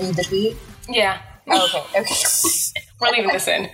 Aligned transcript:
read 0.00 0.14
the 0.14 0.24
tweet? 0.24 0.56
Yeah. 0.88 1.20
Oh, 1.48 1.64
okay, 1.64 2.00
okay. 2.00 2.14
We're 3.00 3.10
leaving 3.10 3.28
this 3.32 3.48
in. 3.48 3.68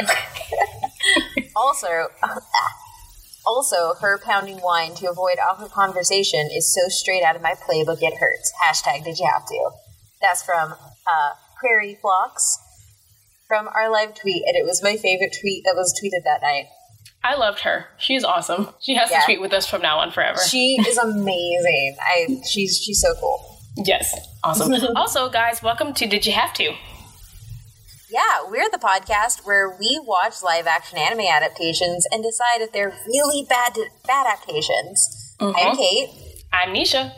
okay. 0.00 1.50
also, 1.56 2.06
also, 3.46 3.94
her 4.00 4.18
pounding 4.18 4.60
wine 4.62 4.94
to 4.96 5.10
avoid 5.10 5.36
awkward 5.38 5.70
conversation 5.72 6.48
is 6.54 6.72
so 6.74 6.88
straight 6.88 7.22
out 7.22 7.36
of 7.36 7.42
my 7.42 7.54
playbook 7.54 7.98
it 8.02 8.14
hurts. 8.18 8.52
Hashtag 8.64 9.04
did 9.04 9.18
you 9.18 9.28
have 9.32 9.46
to? 9.46 9.70
That's 10.22 10.42
from 10.42 10.72
uh, 10.72 11.30
Prairie 11.60 11.98
Flocks 12.00 12.58
from 13.46 13.68
our 13.68 13.90
live 13.90 14.14
tweet, 14.14 14.42
and 14.46 14.56
it 14.56 14.64
was 14.64 14.82
my 14.82 14.96
favorite 14.96 15.34
tweet 15.40 15.64
that 15.64 15.74
was 15.74 15.98
tweeted 16.00 16.22
that 16.24 16.42
night. 16.42 16.66
I 17.24 17.34
loved 17.34 17.60
her. 17.60 17.86
She's 17.98 18.22
awesome. 18.22 18.68
She 18.80 18.94
has 18.94 19.10
Yeah. 19.10 19.20
to 19.20 19.24
tweet 19.24 19.40
with 19.40 19.52
us 19.52 19.66
from 19.66 19.82
now 19.82 19.98
on 19.98 20.12
forever. 20.12 20.38
She 20.48 20.76
is 20.86 20.98
amazing. 20.98 21.96
I 22.00 22.40
she's 22.48 22.78
she's 22.78 23.00
so 23.00 23.12
cool. 23.20 23.57
Yes. 23.84 24.14
Awesome. 24.42 24.72
also, 24.96 25.28
guys, 25.28 25.62
welcome 25.62 25.92
to 25.94 26.06
Did 26.06 26.26
You 26.26 26.32
Have 26.32 26.52
To? 26.54 26.74
Yeah, 28.10 28.48
we're 28.48 28.70
the 28.70 28.78
podcast 28.78 29.44
where 29.44 29.76
we 29.78 30.00
watch 30.04 30.42
live 30.42 30.66
action 30.66 30.98
anime 30.98 31.26
adaptations 31.26 32.06
and 32.10 32.22
decide 32.22 32.62
if 32.62 32.72
they're 32.72 32.94
really 33.06 33.46
bad 33.48 33.76
bad 34.06 34.26
adaptations. 34.26 35.36
I'm 35.38 35.52
mm-hmm. 35.52 35.76
Kate. 35.76 36.10
I'm 36.52 36.74
Nisha. 36.74 37.12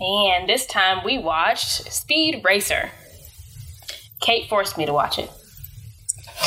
And 0.00 0.48
this 0.48 0.66
time 0.66 1.04
we 1.04 1.18
watched 1.18 1.92
Speed 1.92 2.42
Racer. 2.42 2.90
Kate 4.20 4.48
forced 4.48 4.78
me 4.78 4.86
to 4.86 4.92
watch 4.92 5.18
it. 5.18 5.30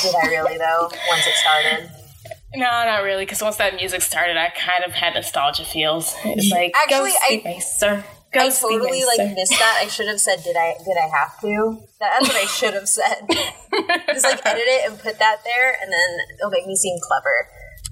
Did 0.02 0.16
I 0.16 0.28
really 0.28 0.58
though? 0.58 0.90
Once 1.10 1.28
it 1.28 1.36
started. 1.36 1.92
No, 2.56 2.66
not 2.66 3.04
really, 3.04 3.26
because 3.26 3.42
once 3.42 3.58
that 3.58 3.76
music 3.76 4.02
started, 4.02 4.38
I 4.38 4.50
kind 4.50 4.84
of 4.86 4.94
had 4.94 5.14
nostalgia 5.14 5.66
feels. 5.66 6.16
It's 6.24 6.46
mm-hmm. 6.46 6.56
like, 6.56 6.72
Actually, 6.76 7.12
go 7.12 7.18
Speed 7.26 7.42
I- 7.46 7.50
Racer. 7.50 8.04
I 8.36 8.50
totally 8.50 9.06
like 9.06 9.36
missed 9.36 9.52
that. 9.52 9.80
I 9.82 9.88
should 9.88 10.08
have 10.08 10.20
said, 10.20 10.44
"Did 10.44 10.56
I? 10.56 10.76
Did 10.84 10.98
I 10.98 11.08
have 11.08 11.40
to?" 11.42 11.80
That's 12.00 12.28
what 12.28 12.38
I 12.38 12.46
should 12.46 12.74
have 12.74 12.90
said. 12.90 13.28
Just 14.08 14.26
like 14.26 14.46
edit 14.46 14.64
it 14.66 14.92
and 14.92 15.00
put 15.00 15.20
that 15.20 15.38
there, 15.44 15.78
and 15.82 15.92
then 15.92 16.38
it'll 16.38 16.52
make 16.52 16.68
me 16.68 16.76
seem 16.76 16.98
clever. 17.02 17.48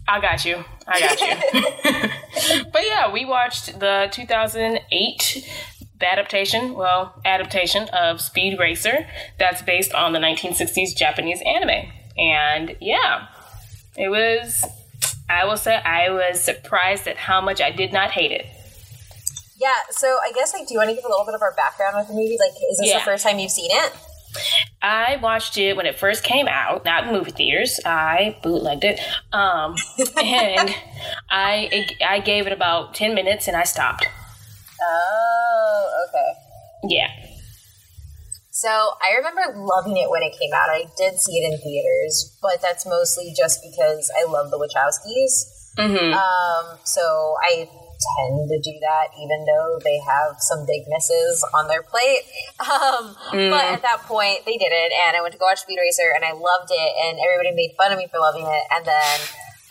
I 0.08 0.20
got 0.20 0.46
you. 0.46 0.64
I 0.88 1.00
got 1.00 1.20
you. 1.22 2.64
but 2.74 2.82
yeah, 2.86 3.12
we 3.12 3.26
watched 3.26 3.80
the 3.80 4.10
2008 4.12 5.50
adaptation, 6.02 6.74
well, 6.74 7.14
adaptation 7.26 7.88
of 7.90 8.22
Speed 8.22 8.60
Racer 8.60 9.08
that's 9.40 9.62
based 9.62 9.94
on 9.94 10.14
the 10.14 10.20
1960s 10.20 10.96
Japanese 10.96 11.42
anime. 11.46 11.90
And 12.18 12.76
yeah, 12.80 13.28
it 13.96 14.10
was, 14.10 14.66
I 15.30 15.46
will 15.46 15.58
say, 15.58 15.76
I 15.76 16.10
was 16.10 16.42
surprised 16.42 17.08
at 17.08 17.18
how 17.18 17.42
much 17.42 17.62
I 17.62 17.72
did 17.72 17.94
not 17.94 18.12
hate 18.12 18.32
it. 18.32 18.46
Yeah. 19.64 19.80
So 19.92 20.08
I 20.22 20.32
guess 20.36 20.54
like, 20.54 20.68
do 20.68 20.74
you 20.74 20.80
want 20.80 20.90
to 20.90 20.96
give 20.96 21.06
a 21.06 21.10
little 21.10 21.26
bit 21.26 21.36
of 21.36 21.42
our 21.42 21.54
background 21.56 21.96
with 21.98 22.08
the 22.08 22.14
movie? 22.14 22.38
Like, 22.40 22.52
is 22.70 22.78
this 22.80 22.90
Yeah. 22.90 23.00
the 23.00 23.06
first 23.06 23.24
time 23.26 23.40
you've 23.40 23.52
seen 23.52 23.72
it? 23.72 23.94
I 24.82 25.18
watched 25.22 25.58
it 25.58 25.78
when 25.78 25.86
it 25.86 25.98
first 25.98 26.24
came 26.24 26.48
out, 26.48 26.84
not 26.84 27.06
in 27.08 27.14
movie 27.14 27.32
theaters. 27.32 27.80
I 27.86 28.36
bootlegged 28.44 28.84
it, 28.84 29.00
um, 29.32 29.76
and 30.24 30.74
I 31.30 31.86
I 32.06 32.20
gave 32.20 32.48
it 32.48 32.52
about 32.54 32.94
ten 32.96 33.14
minutes 33.14 33.48
and 33.48 33.56
I 33.56 33.64
stopped. 33.64 34.08
Oh, 34.82 36.08
okay. 36.10 36.32
Yeah, 36.96 37.08
So 38.52 38.70
I 38.70 39.16
remember 39.18 39.42
loving 39.56 39.96
it 39.98 40.10
when 40.10 40.22
it 40.24 40.34
came 40.34 40.52
out. 40.54 40.70
I 40.70 40.86
did 40.98 41.20
see 41.20 41.38
it 41.40 41.54
in 41.54 41.58
theaters, 41.60 42.38
but 42.42 42.62
that's 42.62 42.86
mostly 42.86 43.34
just 43.38 43.62
because 43.64 44.12
I 44.20 44.26
love 44.30 44.52
the 44.52 44.58
Wachowskis. 44.58 45.34
hmm 45.78 46.14
Um, 46.14 46.80
so 46.84 47.36
I 47.50 47.70
tend 48.18 48.50
to 48.50 48.58
do 48.60 48.76
that, 48.82 49.08
even 49.20 49.46
though 49.46 49.80
they 49.84 50.00
have 50.00 50.36
some 50.40 50.66
big 50.66 50.84
misses 50.88 51.44
on 51.54 51.68
their 51.68 51.84
plate. 51.84 52.24
Um, 52.64 53.16
But 53.52 53.66
at 53.66 53.82
that 53.82 54.04
point, 54.08 54.46
they 54.46 54.58
did 54.58 54.72
it, 54.72 54.92
and 55.06 55.18
I 55.18 55.22
went 55.22 55.34
to 55.34 55.40
go 55.40 55.46
watch 55.46 55.60
Speed 55.62 55.78
Racer, 55.80 56.12
and 56.16 56.24
I 56.24 56.32
loved 56.32 56.70
it, 56.72 56.92
and 57.06 57.20
everybody 57.20 57.52
made 57.56 57.76
fun 57.78 57.92
of 57.92 57.98
me 57.98 58.08
for 58.08 58.20
loving 58.20 58.46
it. 58.48 58.64
And 58.72 58.86
then 58.86 59.18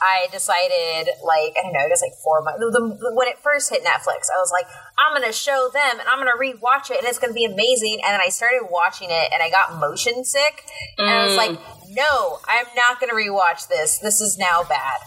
I 0.02 0.26
decided, 0.32 1.08
like, 1.24 1.54
I 1.56 1.62
don't 1.62 1.72
know, 1.72 1.80
I 1.80 1.88
guess 1.88 2.02
like 2.02 2.14
four 2.22 2.42
months. 2.42 2.58
When 2.60 3.28
it 3.28 3.38
first 3.38 3.70
hit 3.70 3.82
Netflix, 3.84 4.28
I 4.28 4.38
was 4.42 4.50
like, 4.52 4.66
I'm 4.98 5.16
going 5.16 5.26
to 5.26 5.32
show 5.32 5.70
them, 5.72 6.00
and 6.00 6.08
I'm 6.08 6.18
going 6.22 6.30
to 6.30 6.38
rewatch 6.38 6.90
it, 6.90 6.98
and 6.98 7.06
it's 7.06 7.18
going 7.18 7.30
to 7.32 7.38
be 7.38 7.44
amazing. 7.46 8.00
And 8.04 8.12
then 8.14 8.20
I 8.20 8.28
started 8.28 8.66
watching 8.70 9.08
it, 9.10 9.32
and 9.32 9.42
I 9.42 9.48
got 9.50 9.78
motion 9.78 10.24
sick, 10.24 10.64
and 10.98 11.08
I 11.08 11.26
was 11.26 11.36
like, 11.36 11.58
no, 11.90 12.40
I'm 12.48 12.66
not 12.76 13.00
going 13.00 13.10
to 13.10 13.16
rewatch 13.16 13.68
this. 13.68 13.98
This 13.98 14.20
is 14.20 14.36
now 14.38 14.64
bad. 14.64 14.98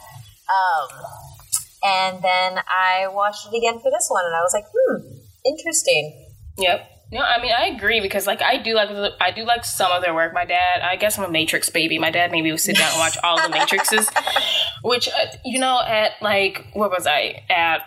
Um, 0.50 0.90
and 1.86 2.22
then 2.24 2.60
I 2.68 3.08
watched 3.10 3.48
it 3.48 3.56
again 3.56 3.80
for 3.80 3.92
this 3.92 4.08
one, 4.10 4.26
and 4.26 4.36
I 4.36 4.42
was 4.42 4.54
like, 4.54 4.66
hmm, 4.74 5.08
interesting. 5.46 6.26
Yep. 6.58 6.92
No, 7.12 7.22
I 7.22 7.40
mean 7.40 7.52
I 7.56 7.68
agree 7.68 8.02
because 8.02 8.26
like 8.26 8.42
I 8.42 8.58
do 8.58 8.74
like 8.74 8.90
I 9.22 9.30
do 9.30 9.44
like 9.44 9.64
some 9.64 9.92
of 9.92 10.02
their 10.02 10.14
work. 10.14 10.34
My 10.34 10.44
dad, 10.44 10.82
I 10.82 10.96
guess 10.96 11.20
I'm 11.20 11.26
a 11.26 11.30
Matrix 11.30 11.70
baby. 11.70 12.00
My 12.00 12.10
dad 12.10 12.32
maybe 12.32 12.50
would 12.50 12.60
sit 12.60 12.78
down 12.78 12.90
and 12.90 13.00
watch 13.00 13.16
all 13.24 13.38
the 13.38 13.56
Matrixes, 13.56 14.10
which 14.84 15.08
uh, 15.08 15.28
you 15.46 15.60
know 15.60 15.80
at 15.86 16.14
like 16.22 16.66
what 16.74 16.90
was 16.90 17.06
I 17.06 17.44
at 17.48 17.84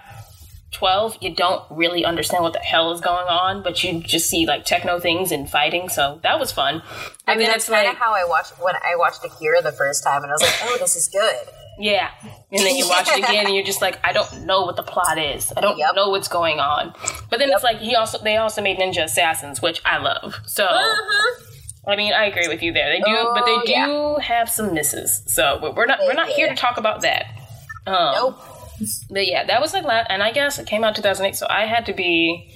twelve? 0.71 1.19
You 1.21 1.35
don't 1.35 1.65
really 1.69 2.05
understand 2.05 2.45
what 2.45 2.53
the 2.53 2.61
hell 2.61 2.93
is 2.93 3.01
going 3.01 3.27
on, 3.27 3.65
but 3.65 3.83
you 3.83 4.01
just 4.01 4.31
see 4.31 4.47
like 4.47 4.65
techno 4.65 5.01
things 5.01 5.33
and 5.33 5.51
fighting. 5.51 5.89
So 5.89 6.21
that 6.23 6.39
was 6.39 6.53
fun. 6.53 6.83
I 7.27 7.35
mean, 7.35 7.49
that's 7.49 7.69
kind 7.69 7.89
of 7.89 7.97
how 7.97 8.15
I 8.15 8.25
watched 8.25 8.53
when 8.63 8.77
I 8.77 8.95
watched 8.95 9.25
Akira 9.25 9.63
the 9.63 9.73
first 9.73 10.05
time, 10.05 10.23
and 10.23 10.31
I 10.31 10.35
was 10.35 10.43
like, 10.43 10.59
oh, 10.63 10.77
this 10.79 10.95
is 10.95 11.09
good. 11.09 11.49
Yeah. 11.79 12.11
And 12.51 12.61
then 12.61 12.77
you 12.77 12.89
watch 12.89 13.09
it 13.09 13.19
again 13.19 13.47
and 13.47 13.55
you're 13.55 13.65
just 13.65 13.81
like, 13.81 13.99
I 14.05 14.13
don't 14.13 14.45
know 14.47 14.63
what 14.63 14.77
the 14.77 14.83
plot 14.83 15.17
is. 15.19 15.53
I 15.57 15.61
don't 15.61 15.79
Yep. 15.79 15.95
know 15.95 16.09
what's 16.11 16.29
going 16.29 16.59
on. 16.59 16.93
But 17.31 17.39
then 17.39 17.51
it's 17.51 17.63
like 17.63 17.79
he 17.79 17.95
also 17.95 18.19
they 18.19 18.37
also 18.37 18.61
made 18.63 18.79
Ninja 18.79 19.05
Assassins, 19.05 19.63
which 19.63 19.81
I 19.85 19.99
love. 19.99 20.35
So 20.47 20.67
I 21.87 21.97
mean, 21.97 22.13
I 22.13 22.25
agree 22.27 22.49
with 22.49 22.63
you 22.63 22.73
there. 22.73 22.91
They 22.91 23.01
do, 23.01 23.31
but 23.35 23.45
they 23.47 23.57
do 23.65 23.75
Oh, 23.77 24.17
yeah. 24.19 24.25
have 24.25 24.51
some 24.51 24.75
misses. 24.75 25.23
So 25.27 25.59
but 25.61 25.75
we're 25.77 25.87
not 25.87 26.01
we're 26.01 26.15
not 26.15 26.29
here 26.29 26.49
to 26.49 26.55
talk 26.57 26.77
about 26.79 27.03
that. 27.03 27.27
Um, 27.87 28.15
Nope. 28.15 28.39
But 29.11 29.27
yeah, 29.27 29.45
that 29.45 29.61
was 29.61 29.73
like 29.73 29.85
last, 29.85 30.07
and 30.11 30.23
I 30.23 30.31
guess 30.33 30.59
it 30.59 30.67
came 30.67 30.85
out 30.85 30.95
2008, 30.95 31.35
so 31.37 31.47
I 31.51 31.67
had 31.67 31.87
to 31.87 31.93
be. 31.93 32.55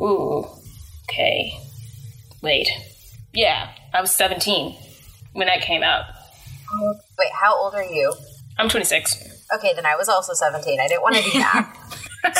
Ooh, 0.00 0.46
okay. 1.08 1.58
Wait, 2.42 2.68
yeah, 3.32 3.70
I 3.94 4.00
was 4.00 4.10
17 4.10 4.76
when 5.32 5.46
that 5.46 5.62
came 5.62 5.82
out. 5.82 6.04
Wait, 7.18 7.32
how 7.32 7.54
old 7.54 7.74
are 7.74 7.84
you? 7.84 8.12
I'm 8.58 8.68
26. 8.68 9.46
Okay, 9.54 9.72
then 9.74 9.86
I 9.86 9.96
was 9.96 10.08
also 10.08 10.32
17. 10.32 10.80
I 10.80 10.88
didn't 10.88 11.02
want 11.02 11.16
to 11.16 11.22
do 11.22 11.38
that. 11.38 11.76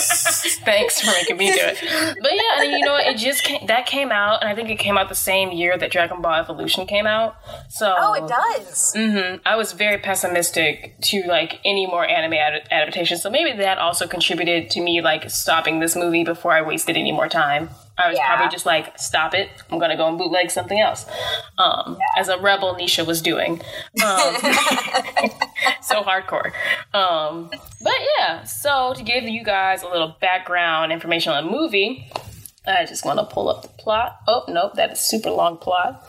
Thanks 0.64 1.00
for 1.00 1.08
making 1.08 1.36
me 1.38 1.46
do 1.46 1.58
it. 1.58 2.16
But 2.22 2.32
yeah, 2.32 2.62
and 2.62 2.70
you 2.70 2.84
know 2.84 2.92
what? 2.92 3.06
It 3.06 3.18
just 3.18 3.42
came, 3.42 3.66
that 3.66 3.84
came 3.84 4.12
out, 4.12 4.40
and 4.40 4.48
I 4.48 4.54
think 4.54 4.70
it 4.70 4.78
came 4.78 4.96
out 4.96 5.08
the 5.08 5.16
same 5.16 5.50
year 5.50 5.76
that 5.76 5.90
Dragon 5.90 6.22
Ball 6.22 6.34
Evolution 6.34 6.86
came 6.86 7.04
out. 7.04 7.34
So 7.68 7.92
oh, 7.98 8.14
it 8.14 8.28
does. 8.28 8.94
Mm-hmm, 8.96 9.42
I 9.44 9.56
was 9.56 9.72
very 9.72 9.98
pessimistic 9.98 10.94
to 11.02 11.24
like 11.26 11.58
any 11.64 11.86
more 11.86 12.06
anime 12.06 12.34
ad- 12.34 12.68
adaptations. 12.70 13.22
So 13.22 13.30
maybe 13.30 13.58
that 13.58 13.78
also 13.78 14.06
contributed 14.06 14.70
to 14.70 14.80
me 14.80 15.02
like 15.02 15.28
stopping 15.30 15.80
this 15.80 15.96
movie 15.96 16.22
before 16.22 16.52
I 16.52 16.62
wasted 16.62 16.96
any 16.96 17.10
more 17.10 17.28
time. 17.28 17.70
I 17.98 18.08
was 18.08 18.16
Yeah. 18.18 18.26
probably 18.26 18.50
just 18.50 18.64
like, 18.66 18.98
stop 18.98 19.34
it. 19.34 19.50
I'm 19.70 19.78
gonna 19.78 19.96
go 19.96 20.08
and 20.08 20.16
bootleg 20.18 20.50
something 20.50 20.80
else. 20.80 21.06
Um, 21.58 21.98
as 22.16 22.28
a 22.28 22.38
rebel 22.38 22.74
Nisha 22.74 23.06
was 23.06 23.20
doing. 23.22 23.60
Um, 24.02 24.34
so 25.82 26.02
hardcore. 26.02 26.52
Um, 26.94 27.50
but 27.82 27.94
yeah, 28.18 28.44
so 28.44 28.94
to 28.94 29.02
give 29.02 29.24
you 29.24 29.44
guys 29.44 29.82
a 29.82 29.88
little 29.88 30.16
background 30.20 30.92
information 30.92 31.32
on 31.32 31.44
the 31.44 31.50
movie, 31.50 32.10
I 32.66 32.86
just 32.86 33.04
want 33.04 33.18
to 33.18 33.26
pull 33.26 33.48
up 33.48 33.62
the 33.62 33.68
plot. 33.68 34.18
Oh 34.26 34.44
nope, 34.48 34.74
that 34.74 34.90
is 34.92 35.00
super 35.00 35.30
long 35.30 35.58
plot. 35.58 36.02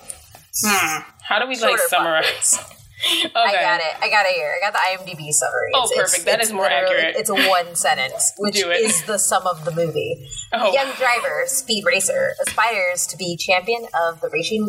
Hmm. 0.64 1.02
How 1.22 1.40
do 1.40 1.48
we 1.48 1.56
like 1.56 1.70
Shorter 1.78 1.84
summarize? 1.88 2.60
Okay. 3.04 3.30
I 3.36 3.52
got 3.62 3.80
it. 3.82 3.94
I 4.02 4.10
got 4.10 4.26
it 4.26 4.34
here. 4.36 4.54
I 4.56 4.60
got 4.64 4.74
the 4.74 4.80
IMDb 4.80 5.32
summary. 5.32 5.72
Oh, 5.74 5.90
perfect. 5.96 6.26
That 6.26 6.42
is 6.42 6.52
more 6.52 6.66
accurate. 6.66 7.16
It's 7.18 7.30
a 7.30 7.36
one 7.36 7.76
sentence, 7.76 8.34
which 8.38 8.56
is 8.58 9.04
the 9.04 9.18
sum 9.18 9.46
of 9.46 9.66
the 9.66 9.72
movie. 9.72 10.28
Oh. 10.54 10.72
Young 10.74 10.92
driver, 10.96 11.44
speed 11.46 11.84
racer, 11.86 12.34
aspires 12.46 13.06
to 13.08 13.18
be 13.18 13.36
champion 13.36 13.88
of 13.94 14.22
the 14.22 14.30
racing. 14.32 14.64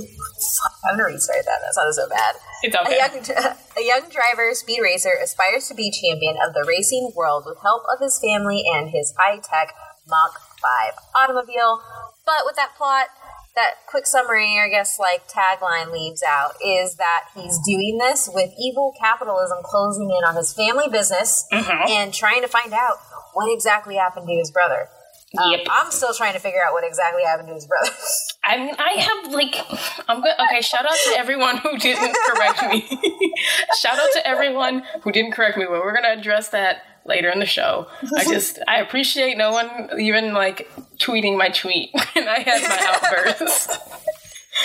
I'm 0.84 0.96
gonna 0.98 1.04
restart 1.12 1.44
that. 1.44 1.58
That 1.62 1.74
sounded 1.74 1.94
so 1.94 2.08
bad. 2.08 2.34
It's 2.62 2.74
A 2.74 2.96
young, 2.96 3.54
a 3.76 3.86
young 3.86 4.10
driver, 4.10 4.54
speed 4.54 4.80
racer, 4.80 5.12
aspires 5.22 5.68
to 5.68 5.74
be 5.74 5.90
champion 5.90 6.36
of 6.44 6.54
the 6.54 6.64
racing 6.66 7.12
world 7.14 7.44
with 7.46 7.58
help 7.62 7.82
of 7.92 8.00
his 8.00 8.18
family 8.18 8.64
and 8.74 8.90
his 8.90 9.14
high 9.18 9.36
tech 9.36 9.74
Mach 10.08 10.32
5 10.60 10.94
automobile. 11.14 11.82
But 12.26 12.46
with 12.46 12.56
that 12.56 12.74
plot, 12.76 13.08
that 13.56 13.74
quick 13.86 14.06
summary, 14.06 14.58
I 14.58 14.68
guess 14.68 14.98
like 14.98 15.28
tagline 15.28 15.92
leaves 15.92 16.22
out, 16.26 16.52
is 16.64 16.96
that 16.96 17.24
he's 17.34 17.58
doing 17.66 17.98
this 17.98 18.28
with 18.32 18.50
evil 18.58 18.92
capitalism 19.00 19.58
closing 19.64 20.10
in 20.10 20.24
on 20.28 20.36
his 20.36 20.52
family 20.52 20.88
business 20.90 21.46
Mm-hmm. 21.52 21.88
and 21.88 22.12
trying 22.14 22.42
to 22.42 22.48
find 22.48 22.72
out 22.72 22.96
what 23.32 23.52
exactly 23.52 23.96
happened 23.96 24.26
to 24.28 24.34
his 24.34 24.50
brother. 24.50 24.88
Um, 25.38 25.50
Yep. 25.52 25.60
I'm 25.70 25.90
still 25.90 26.14
trying 26.14 26.34
to 26.34 26.38
figure 26.38 26.60
out 26.64 26.72
what 26.72 26.84
exactly 26.84 27.22
happened 27.24 27.48
to 27.48 27.54
his 27.54 27.66
brother. 27.66 27.90
I 28.44 28.56
mean, 28.58 28.74
I 28.78 28.90
have 29.00 29.32
like, 29.32 29.56
I'm 30.08 30.20
good. 30.20 30.34
Okay, 30.48 30.60
shout 30.60 30.84
out 30.84 30.96
to 31.12 31.18
everyone 31.18 31.56
who 31.58 31.76
didn't 31.78 32.14
correct 32.26 32.62
me. 32.70 32.86
shout 33.80 33.98
out 33.98 34.08
to 34.14 34.26
everyone 34.26 34.82
who 35.02 35.10
didn't 35.10 35.32
correct 35.32 35.56
me. 35.56 35.64
But 35.64 35.80
we're 35.80 35.94
gonna 35.94 36.12
address 36.18 36.50
that 36.50 36.82
later 37.06 37.30
in 37.30 37.38
the 37.38 37.46
show. 37.46 37.86
I 38.16 38.24
just 38.28 38.58
I 38.66 38.80
appreciate 38.80 39.36
no 39.36 39.52
one 39.52 39.90
even 39.98 40.32
like 40.32 40.70
tweeting 40.98 41.36
my 41.36 41.48
tweet, 41.48 41.90
and 42.14 42.28
I 42.28 42.40
had 42.40 42.62
my 42.62 43.30
outbursts. 43.32 43.78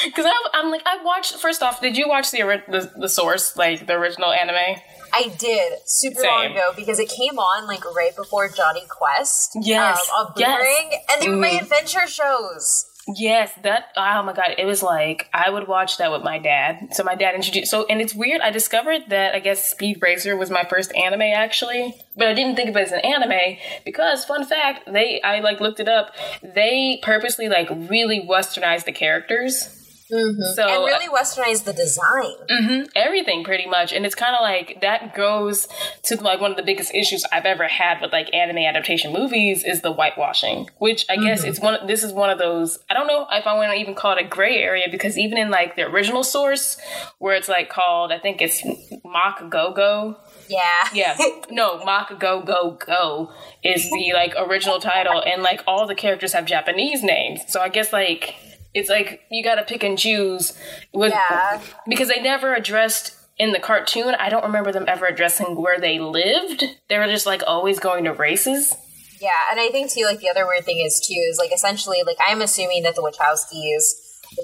Because 0.05 0.27
I'm 0.53 0.69
like 0.69 0.83
I 0.85 1.03
watched. 1.03 1.33
First 1.37 1.63
off, 1.63 1.81
did 1.81 1.97
you 1.97 2.07
watch 2.07 2.29
the, 2.29 2.61
the 2.67 2.91
the 2.95 3.09
source, 3.09 3.57
like 3.57 3.87
the 3.87 3.93
original 3.93 4.31
anime? 4.31 4.79
I 5.11 5.33
did 5.37 5.79
super 5.85 6.21
Same. 6.21 6.29
long 6.29 6.45
ago 6.51 6.71
because 6.75 6.99
it 6.99 7.09
came 7.09 7.39
on 7.39 7.67
like 7.67 7.83
right 7.95 8.15
before 8.15 8.49
Jonny 8.49 8.83
Quest. 8.87 9.57
Yes, 9.59 9.99
um, 10.15 10.27
on 10.27 10.33
yes. 10.37 11.01
And 11.11 11.21
they 11.21 11.29
were 11.29 11.37
my 11.37 11.49
adventure 11.49 12.07
shows. 12.07 12.88
Yes, 13.15 13.51
that 13.63 13.85
oh 13.97 14.23
my 14.23 14.33
god, 14.33 14.55
it 14.57 14.65
was 14.65 14.83
like 14.83 15.29
I 15.33 15.49
would 15.49 15.67
watch 15.67 15.97
that 15.97 16.11
with 16.11 16.21
my 16.21 16.37
dad. 16.37 16.89
So 16.93 17.03
my 17.03 17.15
dad 17.15 17.33
introduced 17.33 17.71
so 17.71 17.85
and 17.87 18.01
it's 18.01 18.13
weird, 18.13 18.41
I 18.41 18.51
discovered 18.51 19.03
that 19.09 19.33
I 19.33 19.39
guess 19.39 19.69
Speed 19.69 19.99
Racer 20.01 20.37
was 20.37 20.51
my 20.51 20.63
first 20.63 20.93
anime 20.95 21.21
actually. 21.21 21.95
But 22.15 22.27
I 22.27 22.33
didn't 22.33 22.55
think 22.55 22.69
of 22.69 22.75
it 22.75 22.81
as 22.81 22.91
an 22.91 22.99
anime 22.99 23.57
because 23.85 24.25
fun 24.25 24.45
fact, 24.45 24.91
they 24.91 25.21
I 25.21 25.39
like 25.39 25.59
looked 25.59 25.79
it 25.79 25.87
up, 25.87 26.13
they 26.43 26.99
purposely 27.01 27.49
like 27.49 27.69
really 27.69 28.21
westernized 28.21 28.85
the 28.85 28.91
characters. 28.91 29.78
Mm-hmm. 30.11 30.53
So 30.55 30.67
and 30.67 30.85
really 30.85 31.07
uh, 31.07 31.17
westernized 31.17 31.63
the 31.65 31.73
design. 31.73 32.35
Mhm, 32.49 32.89
everything 32.95 33.43
pretty 33.43 33.67
much. 33.67 33.93
And 33.93 34.05
it's 34.05 34.15
kind 34.15 34.35
of 34.35 34.41
like 34.41 34.81
that 34.81 35.15
goes 35.15 35.67
to 36.03 36.15
like 36.21 36.41
one 36.41 36.51
of 36.51 36.57
the 36.57 36.63
biggest 36.63 36.93
issues 36.93 37.25
i've 37.31 37.45
ever 37.45 37.67
had 37.67 38.01
with 38.01 38.11
like 38.11 38.33
anime 38.33 38.57
adaptation 38.57 39.13
movies 39.13 39.63
is 39.63 39.81
the 39.81 39.91
whitewashing 39.91 40.69
which 40.77 41.05
i 41.09 41.15
guess 41.15 41.41
mm-hmm. 41.41 41.49
it's 41.49 41.59
one 41.59 41.87
this 41.87 42.03
is 42.03 42.11
one 42.13 42.29
of 42.29 42.37
those 42.37 42.79
i 42.89 42.93
don't 42.93 43.07
know 43.07 43.25
if 43.31 43.45
i 43.45 43.53
want 43.53 43.71
to 43.71 43.77
even 43.77 43.95
call 43.95 44.15
it 44.15 44.23
a 44.23 44.27
gray 44.27 44.57
area 44.57 44.87
because 44.89 45.17
even 45.17 45.37
in 45.37 45.49
like 45.49 45.75
the 45.75 45.83
original 45.83 46.23
source 46.23 46.77
where 47.19 47.35
it's 47.35 47.49
like 47.49 47.69
called 47.69 48.11
i 48.11 48.19
think 48.19 48.41
it's 48.41 48.63
Mach 49.03 49.49
Go 49.49 49.73
Go 49.73 50.17
Yeah. 50.47 50.59
yeah. 50.93 51.17
No 51.49 51.83
Mach 51.83 52.19
Go 52.19 52.41
Go 52.41 52.77
Go 52.85 53.31
is 53.63 53.89
the 53.89 54.11
like 54.13 54.33
original 54.37 54.79
title 54.79 55.21
and 55.25 55.41
like 55.41 55.63
all 55.67 55.87
the 55.87 55.95
characters 55.95 56.33
have 56.33 56.45
japanese 56.45 57.03
names. 57.03 57.41
So 57.47 57.59
i 57.61 57.69
guess 57.69 57.91
like 57.91 58.35
it's 58.73 58.89
like 58.89 59.21
you 59.31 59.43
gotta 59.43 59.63
pick 59.63 59.83
and 59.83 59.97
choose 59.97 60.53
with 60.93 61.13
Yeah. 61.13 61.61
because 61.87 62.07
they 62.09 62.21
never 62.21 62.53
addressed 62.53 63.15
in 63.37 63.51
the 63.51 63.59
cartoon 63.59 64.15
i 64.19 64.29
don't 64.29 64.43
remember 64.43 64.71
them 64.71 64.85
ever 64.87 65.05
addressing 65.05 65.55
where 65.61 65.79
they 65.79 65.99
lived 65.99 66.63
they 66.89 66.97
were 66.97 67.07
just 67.07 67.25
like 67.25 67.41
always 67.47 67.79
going 67.79 68.03
to 68.03 68.13
races 68.13 68.73
Yeah, 69.21 69.51
and 69.51 69.59
I 69.59 69.67
think 69.69 69.91
too, 69.91 70.05
like 70.05 70.19
the 70.19 70.29
other 70.29 70.45
weird 70.47 70.63
thing 70.63 70.79
is 70.79 71.05
too, 71.05 71.13
is 71.29 71.37
like 71.37 71.51
essentially, 71.53 71.99
like 72.05 72.15
I'm 72.25 72.41
assuming 72.41 72.83
that 72.83 72.95
the 72.95 73.01
Wachowskis 73.01 73.83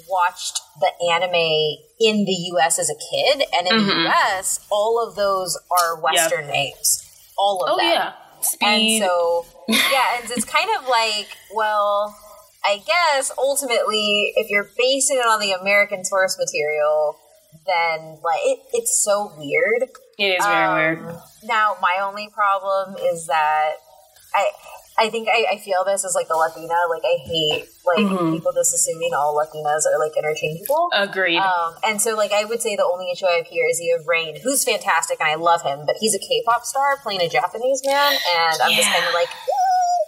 watched 0.10 0.60
the 0.82 0.92
anime 1.14 1.78
in 2.02 2.26
the 2.26 2.38
U.S. 2.52 2.78
as 2.78 2.90
a 2.90 2.96
kid, 3.12 3.48
and 3.56 3.68
in 3.68 3.78
the 3.78 3.94
mm-hmm. 3.94 4.02
U.S., 4.08 4.68
all 4.70 5.02
of 5.06 5.16
those 5.16 5.58
are 5.80 6.02
Western 6.02 6.48
names, 6.48 7.02
all 7.38 7.64
of 7.64 7.70
oh 7.74 7.78
them. 7.78 7.86
yeah 7.88 8.14
And 8.68 9.02
so, 9.02 9.46
yeah, 9.70 10.20
and 10.22 10.30
it's 10.32 10.44
kind 10.46 10.70
of 10.78 10.90
like, 10.90 11.30
well, 11.56 12.14
I 12.68 12.82
guess 12.86 13.32
ultimately, 13.38 14.34
if 14.36 14.50
you're 14.50 14.70
basing 14.78 15.18
it 15.18 15.26
on 15.28 15.40
the 15.40 15.52
American 15.52 16.04
source 16.04 16.38
material, 16.40 17.18
then 17.66 18.18
like 18.24 18.40
it, 18.44 18.60
it's 18.74 19.02
so 19.04 19.32
weird. 19.38 19.90
it 20.18 20.24
is 20.40 20.46
very 20.46 20.66
Um, 20.66 20.76
weird 21.06 21.16
Now, 21.44 21.78
my 21.82 21.98
only 22.04 22.30
problem 22.34 22.96
is 23.12 23.28
that 23.28 23.74
I. 24.34 24.50
I 24.98 25.10
think 25.10 25.28
I, 25.28 25.46
I 25.52 25.58
feel 25.60 25.84
this 25.84 26.06
as 26.06 26.16
like 26.16 26.28
a 26.32 26.38
Latina. 26.38 26.72
Like 26.90 27.04
I 27.04 27.18
hate 27.28 27.66
like 27.86 28.06
Mm-hmm. 28.08 28.32
people 28.32 28.54
just 28.56 28.74
assuming 28.74 29.12
all 29.14 29.36
Latinas 29.36 29.84
are 29.92 30.00
like 30.00 30.16
interchangeable. 30.16 30.88
agreed 30.94 31.36
Um, 31.38 31.76
and 31.84 32.02
so, 32.02 32.16
like, 32.16 32.32
I 32.32 32.46
would 32.46 32.62
say 32.62 32.78
the 32.78 32.86
only 32.88 33.12
issue 33.12 33.26
I 33.28 33.44
have 33.44 33.48
here 33.48 33.68
is 33.70 33.82
you 33.82 33.94
have 33.98 34.08
Rain, 34.08 34.40
who's 34.42 34.64
fantastic, 34.64 35.20
and 35.20 35.28
I 35.28 35.36
love 35.36 35.64
him, 35.64 35.84
but 35.86 35.98
he's 36.00 36.16
a 36.16 36.20
K-pop 36.20 36.64
star 36.64 36.96
playing 37.04 37.20
a 37.20 37.28
Japanese 37.28 37.82
man, 37.84 38.14
and 38.16 38.56
I'm 38.64 38.72
just 38.72 38.88
kind 38.88 39.04
of 39.06 39.14
like, 39.14 39.28
"Eh." 39.28 40.05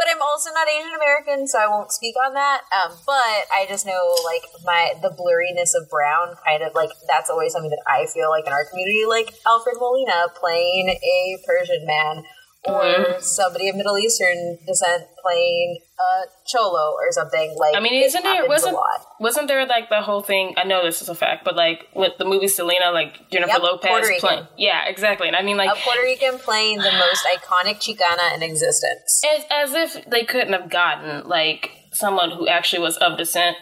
But 0.00 0.08
I'm 0.08 0.22
also 0.22 0.48
not 0.56 0.64
Asian 0.66 0.96
American, 0.96 1.46
so 1.46 1.60
I 1.60 1.68
won't 1.68 1.92
speak 1.92 2.14
on 2.24 2.32
that. 2.32 2.64
Um, 2.72 2.96
but 3.04 3.44
I 3.52 3.66
just 3.68 3.84
know, 3.84 4.16
like, 4.24 4.40
my 4.64 4.94
the 5.04 5.12
blurriness 5.12 5.76
of 5.76 5.90
brown, 5.90 6.40
kind 6.40 6.62
of 6.62 6.74
like 6.74 6.88
that's 7.06 7.28
always 7.28 7.52
something 7.52 7.68
that 7.68 7.84
I 7.86 8.06
feel 8.08 8.30
like 8.30 8.46
in 8.46 8.52
our 8.54 8.64
community, 8.64 9.04
like 9.06 9.28
Alfred 9.46 9.76
Molina 9.78 10.32
playing 10.40 10.88
a 10.88 11.36
Persian 11.44 11.84
man. 11.84 12.24
Or 12.66 12.82
Mm-hmm. 12.82 13.20
somebody 13.22 13.70
of 13.70 13.76
Middle 13.76 13.96
Eastern 13.96 14.58
descent 14.66 15.04
playing 15.22 15.78
a 15.98 16.24
cholo 16.46 16.92
or 16.92 17.10
something 17.10 17.54
like. 17.58 17.74
I 17.74 17.80
mean, 17.80 17.94
it 17.94 18.04
isn't 18.06 18.22
there 18.22 18.46
wasn't 18.46 18.74
lot. 18.74 19.06
wasn't 19.18 19.48
there 19.48 19.64
like 19.66 19.88
the 19.88 20.02
whole 20.02 20.20
thing? 20.20 20.52
I 20.58 20.64
know 20.64 20.84
this 20.84 21.00
is 21.00 21.08
a 21.08 21.14
fact, 21.14 21.42
but 21.44 21.56
like 21.56 21.86
with 21.94 22.18
the 22.18 22.26
movie 22.26 22.48
Selena, 22.48 22.90
like 22.92 23.30
Jennifer 23.30 23.52
Yep, 23.54 23.62
Lopez 23.62 24.10
playing, 24.20 24.46
yeah, 24.58 24.84
exactly. 24.86 25.26
And 25.26 25.36
I 25.36 25.42
mean, 25.42 25.56
like 25.56 25.70
a 25.70 25.80
Puerto 25.80 26.02
Rican 26.02 26.38
playing 26.38 26.78
the 26.78 26.92
most 26.92 27.24
iconic 27.34 27.76
Chicana 27.80 28.34
in 28.34 28.42
existence. 28.42 29.22
as, 29.26 29.44
as 29.50 29.72
if 29.96 30.04
they 30.10 30.24
couldn't 30.24 30.52
have 30.52 30.68
gotten 30.68 31.26
like 31.26 31.70
someone 31.92 32.30
who 32.30 32.46
actually 32.46 32.82
was 32.82 32.98
of 32.98 33.16
descent 33.16 33.56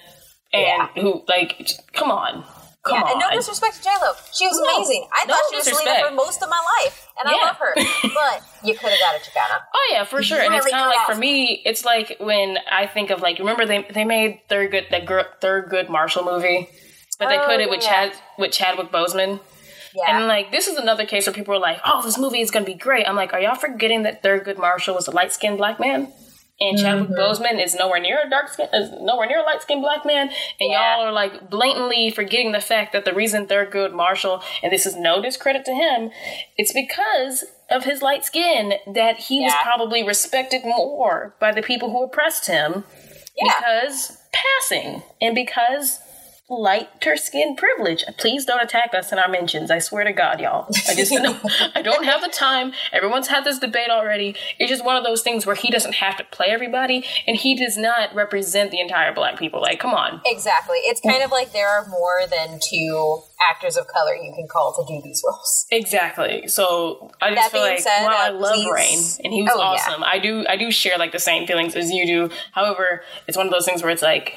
and 0.53 0.63
Yeah. 0.63 0.89
who 1.03 1.23
like 1.29 1.71
come 1.93 2.11
on 2.11 2.45
come 2.89 2.97
yeah, 2.97 3.05
on 3.05 3.11
and 3.13 3.21
no 3.21 3.31
disrespect 3.37 3.77
to 3.77 3.83
J 3.83 3.91
Lo, 4.03 4.13
she 4.33 4.47
was 4.47 4.59
No, 4.59 4.65
amazing. 4.77 5.07
I 5.13 5.25
no 5.27 5.35
thought 5.35 5.45
she 5.51 5.57
was 5.57 5.65
Selena 5.67 5.85
disrespect. 5.85 6.09
for 6.09 6.15
most 6.15 6.43
of 6.43 6.49
my 6.49 6.63
life, 6.81 7.09
and 7.21 7.29
I 7.29 7.45
love 7.47 7.57
her. 7.57 7.73
But 8.19 8.43
you 8.67 8.75
could 8.75 8.91
have 8.91 8.99
got 9.01 9.15
a 9.15 9.21
Chicana. 9.21 9.61
oh 9.75 9.89
yeah 9.93 10.05
for 10.05 10.23
sure. 10.23 10.41
And 10.41 10.55
it's 10.55 10.69
kind 10.71 10.85
of 10.85 10.91
like 10.91 11.07
for 11.07 11.15
me 11.19 11.63
it's 11.65 11.85
like 11.85 12.17
when 12.21 12.59
i 12.71 12.87
think 12.87 13.11
of 13.11 13.21
like 13.21 13.39
remember 13.39 13.65
they 13.67 13.87
they 13.95 14.05
made 14.05 14.41
third 14.49 14.71
good 14.73 14.87
that 14.91 15.05
gr- 15.07 15.31
Thurgood 15.41 15.89
Marshall 15.89 16.25
movie? 16.25 16.69
But 17.19 17.29
they 17.29 17.39
Oh, 17.39 17.47
put 17.47 17.61
it 17.61 17.69
with 17.71 17.83
yeah. 17.83 18.09
chad 18.09 18.13
with 18.39 18.53
chadwick 18.53 18.91
boseman. 18.93 19.41
Yeah, 19.95 20.17
and 20.19 20.27
like 20.29 20.51
this 20.53 20.69
is 20.69 20.77
another 20.77 21.05
case 21.07 21.27
where 21.27 21.35
people 21.35 21.55
are 21.55 21.59
like 21.61 21.81
oh 21.85 22.03
this 22.03 22.19
movie 22.19 22.41
is 22.41 22.51
gonna 22.51 22.65
be 22.67 22.75
great. 22.75 23.09
I'm 23.09 23.17
like 23.17 23.33
are 23.33 23.41
y'all 23.41 23.55
forgetting 23.57 24.03
that 24.05 24.23
Thurgood 24.23 24.59
Marshall 24.59 24.95
was 24.95 25.09
a 25.09 25.11
light-skinned 25.11 25.59
black 25.59 25.81
man 25.81 26.13
and 26.61 26.79
Chadwick 26.79 27.11
Mm-hmm. 27.11 27.21
Boseman 27.21 27.63
is 27.63 27.75
nowhere 27.75 28.01
near 28.01 28.19
a 28.27 28.29
dark 28.29 28.49
skin, 28.49 28.69
is 28.73 28.91
nowhere 29.01 29.27
near 29.29 29.41
a 29.41 29.43
light 29.45 29.63
skinned 29.63 29.83
black 29.83 30.05
man, 30.05 30.29
and 30.61 30.71
Yeah. 30.71 30.97
y'all 30.97 31.07
are 31.07 31.13
like 31.13 31.49
blatantly 31.51 32.11
forgetting 32.11 32.53
the 32.53 32.61
fact 32.61 32.93
that 32.93 33.05
the 33.05 33.15
reason 33.15 33.47
Thurgood 33.47 33.93
Marshall, 33.93 34.43
and 34.63 34.73
this 34.73 34.87
is 34.87 34.97
no 34.97 35.23
discredit 35.23 35.65
to 35.67 35.73
him, 35.75 36.11
it's 36.57 36.73
because 36.73 37.45
of 37.71 37.85
his 37.85 38.03
light 38.03 38.25
skin 38.25 38.75
that 38.95 39.17
he 39.19 39.41
was 39.41 39.53
probably 39.63 40.03
respected 40.03 40.63
more 40.65 41.35
by 41.39 41.53
the 41.53 41.63
people 41.63 41.91
who 41.91 42.03
oppressed 42.05 42.47
him 42.47 42.85
Yeah. 43.37 43.53
because 43.55 44.19
passing 44.33 45.03
and 45.21 45.35
because 45.35 46.01
lighter 46.51 47.17
skin 47.17 47.55
privilege. 47.57 48.05
Please 48.17 48.45
don't 48.47 48.63
attack 48.63 48.95
us 48.95 49.13
in 49.13 49.19
our 49.19 49.29
mentions. 49.29 49.71
I 49.71 49.79
swear 49.81 50.05
to 50.05 50.13
God, 50.13 50.41
y'all. 50.41 50.67
I 50.89 50.95
just 50.95 51.13
know 51.13 51.39
I 51.75 51.83
don't 51.83 52.05
have 52.05 52.23
the 52.23 52.29
time. 52.29 52.73
Everyone's 52.93 53.29
had 53.29 53.45
this 53.45 53.59
debate 53.59 53.91
already. 53.91 54.35
It's 54.59 54.71
just 54.71 54.85
one 54.85 54.97
of 54.97 55.05
those 55.05 55.23
things 55.23 55.45
where 55.45 55.55
he 55.55 55.71
doesn't 55.71 55.97
have 55.97 56.17
to 56.17 56.25
play 56.25 56.47
everybody 56.49 57.05
and 57.27 57.37
he 57.37 57.55
does 57.55 57.77
not 57.77 58.15
represent 58.15 58.71
the 58.71 58.81
entire 58.81 59.13
black 59.15 59.39
people. 59.39 59.61
Like, 59.61 59.79
come 59.79 59.93
on. 59.93 60.21
exactly. 60.25 60.79
It's 60.85 61.01
kind 61.03 61.23
of 61.23 61.31
like 61.31 61.53
there 61.53 61.69
are 61.69 61.87
more 61.89 62.23
than 62.31 62.59
two 62.67 63.21
actors 63.51 63.77
of 63.77 63.87
color 63.87 64.15
you 64.15 64.33
can 64.35 64.49
call 64.51 64.75
to 64.75 64.85
do 64.93 65.01
these 65.05 65.23
roles. 65.27 65.67
Exactly. 65.71 66.49
So 66.49 67.11
I 67.21 67.35
just 67.35 67.43
That 67.43 67.53
feel 67.53 67.61
like 67.61 67.79
said, 67.81 68.05
while 68.07 68.17
I 68.17 68.29
uh, 68.31 68.33
love 68.33 68.55
please- 68.55 68.73
Rain 68.73 68.99
and 69.25 69.33
he 69.35 69.43
was 69.43 69.53
Oh, 69.55 69.59
yeah. 69.59 69.65
awesome, 69.67 70.03
I 70.05 70.19
do 70.19 70.47
I 70.49 70.57
do 70.57 70.71
share 70.71 70.97
like 70.99 71.13
the 71.13 71.19
same 71.19 71.47
feelings 71.47 71.77
as 71.77 71.91
you 71.91 72.07
do. 72.07 72.31
However, 72.53 73.03
it's 73.27 73.37
one 73.37 73.47
of 73.47 73.53
those 73.53 73.65
things 73.67 73.83
where 73.83 73.91
it's 73.93 74.03
like 74.03 74.35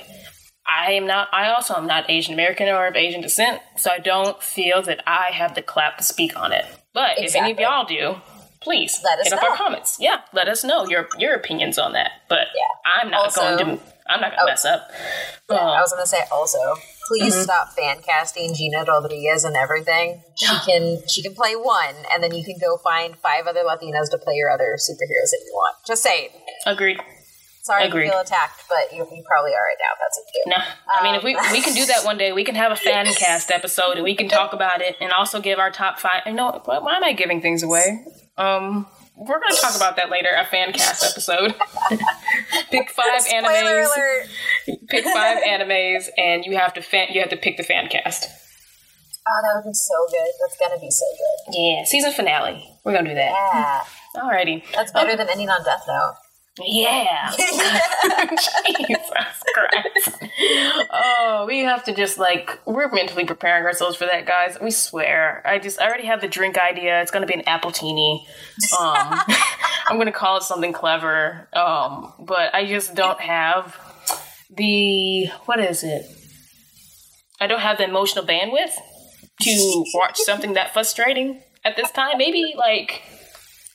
I 0.68 0.94
am 0.94 1.08
not 1.08 1.28
I 1.34 1.50
also 1.54 1.76
am 1.76 1.88
not 1.88 2.10
Asian 2.10 2.34
American 2.34 2.68
or 2.70 2.88
of 2.88 2.96
Asian 2.96 3.22
descent, 3.22 3.62
so 3.78 3.92
I 3.92 3.98
don't 4.00 4.42
feel 4.42 4.82
that 4.84 5.02
I 5.08 5.32
have 5.34 5.56
the 5.56 5.62
clap 5.62 5.98
to 5.98 6.04
speak 6.04 6.38
on 6.38 6.52
it. 6.54 6.66
But 6.94 7.20
if 7.20 7.36
any 7.36 7.52
of 7.52 7.60
y'all 7.60 7.86
do, 7.86 8.16
please 8.62 9.02
Let 9.04 9.20
us 9.20 9.26
hit 9.30 9.34
up 9.34 9.42
know. 9.44 9.50
our 9.52 9.58
comments. 9.58 9.98
Yeah, 10.00 10.22
let 10.34 10.48
us 10.48 10.64
know 10.64 10.86
your 10.88 11.08
your 11.18 11.34
opinions 11.36 11.78
on 11.78 11.94
that. 11.94 12.12
But 12.30 12.48
Yeah. 12.56 12.92
I'm 13.02 13.10
not 13.12 13.26
Also- 13.26 13.42
going 13.58 13.78
to 13.78 13.84
I'm 14.10 14.20
not 14.20 14.32
gonna 14.32 14.44
Oh. 14.44 14.46
mess 14.48 14.66
up. 14.66 14.90
Yeah, 15.50 15.58
Um, 15.58 15.68
I 15.70 15.80
was 15.82 15.94
gonna 15.94 16.06
say 16.06 16.24
also, 16.32 16.60
please 17.08 17.34
Mm-hmm. 17.34 17.44
stop 17.44 17.70
fan 17.74 18.02
casting 18.02 18.54
Gina 18.54 18.84
Rodriguez 18.84 19.46
and 19.46 19.56
everything. 19.56 20.22
She 20.36 20.54
can 20.66 21.08
she 21.08 21.22
can 21.24 21.34
play 21.34 21.56
one, 21.56 21.96
and 22.12 22.22
then 22.22 22.34
you 22.34 22.44
can 22.44 22.58
go 22.60 22.78
find 22.78 23.18
five 23.20 23.48
other 23.48 23.64
Latinos 23.64 24.10
to 24.12 24.18
play 24.18 24.34
your 24.36 24.50
other 24.50 24.76
superheroes 24.78 25.32
that 25.32 25.42
you 25.46 25.54
want. 25.54 25.76
Just 25.88 26.04
saying. 26.04 26.30
agreed. 26.66 27.00
Sorry 27.64 27.86
Agreed. 27.86 28.06
you 28.06 28.12
feel 28.12 28.20
attacked, 28.22 28.64
but 28.68 28.92
you, 28.96 29.06
you 29.16 29.24
probably 29.28 29.52
are 29.52 29.62
right 29.62 29.78
now. 29.80 29.94
That's 30.00 30.18
what 30.18 30.26
you 30.34 30.44
do. 30.46 30.50
No, 30.50 30.58
I 31.00 31.04
mean, 31.04 31.16
if 31.16 31.24
we 31.24 31.36
we 31.52 31.62
can 31.62 31.74
do 31.76 31.86
that 31.86 32.04
one 32.06 32.18
day, 32.18 32.32
we 32.32 32.44
can 32.44 32.56
have 32.56 32.72
a 32.72 32.76
fan 32.76 33.06
cast 33.14 33.52
episode 33.52 33.96
and 33.98 34.04
we 34.04 34.16
can 34.16 34.28
talk 34.28 34.54
about 34.54 34.82
it 34.82 34.96
and 35.00 35.12
also 35.12 35.40
give 35.40 35.60
our 35.60 35.70
top 35.70 36.00
five. 36.00 36.24
You 36.26 36.34
know, 36.34 36.62
why 36.66 36.96
am 36.96 37.04
I 37.04 37.14
giving 37.14 37.40
things 37.42 37.62
away? 37.62 38.04
Um, 38.38 38.88
we're 39.16 39.40
gonna 39.40 39.56
talk 39.62 39.76
about 39.76 39.96
that 39.98 40.10
later. 40.10 40.30
A 40.36 40.46
fan 40.46 40.74
cast 40.74 41.04
episode. 41.04 41.54
pick 42.72 42.90
five 42.90 43.22
Spoiler 43.22 43.50
animes. 43.50 43.86
alert! 43.86 44.28
Pick 44.90 45.06
five 45.06 45.44
animes, 45.44 46.06
and 46.18 46.44
you 46.46 46.58
have 46.58 46.74
to 46.74 46.82
fan. 46.82 47.10
You 47.12 47.22
have 47.22 47.30
to 47.30 47.38
pick 47.38 47.58
the 47.58 47.64
fan 47.64 47.88
cast. 47.90 48.28
Oh, 49.28 49.40
that 49.44 49.52
would 49.64 49.70
be 49.70 49.74
so 49.74 49.94
good. 50.10 50.32
That's 50.42 50.58
gonna 50.58 50.82
be 50.82 50.90
so 50.90 51.06
good. 51.16 51.56
Yeah, 51.56 51.84
season 51.86 52.12
finale. 52.12 52.68
We're 52.84 52.94
gonna 52.94 53.10
do 53.10 53.16
that. 53.16 53.86
Yeah, 54.16 54.20
Alrighty. 54.24 54.64
that's 54.74 54.92
better 54.92 55.16
than 55.16 55.30
ending 55.30 55.50
on 55.50 55.64
Death 55.64 55.84
Note. 55.88 56.16
Yeah. 56.66 57.32
Jesus 57.38 59.00
Christ. 59.54 60.24
Oh, 60.92 61.46
we 61.48 61.60
have 61.60 61.84
to 61.86 61.94
just 61.94 62.18
like 62.18 62.60
we're 62.66 62.90
mentally 62.92 63.26
preparing 63.26 63.66
ourselves 63.66 63.96
for 63.96 64.06
that, 64.06 64.26
guys. 64.26 64.58
We 64.62 64.72
swear. 64.72 65.42
I 65.46 65.60
just 65.60 65.80
I 65.80 65.88
already 65.88 66.08
have 66.08 66.22
the 66.22 66.28
drink 66.28 66.58
idea. 66.58 67.02
It's 67.02 67.12
gonna 67.12 67.26
be 67.26 67.34
an 67.34 67.44
appletini. 67.44 68.22
Um, 68.80 69.20
I'm 69.88 69.98
gonna 69.98 70.12
call 70.12 70.38
it 70.38 70.44
something 70.44 70.74
clever. 70.74 71.48
Um, 71.54 72.14
but 72.20 72.54
I 72.54 72.66
just 72.66 72.96
don't 72.96 73.20
have 73.20 73.78
the 74.50 75.28
what 75.46 75.60
is 75.60 75.84
it? 75.84 76.06
I 77.40 77.48
don't 77.48 77.62
have 77.62 77.78
the 77.78 77.86
emotional 77.86 78.26
bandwidth 78.26 78.74
to 79.42 79.86
watch 79.94 80.18
something 80.18 80.54
that 80.54 80.74
frustrating 80.74 81.42
at 81.66 81.76
this 81.76 81.92
time. 81.92 82.18
Maybe 82.18 82.54
like 82.58 83.02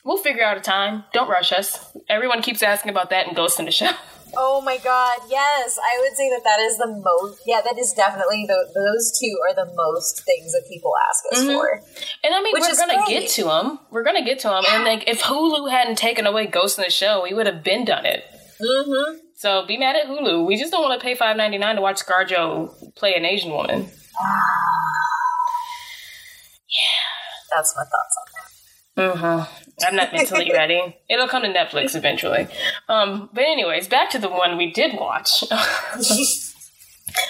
we'll 0.06 0.16
figure 0.16 0.44
out 0.44 0.56
a 0.56 0.60
time. 0.60 1.04
Don't 1.12 1.28
rush 1.28 1.52
us. 1.52 1.94
Everyone 2.08 2.40
keeps 2.40 2.62
asking 2.62 2.90
about 2.90 3.10
that 3.10 3.26
and 3.26 3.36
Ghost 3.36 3.58
in 3.58 3.66
the 3.66 3.72
Shell. 3.72 3.94
Oh 4.38 4.60
my 4.60 4.76
god, 4.76 5.20
yes. 5.30 5.78
I 5.78 5.98
would 6.00 6.14
say 6.14 6.28
that 6.28 6.42
that 6.44 6.60
is 6.60 6.76
the 6.76 6.88
most, 6.88 7.40
yeah, 7.46 7.62
that 7.62 7.78
is 7.78 7.94
definitely, 7.94 8.44
the, 8.46 8.68
those 8.74 9.18
two 9.18 9.34
are 9.48 9.54
the 9.54 9.72
most 9.74 10.24
things 10.24 10.52
that 10.52 10.64
people 10.68 10.92
ask 11.08 11.24
us 11.32 11.40
mm-hmm. 11.42 11.52
for. 11.52 11.80
And 12.22 12.34
I 12.34 12.42
mean, 12.42 12.52
Which 12.52 12.64
we're 12.68 12.86
going 12.86 13.02
to 13.02 13.10
get 13.10 13.30
to 13.30 13.44
them. 13.44 13.78
We're 13.90 14.02
going 14.02 14.16
to 14.16 14.24
get 14.24 14.40
to 14.40 14.48
them. 14.48 14.64
Yeah. 14.64 14.74
And 14.74 14.84
like, 14.84 15.08
if 15.08 15.22
Hulu 15.22 15.70
hadn't 15.70 15.96
taken 15.96 16.26
away 16.26 16.46
Ghost 16.46 16.76
in 16.76 16.84
the 16.84 16.90
Shell, 16.90 17.22
we 17.22 17.32
would 17.32 17.46
have 17.46 17.62
been 17.62 17.86
done 17.86 18.04
it. 18.04 18.24
Mm-hmm. 18.60 19.18
So 19.36 19.64
be 19.64 19.78
mad 19.78 19.96
at 19.96 20.06
Hulu. 20.06 20.44
We 20.44 20.56
just 20.58 20.70
don't 20.70 20.82
want 20.82 21.00
to 21.00 21.04
pay 21.04 21.14
five 21.14 21.36
ninety 21.36 21.56
nine 21.56 21.76
to 21.76 21.80
watch 21.80 22.04
ScarJo 22.04 22.94
play 22.94 23.14
an 23.14 23.24
Asian 23.24 23.52
woman. 23.52 23.82
yeah. 26.68 26.96
That's 27.54 27.74
my 27.74 27.84
thoughts 27.84 28.16
on 28.20 28.26
that. 28.34 29.14
Mm-hmm. 29.14 29.65
I'm 29.84 29.96
not 29.96 30.12
mentally 30.12 30.50
ready. 30.52 30.96
It'll 31.10 31.28
come 31.28 31.42
to 31.42 31.48
Netflix 31.48 31.94
eventually. 31.94 32.48
Um, 32.88 33.28
but 33.32 33.44
anyways, 33.44 33.88
back 33.88 34.10
to 34.10 34.18
the 34.18 34.28
one 34.28 34.56
we 34.56 34.72
did 34.72 34.94
watch. 34.98 35.28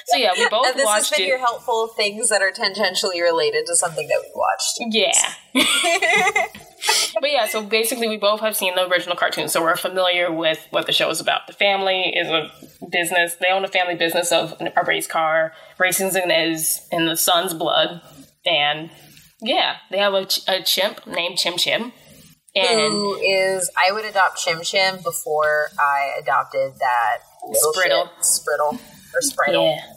so 0.07 0.17
yeah, 0.17 0.33
we 0.37 0.49
both 0.49 0.67
and 0.69 0.79
this 0.79 0.85
watched 0.85 1.11
has 1.11 1.19
been 1.19 1.26
it. 1.26 1.29
your 1.29 1.38
helpful 1.38 1.88
things 1.88 2.29
that 2.29 2.43
are 2.43 2.53
tangentially 2.53 3.21
related 3.21 3.67
to 3.67 3.75
something 3.75 4.07
that 4.07 4.23
we 4.23 4.31
watched. 4.35 4.95
Yeah. 4.95 5.35
but 7.21 7.31
yeah, 7.31 7.47
so 7.47 7.62
basically, 7.62 8.09
we 8.09 8.17
both 8.17 8.41
have 8.41 8.57
seen 8.57 8.75
the 8.75 8.87
original 8.88 9.17
cartoon, 9.17 9.49
so 9.49 9.62
we're 9.62 9.76
familiar 9.76 10.33
with 10.33 10.65
what 10.71 10.87
the 10.87 10.93
show 10.93 11.11
is 11.11 11.21
about. 11.21 11.47
The 11.47 11.53
family 11.53 12.12
is 12.15 12.29
a 12.29 12.50
business; 12.91 13.35
they 13.37 13.50
own 13.50 13.65
a 13.65 13.69
family 13.69 13.97
business 13.97 14.31
of 14.33 14.55
a 14.61 14.85
race 14.85 15.07
car. 15.07 15.53
Racing 15.79 16.12
is 16.31 16.87
in 16.93 17.07
the 17.07 17.17
son's 17.17 17.55
blood, 17.55 18.03
and 18.45 18.91
yeah, 19.41 19.76
they 19.91 19.99
have 19.99 20.15
a, 20.15 20.26
ch- 20.26 20.47
a 20.49 20.62
chimp 20.62 21.07
named 21.07 21.38
Chim 21.38 21.57
Chim. 21.57 21.93
And 22.57 22.93
who 22.93 23.17
is 23.17 23.71
I 23.77 23.93
would 23.93 24.05
adopt 24.05 24.39
Chim 24.39 24.63
Chim 24.63 24.97
before 25.03 25.69
I 25.79 26.13
adopted 26.21 26.75
that 26.79 27.19
Spriddle. 27.45 28.09
Spriddle. 28.21 28.79
Or 29.15 29.21
Spriddle. 29.21 29.77
Yeah. 29.77 29.97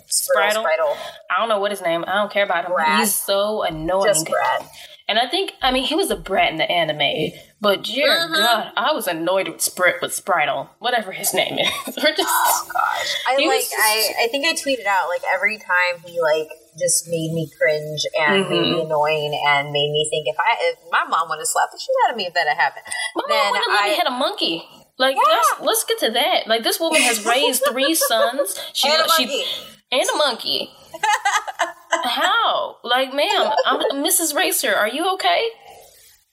I 1.30 1.40
don't 1.40 1.50
know 1.50 1.60
what 1.60 1.72
his 1.72 1.82
name. 1.82 2.04
I 2.08 2.16
don't 2.16 2.32
care 2.32 2.44
about 2.44 2.66
him. 2.66 2.72
Brad. 2.72 3.00
He's 3.00 3.14
so 3.14 3.64
annoying. 3.64 4.08
Just 4.08 4.28
Brad. 4.28 4.68
And 5.10 5.18
I 5.18 5.28
think, 5.28 5.54
I 5.60 5.72
mean, 5.72 5.86
he 5.86 5.96
was 5.96 6.12
a 6.12 6.16
brat 6.16 6.52
in 6.52 6.58
the 6.58 6.72
anime, 6.72 7.32
but 7.60 7.84
dear 7.84 8.10
mm-hmm. 8.10 8.34
God, 8.34 8.72
I 8.78 8.92
was 8.94 9.08
annoyed 9.08 9.48
with 9.48 9.60
Sprit 9.60 10.04
with 10.04 10.12
Spritle, 10.12 10.70
whatever 10.78 11.12
his 11.12 11.34
name 11.34 11.58
is. 11.58 11.68
or 11.88 12.12
just, 12.12 12.30
oh 12.30 12.70
gosh, 12.72 13.16
I 13.28 13.36
like, 13.38 13.62
just, 13.62 13.74
I, 13.76 14.14
I 14.26 14.28
think 14.28 14.46
I 14.46 14.54
tweeted 14.54 14.86
out 14.86 15.10
like 15.10 15.22
every 15.34 15.58
time 15.58 16.04
he 16.06 16.22
like 16.22 16.50
just 16.80 17.08
made 17.08 17.32
me 17.34 17.52
cringe 17.60 18.08
and 18.16 18.44
mm-hmm. 18.44 18.50
made 18.50 18.62
me 18.62 18.72
mm-hmm. 18.80 18.88
annoying 18.88 19.36
and 19.36 19.72
made 19.72 19.92
me 19.92 20.08
think 20.10 20.28
if 20.28 20.38
I, 20.40 20.56
if 20.72 20.80
my 20.92 21.04
mom 21.08 21.30
would 21.30 21.40
have 21.40 21.48
slapped 21.48 21.74
the 21.74 21.80
shit 21.80 21.96
out 22.08 22.12
of 22.12 22.18
me 22.18 22.26
if 22.26 22.34
that 22.34 22.48
had 22.48 22.58
happened, 22.58 22.86
my 23.16 23.24
then 23.28 23.54
mom 23.54 23.64
I 23.70 23.88
had 23.98 24.08
a 24.08 24.16
monkey. 24.16 24.64
Like 24.98 25.16
yeah. 25.16 25.22
let's, 25.28 25.54
let's 25.62 25.84
get 25.86 26.00
to 26.00 26.12
that. 26.12 26.48
Like 26.48 26.64
this 26.64 26.80
woman 26.80 27.02
has 27.02 27.26
raised 27.26 27.64
three 27.70 27.94
sons. 28.10 28.60
She, 28.74 28.88
and 28.88 29.02
a 29.02 29.08
monkey. 29.08 29.44
She, 29.44 29.46
and 29.92 30.10
a 30.14 30.18
monkey. 30.18 30.70
How? 32.04 32.78
Like, 32.84 33.14
ma'am, 33.14 33.52
I'm 33.66 34.04
Mrs. 34.04 34.36
Racer. 34.36 34.74
Are 34.74 34.88
you 34.88 35.12
okay? 35.14 35.50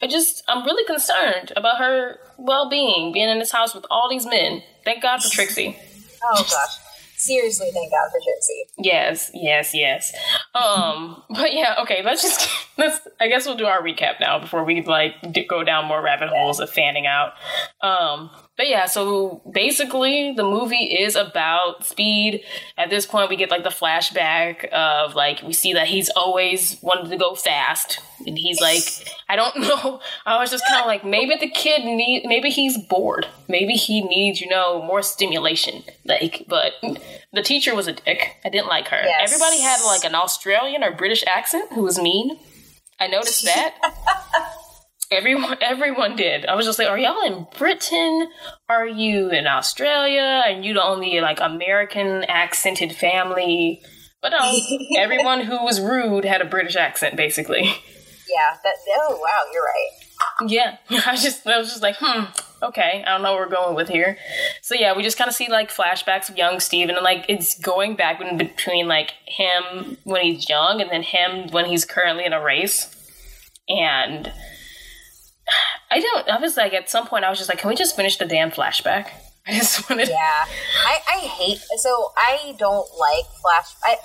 I 0.02 0.06
just, 0.06 0.42
I'm 0.46 0.64
really 0.64 0.84
concerned 0.84 1.52
about 1.56 1.78
her 1.78 2.18
well 2.38 2.68
being, 2.68 3.12
being 3.12 3.28
in 3.28 3.38
this 3.38 3.50
house 3.50 3.74
with 3.74 3.86
all 3.90 4.10
these 4.10 4.26
men. 4.26 4.62
Thank 4.84 5.02
God 5.02 5.22
for 5.22 5.30
Trixie. 5.30 5.78
Oh, 6.22 6.42
gosh. 6.42 6.85
Seriously, 7.16 7.70
thank 7.72 7.90
God 7.90 8.08
for 8.10 8.20
Trixie. 8.22 8.66
Yes, 8.78 9.30
yes, 9.34 9.74
yes. 9.74 10.14
Um, 10.54 11.22
but 11.30 11.52
yeah, 11.54 11.76
okay. 11.80 12.02
Let's 12.04 12.22
just 12.22 12.48
let's. 12.78 13.00
I 13.20 13.28
guess 13.28 13.46
we'll 13.46 13.56
do 13.56 13.66
our 13.66 13.82
recap 13.82 14.20
now 14.20 14.38
before 14.38 14.64
we 14.64 14.82
like 14.82 15.14
go 15.48 15.64
down 15.64 15.86
more 15.86 16.02
rabbit 16.02 16.28
holes 16.28 16.60
of 16.60 16.70
fanning 16.70 17.06
out. 17.06 17.32
Um, 17.82 18.30
but 18.56 18.68
yeah, 18.68 18.86
so 18.86 19.42
basically 19.50 20.32
the 20.32 20.42
movie 20.44 20.84
is 20.84 21.14
about 21.14 21.84
speed. 21.84 22.42
At 22.78 22.88
this 22.88 23.06
point, 23.06 23.28
we 23.28 23.36
get 23.36 23.50
like 23.50 23.64
the 23.64 23.70
flashback 23.70 24.64
of 24.70 25.14
like 25.14 25.42
we 25.42 25.52
see 25.52 25.74
that 25.74 25.88
he's 25.88 26.08
always 26.10 26.80
wanted 26.82 27.10
to 27.10 27.16
go 27.18 27.34
fast, 27.34 28.00
and 28.26 28.38
he's 28.38 28.60
like, 28.60 28.82
I 29.28 29.36
don't 29.36 29.56
know. 29.60 30.00
I 30.24 30.38
was 30.38 30.50
just 30.50 30.64
kind 30.66 30.80
of 30.80 30.86
like, 30.86 31.04
maybe 31.04 31.36
the 31.36 31.50
kid 31.50 31.84
need, 31.84 32.24
maybe 32.26 32.50
he's 32.50 32.78
bored, 32.78 33.26
maybe 33.48 33.74
he 33.74 34.00
needs, 34.00 34.40
you 34.40 34.48
know, 34.48 34.82
more 34.82 35.02
stimulation. 35.02 35.82
Like, 36.04 36.44
but 36.48 36.72
the 37.32 37.42
teacher 37.42 37.74
was 37.74 37.86
a 37.86 37.92
dick. 37.92 38.36
I 38.44 38.48
didn't 38.48 38.68
like 38.68 38.88
her. 38.88 39.00
Yes. 39.02 39.32
Everybody 39.32 39.60
had 39.60 39.84
like 39.84 40.04
an 40.04 40.14
Australian 40.14 40.82
or 40.82 40.92
British 40.92 41.24
accent 41.26 41.72
who 41.72 41.82
was 41.82 41.98
mean. 41.98 42.38
I 42.98 43.08
noticed 43.08 43.44
that. 43.44 43.74
Everyone, 45.10 45.56
everyone 45.60 46.16
did. 46.16 46.46
I 46.46 46.54
was 46.54 46.66
just 46.66 46.78
like, 46.78 46.88
"Are 46.88 46.98
y'all 46.98 47.24
in 47.26 47.46
Britain? 47.58 48.28
Are 48.68 48.86
you 48.86 49.30
in 49.30 49.46
Australia? 49.46 50.42
And 50.46 50.64
you 50.64 50.74
the 50.74 50.84
only 50.84 51.20
like 51.20 51.40
American 51.40 52.24
accented 52.24 52.92
family?" 52.92 53.82
But 54.22 54.30
no, 54.30 54.58
everyone 54.96 55.42
who 55.42 55.62
was 55.62 55.80
rude 55.80 56.24
had 56.24 56.40
a 56.40 56.46
British 56.46 56.76
accent, 56.76 57.16
basically. 57.16 57.62
Yeah. 57.62 58.56
That. 58.64 58.74
Oh 58.96 59.18
wow, 59.22 59.52
you're 59.52 59.62
right. 59.62 60.06
Yeah, 60.46 60.76
I 61.06 61.16
just 61.16 61.46
I 61.46 61.58
was 61.58 61.68
just 61.68 61.82
like, 61.82 61.96
hmm, 61.98 62.24
okay, 62.62 63.04
I 63.06 63.12
don't 63.12 63.22
know 63.22 63.34
where 63.34 63.46
we're 63.46 63.54
going 63.54 63.74
with 63.74 63.88
here. 63.88 64.16
So 64.62 64.74
yeah, 64.74 64.96
we 64.96 65.02
just 65.02 65.18
kind 65.18 65.28
of 65.28 65.34
see 65.34 65.48
like 65.48 65.70
flashbacks 65.70 66.28
of 66.28 66.36
young 66.36 66.60
Steven 66.60 66.96
and 66.96 67.04
like 67.04 67.26
it's 67.28 67.58
going 67.58 67.96
back 67.96 68.20
in 68.20 68.36
between 68.36 68.88
like 68.88 69.12
him 69.26 69.96
when 70.04 70.22
he's 70.22 70.48
young 70.48 70.80
and 70.80 70.90
then 70.90 71.02
him 71.02 71.50
when 71.50 71.66
he's 71.66 71.84
currently 71.84 72.24
in 72.24 72.32
a 72.32 72.42
race, 72.42 72.94
and 73.68 74.32
I 75.96 76.00
don't. 76.00 76.28
I 76.28 76.38
was 76.38 76.58
like, 76.58 76.74
at 76.74 76.90
some 76.90 77.06
point, 77.06 77.24
I 77.24 77.30
was 77.30 77.38
just 77.38 77.48
like, 77.48 77.58
can 77.58 77.70
we 77.70 77.74
just 77.74 77.96
finish 77.96 78.18
the 78.18 78.26
damn 78.26 78.50
flashback? 78.50 79.08
I 79.46 79.52
just 79.52 79.88
wanted. 79.88 80.08
Yeah, 80.10 80.44
I, 80.84 80.98
I 81.08 81.18
hate. 81.20 81.58
So 81.78 82.12
I 82.18 82.54
don't 82.58 82.86
like 82.98 83.24
flash. 83.40 83.74
I, 83.82 83.96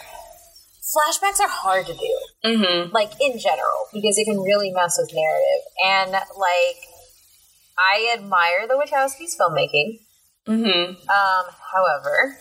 flashbacks 0.79 1.41
are 1.41 1.49
hard 1.49 1.85
to 1.87 1.93
do. 1.93 2.19
Mm-hmm. 2.45 2.93
Like 2.93 3.11
in 3.19 3.37
general, 3.37 3.87
because 3.91 4.17
it 4.17 4.23
can 4.23 4.39
really 4.39 4.71
mess 4.71 4.97
with 4.97 5.11
narrative. 5.13 5.63
And 5.85 6.11
like, 6.11 6.79
I 7.77 8.15
admire 8.17 8.67
the 8.69 8.75
Wachowskis' 8.75 9.35
filmmaking. 9.37 9.99
Mm-hmm. 10.47 11.09
Um, 11.09 11.53
however, 11.73 12.37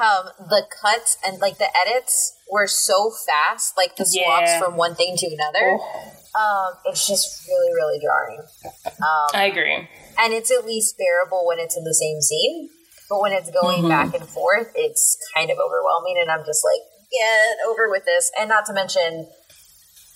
um, 0.00 0.30
the 0.38 0.66
cuts 0.82 1.18
and 1.26 1.38
like 1.40 1.58
the 1.58 1.68
edits 1.86 2.36
were 2.50 2.66
so 2.66 3.10
fast, 3.10 3.76
like 3.76 3.96
the 3.96 4.04
swaps 4.04 4.50
yeah. 4.50 4.60
from 4.60 4.76
one 4.76 4.94
thing 4.94 5.16
to 5.16 5.26
another. 5.26 5.78
Oh 5.80 6.14
um, 6.38 6.74
it's 6.84 7.06
just 7.06 7.48
really, 7.48 7.72
really 7.74 8.00
jarring. 8.00 8.40
Um, 8.86 9.28
I 9.34 9.44
agree. 9.46 9.88
And 10.18 10.32
it's 10.32 10.50
at 10.50 10.64
least 10.64 10.98
bearable 10.98 11.46
when 11.46 11.58
it's 11.58 11.76
in 11.76 11.84
the 11.84 11.94
same 11.94 12.20
scene, 12.20 12.68
but 13.08 13.20
when 13.20 13.32
it's 13.32 13.50
going 13.50 13.78
mm-hmm. 13.78 13.88
back 13.88 14.14
and 14.14 14.28
forth, 14.28 14.70
it's 14.74 15.16
kind 15.34 15.50
of 15.50 15.58
overwhelming. 15.58 16.16
And 16.20 16.30
I'm 16.30 16.44
just 16.46 16.64
like, 16.64 16.80
get 17.10 17.56
over 17.68 17.88
with 17.88 18.04
this. 18.04 18.30
And 18.38 18.48
not 18.48 18.66
to 18.66 18.72
mention, 18.72 19.28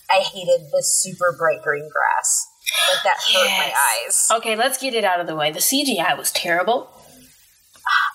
I 0.09 0.19
hated 0.19 0.69
the 0.71 0.83
super 0.83 1.35
bright 1.37 1.61
green 1.61 1.89
grass. 1.91 2.47
Like 2.93 3.03
that 3.03 3.17
yes. 3.29 3.35
hurt 3.35 3.57
my 3.57 3.73
eyes. 3.75 4.27
Okay, 4.39 4.55
let's 4.55 4.77
get 4.77 4.93
it 4.93 5.03
out 5.03 5.19
of 5.19 5.27
the 5.27 5.35
way. 5.35 5.51
The 5.51 5.59
CGI 5.59 6.17
was 6.17 6.31
terrible. 6.31 6.89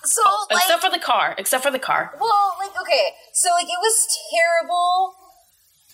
So, 0.03 0.21
like, 0.49 0.63
except 0.63 0.81
for 0.81 0.89
the 0.89 0.99
car, 0.99 1.35
except 1.37 1.63
for 1.63 1.71
the 1.71 1.79
car. 1.79 2.13
Well, 2.19 2.55
like, 2.59 2.71
okay, 2.81 3.13
so 3.33 3.49
like 3.51 3.65
it 3.65 3.79
was 3.79 4.07
terrible 4.31 5.15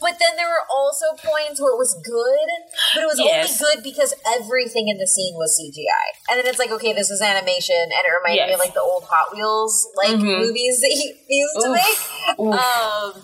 but 0.02 0.20
then 0.20 0.36
there 0.36 0.48
were 0.48 0.68
also 0.70 1.06
points 1.24 1.62
where 1.62 1.72
it 1.72 1.80
was 1.80 1.96
good, 2.04 2.50
but 2.94 3.04
it 3.04 3.08
was 3.08 3.18
yes. 3.18 3.62
only 3.62 3.76
good 3.76 3.84
because 3.84 4.14
everything 4.28 4.90
in 4.90 4.98
the 4.98 5.08
scene 5.08 5.36
was 5.36 5.56
CGI. 5.56 6.30
And 6.30 6.38
then 6.38 6.48
it's 6.48 6.60
like, 6.60 6.72
okay, 6.72 6.92
this 6.92 7.10
is 7.10 7.22
animation, 7.22 7.80
and 7.80 8.04
it 8.04 8.12
reminded 8.12 8.44
yes. 8.44 8.48
me 8.50 8.54
of 8.56 8.60
like 8.60 8.74
the 8.74 8.82
old 8.82 9.06
Hot 9.08 9.34
Wheels 9.34 9.88
like 9.96 10.12
mm-hmm. 10.12 10.26
movies 10.26 10.82
that 10.82 10.92
he 10.92 11.16
used 11.30 11.58
Oof. 11.58 11.64
to 11.64 11.72
make. 11.72 12.00
Oof. 12.40 12.60
Um, 12.60 13.24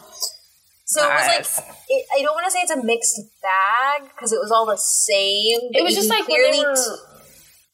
so 0.85 1.07
nice. 1.07 1.27
it 1.27 1.39
was 1.39 1.57
like 1.59 1.75
it, 1.89 2.05
I 2.17 2.21
don't 2.21 2.35
want 2.35 2.45
to 2.47 2.51
say 2.51 2.59
it's 2.59 2.71
a 2.71 2.83
mixed 2.83 3.19
bag 3.43 4.09
because 4.15 4.31
it 4.31 4.39
was 4.39 4.51
all 4.51 4.65
the 4.65 4.77
same. 4.77 5.59
It 5.75 5.83
was 5.83 5.93
just 5.93 6.09
like 6.09 6.23
clearly. 6.23 6.59
Were... 6.59 6.75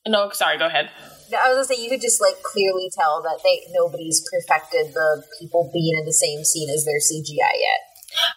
No, 0.07 0.31
sorry. 0.31 0.57
Go 0.57 0.65
ahead. 0.65 0.89
I 1.33 1.49
was 1.49 1.67
gonna 1.67 1.75
say 1.75 1.83
you 1.83 1.89
could 1.89 2.01
just 2.01 2.21
like 2.21 2.41
clearly 2.43 2.89
tell 2.93 3.21
that 3.23 3.39
they 3.43 3.61
nobody's 3.71 4.23
perfected 4.31 4.93
the 4.93 5.23
people 5.39 5.69
being 5.73 5.97
in 5.97 6.05
the 6.05 6.13
same 6.13 6.43
scene 6.43 6.69
as 6.69 6.85
their 6.85 6.99
CGI 6.99 7.53
yet. 7.59 7.79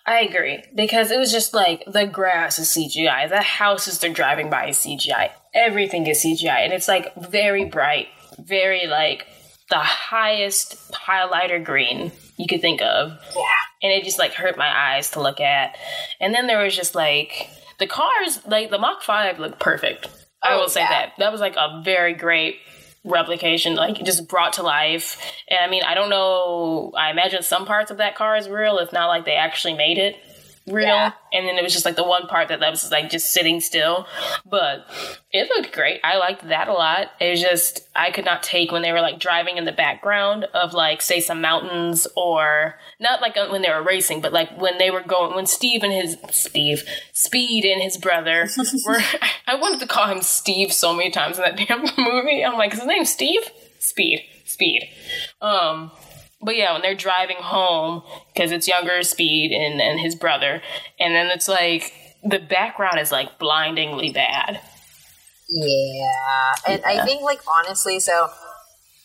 I 0.06 0.20
agree 0.20 0.62
because 0.74 1.10
it 1.10 1.18
was 1.18 1.32
just 1.32 1.54
like 1.54 1.84
the 1.86 2.06
grass 2.06 2.58
is 2.58 2.68
CGI, 2.68 3.28
the 3.28 3.40
houses 3.42 3.98
they're 3.98 4.12
driving 4.12 4.50
by 4.50 4.68
is 4.68 4.78
CGI, 4.78 5.30
everything 5.54 6.06
is 6.06 6.24
CGI, 6.24 6.64
and 6.64 6.72
it's 6.72 6.88
like 6.88 7.14
very 7.16 7.64
bright, 7.64 8.08
very 8.38 8.86
like 8.86 9.26
the 9.70 9.78
highest 9.78 10.90
highlighter 10.92 11.64
green 11.64 12.10
you 12.36 12.46
could 12.48 12.60
think 12.60 12.82
of. 12.82 13.12
Yeah. 13.34 13.42
And 13.82 13.92
it 13.92 14.04
just 14.04 14.18
like 14.18 14.32
hurt 14.34 14.58
my 14.58 14.68
eyes 14.68 15.12
to 15.12 15.22
look 15.22 15.40
at. 15.40 15.76
And 16.20 16.34
then 16.34 16.46
there 16.48 16.62
was 16.62 16.74
just 16.76 16.94
like 16.94 17.48
the 17.78 17.86
cars, 17.86 18.40
like 18.46 18.70
the 18.70 18.78
Mach 18.78 19.02
5 19.02 19.38
looked 19.38 19.60
perfect. 19.60 20.08
I 20.42 20.54
Oh, 20.54 20.60
will 20.60 20.68
say 20.68 20.80
yeah. 20.80 20.88
that. 20.88 21.12
That 21.18 21.32
was 21.32 21.40
like 21.40 21.54
a 21.56 21.80
very 21.84 22.14
great 22.14 22.56
replication, 23.04 23.74
like 23.74 24.02
just 24.04 24.28
brought 24.28 24.54
to 24.54 24.62
life. 24.62 25.20
And 25.48 25.58
I 25.60 25.68
mean, 25.68 25.82
I 25.82 25.94
don't 25.94 26.10
know, 26.10 26.92
I 26.96 27.10
imagine 27.10 27.42
some 27.42 27.66
parts 27.66 27.90
of 27.90 27.96
that 27.96 28.14
car 28.14 28.36
is 28.36 28.48
real, 28.48 28.78
if 28.78 28.92
not 28.92 29.08
like 29.08 29.24
they 29.24 29.36
actually 29.36 29.74
made 29.74 29.98
it 29.98 30.16
real. 30.70 30.86
Yeah. 30.86 31.12
And 31.32 31.46
then 31.46 31.56
it 31.56 31.62
was 31.62 31.72
just 31.72 31.84
like 31.84 31.96
the 31.96 32.04
one 32.04 32.26
part 32.26 32.48
that, 32.48 32.60
that 32.60 32.70
was 32.70 32.90
like 32.90 33.10
just 33.10 33.32
sitting 33.32 33.60
still. 33.60 34.06
But 34.44 34.86
it 35.32 35.48
looked 35.48 35.72
great. 35.72 36.00
I 36.02 36.16
liked 36.16 36.48
that 36.48 36.68
a 36.68 36.72
lot. 36.72 37.08
It 37.20 37.30
was 37.30 37.40
just, 37.40 37.88
I 37.94 38.10
could 38.10 38.24
not 38.24 38.42
take 38.42 38.72
when 38.72 38.82
they 38.82 38.92
were 38.92 39.00
like 39.00 39.20
driving 39.20 39.56
in 39.56 39.64
the 39.64 39.72
background 39.72 40.44
of 40.54 40.72
like, 40.72 41.02
say, 41.02 41.20
some 41.20 41.40
mountains 41.40 42.06
or 42.16 42.76
not 42.98 43.20
like 43.20 43.36
uh, 43.36 43.48
when 43.48 43.62
they 43.62 43.70
were 43.70 43.82
racing, 43.82 44.20
but 44.20 44.32
like 44.32 44.60
when 44.60 44.78
they 44.78 44.90
were 44.90 45.02
going, 45.02 45.34
when 45.34 45.46
Steve 45.46 45.82
and 45.82 45.92
his, 45.92 46.16
Steve, 46.30 46.84
Speed 47.12 47.64
and 47.64 47.82
his 47.82 47.96
brother 47.96 48.48
were, 48.86 49.00
I 49.46 49.54
wanted 49.54 49.80
to 49.80 49.86
call 49.86 50.08
him 50.08 50.22
Steve 50.22 50.72
so 50.72 50.94
many 50.94 51.10
times 51.10 51.38
in 51.38 51.44
that 51.44 51.56
damn 51.56 51.80
movie. 51.98 52.44
I'm 52.44 52.54
like, 52.54 52.72
is 52.72 52.80
his 52.80 52.88
name 52.88 53.04
Steve? 53.04 53.42
Speed. 53.78 54.24
Speed. 54.44 54.88
Um, 55.40 55.90
but 56.42 56.56
yeah, 56.56 56.72
when 56.72 56.82
they're 56.82 56.94
driving 56.94 57.36
home, 57.38 58.02
because 58.32 58.50
it's 58.50 58.66
younger 58.66 59.02
Speed 59.02 59.52
and, 59.52 59.80
and 59.80 60.00
his 60.00 60.14
brother, 60.14 60.62
and 60.98 61.14
then 61.14 61.26
it's 61.26 61.48
like 61.48 61.92
the 62.24 62.38
background 62.38 62.98
is 62.98 63.12
like 63.12 63.38
blindingly 63.38 64.10
bad. 64.10 64.60
Yeah, 65.48 66.52
and 66.68 66.84
I 66.84 67.04
think 67.04 67.22
like 67.22 67.40
honestly, 67.48 68.00
so 68.00 68.28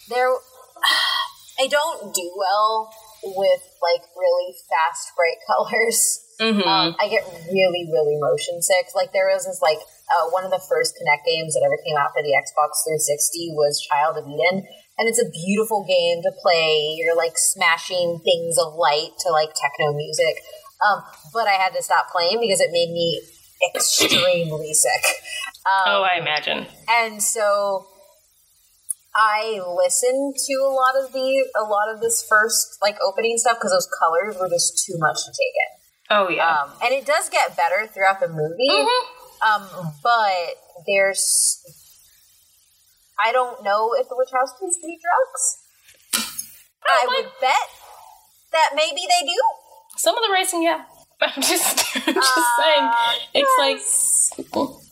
there, 0.09 0.29
I 1.59 1.67
don't 1.67 2.13
do 2.13 2.31
well 2.37 2.93
with 3.23 3.61
like 3.81 4.01
really 4.15 4.53
fast 4.69 5.11
bright 5.15 5.37
colors. 5.47 6.24
Mm-hmm. 6.39 6.67
Um, 6.67 6.95
I 6.99 7.07
get 7.07 7.23
really 7.51 7.87
really 7.91 8.17
motion 8.19 8.61
sick. 8.61 8.91
Like 8.95 9.13
there 9.13 9.31
was 9.31 9.45
this 9.45 9.61
like 9.61 9.79
uh, 10.11 10.29
one 10.29 10.43
of 10.43 10.51
the 10.51 10.61
first 10.69 10.95
Kinect 10.95 11.25
games 11.25 11.53
that 11.55 11.63
ever 11.65 11.77
came 11.81 11.97
out 11.97 12.13
for 12.13 12.21
the 12.21 12.35
Xbox 12.35 12.85
360 12.85 13.55
was 13.57 13.81
Child 13.81 14.17
of 14.17 14.25
Eden. 14.27 14.67
And 14.97 15.09
it's 15.09 15.19
a 15.19 15.27
beautiful 15.27 15.83
game 15.83 16.23
to 16.23 16.31
play. 16.39 16.95
You're 16.95 17.17
like 17.17 17.35
smashing 17.35 18.21
things 18.23 18.55
of 18.57 18.75
light 18.75 19.11
to 19.25 19.31
like 19.31 19.51
techno 19.51 19.91
music. 19.91 20.39
Um, 20.79 21.03
but 21.33 21.47
I 21.47 21.59
had 21.59 21.73
to 21.73 21.83
stop 21.83 22.11
playing 22.11 22.39
because 22.39 22.59
it 22.61 22.71
made 22.71 22.91
me 22.91 23.21
extremely 23.75 24.73
sick. 24.73 25.03
Um, 25.65 25.83
oh, 25.87 26.03
I 26.03 26.19
imagine. 26.19 26.67
and 26.87 27.21
so 27.23 27.87
I 29.15 29.59
listened 29.65 30.35
to 30.45 30.53
a 30.61 30.69
lot 30.69 30.93
of 31.01 31.11
the 31.11 31.47
a 31.57 31.63
lot 31.63 31.93
of 31.93 32.01
this 32.01 32.25
first 32.27 32.77
like 32.81 32.97
opening 33.01 33.37
stuff 33.37 33.57
because 33.57 33.71
those 33.71 33.89
colors 33.99 34.37
were 34.39 34.49
just 34.49 34.85
too 34.85 34.95
much 34.99 35.23
to 35.25 35.31
take 35.31 35.55
in. 35.55 35.74
Oh 36.09 36.29
yeah. 36.29 36.49
Um, 36.49 36.71
and 36.83 36.93
it 36.93 37.05
does 37.05 37.29
get 37.29 37.57
better 37.57 37.87
throughout 37.87 38.19
the 38.19 38.27
movie. 38.27 38.69
Um, 39.45 39.93
but 40.03 40.55
there's 40.87 41.61
I 43.19 43.31
don't 43.31 43.63
know 43.63 43.93
if 43.97 44.07
the 44.09 44.15
Wachowskis 44.15 44.81
do 44.81 44.97
drugs. 45.01 46.25
I 46.87 47.05
would 47.07 47.31
bet 47.41 47.55
that 48.51 48.71
maybe 48.75 49.01
they 49.07 49.25
do. 49.25 49.35
Some 49.97 50.15
of 50.17 50.23
the 50.23 50.31
racing, 50.31 50.63
yeah. 50.63 50.83
I'm 51.21 51.41
just, 51.41 51.97
I'm 52.07 52.13
just 52.13 52.49
saying. 52.59 52.91
It's 53.33 54.37
like 54.37 54.45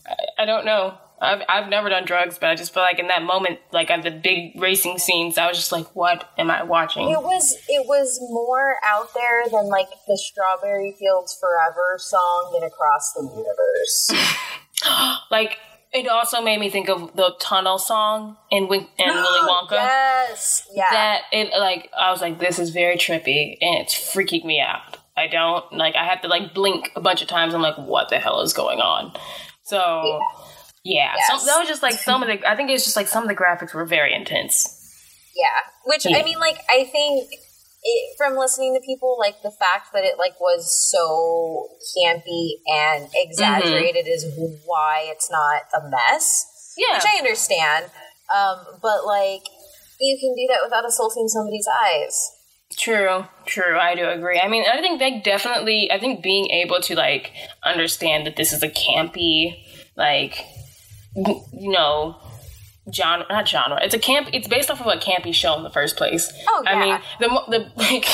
I, 0.08 0.44
I 0.44 0.46
don't 0.46 0.66
know. 0.66 0.98
I've 1.24 1.42
I've 1.48 1.70
never 1.70 1.90
done 1.90 2.06
drugs, 2.06 2.38
but 2.38 2.50
I 2.50 2.56
just 2.56 2.74
feel 2.74 2.84
like 2.84 3.00
in 3.00 3.08
that 3.08 3.24
moment, 3.24 3.60
like 3.72 3.90
at 3.90 4.04
the 4.04 4.12
big 4.12 4.60
racing 4.62 5.00
scenes, 5.00 5.38
I 5.38 5.48
was 5.48 5.58
just 5.58 5.72
like, 5.72 5.96
"What 5.96 6.30
am 6.38 6.52
I 6.52 6.64
watching?" 6.64 7.10
It 7.10 7.22
was 7.22 7.56
it 7.68 7.88
was 7.88 8.20
more 8.30 8.76
out 8.84 9.14
there 9.14 9.46
than 9.50 9.70
like 9.70 9.88
the 10.08 10.18
Strawberry 10.18 10.96
Fields 11.00 11.38
Forever 11.40 11.98
song 11.98 12.54
in 12.58 12.64
Across 12.64 13.14
the 13.14 13.24
Universe. 13.24 14.12
Like 15.32 15.58
it 15.94 16.08
also 16.08 16.42
made 16.42 16.60
me 16.60 16.70
think 16.70 16.90
of 16.90 17.16
the 17.16 17.36
tunnel 17.40 17.78
song 17.78 18.38
in 18.52 18.68
Win- 18.68 18.88
in 18.98 19.08
Willy 19.14 19.50
Wonka. 19.50 19.72
Yes. 19.72 20.68
Yeah. 20.74 20.86
That 20.92 21.22
it 21.32 21.50
like 21.58 21.90
I 21.98 22.12
was 22.12 22.22
like, 22.22 22.40
this 22.40 22.60
is 22.60 22.72
very 22.72 22.98
trippy 22.98 23.58
and 23.62 23.80
it's 23.80 23.94
freaking 23.94 24.44
me 24.44 24.60
out. 24.60 24.98
I 25.16 25.28
don't 25.28 25.72
like 25.72 25.96
I 25.96 26.04
have 26.06 26.22
to 26.22 26.28
like 26.28 26.54
blink 26.54 26.92
a 26.96 27.02
bunch 27.02 27.22
of 27.22 27.28
times. 27.28 27.54
I'm 27.54 27.62
like, 27.62 27.78
what 27.78 28.10
the 28.10 28.20
hell 28.20 28.42
is 28.42 28.54
going 28.54 28.80
on? 28.80 29.16
So 29.64 29.78
yeah, 29.78 30.44
Yes. 30.84 31.18
some, 31.28 31.46
that 31.46 31.60
was 31.60 31.68
just 31.68 31.82
like 31.82 31.94
some 31.94 32.22
of 32.22 32.28
the. 32.28 32.48
I 32.48 32.56
think 32.56 32.70
it's 32.70 32.84
just 32.84 32.96
like 32.96 33.08
some 33.08 33.24
of 33.24 33.30
the 33.30 33.36
graphics 33.36 33.74
were 33.74 33.86
very 33.86 34.14
intense. 34.14 34.68
Yeah, 35.36 35.48
which 35.86 36.06
Yeah. 36.06 36.18
I 36.18 36.24
mean, 36.24 36.40
like 36.40 36.58
I 36.70 36.84
think 36.84 37.30
it, 37.84 38.18
from 38.18 38.38
listening 38.38 38.76
to 38.76 38.86
people, 38.86 39.18
like 39.20 39.42
the 39.42 39.52
fact 39.52 39.94
that 39.94 40.04
it 40.04 40.18
like 40.18 40.40
was 40.40 40.90
so 40.92 41.68
campy 41.98 42.56
and 42.68 43.10
exaggerated 43.14 44.08
is 44.08 44.26
why 44.66 45.06
it's 45.08 45.32
not 45.32 45.64
a 45.74 45.90
mess. 45.90 46.76
Yeah, 46.78 46.98
Which 46.98 47.06
I 47.06 47.18
understand, 47.18 47.86
um, 48.34 48.80
but 48.82 49.06
like 49.06 49.44
you 50.00 50.18
can 50.20 50.36
do 50.36 50.48
that 50.50 50.62
without 50.64 50.86
assaulting 50.86 51.28
somebody's 51.28 51.68
eyes. 51.68 52.32
True, 52.78 53.26
true. 53.46 53.78
I 53.78 53.96
do 53.96 54.10
agree. 54.10 54.40
I 54.40 54.48
mean, 54.48 54.66
I 54.72 54.82
think 54.82 55.00
they 55.00 55.20
definitely. 55.20 55.92
I 55.92 56.00
think 56.00 56.24
being 56.24 56.50
able 56.50 56.82
to 56.82 56.96
like 56.96 57.32
understand 57.64 58.26
that 58.26 58.36
this 58.36 58.52
is 58.52 58.64
a 58.64 58.70
campy, 58.70 59.64
like, 59.96 60.44
you 61.16 61.72
know, 61.72 62.18
genre. 62.94 63.26
Not 63.30 63.48
genre. 63.48 63.80
It's 63.82 63.94
a 63.94 64.00
camp. 64.00 64.30
It's 64.34 64.48
based 64.48 64.70
off 64.70 64.82
of 64.82 64.88
a 64.88 64.98
campy 64.98 65.34
show 65.34 65.56
in 65.58 65.64
the 65.64 65.70
first 65.70 65.98
place. 65.98 66.32
Oh, 66.48 66.64
yeah. 66.66 66.72
I 66.72 66.80
mean, 66.80 67.00
the 67.20 67.42
the 67.50 67.72
like. 67.76 68.06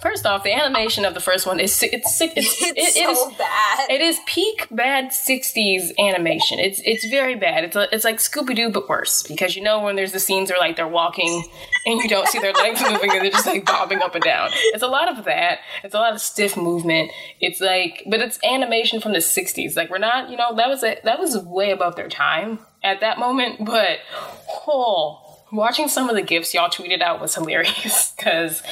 First 0.00 0.26
off, 0.26 0.42
the 0.44 0.52
animation 0.52 1.04
of 1.04 1.14
the 1.14 1.20
first 1.20 1.46
one 1.46 1.60
is 1.60 1.82
it's. 1.82 2.20
It's, 2.20 2.20
It's 2.36 2.62
it- 2.62 2.76
it 2.78 2.92
so 2.94 3.30
is- 3.30 3.36
bad. 3.36 3.90
It 3.90 4.00
is 4.00 4.18
peak 4.26 4.66
bad 4.70 5.06
'60s 5.10 5.90
animation. 5.98 6.58
It's 6.58 6.80
it's 6.84 7.04
very 7.06 7.34
bad. 7.34 7.64
It's 7.64 7.76
a, 7.76 7.88
it's 7.94 8.04
like 8.04 8.16
Scooby 8.18 8.54
Doo 8.56 8.70
but 8.70 8.88
worse 8.88 9.22
because 9.22 9.56
you 9.56 9.62
know 9.62 9.80
when 9.80 9.96
there's 9.96 10.12
the 10.12 10.20
scenes 10.20 10.50
where 10.50 10.58
like 10.58 10.76
they're 10.76 10.88
walking 10.88 11.44
and 11.86 12.00
you 12.00 12.08
don't 12.08 12.28
see 12.28 12.38
their 12.38 12.52
legs 12.52 12.80
moving 12.90 13.10
and 13.10 13.22
they're 13.22 13.30
just 13.30 13.46
like 13.46 13.64
bobbing 13.66 14.00
up 14.02 14.14
and 14.14 14.24
down. 14.24 14.50
It's 14.74 14.82
a 14.82 14.86
lot 14.88 15.08
of 15.16 15.24
that. 15.24 15.58
It's 15.84 15.94
a 15.94 15.98
lot 15.98 16.12
of 16.12 16.20
stiff 16.20 16.56
movement. 16.56 17.10
It's 17.40 17.60
like 17.60 18.02
but 18.08 18.20
it's 18.20 18.38
animation 18.44 19.00
from 19.00 19.12
the 19.12 19.18
'60s. 19.18 19.76
Like 19.76 19.90
we're 19.90 19.98
not 19.98 20.30
you 20.30 20.36
know 20.36 20.54
that 20.56 20.68
was 20.68 20.82
a, 20.82 20.98
that 21.04 21.18
was 21.18 21.36
way 21.38 21.70
above 21.70 21.96
their 21.96 22.08
time 22.08 22.58
at 22.82 23.00
that 23.00 23.18
moment. 23.18 23.64
But 23.64 23.98
oh, 24.68 25.31
watching 25.52 25.86
some 25.88 26.08
of 26.08 26.16
the 26.16 26.22
gifs 26.22 26.54
y'all 26.54 26.70
tweeted 26.70 27.02
out 27.02 27.20
was 27.20 27.34
hilarious 27.34 28.12
because 28.16 28.62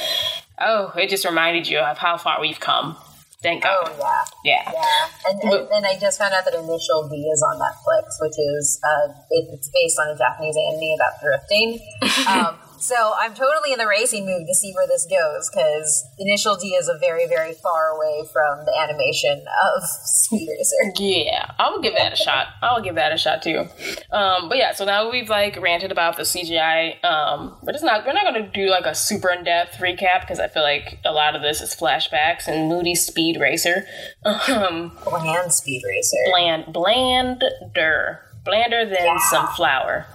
oh 0.59 0.91
it 0.97 1.09
just 1.09 1.25
reminded 1.25 1.67
you 1.67 1.79
of 1.79 1.97
how 1.97 2.17
far 2.17 2.41
we've 2.41 2.59
come. 2.59 2.97
Thank 3.41 3.63
God. 3.63 3.89
Oh 3.89 3.95
yeah. 4.43 4.63
Yeah. 4.65 4.71
Yeah, 4.71 5.31
and, 5.31 5.41
and, 5.43 5.69
and 5.71 5.85
I 5.85 5.97
just 5.99 6.19
found 6.19 6.33
out 6.33 6.45
that 6.45 6.53
Initial 6.53 7.09
D 7.09 7.15
is 7.33 7.41
on 7.41 7.57
Netflix, 7.57 8.21
which 8.21 8.37
is 8.37 8.79
uh, 8.83 9.11
it, 9.31 9.49
it's 9.53 9.69
based 9.73 9.97
on 9.99 10.09
a 10.09 10.17
Japanese 10.17 10.55
anime 10.55 10.93
about 10.93 11.13
drifting. 11.21 11.79
um, 12.27 12.70
so 12.81 13.13
I'm 13.19 13.33
totally 13.33 13.71
in 13.71 13.77
the 13.79 13.87
racing 13.87 14.25
mood 14.25 14.45
to 14.47 14.53
see 14.55 14.71
where 14.73 14.87
this 14.87 15.05
goes 15.05 15.49
because 15.49 16.05
Initial 16.19 16.55
D 16.55 16.69
is 16.69 16.87
a 16.89 16.97
very 16.99 17.27
very 17.27 17.53
far 17.53 17.89
away 17.95 18.23
from 18.33 18.65
the 18.65 18.73
animation 18.77 19.39
of 19.75 19.83
Speed 20.03 20.49
Racer. 20.49 20.93
Yeah, 20.97 21.51
I 21.59 21.69
will 21.69 21.81
give 21.81 21.95
that 21.95 22.13
a 22.13 22.15
shot. 22.15 22.47
I 22.61 22.73
will 22.73 22.81
give 22.81 22.95
that 22.95 23.13
a 23.13 23.17
shot 23.17 23.41
too. 23.41 23.67
Um, 24.11 24.49
but 24.49 24.57
yeah, 24.57 24.73
so 24.73 24.85
now 24.85 25.09
we've 25.11 25.29
like 25.29 25.59
ranted 25.61 25.91
about 25.91 26.17
the 26.17 26.23
CGI. 26.23 27.03
Um, 27.03 27.57
we're 27.63 27.73
just 27.73 27.83
not 27.85 28.05
we're 28.05 28.13
not 28.13 28.25
gonna 28.25 28.51
do 28.51 28.69
like 28.69 28.85
a 28.85 28.95
super 28.95 29.29
in 29.31 29.43
depth 29.43 29.77
recap 29.77 30.21
because 30.21 30.39
I 30.39 30.47
feel 30.47 30.63
like 30.63 30.99
a 31.05 31.11
lot 31.11 31.35
of 31.35 31.41
this 31.41 31.61
is 31.61 31.75
flashbacks 31.75 32.47
and 32.47 32.67
moody 32.67 32.95
Speed 32.95 33.39
Racer. 33.39 33.85
Um, 34.51 34.91
Bland 35.05 35.53
Speed 35.53 35.81
Racer. 35.87 36.17
bland, 36.31 36.65
blander, 36.73 38.19
blander 38.43 38.85
than 38.85 38.97
Yeah. 39.03 39.17
some 39.29 39.47
flour. 39.49 40.05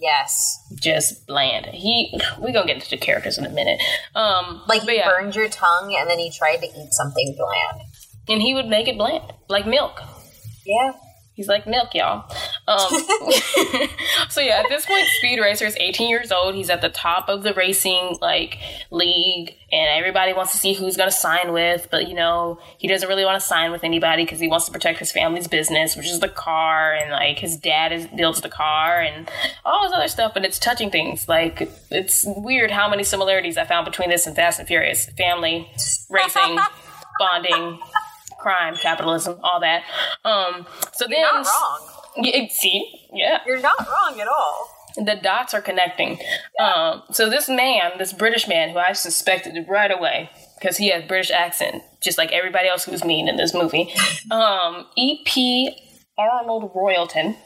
Yes, 0.00 0.58
Just 0.80 1.26
bland. 1.26 1.66
He 1.66 2.18
we're 2.38 2.52
gonna 2.52 2.66
get 2.66 2.76
into 2.76 2.90
the 2.90 2.96
characters 2.96 3.36
in 3.36 3.44
a 3.44 3.50
minute. 3.50 3.80
Um, 4.14 4.62
like 4.68 4.82
he 4.82 4.96
yeah, 4.96 5.08
burned 5.08 5.34
your 5.34 5.48
tongue 5.48 5.94
and 5.98 6.08
then 6.08 6.18
he 6.18 6.30
tried 6.30 6.58
to 6.58 6.66
eat 6.66 6.92
something 6.92 7.36
bland. 7.36 7.82
and 8.28 8.40
he 8.40 8.54
would 8.54 8.66
make 8.66 8.86
it 8.86 8.96
bland 8.96 9.32
like 9.48 9.66
milk. 9.66 10.00
Yeah. 10.64 10.92
He's 11.34 11.48
like 11.48 11.66
milk, 11.66 11.94
y'all. 11.94 12.28
Um, 12.68 12.78
so 14.28 14.42
yeah, 14.42 14.60
at 14.60 14.66
this 14.68 14.84
point, 14.84 15.06
Speed 15.18 15.40
Racer 15.40 15.64
is 15.64 15.74
18 15.80 16.10
years 16.10 16.30
old. 16.30 16.54
He's 16.54 16.68
at 16.68 16.82
the 16.82 16.90
top 16.90 17.28
of 17.30 17.42
the 17.42 17.54
racing 17.54 18.18
like 18.20 18.58
league, 18.90 19.54
and 19.72 19.88
everybody 19.98 20.34
wants 20.34 20.52
to 20.52 20.58
see 20.58 20.74
who's 20.74 20.96
going 20.96 21.08
to 21.08 21.16
sign 21.16 21.52
with. 21.52 21.88
But 21.90 22.08
you 22.08 22.14
know, 22.14 22.60
he 22.76 22.86
doesn't 22.86 23.08
really 23.08 23.24
want 23.24 23.40
to 23.40 23.46
sign 23.46 23.72
with 23.72 23.84
anybody 23.84 24.24
because 24.24 24.38
he 24.38 24.48
wants 24.48 24.66
to 24.66 24.72
protect 24.72 24.98
his 24.98 25.10
family's 25.10 25.48
business, 25.48 25.96
which 25.96 26.06
is 26.06 26.20
the 26.20 26.28
car, 26.28 26.92
and 26.92 27.10
like 27.10 27.38
his 27.38 27.56
dad 27.56 27.90
is, 27.90 28.06
builds 28.08 28.42
the 28.42 28.50
car 28.50 29.00
and 29.00 29.30
all 29.64 29.84
this 29.84 29.96
other 29.96 30.08
stuff. 30.08 30.34
But 30.34 30.44
it's 30.44 30.58
touching 30.58 30.90
things. 30.90 31.26
Like 31.26 31.70
it's 31.90 32.24
weird 32.26 32.70
how 32.70 32.90
many 32.90 33.02
similarities 33.02 33.56
I 33.56 33.64
found 33.64 33.86
between 33.86 34.10
this 34.10 34.26
and 34.26 34.36
Fast 34.36 34.58
and 34.58 34.68
Furious: 34.68 35.06
family, 35.16 35.70
racing, 36.10 36.58
bonding 37.18 37.78
crime, 38.38 38.76
capitalism, 38.76 39.38
all 39.42 39.60
that. 39.60 39.84
Um, 40.24 40.66
so 40.92 41.06
You're 41.08 41.18
then. 41.18 41.44
Yeah, 42.20 42.46
see, 42.50 43.08
yeah. 43.12 43.40
You're 43.46 43.60
not 43.60 43.78
wrong 43.78 44.20
at 44.20 44.28
all. 44.28 44.68
the 44.96 45.14
dots 45.22 45.54
are 45.54 45.60
connecting. 45.62 46.18
Um, 46.58 47.02
so 47.12 47.30
this 47.30 47.48
man, 47.48 47.92
this 47.98 48.12
British 48.12 48.48
man, 48.48 48.70
who 48.70 48.78
I 48.78 48.92
suspected 48.92 49.64
right 49.68 49.90
away 49.90 50.30
because 50.58 50.76
he 50.78 50.90
has 50.90 51.04
British 51.04 51.30
accent, 51.30 51.82
just 52.00 52.18
like 52.18 52.32
everybody 52.32 52.66
else 52.68 52.84
who's 52.84 53.04
mean 53.04 53.28
in 53.28 53.36
this 53.36 53.54
movie. 53.54 53.94
Um, 54.30 54.86
E.P. 54.96 55.76
Arnold 56.18 56.72
Royalton 56.74 57.36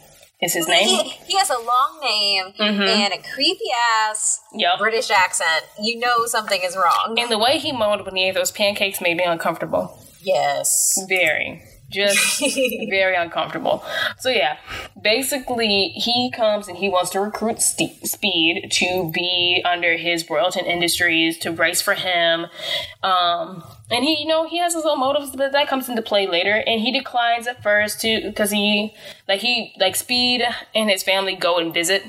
is 0.40 0.54
his 0.54 0.66
name. 0.66 0.88
He, 0.88 1.10
he 1.26 1.36
has 1.36 1.50
a 1.50 1.58
long 1.58 2.00
name 2.02 2.54
and 2.58 3.12
a 3.12 3.18
creepy 3.34 3.66
ass 4.08 4.40
Yep. 4.54 4.78
British 4.78 5.10
accent. 5.10 5.66
You 5.80 5.98
know 5.98 6.24
something 6.26 6.60
is 6.64 6.74
wrong. 6.74 7.16
And 7.18 7.30
the 7.30 7.38
way 7.38 7.58
he 7.58 7.70
moaned 7.72 8.06
when 8.06 8.16
he 8.16 8.28
ate 8.28 8.34
those 8.34 8.50
pancakes 8.50 9.00
made 9.02 9.18
me 9.18 9.24
uncomfortable. 9.24 9.98
yes. 10.22 10.98
Very. 11.08 11.62
Just 11.92 12.40
very 12.88 13.14
uncomfortable. 13.14 13.84
So 14.18 14.28
yeah, 14.30 14.56
basically 15.00 15.88
he 15.90 16.30
comes 16.30 16.68
and 16.68 16.76
he 16.76 16.88
wants 16.88 17.10
to 17.10 17.20
recruit 17.20 17.60
Ste 17.60 18.04
Speed 18.04 18.70
to 18.72 19.10
be 19.12 19.62
under 19.64 19.96
his 19.96 20.24
Royalton 20.24 20.66
Industries 20.66 21.38
to 21.38 21.52
race 21.52 21.80
for 21.80 21.94
him. 21.94 22.46
Um, 23.02 23.62
and 23.90 24.04
he, 24.04 24.20
you 24.20 24.26
know, 24.26 24.48
he 24.48 24.58
has 24.58 24.74
his 24.74 24.84
own 24.84 25.00
motives, 25.00 25.36
but 25.36 25.52
that 25.52 25.68
comes 25.68 25.88
into 25.88 26.02
play 26.02 26.26
later. 26.26 26.62
And 26.66 26.80
he 26.80 26.90
declines 26.92 27.46
at 27.46 27.62
first 27.62 28.00
to 28.00 28.22
because 28.22 28.50
he, 28.50 28.94
like 29.28 29.40
he, 29.40 29.74
like 29.78 29.96
Speed 29.96 30.42
and 30.74 30.90
his 30.90 31.02
family 31.02 31.36
go 31.36 31.58
and 31.58 31.74
visit. 31.74 32.02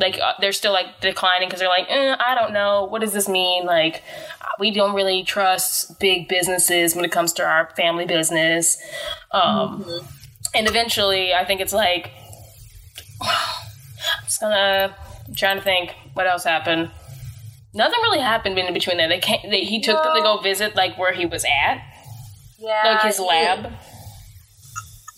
Like 0.00 0.18
uh, 0.18 0.32
they're 0.40 0.52
still 0.52 0.72
like 0.72 1.00
declining 1.00 1.48
because 1.48 1.60
they're 1.60 1.68
like, 1.68 1.86
eh, 1.90 2.16
I 2.18 2.34
don't 2.34 2.52
know, 2.52 2.84
what 2.90 3.00
does 3.02 3.12
this 3.12 3.28
mean? 3.28 3.66
Like 3.66 4.02
we 4.58 4.70
don't 4.72 4.94
really 4.94 5.22
trust 5.22 6.00
big 6.00 6.26
businesses 6.28 6.96
when 6.96 7.04
it 7.04 7.12
comes 7.12 7.32
to 7.34 7.44
our 7.44 7.70
family 7.76 8.06
business. 8.06 8.78
Um, 9.30 9.84
And 10.54 10.66
eventually, 10.66 11.32
I 11.32 11.44
think 11.44 11.60
it's 11.60 11.72
like, 11.72 12.10
I'm 13.22 14.24
just 14.24 14.40
gonna 14.40 14.96
I'm 15.28 15.34
trying 15.34 15.58
to 15.58 15.62
think 15.62 15.94
what 16.14 16.26
else 16.26 16.44
happened. 16.44 16.90
Nothing 17.72 18.00
really 18.02 18.20
happened 18.20 18.58
in 18.58 18.72
between 18.74 18.96
there. 18.96 19.08
They 19.08 19.20
can't. 19.20 19.42
They, 19.48 19.60
he 19.64 19.80
took 19.80 20.02
them 20.02 20.16
to 20.16 20.22
go 20.22 20.38
visit 20.40 20.74
like 20.74 20.98
where 20.98 21.12
he 21.12 21.24
was 21.26 21.44
at, 21.44 21.80
Yeah. 22.58 22.82
like 22.94 23.02
his 23.02 23.20
lab. 23.20 23.70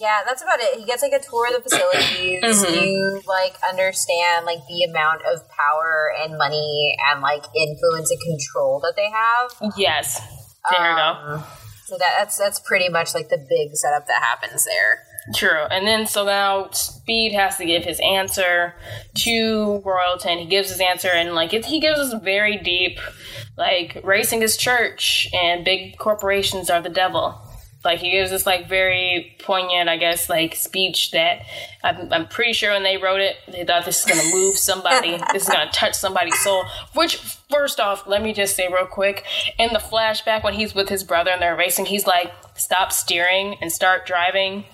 Yeah, 0.03 0.23
that's 0.27 0.43
about 0.43 0.59
it. 0.59 0.81
He 0.81 0.85
gets 0.85 1.01
like 1.01 1.13
a 1.13 1.21
tour 1.21 1.47
of 1.47 1.63
the 1.63 1.63
facilities. 1.63 2.43
Mm-hmm. 2.43 2.75
You 2.75 3.23
like 3.25 3.55
understand 3.67 4.45
like 4.45 4.59
the 4.69 4.83
amount 4.91 5.23
of 5.23 5.49
power 5.49 6.13
and 6.21 6.37
money 6.37 6.97
and 7.09 7.21
like 7.21 7.45
influence 7.57 8.11
and 8.11 8.21
control 8.21 8.81
that 8.81 8.95
they 8.97 9.09
have. 9.09 9.73
Yes, 9.79 10.21
there 10.69 10.91
you 10.91 10.97
go. 10.97 11.03
Um, 11.03 11.45
So 11.85 11.97
that, 11.99 12.15
that's 12.19 12.37
that's 12.37 12.59
pretty 12.59 12.89
much 12.89 13.15
like 13.15 13.29
the 13.29 13.39
big 13.39 13.77
setup 13.77 14.09
that 14.09 14.21
happens 14.21 14.65
there. 14.65 15.05
True. 15.37 15.67
And 15.71 15.87
then 15.87 16.07
so 16.09 16.25
now 16.25 16.69
Speed 16.71 17.33
has 17.35 17.57
to 17.59 17.65
give 17.65 17.85
his 17.85 18.01
answer 18.01 18.75
to 19.19 19.83
Royalton. 19.85 20.41
He 20.41 20.47
gives 20.47 20.69
his 20.71 20.81
answer 20.81 21.11
and 21.13 21.35
like 21.35 21.55
it, 21.55 21.67
he 21.67 21.79
gives 21.79 22.01
us 22.01 22.13
very 22.23 22.57
deep 22.57 22.99
like 23.57 24.01
racing 24.03 24.43
is 24.43 24.57
church 24.57 25.29
and 25.33 25.65
big 25.65 25.97
corporations 25.99 26.71
are 26.71 26.83
the 26.83 26.89
devil. 26.89 27.41
Like 27.85 27.99
he 27.99 28.13
gives 28.13 28.31
this 28.31 28.47
like 28.47 28.69
very 28.69 29.35
poignant, 29.41 29.89
I 29.89 29.97
guess, 29.97 30.29
like 30.29 30.55
speech 30.55 31.11
that 31.11 31.43
I'm, 31.83 32.13
I'm 32.13 32.29
pretty 32.29 32.53
sure 32.53 32.73
when 32.73 32.85
they 32.85 32.97
wrote 32.97 33.21
it, 33.21 33.37
they 33.49 33.65
thought 33.65 33.85
this 33.85 34.01
is 34.01 34.07
gonna 34.07 34.31
move 34.33 34.57
somebody. 34.57 35.19
this 35.33 35.45
is 35.45 35.49
gonna 35.49 35.71
touch 35.73 35.95
somebody's 35.95 36.39
soul. 36.43 36.65
Which, 36.95 37.17
first 37.51 37.81
off, 37.81 38.07
let 38.07 38.23
me 38.23 38.33
just 38.33 38.55
say 38.55 38.69
real 38.69 38.87
quick, 38.87 39.25
in 39.59 39.73
the 39.73 39.81
flashback 39.81 40.45
when 40.45 40.55
he's 40.55 40.75
with 40.75 40.89
his 40.89 41.03
brother 41.03 41.33
and 41.33 41.43
they're 41.43 41.57
racing, 41.57 41.87
he's 41.87 42.07
like, 42.07 42.33
"Stop 42.55 42.93
steering 42.93 43.57
and 43.61 43.73
start 43.73 44.07
driving." 44.07 44.65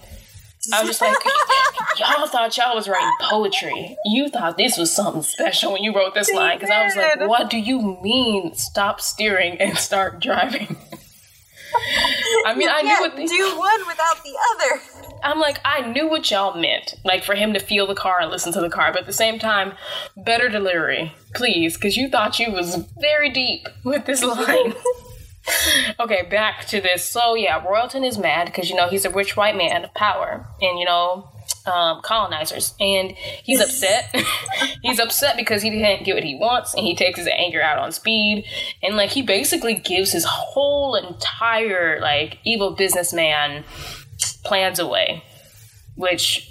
I 0.73 0.83
was 0.83 0.90
just 0.90 1.01
like, 1.01 1.16
y'all 1.99 2.27
thought 2.27 2.57
y'all 2.57 2.75
was 2.75 2.88
writing 2.88 3.11
poetry. 3.23 3.97
You 4.05 4.29
thought 4.29 4.59
this 4.59 4.77
was 4.77 4.94
something 4.94 5.23
special 5.23 5.73
when 5.73 5.83
you 5.83 5.94
wrote 5.94 6.14
this 6.14 6.31
line. 6.33 6.59
Because 6.59 6.71
I 6.71 6.85
was 6.85 6.97
like, 6.97 7.29
what 7.29 7.49
do 7.49 7.59
you 7.59 7.99
mean 8.03 8.55
stop 8.55 9.01
steering 9.01 9.57
and 9.61 9.79
start 9.79 10.21
driving? 10.21 10.77
I 12.46 12.54
mean, 12.57 12.68
I 12.70 12.83
knew 12.83 13.00
what 13.00 13.16
the, 13.16 13.26
do 13.26 13.59
one 13.59 13.87
without 13.87 14.22
the 14.22 14.37
other. 14.52 14.83
I'm 15.22 15.40
like, 15.40 15.61
I 15.64 15.90
knew 15.90 16.09
what 16.09 16.31
y'all 16.31 16.59
meant. 16.59 16.94
Like 17.04 17.24
for 17.24 17.35
him 17.35 17.52
to 17.54 17.61
feel 17.61 17.87
the 17.87 17.94
car 17.94 18.20
and 18.20 18.31
listen 18.31 18.52
to 18.52 18.61
the 18.61 18.70
car, 18.70 18.92
but 18.92 19.02
at 19.02 19.07
the 19.07 19.12
same 19.12 19.38
time, 19.38 19.72
better 20.16 20.48
delivery, 20.48 21.12
please, 21.35 21.74
because 21.74 21.96
you 21.96 22.09
thought 22.09 22.38
you 22.38 22.52
was 22.52 22.76
very 23.00 23.31
deep 23.31 23.68
with 23.85 24.07
this 24.07 24.22
line. 24.22 24.74
okay, 26.00 26.22
back 26.31 26.66
to 26.66 26.81
this. 26.81 27.04
So 27.04 27.35
yeah, 27.35 27.61
Royalton 27.64 28.07
is 28.07 28.18
mad 28.18 28.46
because 28.46 28.70
you 28.70 28.76
know 28.76 28.88
he's 28.88 29.04
a 29.04 29.11
rich 29.11 29.37
white 29.37 29.57
man 29.57 29.85
of 29.85 29.94
power, 29.94 30.46
and 30.61 30.78
you 30.78 30.85
know 30.85 31.31
um, 31.68 32.00
colonizers, 32.02 32.74
and 32.81 33.12
he's 33.12 33.61
upset. 33.61 34.14
he's 34.83 34.98
upset 34.98 35.37
because 35.37 35.62
he 35.62 35.70
didn't 35.70 36.04
get 36.04 36.14
what 36.14 36.24
he 36.24 36.35
wants, 36.35 36.74
and 36.74 36.85
he 36.85 36.94
takes 36.94 37.18
his 37.18 37.28
anger 37.28 37.62
out 37.62 37.78
on 37.78 37.92
Speed, 37.92 38.44
and 38.83 38.96
like 38.96 39.11
he 39.11 39.22
basically 39.22 39.74
gives 39.74 40.12
his 40.12 40.24
whole 40.24 40.94
entire 40.94 42.00
like 42.00 42.38
evil 42.44 42.72
businessman 42.72 43.64
plans 44.44 44.78
away, 44.78 45.22
which 45.94 46.50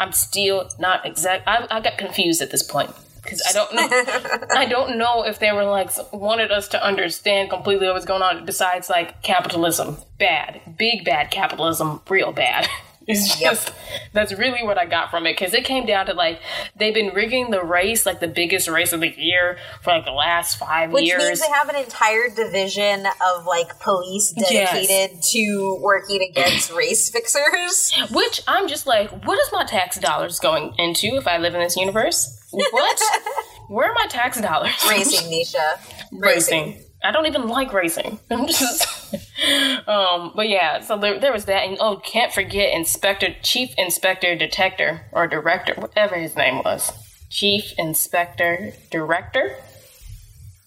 I'm 0.00 0.12
still 0.12 0.68
not 0.78 1.06
exact. 1.06 1.46
I, 1.46 1.66
I 1.70 1.80
got 1.80 1.98
confused 1.98 2.42
at 2.42 2.50
this 2.50 2.62
point 2.62 2.90
because 3.22 3.42
I 3.48 3.52
don't 3.52 3.74
know. 3.74 4.46
I 4.56 4.66
don't 4.66 4.96
know 4.96 5.24
if 5.24 5.38
they 5.38 5.52
were 5.52 5.64
like 5.64 5.90
wanted 6.12 6.50
us 6.50 6.68
to 6.68 6.84
understand 6.84 7.50
completely 7.50 7.86
what 7.86 7.94
was 7.94 8.04
going 8.04 8.22
on. 8.22 8.44
Besides, 8.44 8.88
like 8.88 9.22
capitalism, 9.22 9.98
bad, 10.18 10.60
big 10.76 11.04
bad 11.04 11.30
capitalism, 11.30 12.00
real 12.08 12.32
bad. 12.32 12.68
It's 13.08 13.38
just 13.40 13.72
that's 14.12 14.32
really 14.34 14.62
what 14.62 14.76
I 14.78 14.84
got 14.84 15.10
from 15.10 15.26
it 15.26 15.32
because 15.32 15.54
it 15.54 15.64
came 15.64 15.86
down 15.86 16.06
to 16.06 16.12
like 16.14 16.40
they've 16.76 16.92
been 16.92 17.14
rigging 17.14 17.50
the 17.50 17.62
race, 17.64 18.04
like 18.04 18.20
the 18.20 18.28
biggest 18.28 18.68
race 18.68 18.92
of 18.92 19.00
the 19.00 19.08
year, 19.18 19.56
for 19.82 19.94
like 19.94 20.04
the 20.04 20.12
last 20.12 20.58
five 20.58 20.92
Which 20.92 21.06
years. 21.06 21.22
means 21.24 21.40
they 21.40 21.48
have 21.48 21.68
an 21.70 21.76
entire 21.76 22.28
division 22.28 23.06
of 23.06 23.46
like 23.46 23.80
police 23.80 24.34
Yes. 24.36 24.50
dedicated 24.72 25.22
to 25.32 25.78
working 25.80 26.20
against 26.22 26.70
race 26.76 27.08
fixers. 27.10 27.92
Which 28.12 28.42
I'm 28.46 28.68
just 28.68 28.86
like, 28.86 29.10
what 29.24 29.38
is 29.40 29.48
my 29.52 29.64
tax 29.64 29.98
dollars 29.98 30.38
going 30.38 30.74
into 30.78 31.16
if 31.16 31.26
I 31.26 31.38
live 31.38 31.54
in 31.54 31.60
this 31.60 31.76
universe? 31.76 32.34
What? 32.50 33.00
Where 33.68 33.90
are 33.90 33.94
my 33.94 34.06
tax 34.08 34.40
dollars? 34.40 34.72
Racing, 34.88 35.30
Nisha. 35.30 35.78
racing. 36.12 36.82
I 37.02 37.10
don't 37.12 37.26
even 37.26 37.46
like 37.48 37.72
racing. 37.72 38.18
I'm 38.30 38.46
just, 38.46 39.14
um, 39.88 40.32
but 40.34 40.48
yeah. 40.48 40.80
So 40.80 40.96
there, 40.98 41.18
there 41.20 41.32
was 41.32 41.44
that, 41.46 41.66
and 41.68 41.76
oh, 41.80 41.96
can't 41.96 42.32
forget 42.32 42.74
Inspector, 42.74 43.36
Chief 43.42 43.74
Inspector, 43.78 44.36
Detector, 44.36 45.06
or 45.12 45.26
Director, 45.26 45.74
whatever 45.76 46.16
his 46.16 46.34
name 46.36 46.62
was. 46.64 46.92
Chief 47.30 47.72
Inspector, 47.78 48.72
Director, 48.90 49.56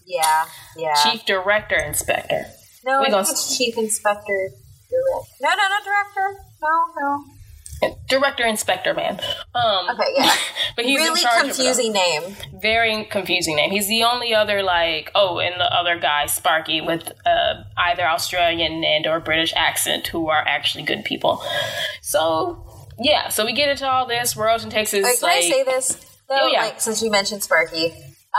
Yeah, 0.05 0.45
yeah. 0.77 0.93
Chief 1.03 1.25
Director, 1.25 1.75
Inspector. 1.75 2.45
no, 2.85 2.99
we 3.01 3.07
I 3.07 3.09
gonna 3.09 3.25
think 3.25 3.33
it's 3.37 3.57
Chief 3.57 3.77
Inspector. 3.77 4.49
Direct. 4.89 5.27
No, 5.41 5.49
no, 5.49 5.55
not 5.55 5.83
director. 5.83 6.43
No, 6.61 6.69
no. 7.01 7.23
Director 8.07 8.45
Inspector 8.45 8.93
Man. 8.93 9.19
Um, 9.55 9.89
Okay, 9.91 10.11
yeah. 10.15 10.33
but 10.75 10.85
he's 10.85 10.99
in 10.99 11.05
really 11.07 11.21
charge 11.21 11.39
of 11.43 11.49
it 11.49 11.55
confusing 11.55 11.93
name. 11.93 12.35
very 12.61 13.05
confusing 13.05 13.55
name. 13.55 13.71
He's 13.71 13.87
the 13.87 14.03
only 14.03 14.33
other 14.33 14.61
like 14.63 15.11
oh, 15.15 15.39
and 15.39 15.59
the 15.59 15.73
other 15.73 15.97
guy 15.99 16.25
Sparky 16.27 16.81
with 16.81 17.11
uh, 17.25 17.63
either 17.77 18.03
Australian 18.07 18.83
and 18.83 19.07
or 19.07 19.19
British 19.19 19.53
accent 19.55 20.07
who 20.07 20.29
are 20.29 20.45
actually 20.47 20.83
good 20.83 21.03
people. 21.05 21.41
So 22.01 22.65
yeah, 22.99 23.29
so 23.29 23.45
we 23.45 23.53
get 23.53 23.69
into 23.69 23.89
all 23.89 24.05
this. 24.05 24.35
Royalton 24.35 24.69
takes 24.69 24.91
his 24.91 25.03
Wait, 25.03 25.19
can 25.19 25.29
like, 25.29 25.37
I 25.37 25.49
say 25.49 25.63
this? 25.63 25.93
Though, 26.29 26.37
Oh, 26.41 26.47
yeah. 26.47 26.61
like 26.61 26.81
since 26.81 27.01
you 27.01 27.09
mentioned 27.11 27.43
Sparky, 27.43 27.87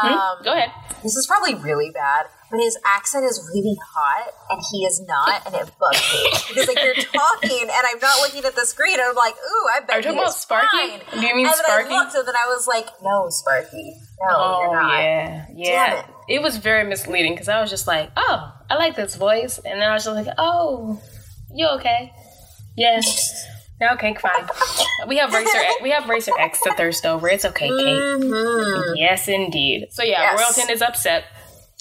um, 0.01 0.09
Hmm? 0.13 0.45
go 0.45 0.53
ahead. 0.53 0.71
this 1.03 1.17
is 1.17 1.27
probably 1.27 1.55
really 1.57 1.91
bad, 1.91 2.27
but 2.53 2.61
his 2.61 2.77
accent 2.85 3.25
is 3.25 3.41
really 3.53 3.75
hot, 3.97 4.29
and 4.51 4.61
he 4.71 4.85
is 4.85 5.01
not, 5.09 5.41
and 5.47 5.55
it 5.57 5.71
bugs 5.81 6.05
me 6.13 6.31
because 6.53 6.69
like 6.69 6.85
you're 6.85 6.95
talking, 6.95 7.63
and 7.63 7.83
I'm 7.89 7.99
not 7.99 8.21
looking 8.21 8.45
at 8.45 8.55
the 8.55 8.67
screen, 8.67 9.01
and 9.01 9.09
I'm 9.09 9.17
like, 9.17 9.35
ooh, 9.35 9.67
I 9.75 9.81
bet 9.81 9.91
Are 9.91 9.97
you 9.97 10.03
talking 10.03 10.19
he 10.19 10.23
about 10.23 10.35
Sparky? 10.35 10.67
fine. 10.71 11.01
Do 11.21 11.27
you 11.27 11.35
mean 11.35 11.47
and 11.47 11.55
then 11.57 11.65
Sparky? 11.65 11.95
I 11.95 11.99
looked, 12.05 12.15
and 12.15 12.29
then 12.29 12.35
I 12.37 12.47
was 12.53 12.69
like, 12.69 12.87
no, 13.03 13.27
Sparky, 13.31 13.97
no, 14.21 14.37
Oh 14.37 14.61
you're 14.63 14.81
not. 14.83 14.99
yeah, 15.03 15.47
yeah. 15.55 15.99
It. 16.01 16.07
It 16.37 16.43
was 16.43 16.59
very 16.59 16.85
misleading 16.89 17.33
because 17.33 17.49
I 17.49 17.61
was 17.61 17.71
just 17.71 17.87
like, 17.89 18.11
oh, 18.17 18.53
I 18.71 18.75
like 18.77 18.95
this 18.95 19.17
voice, 19.17 19.59
and 19.59 19.81
then 19.81 19.89
I 19.91 19.95
was 19.95 20.05
just 20.05 20.15
like, 20.15 20.33
oh, 20.39 21.01
you 21.55 21.67
okay? 21.81 22.13
Yes. 22.77 23.47
Okay, 23.83 24.15
fine. 24.15 24.47
We 25.09 25.17
have 25.19 25.35
Racer. 25.35 25.59
X, 25.59 25.75
we 25.83 25.91
have 25.91 26.09
Racer 26.09 26.31
X 26.39 26.61
to 26.63 26.73
thirst 26.75 27.05
over. 27.05 27.29
It's 27.29 27.45
okay, 27.45 27.67
Kate. 27.67 27.77
Mhm. 27.77 28.93
Yes, 28.95 29.27
indeed. 29.27 29.89
So 29.91 30.05
yeah, 30.05 30.21
Yes. 30.37 30.41
Royalton 30.41 30.71
is 30.71 30.81
upset. 30.83 31.25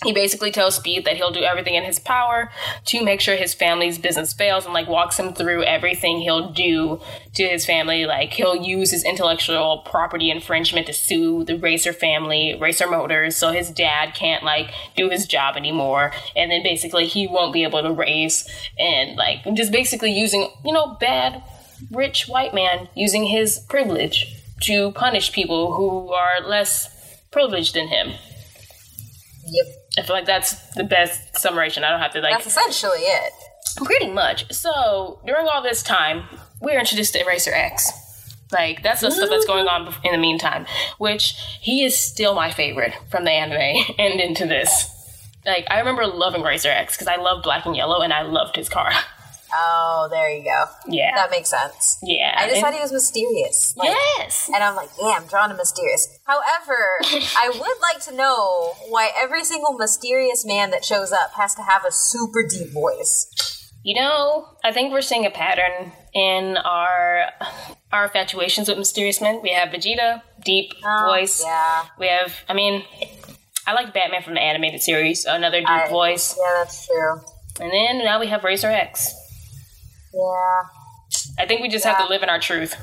He 0.04 0.14
basically 0.14 0.52
tells 0.52 0.78
Speed 0.78 1.06
that 1.06 1.18
he'll 1.18 1.32
do 1.32 1.44
everything 1.44 1.76
in 1.76 1.84
his 1.84 2.00
power 2.00 2.52
to 2.86 3.04
make 3.04 3.22
sure 3.22 3.36
his 3.36 3.54
family's 3.54 4.00
business 4.00 4.34
fails 4.34 4.66
and 4.66 4.74
like 4.74 4.88
walks 4.88 5.20
him 5.20 5.32
through 5.34 5.64
everything 5.64 6.22
he'll 6.22 6.50
do 6.50 7.00
to 7.36 7.48
his 7.48 7.68
family. 7.68 8.06
Like 8.06 8.34
he'll 8.34 8.56
use 8.56 8.90
his 8.90 9.04
intellectual 9.04 9.84
property 9.86 10.32
infringement 10.32 10.88
to 10.88 10.94
sue 10.94 11.44
the 11.44 11.56
Racer 11.56 11.94
family, 11.94 12.58
Racer 12.60 12.90
Motors, 12.90 13.36
so 13.36 13.52
his 13.52 13.70
dad 13.70 14.16
can't 14.16 14.44
like 14.44 14.72
do 14.96 15.08
his 15.10 15.28
job 15.28 15.56
anymore. 15.56 16.12
And 16.36 16.52
then 16.52 16.64
basically 16.64 17.06
he 17.06 17.28
won't 17.28 17.54
be 17.54 17.62
able 17.62 17.84
to 17.84 17.92
race 17.92 18.50
and 18.80 19.16
like 19.18 19.44
just 19.54 19.72
basically 19.72 20.12
using, 20.12 20.50
you 20.66 20.74
know, 20.74 20.98
bad 21.00 21.44
rich 21.92 22.28
white 22.28 22.56
man 22.56 22.90
using 22.96 23.26
his 23.26 23.60
privilege 23.60 24.36
to 24.62 24.92
punish 24.94 25.32
people 25.32 25.76
who 25.76 26.12
are 26.12 26.42
less 26.42 27.20
privileged 27.30 27.76
than 27.76 27.88
him. 27.88 28.14
Yep. 29.46 29.81
I 29.98 30.04
feel 30.04 30.16
like 30.16 30.26
that's 30.26 30.56
the 30.76 30.84
best 30.84 31.38
summation. 31.38 31.84
I 31.84 31.90
don't 31.90 32.00
have 32.00 32.14
to 32.14 32.22
like 32.22 32.34
That's 32.34 32.48
essentially 32.48 33.00
it. 33.00 33.34
Pretty 33.84 34.10
much. 34.10 34.52
So 34.52 35.22
during 35.26 35.48
all 35.48 35.62
this 35.62 35.84
time, 35.84 36.24
we're 36.60 36.80
introduced 36.80 37.14
to 37.14 37.24
Racer 37.26 37.54
X. 37.54 37.90
Like 38.52 38.84
that's 38.84 39.02
the 39.02 39.12
stuff 39.12 39.30
that's 39.30 39.46
going 39.46 39.68
on 39.68 39.94
in 40.04 40.12
the 40.12 40.18
meantime. 40.18 40.66
Which 40.98 41.36
he 41.62 41.84
is 41.84 41.98
still 41.98 42.36
my 42.36 42.52
favorite 42.52 42.94
from 43.10 43.24
the 43.24 43.32
anime 43.32 43.86
and 44.00 44.20
into 44.20 44.46
this. 44.46 44.90
Like 45.46 45.66
I 45.70 45.80
remember 45.80 46.06
loving 46.06 46.42
Racer 46.42 46.70
X 46.70 46.96
because 46.96 47.08
I 47.08 47.16
love 47.18 47.44
black 47.44 47.66
and 47.66 47.76
yellow 47.76 48.02
and 48.02 48.14
I 48.14 48.22
loved 48.24 48.56
his 48.56 48.70
car. 48.70 48.92
Oh, 49.54 50.08
there 50.12 50.30
you 50.32 50.44
go. 50.44 50.66
Yeah, 50.88 51.16
That 51.16 51.30
makes 51.32 51.50
sense. 51.50 51.98
yeah. 52.04 52.34
I 52.38 52.48
just 52.50 52.62
thought 52.62 52.74
he 52.74 52.80
was 52.80 52.92
mysterious. 52.92 53.74
Like, 53.78 53.90
yes. 53.90 54.50
And 54.54 54.64
I'm 54.64 54.76
like, 54.76 54.90
yeah, 55.02 55.16
I'm 55.20 55.28
drawn 55.28 55.50
to 55.50 55.56
mysterious. 55.56 56.08
However, 56.26 56.78
I 57.38 57.50
would 57.54 57.78
like 57.94 58.02
to 58.06 58.16
know 58.16 58.74
why 58.90 59.12
every 59.18 59.44
single 59.44 59.74
mysterious 59.74 60.46
man 60.46 60.72
that 60.72 60.86
shows 60.86 61.12
up 61.12 61.32
has 61.38 61.54
to 61.56 61.62
have 61.64 61.84
a 61.86 61.92
super 61.92 62.46
deep 62.48 62.72
voice. 62.72 63.28
You 63.84 63.96
know, 63.96 64.48
I 64.64 64.72
think 64.72 64.92
we're 64.94 65.02
seeing 65.02 65.26
a 65.26 65.32
pattern 65.32 65.92
in 66.14 66.56
our 66.58 67.26
our 67.92 68.04
infatuations 68.06 68.70
with 68.70 68.78
mysterious 68.78 69.20
men. 69.20 69.42
We 69.42 69.50
have 69.54 69.70
Vegeta, 69.70 70.22
deep 70.46 70.74
Oh, 70.86 71.06
voice. 71.08 71.42
Yeah. 71.44 71.86
We 72.00 72.08
have, 72.08 72.32
I 72.48 72.54
mean, 72.54 72.84
I 73.68 73.74
like 73.74 73.92
Batman 73.94 74.22
from 74.22 74.36
the 74.36 74.40
animated 74.42 74.82
series, 74.82 75.26
another 75.26 75.60
deep 75.62 75.70
I- 75.70 75.90
voice. 75.90 76.38
Yeah, 76.38 76.54
that's 76.64 76.86
true. 76.86 77.22
And 77.60 77.72
then 77.72 77.98
now 78.06 78.20
we 78.20 78.28
have 78.28 78.44
Racer 78.44 78.70
X. 78.70 79.14
Yeah. 80.14 80.62
I 81.40 81.46
think 81.48 81.62
we 81.62 81.70
just 81.70 81.86
have 81.86 81.98
to 81.98 82.08
live 82.08 82.24
in 82.24 82.30
our 82.30 82.40
truth. 82.40 82.76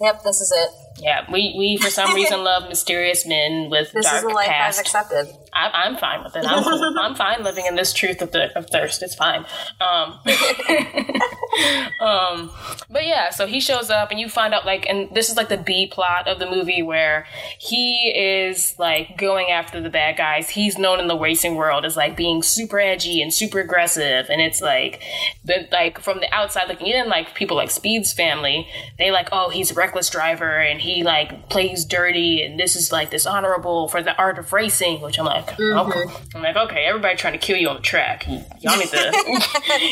Yep, 0.00 0.22
this 0.24 0.40
is 0.40 0.52
it. 0.54 1.02
Yeah, 1.02 1.30
we, 1.30 1.54
we 1.56 1.76
for 1.76 1.90
some 1.90 2.14
reason 2.14 2.42
love 2.44 2.68
mysterious 2.68 3.26
men 3.26 3.68
with 3.70 3.92
This 3.92 4.04
dark 4.04 4.16
is 4.16 4.22
the 4.22 4.28
life 4.28 4.48
past. 4.48 4.78
I've 4.78 4.84
accepted. 4.84 5.41
I, 5.52 5.84
I'm 5.84 5.96
fine 5.96 6.24
with 6.24 6.34
it. 6.34 6.44
I'm, 6.46 6.62
cool. 6.62 6.98
I'm 6.98 7.14
fine 7.14 7.44
living 7.44 7.66
in 7.66 7.74
this 7.74 7.92
truth 7.92 8.22
of, 8.22 8.32
the, 8.32 8.56
of 8.56 8.70
thirst. 8.70 9.02
It's 9.02 9.14
fine. 9.14 9.44
Um, 9.80 10.18
um, 12.00 12.50
but 12.88 13.04
yeah, 13.04 13.30
so 13.30 13.46
he 13.46 13.60
shows 13.60 13.90
up, 13.90 14.10
and 14.10 14.18
you 14.18 14.28
find 14.28 14.54
out 14.54 14.64
like, 14.64 14.86
and 14.88 15.14
this 15.14 15.28
is 15.28 15.36
like 15.36 15.50
the 15.50 15.58
B 15.58 15.86
plot 15.86 16.26
of 16.26 16.38
the 16.38 16.48
movie 16.48 16.82
where 16.82 17.26
he 17.58 18.12
is 18.14 18.74
like 18.78 19.18
going 19.18 19.50
after 19.50 19.80
the 19.80 19.90
bad 19.90 20.16
guys. 20.16 20.48
He's 20.48 20.78
known 20.78 21.00
in 21.00 21.06
the 21.06 21.18
racing 21.18 21.56
world 21.56 21.84
as 21.84 21.96
like 21.96 22.16
being 22.16 22.42
super 22.42 22.80
edgy 22.80 23.20
and 23.20 23.32
super 23.32 23.60
aggressive, 23.60 24.26
and 24.30 24.40
it's 24.40 24.62
like 24.62 25.02
the 25.44 25.68
like 25.70 25.98
from 25.98 26.20
the 26.20 26.32
outside 26.34 26.68
looking 26.68 26.86
in, 26.86 27.08
like 27.08 27.34
people 27.34 27.56
like 27.56 27.70
Speed's 27.70 28.12
family, 28.12 28.66
they 28.98 29.10
like, 29.10 29.28
oh, 29.32 29.50
he's 29.50 29.70
a 29.70 29.74
reckless 29.74 30.08
driver, 30.08 30.58
and 30.58 30.80
he 30.80 31.02
like 31.02 31.50
plays 31.50 31.84
dirty, 31.84 32.42
and 32.42 32.58
this 32.58 32.74
is 32.74 32.90
like 32.90 33.10
dishonorable 33.10 33.88
for 33.88 34.02
the 34.02 34.16
art 34.16 34.38
of 34.38 34.52
racing, 34.54 35.02
which 35.02 35.18
I'm 35.18 35.26
like, 35.26 35.41
okay. 35.50 36.04
I'm 36.34 36.42
like, 36.42 36.56
okay, 36.56 36.84
everybody 36.84 37.16
trying 37.16 37.32
to 37.34 37.38
kill 37.38 37.56
you 37.56 37.68
on 37.68 37.76
the 37.76 37.82
track. 37.82 38.26
Y'all 38.26 38.76
need 38.78 38.88
to, 38.88 38.96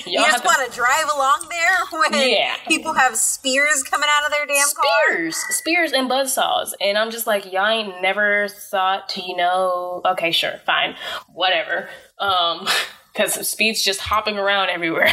You 0.06 0.12
y'all 0.12 0.24
have 0.24 0.32
just 0.32 0.44
want 0.44 0.70
to 0.70 0.76
drive 0.76 1.08
along 1.14 1.46
there 1.50 2.00
when 2.00 2.30
Yeah. 2.30 2.56
people 2.68 2.92
have 2.94 3.16
spears 3.16 3.82
coming 3.82 4.08
out 4.10 4.24
of 4.24 4.30
their 4.32 4.46
damn 4.46 4.68
car? 4.74 4.84
spears, 5.08 5.36
spears 5.50 5.92
and 5.92 6.10
buzzsaws. 6.10 6.72
And 6.80 6.96
I'm 6.98 7.10
just 7.10 7.26
like, 7.26 7.52
y'all 7.52 7.66
ain't 7.66 8.00
never 8.02 8.48
thought 8.48 9.08
to, 9.10 9.22
you 9.22 9.36
know, 9.36 10.02
okay, 10.04 10.30
sure, 10.30 10.58
fine, 10.66 10.94
whatever. 11.32 11.88
Um, 12.18 12.66
because 13.12 13.48
Speed's 13.48 13.82
just 13.82 14.00
hopping 14.00 14.38
around 14.38 14.70
everywhere 14.70 15.12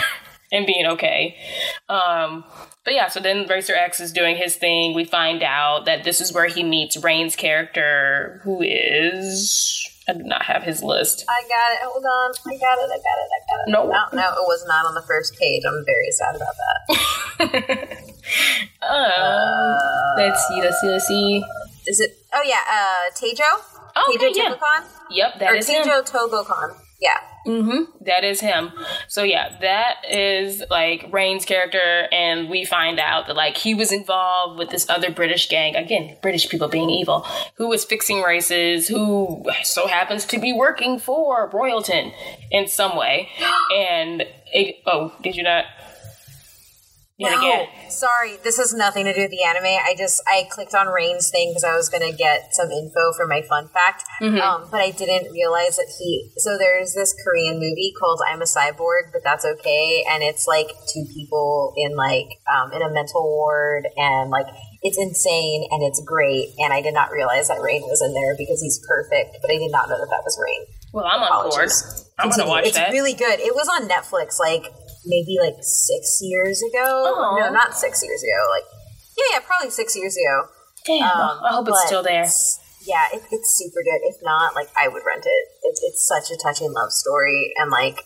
and 0.51 0.65
being 0.67 0.85
okay. 0.85 1.35
Um, 1.89 2.43
but 2.85 2.93
yeah, 2.93 3.09
so 3.09 3.19
then 3.19 3.47
Racer 3.47 3.73
X 3.73 3.99
is 3.99 4.13
doing 4.13 4.37
his 4.37 4.55
thing. 4.55 4.93
We 4.93 5.03
find 5.03 5.41
out 5.43 5.85
that 5.85 6.03
this 6.03 6.21
is 6.21 6.31
where 6.31 6.45
he 6.47 6.63
meets 6.63 6.95
Rain's 7.03 7.35
character, 7.35 8.39
who 8.43 8.61
is. 8.61 9.89
I 10.09 10.13
do 10.13 10.23
not 10.23 10.43
have 10.43 10.63
his 10.63 10.81
list. 10.83 11.25
I 11.27 11.41
got 11.41 11.73
it. 11.73 11.79
Hold 11.83 12.05
on. 12.05 12.31
I 12.47 12.57
got 12.57 12.77
it. 12.77 12.89
I 12.89 12.97
got 12.97 13.17
it. 13.19 13.29
I 13.29 13.39
got 13.49 13.67
it. 13.67 13.71
No. 13.71 13.83
No, 13.87 14.05
no, 14.13 14.27
it 14.29 14.45
was 14.47 14.65
not 14.67 14.85
on 14.85 14.93
the 14.95 15.01
first 15.01 15.35
page. 15.37 15.63
I'm 15.67 15.83
very 15.85 16.11
sad 16.11 16.35
about 16.35 16.55
that. 16.57 18.03
Um, 18.81 19.77
let's 20.17 20.47
see, 20.47 20.61
let's 20.61 20.79
see, 20.81 20.87
let's 20.87 21.07
see. 21.07 21.43
Is 21.87 21.99
it? 21.99 22.17
Oh 22.33 22.41
yeah, 22.45 22.61
uh, 22.69 23.11
Taejo. 23.15 23.43
Oh, 23.95 24.17
Taejo 24.17 24.29
okay, 24.29 24.33
yeah. 24.35 24.83
Yep, 25.09 25.39
that 25.39 25.51
or 25.51 25.55
is 25.55 25.67
him. 25.67 25.83
Taejo 25.85 26.09
Togokahn. 26.09 26.75
Yeah. 26.99 27.17
Mm-hmm. 27.45 28.03
That 28.05 28.23
is 28.23 28.41
him. 28.41 28.71
So 29.07 29.23
yeah, 29.23 29.57
that 29.61 29.97
is 30.09 30.63
like 30.69 31.07
Rain's 31.11 31.45
character, 31.45 32.07
and 32.11 32.49
we 32.49 32.65
find 32.65 32.99
out 32.99 33.27
that 33.27 33.35
like 33.35 33.55
he 33.55 33.73
was 33.73 33.91
involved 33.91 34.57
with 34.59 34.69
this 34.69 34.89
other 34.89 35.11
British 35.11 35.47
gang. 35.47 35.75
Again, 35.75 36.17
British 36.21 36.49
people 36.49 36.67
being 36.67 36.89
evil, 36.89 37.25
who 37.55 37.69
was 37.69 37.85
fixing 37.85 38.21
races, 38.21 38.87
who 38.87 39.45
so 39.63 39.87
happens 39.87 40.25
to 40.25 40.39
be 40.39 40.51
working 40.51 40.99
for 40.99 41.49
Royalton 41.51 42.11
in 42.51 42.67
some 42.67 42.97
way. 42.97 43.29
And 43.73 44.23
it, 44.51 44.77
oh, 44.85 45.13
did 45.21 45.35
you 45.35 45.43
not? 45.43 45.65
Yet 47.19 47.31
No, 47.31 47.39
again. 47.39 47.67
sorry, 47.89 48.37
this 48.43 48.57
has 48.57 48.75
nothing 48.75 49.05
to 49.05 49.13
do 49.13 49.21
with 49.21 49.31
the 49.31 49.41
anime. 49.43 49.65
I 49.65 49.95
just 49.97 50.21
I 50.27 50.45
clicked 50.51 50.75
on 50.75 50.85
Rain's 50.87 51.31
thing 51.31 51.49
because 51.49 51.63
I 51.63 51.75
was 51.75 51.89
gonna 51.89 52.11
get 52.13 52.53
some 52.53 52.69
info 52.69 53.11
for 53.17 53.25
my 53.25 53.41
fun 53.41 53.69
fact, 53.69 54.03
Mm-hmm. 54.21 54.37
um, 54.39 54.67
but 54.69 54.81
I 54.81 54.91
didn't 54.91 55.31
realize 55.31 55.77
that 55.77 55.89
he. 55.97 56.29
So 56.37 56.57
there's 56.59 56.93
this 56.93 57.15
Korean 57.25 57.55
movie 57.55 57.91
called 57.99 58.21
I'm 58.29 58.41
a 58.41 58.45
Cyborg, 58.45 59.09
but 59.11 59.23
that's 59.23 59.45
okay, 59.45 60.05
and 60.07 60.21
it's 60.21 60.45
like 60.45 60.67
two 60.93 61.05
people 61.11 61.73
in 61.75 61.95
like 61.95 62.27
um, 62.53 62.71
in 62.71 62.83
a 62.83 62.89
mental 62.93 63.23
ward, 63.23 63.87
and 63.97 64.29
like 64.29 64.45
it's 64.83 64.99
insane 64.99 65.67
and 65.71 65.81
it's 65.81 65.99
great. 66.05 66.53
And 66.59 66.71
I 66.71 66.81
did 66.81 66.93
not 66.93 67.09
realize 67.09 67.47
that 67.47 67.59
Rain 67.61 67.81
was 67.81 67.99
in 67.99 68.13
there 68.13 68.35
because 68.37 68.61
he's 68.61 68.79
perfect, 68.87 69.37
but 69.41 69.49
I 69.49 69.57
did 69.57 69.71
not 69.71 69.89
know 69.89 69.97
that 69.97 70.09
that 70.11 70.21
was 70.23 70.37
Rain. 70.37 70.61
Well, 70.93 71.05
I'm 71.05 71.21
on 71.21 71.49
board. 71.49 71.69
I'm 72.19 72.29
gonna 72.29 72.45
Continue. 72.45 72.49
watch 72.51 72.65
it's 72.67 72.77
that. 72.77 72.91
really 72.91 73.13
good. 73.13 73.39
It 73.39 73.55
was 73.55 73.67
on 73.67 73.89
Netflix 73.89 74.37
like 74.39 74.71
maybe 75.07 75.37
like 75.41 75.55
six 75.63 76.19
years 76.21 76.61
ago. 76.61 76.85
Aw. 77.07 77.39
No, 77.39 77.49
not 77.51 77.73
six 77.73 78.03
years 78.03 78.21
ago. 78.21 78.39
Like 78.51 78.63
yeah, 79.17 79.23
yeah, 79.33 79.39
probably 79.47 79.71
six 79.71 79.95
years 79.95 80.15
ago. 80.15 80.49
Damn, 80.85 81.03
Um, 81.09 81.39
I 81.43 81.49
hope 81.53 81.67
it's 81.67 81.85
still 81.87 82.03
there. 82.03 82.21
it's- 82.21 82.59
Yeah, 82.85 83.07
it, 83.11 83.23
it's 83.31 83.51
super 83.57 83.81
good. 83.83 83.99
If 84.03 84.17
not, 84.21 84.53
like 84.55 84.69
I 84.79 84.87
would 84.87 85.03
rent 85.05 85.23
it. 85.25 85.43
It's 85.63 85.81
it's 85.83 86.07
such 86.07 86.31
a 86.31 86.37
touching 86.41 86.71
love 86.71 86.91
story 86.91 87.53
and 87.57 87.71
like 87.71 88.03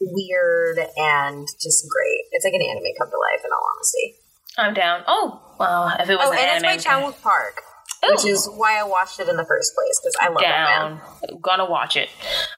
weird 0.00 0.78
and 0.96 1.46
just 1.62 1.86
great. 1.88 2.22
It's 2.32 2.44
like 2.44 2.54
an 2.54 2.62
anime 2.62 2.90
come 2.98 3.10
to 3.10 3.16
life. 3.18 3.44
In 3.44 3.50
all 3.52 3.66
honesty. 3.76 4.14
I'm 4.56 4.74
down. 4.74 5.02
Oh, 5.06 5.40
well, 5.60 5.92
if 6.00 6.08
it 6.10 6.16
was 6.16 6.28
Oh, 6.28 6.32
an 6.32 6.38
and 6.38 6.64
anime, 6.64 6.70
it's 6.74 6.84
by 6.84 6.90
Chan 6.90 7.02
Wook 7.02 7.22
Park, 7.22 7.62
which 8.10 8.24
is 8.24 8.48
why 8.56 8.80
I 8.80 8.82
watched 8.82 9.20
it 9.20 9.28
in 9.28 9.36
the 9.36 9.44
first 9.44 9.72
place 9.74 10.00
because 10.02 10.16
I 10.20 10.28
love 10.28 10.40
that 10.42 10.68
man. 10.68 11.00
down. 11.30 11.40
Gonna 11.40 11.70
watch 11.70 11.96
it. 11.96 12.08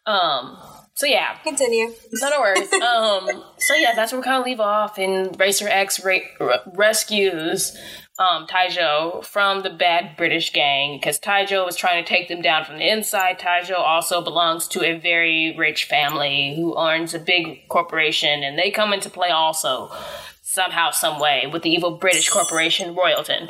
Um. 0.07 0.57
So 1.01 1.07
yeah, 1.07 1.39
Continue. 1.43 1.95
No, 2.13 2.29
no 2.29 2.41
worries. 2.41 2.71
um, 2.75 3.43
so 3.57 3.75
yeah, 3.75 3.95
that's 3.97 4.13
where 4.13 4.21
we 4.21 4.25
kind 4.25 4.39
of 4.39 4.45
leave 4.45 4.61
off. 4.61 4.99
And 4.99 5.35
Racer 5.41 5.67
X 5.67 6.05
ra- 6.05 6.19
r- 6.39 6.61
rescues 6.75 7.75
um, 8.19 8.47
Taejo 8.47 9.25
from 9.25 9.63
the 9.63 9.71
bad 9.71 10.19
British 10.19 10.53
gang 10.53 10.99
because 10.99 11.19
Taejo 11.19 11.65
was 11.65 11.75
trying 11.75 12.05
to 12.05 12.07
take 12.07 12.29
them 12.29 12.43
down 12.43 12.67
from 12.67 12.77
the 12.77 12.87
inside. 12.87 13.39
Taejo 13.39 13.79
also 13.79 14.21
belongs 14.21 14.69
to 14.69 14.85
a 14.85 14.99
very 14.99 15.57
rich 15.57 15.85
family 15.85 16.55
who 16.55 16.77
owns 16.77 17.15
a 17.15 17.19
big 17.19 17.67
corporation, 17.71 18.43
and 18.43 18.59
they 18.59 18.71
come 18.71 18.93
into 18.93 19.09
play 19.09 19.31
also 19.31 19.91
somehow, 20.43 20.91
some 20.91 21.19
way 21.19 21.49
with 21.51 21.63
the 21.63 21.71
evil 21.71 21.97
British 21.97 22.29
corporation 22.29 22.95
Royalton. 22.95 23.49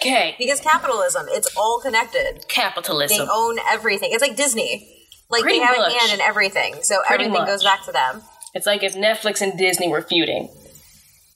Okay, 0.00 0.34
Because 0.40 0.58
capitalism, 0.58 1.26
it's 1.28 1.56
all 1.56 1.78
connected. 1.80 2.48
Capitalism. 2.48 3.16
They 3.16 3.32
own 3.32 3.58
everything. 3.70 4.08
It's 4.10 4.22
like 4.22 4.34
Disney. 4.34 5.01
Like 5.32 5.42
Pretty 5.42 5.58
they 5.58 5.64
have 5.64 5.76
much. 5.78 5.92
a 5.94 5.98
hand 5.98 6.12
in 6.12 6.20
everything. 6.20 6.74
So 6.82 6.96
Pretty 7.06 7.24
everything 7.24 7.32
much. 7.32 7.48
goes 7.48 7.64
back 7.64 7.84
to 7.86 7.92
them. 7.92 8.22
It's 8.54 8.66
like 8.66 8.82
if 8.84 8.94
Netflix 8.94 9.40
and 9.40 9.58
Disney 9.58 9.88
were 9.88 10.02
feuding, 10.02 10.48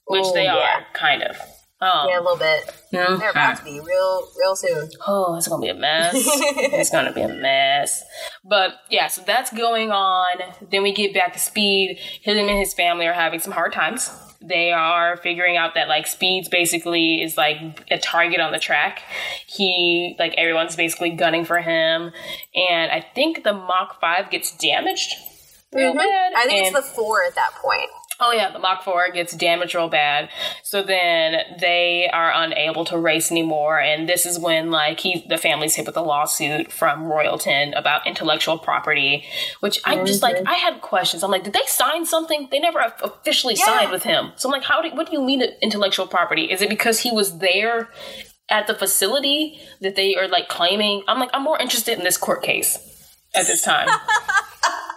which 0.07 0.23
Oh, 0.25 0.35
they 0.35 0.45
yeah. 0.45 0.55
are, 0.55 0.87
kind 0.93 1.23
of. 1.23 1.37
Um, 1.81 2.09
Yeah, 2.09 2.19
a 2.19 2.23
little 2.23 2.37
bit. 2.37 2.65
mhm. 2.93 3.19
They're 3.19 3.31
about 3.31 3.59
to 3.59 3.65
be 3.65 3.81
real 3.81 4.29
real 4.39 4.57
soon. 4.57 4.89
Oh, 5.07 5.35
it's 5.37 5.49
gonna 5.49 5.61
be 5.63 5.69
a 5.69 5.75
mess. 5.75 6.13
it's 6.17 6.91
gonna 6.91 7.13
be 7.13 7.21
a 7.23 7.29
mess. 7.29 8.03
But 8.45 8.75
yeah, 8.91 9.09
so 9.09 9.23
that's 9.27 9.53
going 9.53 9.91
on. 9.91 10.37
Then 10.71 10.83
we 10.83 10.93
get 10.93 11.13
back 11.13 11.33
to 11.35 11.39
Speed. 11.39 11.99
Him 12.23 12.39
and 12.39 12.49
his 12.59 12.73
family 12.75 13.07
are 13.07 13.13
having 13.13 13.41
some 13.41 13.53
hard 13.53 13.73
times. 13.75 14.11
They 14.41 14.73
are 14.73 15.17
figuring 15.17 15.57
out 15.57 15.75
that 15.75 15.89
like 15.89 16.07
Speed's 16.07 16.49
basically 16.49 17.23
is 17.23 17.37
like 17.37 17.87
a 17.91 17.99
target 17.99 18.41
on 18.41 18.53
the 18.53 18.59
track. 18.59 19.03
He 19.47 20.17
like 20.19 20.35
everyone's 20.37 20.77
basically 20.77 21.11
gunning 21.11 21.45
for 21.45 21.61
him, 21.61 22.13
and 22.55 22.91
I 22.93 23.05
think 23.15 23.45
the 23.45 23.53
Mach 23.53 24.01
Five 24.01 24.31
gets 24.31 24.57
damaged 24.57 25.15
real 25.73 25.91
mm-hmm. 25.91 25.99
bad. 25.99 26.33
I 26.37 26.47
think 26.47 26.67
and- 26.67 26.77
it's 26.77 26.87
the 26.89 26.95
four 26.95 27.25
at 27.25 27.35
that 27.35 27.53
point. 27.63 27.91
Oh 28.19 28.33
yeah, 28.33 28.51
the 28.51 28.59
Mach 28.59 28.83
4 28.83 29.11
gets 29.11 29.35
damaged 29.35 29.75
real 29.75 29.89
bad. 29.89 30.31
So 30.63 30.83
then 30.83 31.57
they 31.61 32.09
are 32.13 32.33
unable 32.35 32.85
to 32.87 32.99
race 32.99 33.31
anymore 33.31 33.81
and 33.81 34.09
this 34.09 34.25
is 34.25 34.39
when 34.39 34.71
like 34.71 35.01
he 35.01 35.25
the 35.29 35.39
family's 35.39 35.75
hit 35.75 35.87
with 35.87 35.97
a 35.97 36.03
lawsuit 36.03 36.73
from 36.73 37.05
Royalton 37.05 37.79
about 37.79 38.07
intellectual 38.07 38.59
property, 38.59 39.25
which 39.61 39.81
I'm 39.85 40.07
just 40.07 40.23
like 40.23 40.37
mm-hmm. 40.37 40.49
I 40.49 40.55
had 40.55 40.81
questions. 40.81 41.23
I'm 41.23 41.31
like, 41.31 41.45
did 41.45 41.53
they 41.53 41.67
sign 41.67 42.07
something? 42.07 42.49
They 42.51 42.61
never 42.61 42.81
officially 43.03 43.55
Yeah. 43.59 43.67
signed 43.67 43.91
with 43.91 44.03
him. 44.03 44.33
So 44.37 44.49
I'm 44.49 44.53
like, 44.53 44.65
how 44.65 44.81
do 44.81 44.91
what 44.91 45.07
do 45.07 45.13
you 45.13 45.23
mean 45.23 45.43
intellectual 45.61 46.07
property? 46.07 46.51
Is 46.51 46.63
it 46.63 46.69
because 46.69 47.01
he 47.01 47.11
was 47.11 47.39
there 47.39 47.91
at 48.49 48.67
the 48.67 48.75
facility 48.75 49.61
that 49.81 49.97
they 49.97 50.17
are 50.17 50.29
like 50.29 50.49
claiming. 50.49 51.03
I'm 51.09 51.19
like, 51.19 51.31
I'm 51.33 51.43
more 51.43 51.59
interested 51.59 51.99
in 51.99 52.05
this 52.05 52.17
court 52.17 52.43
case 52.43 52.79
at 53.35 53.47
this 53.47 53.63
time. 53.63 53.89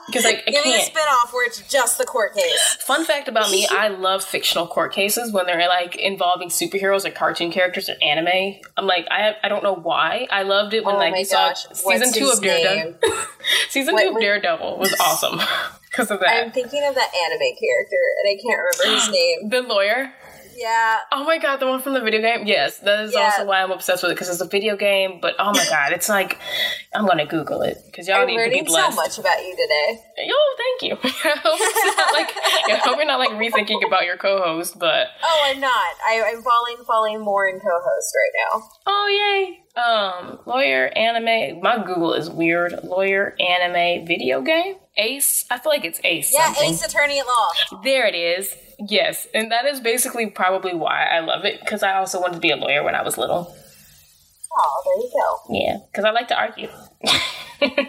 Because 0.10 0.24
like 0.26 0.43
I 0.48 0.52
Give 0.52 0.65
me 0.65 0.76
a 0.76 0.78
can't. 0.80 0.93
spinoff 0.93 1.32
where 1.34 1.45
it's 1.45 1.62
just 1.72 1.98
the 1.98 2.06
court 2.06 2.34
case. 2.36 2.76
Fun 2.82 3.06
fact 3.06 3.28
about 3.28 3.50
me: 3.52 3.67
I 3.72 3.88
love 3.89 4.24
fictional 4.24 4.67
court 4.67 4.91
cases 4.93 5.32
when 5.32 5.45
they're 5.45 5.67
like 5.67 5.95
involving 5.95 6.50
superheroes 6.50 7.06
or 7.06 7.12
cartoon 7.12 7.52
characters 7.52 7.89
or 7.89 7.95
anime. 8.02 8.60
I'm 8.78 8.88
like, 8.88 9.08
I 9.12 9.36
I 9.43 9.50
don't 9.50 9.63
know 9.63 9.76
why. 9.76 10.28
I 10.32 10.43
loved 10.43 10.74
it 10.74 10.84
when 10.84 10.95
Oh 10.95 11.00
like 11.00 11.26
saw 11.26 11.54
season 11.54 12.12
two 12.13 12.30
of 12.30 12.41
Daredevil. 12.41 12.95
season 13.69 13.93
What- 13.93 14.04
two 14.04 14.15
of 14.15 14.22
Daredevil 14.22 14.78
was 14.78 14.95
awesome 15.00 15.39
because 15.91 16.12
of 16.12 16.19
that. 16.19 16.45
I'm 16.45 16.52
thinking 16.52 16.84
of 16.86 16.95
that 16.95 17.12
anime 17.26 17.39
character, 17.39 18.02
and 18.24 18.30
I 18.30 18.36
can't 18.41 18.62
remember 18.62 19.00
his 19.00 19.10
name. 19.12 19.50
the 19.50 19.62
lawyer. 19.62 20.13
Yeah, 20.60 20.98
Oh 21.12 21.24
my 21.24 21.38
god, 21.38 21.58
the 21.62 21.67
one 21.67 21.82
from 21.82 21.93
the 21.93 22.02
video 22.02 22.22
game? 22.22 22.45
Yes, 22.45 22.80
that 22.80 23.00
is 23.06 23.13
Yeah. 23.13 23.22
also 23.32 23.45
why 23.45 23.63
I'm 23.63 23.72
obsessed 23.72 24.04
with 24.04 24.12
it 24.12 24.15
because 24.15 24.30
it's 24.30 24.41
a 24.41 24.48
video 24.48 24.76
game. 24.76 25.19
But 25.22 25.36
oh 25.39 25.52
my 25.54 25.65
god, 25.69 25.93
it's 25.93 26.10
like 26.10 26.38
I'm 26.93 27.06
gonna 27.08 27.26
Google 27.26 27.62
it 27.62 27.78
because 27.86 28.08
y'all 28.08 28.17
I'm 28.22 28.28
need 28.28 28.38
to 28.38 28.50
be 28.50 28.69
learning 28.69 28.91
so 28.91 28.95
much 28.95 29.17
about 29.19 29.39
you 29.39 29.52
today. 29.56 30.04
Yo, 30.28 30.36
thank 30.58 30.82
you. 30.84 30.98
I 31.32 31.36
hope 31.38 31.58
it's 31.62 31.98
not 31.98 32.13
like 32.13 32.32
I 32.36 32.82
hope 32.84 32.98
you're 32.98 33.06
not 33.06 33.19
like 33.19 33.32
rethinking 33.32 33.86
about 33.88 34.04
your 34.06 34.17
co-host, 34.17 34.78
but 34.78 35.08
Oh, 35.24 35.43
I'm 35.48 35.60
not. 35.62 35.95
I, 36.06 36.22
I'm 36.34 36.41
falling, 36.43 36.78
falling 36.86 37.22
more 37.22 37.48
in 37.48 37.60
co-host 37.60 38.13
right 38.15 38.34
now. 38.52 38.63
oh 38.88 39.08
yay. 39.08 39.60
Um, 39.80 40.39
lawyer 40.46 40.88
anime. 40.88 41.62
My 41.62 41.78
Google 41.84 42.13
is 42.13 42.30
weird. 42.30 42.74
Lawyer 42.84 43.36
anime 43.39 44.06
video 44.06 44.42
game. 44.42 44.76
Ace. 44.98 45.46
I 45.50 45.60
feel 45.60 45.72
like 45.72 45.86
it's 45.86 46.02
Ace. 46.04 46.34
Yeah, 46.34 46.46
something. 46.46 46.72
Ace 46.72 46.86
Attorney 46.86 47.20
at 47.20 47.26
Law. 47.26 47.82
There 47.84 48.06
it 48.06 48.15
is. 48.15 48.54
Yes, 48.80 49.28
and 49.34 49.52
that 49.52 49.65
is 49.65 49.80
basically 49.80 50.30
probably 50.30 50.74
why 50.74 51.04
I 51.06 51.20
love 51.20 51.46
it 51.46 51.60
because 51.60 51.84
I 51.84 51.96
also 51.96 52.20
wanted 52.20 52.36
to 52.36 52.39
be 52.39 52.52
a 52.52 52.56
lawyer 52.56 52.84
when 52.84 52.96
I 52.96 53.04
was 53.04 53.18
little. 53.18 53.54
Oh, 54.58 54.84
there 54.86 55.04
you 55.04 55.12
go. 55.13 55.56
Yeah, 55.60 55.78
because 55.92 56.06
I 56.06 56.12
like 56.12 56.28
to 56.30 56.38
argue. 56.38 56.70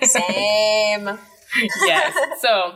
Same. 0.07 1.19
yes. 1.87 2.17
So 2.41 2.75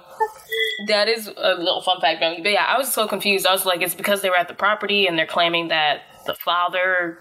that 0.89 1.09
is 1.09 1.29
a 1.29 1.55
little 1.55 1.83
fun 1.83 2.01
fact 2.01 2.19
about 2.19 2.37
me. 2.37 2.43
But 2.43 2.53
yeah, 2.53 2.65
I 2.65 2.79
was 2.79 2.93
so 2.93 3.07
confused. 3.07 3.47
I 3.47 3.53
was 3.53 3.67
like, 3.67 3.83
it's 3.83 3.95
because 3.95 4.23
they 4.23 4.31
were 4.31 4.37
at 4.37 4.49
the 4.49 4.55
property 4.55 5.07
and 5.07 5.19
they're 5.19 5.27
claiming 5.27 5.69
that 5.69 6.03
the 6.27 6.35
father 6.35 7.19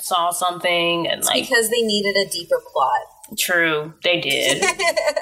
saw 0.00 0.30
something 0.30 1.08
and 1.08 1.24
like 1.24 1.48
because 1.48 1.70
they 1.70 1.82
needed 1.82 2.16
a 2.16 2.30
deeper 2.30 2.60
plot. 2.72 3.36
true 3.36 3.92
they 4.02 4.20
did. 4.20 4.64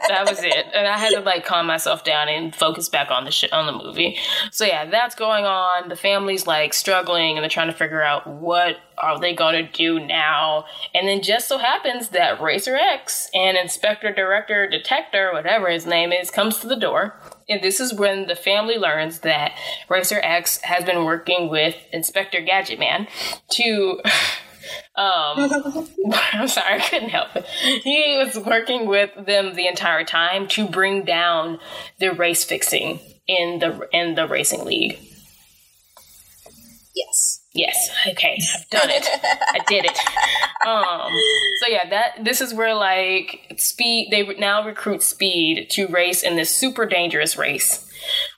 That 0.09 0.25
was 0.31 0.41
it. 0.41 0.67
And 0.73 0.87
i 0.87 0.97
had 0.99 1.15
to 1.15 1.21
like 1.21 1.45
calm 1.45 1.67
myself 1.67 2.05
down 2.05 2.29
and 2.29 2.55
focus 2.55 2.89
back 2.89 3.11
on 3.11 3.25
the 3.25 3.33
sh- 3.33 3.51
on 3.51 3.67
the 3.67 3.73
movie. 3.73 4.17
So 4.53 4.65
yeah 4.65 4.89
that's 4.89 5.17
going 5.17 5.45
on. 5.45 5.89
The 5.89 5.97
family's 5.97 6.47
like 6.47 6.75
struggling 6.75 7.37
and 7.37 7.43
they're 7.43 7.51
trying 7.51 7.73
to 7.73 7.77
figure 7.77 8.03
out 8.03 8.25
what 8.27 8.77
are 8.99 9.19
they 9.19 9.35
going 9.35 9.55
to 9.55 9.73
do 9.73 9.99
now. 9.99 10.65
And 10.95 11.09
then 11.09 11.23
just 11.23 11.49
so 11.49 11.59
happens 11.59 12.11
that 12.11 12.41
racer 12.41 12.77
x 12.77 13.29
and 13.35 13.57
inspector 13.57 14.13
director 14.13 14.69
detector 14.71 15.33
whatever 15.33 15.69
his 15.69 15.87
name 15.87 16.13
is 16.13 16.31
comes 16.31 16.59
to 16.61 16.69
the 16.69 16.77
door. 16.77 17.17
And 17.49 17.61
this 17.63 17.81
is 17.81 17.93
when 17.93 18.29
the 18.29 18.37
family 18.37 18.77
learns 18.79 19.21
that 19.21 19.53
racer 19.89 20.21
x 20.23 20.59
has 20.63 20.85
been 20.85 21.05
working 21.05 21.49
with 21.49 21.75
inspector 21.93 22.41
gadget 22.41 22.79
man 22.79 23.09
to 23.51 24.01
um 24.97 25.89
I'm 26.33 26.49
sorry, 26.49 26.75
I 26.75 26.81
couldn't 26.81 27.11
help 27.11 27.35
it. 27.37 27.47
He 27.47 28.23
was 28.25 28.39
working 28.45 28.87
with 28.87 29.11
them 29.27 29.55
the 29.55 29.67
entire 29.67 30.05
time 30.05 30.49
to 30.49 30.69
bring 30.69 31.05
down 31.05 31.59
the 31.99 32.13
race 32.13 32.45
fixing 32.45 33.01
in 33.27 33.59
the 33.59 33.89
in 33.93 34.15
the 34.15 34.27
racing 34.27 34.65
league. 34.65 34.99
Yes. 36.95 37.43
Yes, 37.57 37.89
okay, 38.07 38.39
I've 38.55 38.69
done 38.69 38.91
it. 38.91 39.09
I 39.23 39.61
did 39.67 39.87
it. 39.87 39.99
Um, 40.67 41.11
so 41.61 41.69
yeah, 41.69 41.89
that 41.89 42.23
this 42.23 42.43
is 42.43 42.53
where 42.53 42.75
like 42.75 43.55
speed. 43.57 44.09
They 44.11 44.25
now 44.37 44.63
recruit 44.63 45.03
speed 45.03 45.71
to 45.71 45.87
race 45.87 46.23
in 46.23 46.37
this 46.37 46.55
super 46.55 46.85
dangerous 46.85 47.39
race. 47.39 47.91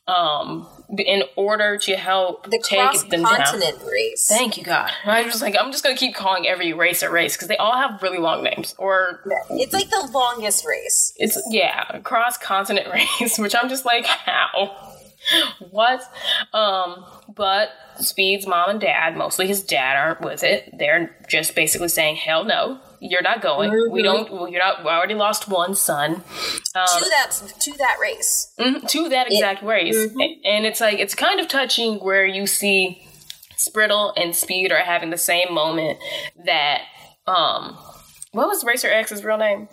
Um, 0.07 0.69
in 0.96 1.22
order 1.37 1.77
to 1.77 1.96
help 1.96 2.44
The 2.51 2.62
take 2.64 3.11
them 3.11 3.22
down. 3.22 3.37
continent 3.37 3.79
race. 3.87 4.27
Thank 4.27 4.57
you, 4.57 4.64
God. 4.64 4.90
I 5.05 5.22
was 5.22 5.42
like, 5.42 5.55
I'm 5.61 5.70
just 5.70 5.85
gonna 5.85 5.96
keep 5.96 6.14
calling 6.14 6.46
every 6.46 6.72
race 6.72 7.03
a 7.03 7.11
race 7.11 7.37
because 7.37 7.48
they 7.48 7.57
all 7.59 7.77
have 7.77 8.03
really 8.03 8.18
long 8.18 8.42
names. 8.42 8.74
Or 8.79 9.20
It's 9.51 9.74
like 9.74 9.90
the 9.90 10.09
longest 10.12 10.64
race. 10.66 11.12
it's 11.16 11.38
yeah, 11.51 11.98
cross 12.01 12.38
continent 12.38 12.88
race, 13.20 13.38
which 13.38 13.55
I'm 13.61 13.68
just 13.68 13.85
like, 13.85 14.07
how? 14.07 14.77
What? 15.70 16.01
Um, 16.55 17.05
but 17.35 17.70
Speed's 17.98 18.46
mom 18.46 18.70
and 18.70 18.81
dad, 18.81 19.16
mostly 19.16 19.46
his 19.46 19.62
dad, 19.62 19.96
aren't 19.96 20.20
with 20.22 20.42
it. 20.42 20.70
They're 20.79 21.14
just 21.29 21.55
basically 21.55 21.88
saying, 21.88 22.16
"Hell 22.16 22.44
no, 22.44 22.79
you're 23.00 23.22
not 23.22 23.40
going. 23.42 23.70
We 23.90 24.02
don't. 24.02 24.30
well, 24.32 24.48
You're 24.48 24.62
not. 24.62 24.82
We 24.84 24.90
already 24.90 25.14
lost 25.14 25.48
one 25.48 25.74
son 25.74 26.22
to 26.98 27.04
that 27.11 27.30
to 27.61 27.72
that 27.78 27.96
race. 28.00 28.52
Mhm, 28.58 28.88
to 28.88 29.08
that 29.08 29.26
exact 29.30 29.62
race." 29.62 29.96
A- 29.96 30.40
And 30.44 30.66
it's 30.66 30.80
like 30.80 30.98
it's 30.98 31.14
kind 31.14 31.40
of 31.40 31.48
touching 31.48 31.96
where 31.96 32.26
you 32.26 32.46
see 32.46 33.02
Spritle 33.56 34.12
and 34.16 34.34
Speed 34.37 34.72
are 34.72 34.78
having 34.78 35.11
the 35.11 35.18
same 35.18 35.52
moment 35.52 35.98
that 36.44 36.82
um, 37.26 37.76
what 38.32 38.48
was 38.48 38.64
Racer 38.64 38.88
X's 38.90 39.24
real 39.24 39.37
name? 39.38 39.68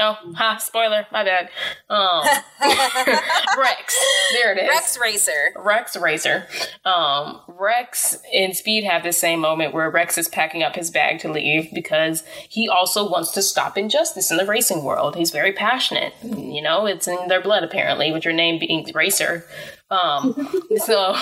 Oh, 0.00 0.16
ha! 0.34 0.56
Spoiler, 0.56 1.06
my 1.12 1.24
bad. 1.24 1.50
Um, 1.88 2.24
Rex. 3.58 3.96
There 4.32 4.52
it 4.52 4.62
is. 4.62 4.68
Rex 4.68 4.98
Racer. 5.00 5.52
Rex 5.56 5.96
Racer. 5.96 6.46
Um, 6.84 7.40
Rex 7.48 8.18
and 8.34 8.56
Speed 8.56 8.84
have 8.84 9.02
the 9.02 9.12
same 9.12 9.40
moment 9.40 9.74
where 9.74 9.90
Rex 9.90 10.16
is 10.16 10.28
packing 10.28 10.62
up 10.62 10.74
his 10.74 10.90
bag 10.90 11.20
to 11.20 11.30
leave 11.30 11.68
because 11.74 12.24
he 12.48 12.68
also 12.68 13.08
wants 13.08 13.30
to 13.32 13.42
stop 13.42 13.76
injustice 13.76 14.30
in 14.30 14.36
the 14.36 14.46
racing 14.46 14.82
world. 14.84 15.16
He's 15.16 15.30
very 15.30 15.52
passionate. 15.52 16.14
You 16.22 16.62
know, 16.62 16.86
it's 16.86 17.06
in 17.06 17.28
their 17.28 17.42
blood 17.42 17.62
apparently, 17.62 18.12
with 18.12 18.24
your 18.24 18.34
name 18.34 18.58
being 18.58 18.90
Racer. 18.94 19.44
Um, 19.90 20.48
so 20.76 21.16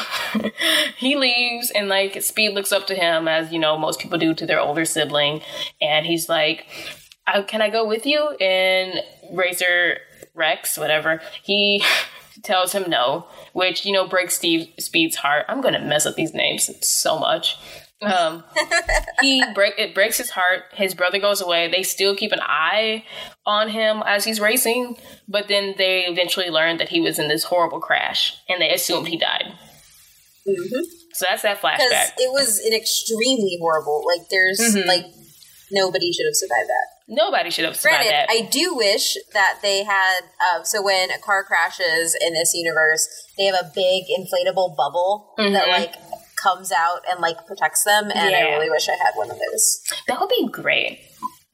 he 0.96 1.16
leaves 1.16 1.70
and 1.70 1.88
like 1.88 2.22
Speed 2.22 2.54
looks 2.54 2.72
up 2.72 2.86
to 2.88 2.94
him 2.94 3.28
as, 3.28 3.52
you 3.52 3.58
know, 3.58 3.78
most 3.78 3.98
people 3.98 4.18
do 4.18 4.34
to 4.34 4.46
their 4.46 4.60
older 4.60 4.84
sibling. 4.84 5.40
And 5.80 6.06
he's 6.06 6.28
like, 6.28 6.66
I, 7.34 7.42
can 7.42 7.62
I 7.62 7.70
go 7.70 7.86
with 7.86 8.06
you? 8.06 8.28
And 8.40 9.00
Racer 9.32 9.98
Rex, 10.34 10.76
whatever, 10.78 11.20
he 11.42 11.84
tells 12.42 12.72
him 12.72 12.88
no, 12.88 13.26
which, 13.52 13.84
you 13.84 13.92
know, 13.92 14.06
breaks 14.06 14.34
Steve 14.34 14.68
Speed's 14.78 15.16
heart. 15.16 15.44
I'm 15.48 15.60
going 15.60 15.74
to 15.74 15.80
mess 15.80 16.06
up 16.06 16.14
these 16.14 16.34
names 16.34 16.70
so 16.88 17.18
much. 17.18 17.56
Um, 18.00 18.44
he 19.20 19.42
break 19.54 19.74
it 19.76 19.92
breaks 19.92 20.18
his 20.18 20.30
heart. 20.30 20.62
His 20.72 20.94
brother 20.94 21.18
goes 21.18 21.40
away. 21.40 21.66
They 21.68 21.82
still 21.82 22.14
keep 22.14 22.30
an 22.30 22.38
eye 22.40 23.04
on 23.44 23.68
him 23.70 24.04
as 24.06 24.24
he's 24.24 24.38
racing, 24.40 24.96
but 25.26 25.48
then 25.48 25.74
they 25.78 26.04
eventually 26.06 26.48
learn 26.48 26.76
that 26.76 26.88
he 26.90 27.00
was 27.00 27.18
in 27.18 27.26
this 27.26 27.42
horrible 27.42 27.80
crash, 27.80 28.36
and 28.48 28.60
they 28.62 28.70
assumed 28.70 29.08
he 29.08 29.18
died. 29.18 29.52
So 31.14 31.26
that's 31.28 31.42
that 31.42 31.60
Because 31.60 31.80
flashback. 31.80 32.12
it 32.18 32.30
was 32.32 32.60
an 32.60 32.72
extremely 32.72 33.58
horrible. 33.60 34.04
Like 34.16 34.28
there's 34.30 34.60
Mm-hmm. 34.60 34.88
like 34.88 35.04
nobody 35.72 36.12
should 36.12 36.26
have 36.26 36.34
survived 36.36 36.68
that. 36.68 36.86
Nobody 37.10 37.50
should 37.50 37.64
have 37.64 37.74
survived 37.76 38.02
Granted, 38.04 38.12
that. 38.12 38.30
I 38.30 38.42
do 38.50 38.74
wish 38.76 39.16
that 39.32 39.60
they 39.62 39.82
had. 39.84 40.20
Uh, 40.40 40.62
so 40.62 40.82
when 40.82 41.10
a 41.10 41.18
car 41.18 41.42
crashes 41.42 42.14
in 42.20 42.34
this 42.34 42.52
universe, 42.54 43.08
they 43.38 43.44
have 43.44 43.54
a 43.54 43.70
big 43.74 44.04
inflatable 44.18 44.76
bubble 44.76 45.32
that 45.38 45.68
like 45.68 45.94
comes 46.36 46.70
out 46.70 47.00
and 47.10 47.20
like 47.20 47.46
protects 47.46 47.82
them. 47.84 48.10
And 48.10 48.18
I 48.34 48.40
Mm-hmm. 48.42 48.52
Really 48.58 48.70
wish 48.70 48.88
I 48.88 48.92
had 48.92 49.12
one 49.14 49.30
of 49.30 49.38
those. 49.38 49.80
that 50.06 50.20
would 50.20 50.28
be 50.28 50.48
great. 50.52 51.00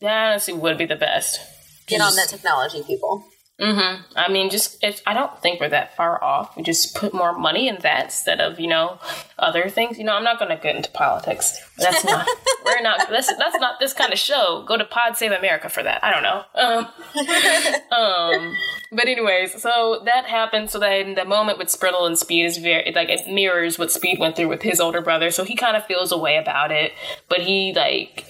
That 0.00 0.30
honestly 0.30 0.54
would 0.54 0.76
be 0.76 0.86
the 0.86 0.96
best. 0.96 1.38
Get 1.86 2.00
on 2.00 2.16
that 2.16 2.28
technology, 2.28 2.82
people. 2.82 3.24
Mm-hmm. 3.60 4.02
I 4.16 4.32
mean, 4.32 4.50
just 4.50 4.82
if, 4.82 5.00
I 5.06 5.14
don't 5.14 5.40
think 5.40 5.60
we're 5.60 5.68
that 5.68 5.96
far 5.96 6.22
off. 6.22 6.56
We 6.56 6.64
just 6.64 6.96
put 6.96 7.14
more 7.14 7.32
money 7.38 7.68
in 7.68 7.78
that 7.82 8.06
instead 8.06 8.40
of 8.40 8.58
you 8.58 8.66
know 8.66 8.98
other 9.38 9.68
things. 9.68 9.96
You 9.96 10.02
know, 10.02 10.14
I'm 10.14 10.24
not 10.24 10.40
going 10.40 10.50
to 10.50 10.60
get 10.60 10.74
into 10.74 10.90
politics. 10.90 11.56
That's 11.78 12.04
not. 12.04 12.26
we're 12.64 12.82
not. 12.82 13.08
That's 13.08 13.32
that's 13.36 13.58
not 13.60 13.78
this 13.78 13.92
kind 13.92 14.12
of 14.12 14.18
show. 14.18 14.64
Go 14.66 14.76
to 14.76 14.84
Pod 14.84 15.16
Save 15.16 15.30
America 15.30 15.68
for 15.68 15.84
that. 15.84 16.02
I 16.02 16.10
don't 16.10 16.24
know. 16.24 16.44
Um, 16.56 16.88
um. 17.96 18.56
But 18.90 19.06
anyways, 19.06 19.62
so 19.62 20.02
that 20.04 20.24
happened. 20.24 20.70
So 20.70 20.80
then 20.80 21.14
the 21.14 21.24
moment 21.24 21.58
with 21.58 21.68
Spritle 21.68 22.08
and 22.08 22.18
Speed 22.18 22.46
is 22.46 22.58
very 22.58 22.90
like 22.92 23.08
it 23.08 23.32
mirrors 23.32 23.78
what 23.78 23.92
Speed 23.92 24.18
went 24.18 24.34
through 24.34 24.48
with 24.48 24.62
his 24.62 24.80
older 24.80 25.00
brother. 25.00 25.30
So 25.30 25.44
he 25.44 25.54
kind 25.54 25.76
of 25.76 25.84
feels 25.86 26.10
a 26.10 26.18
way 26.18 26.38
about 26.38 26.72
it, 26.72 26.92
but 27.28 27.40
he 27.40 27.72
like 27.72 28.26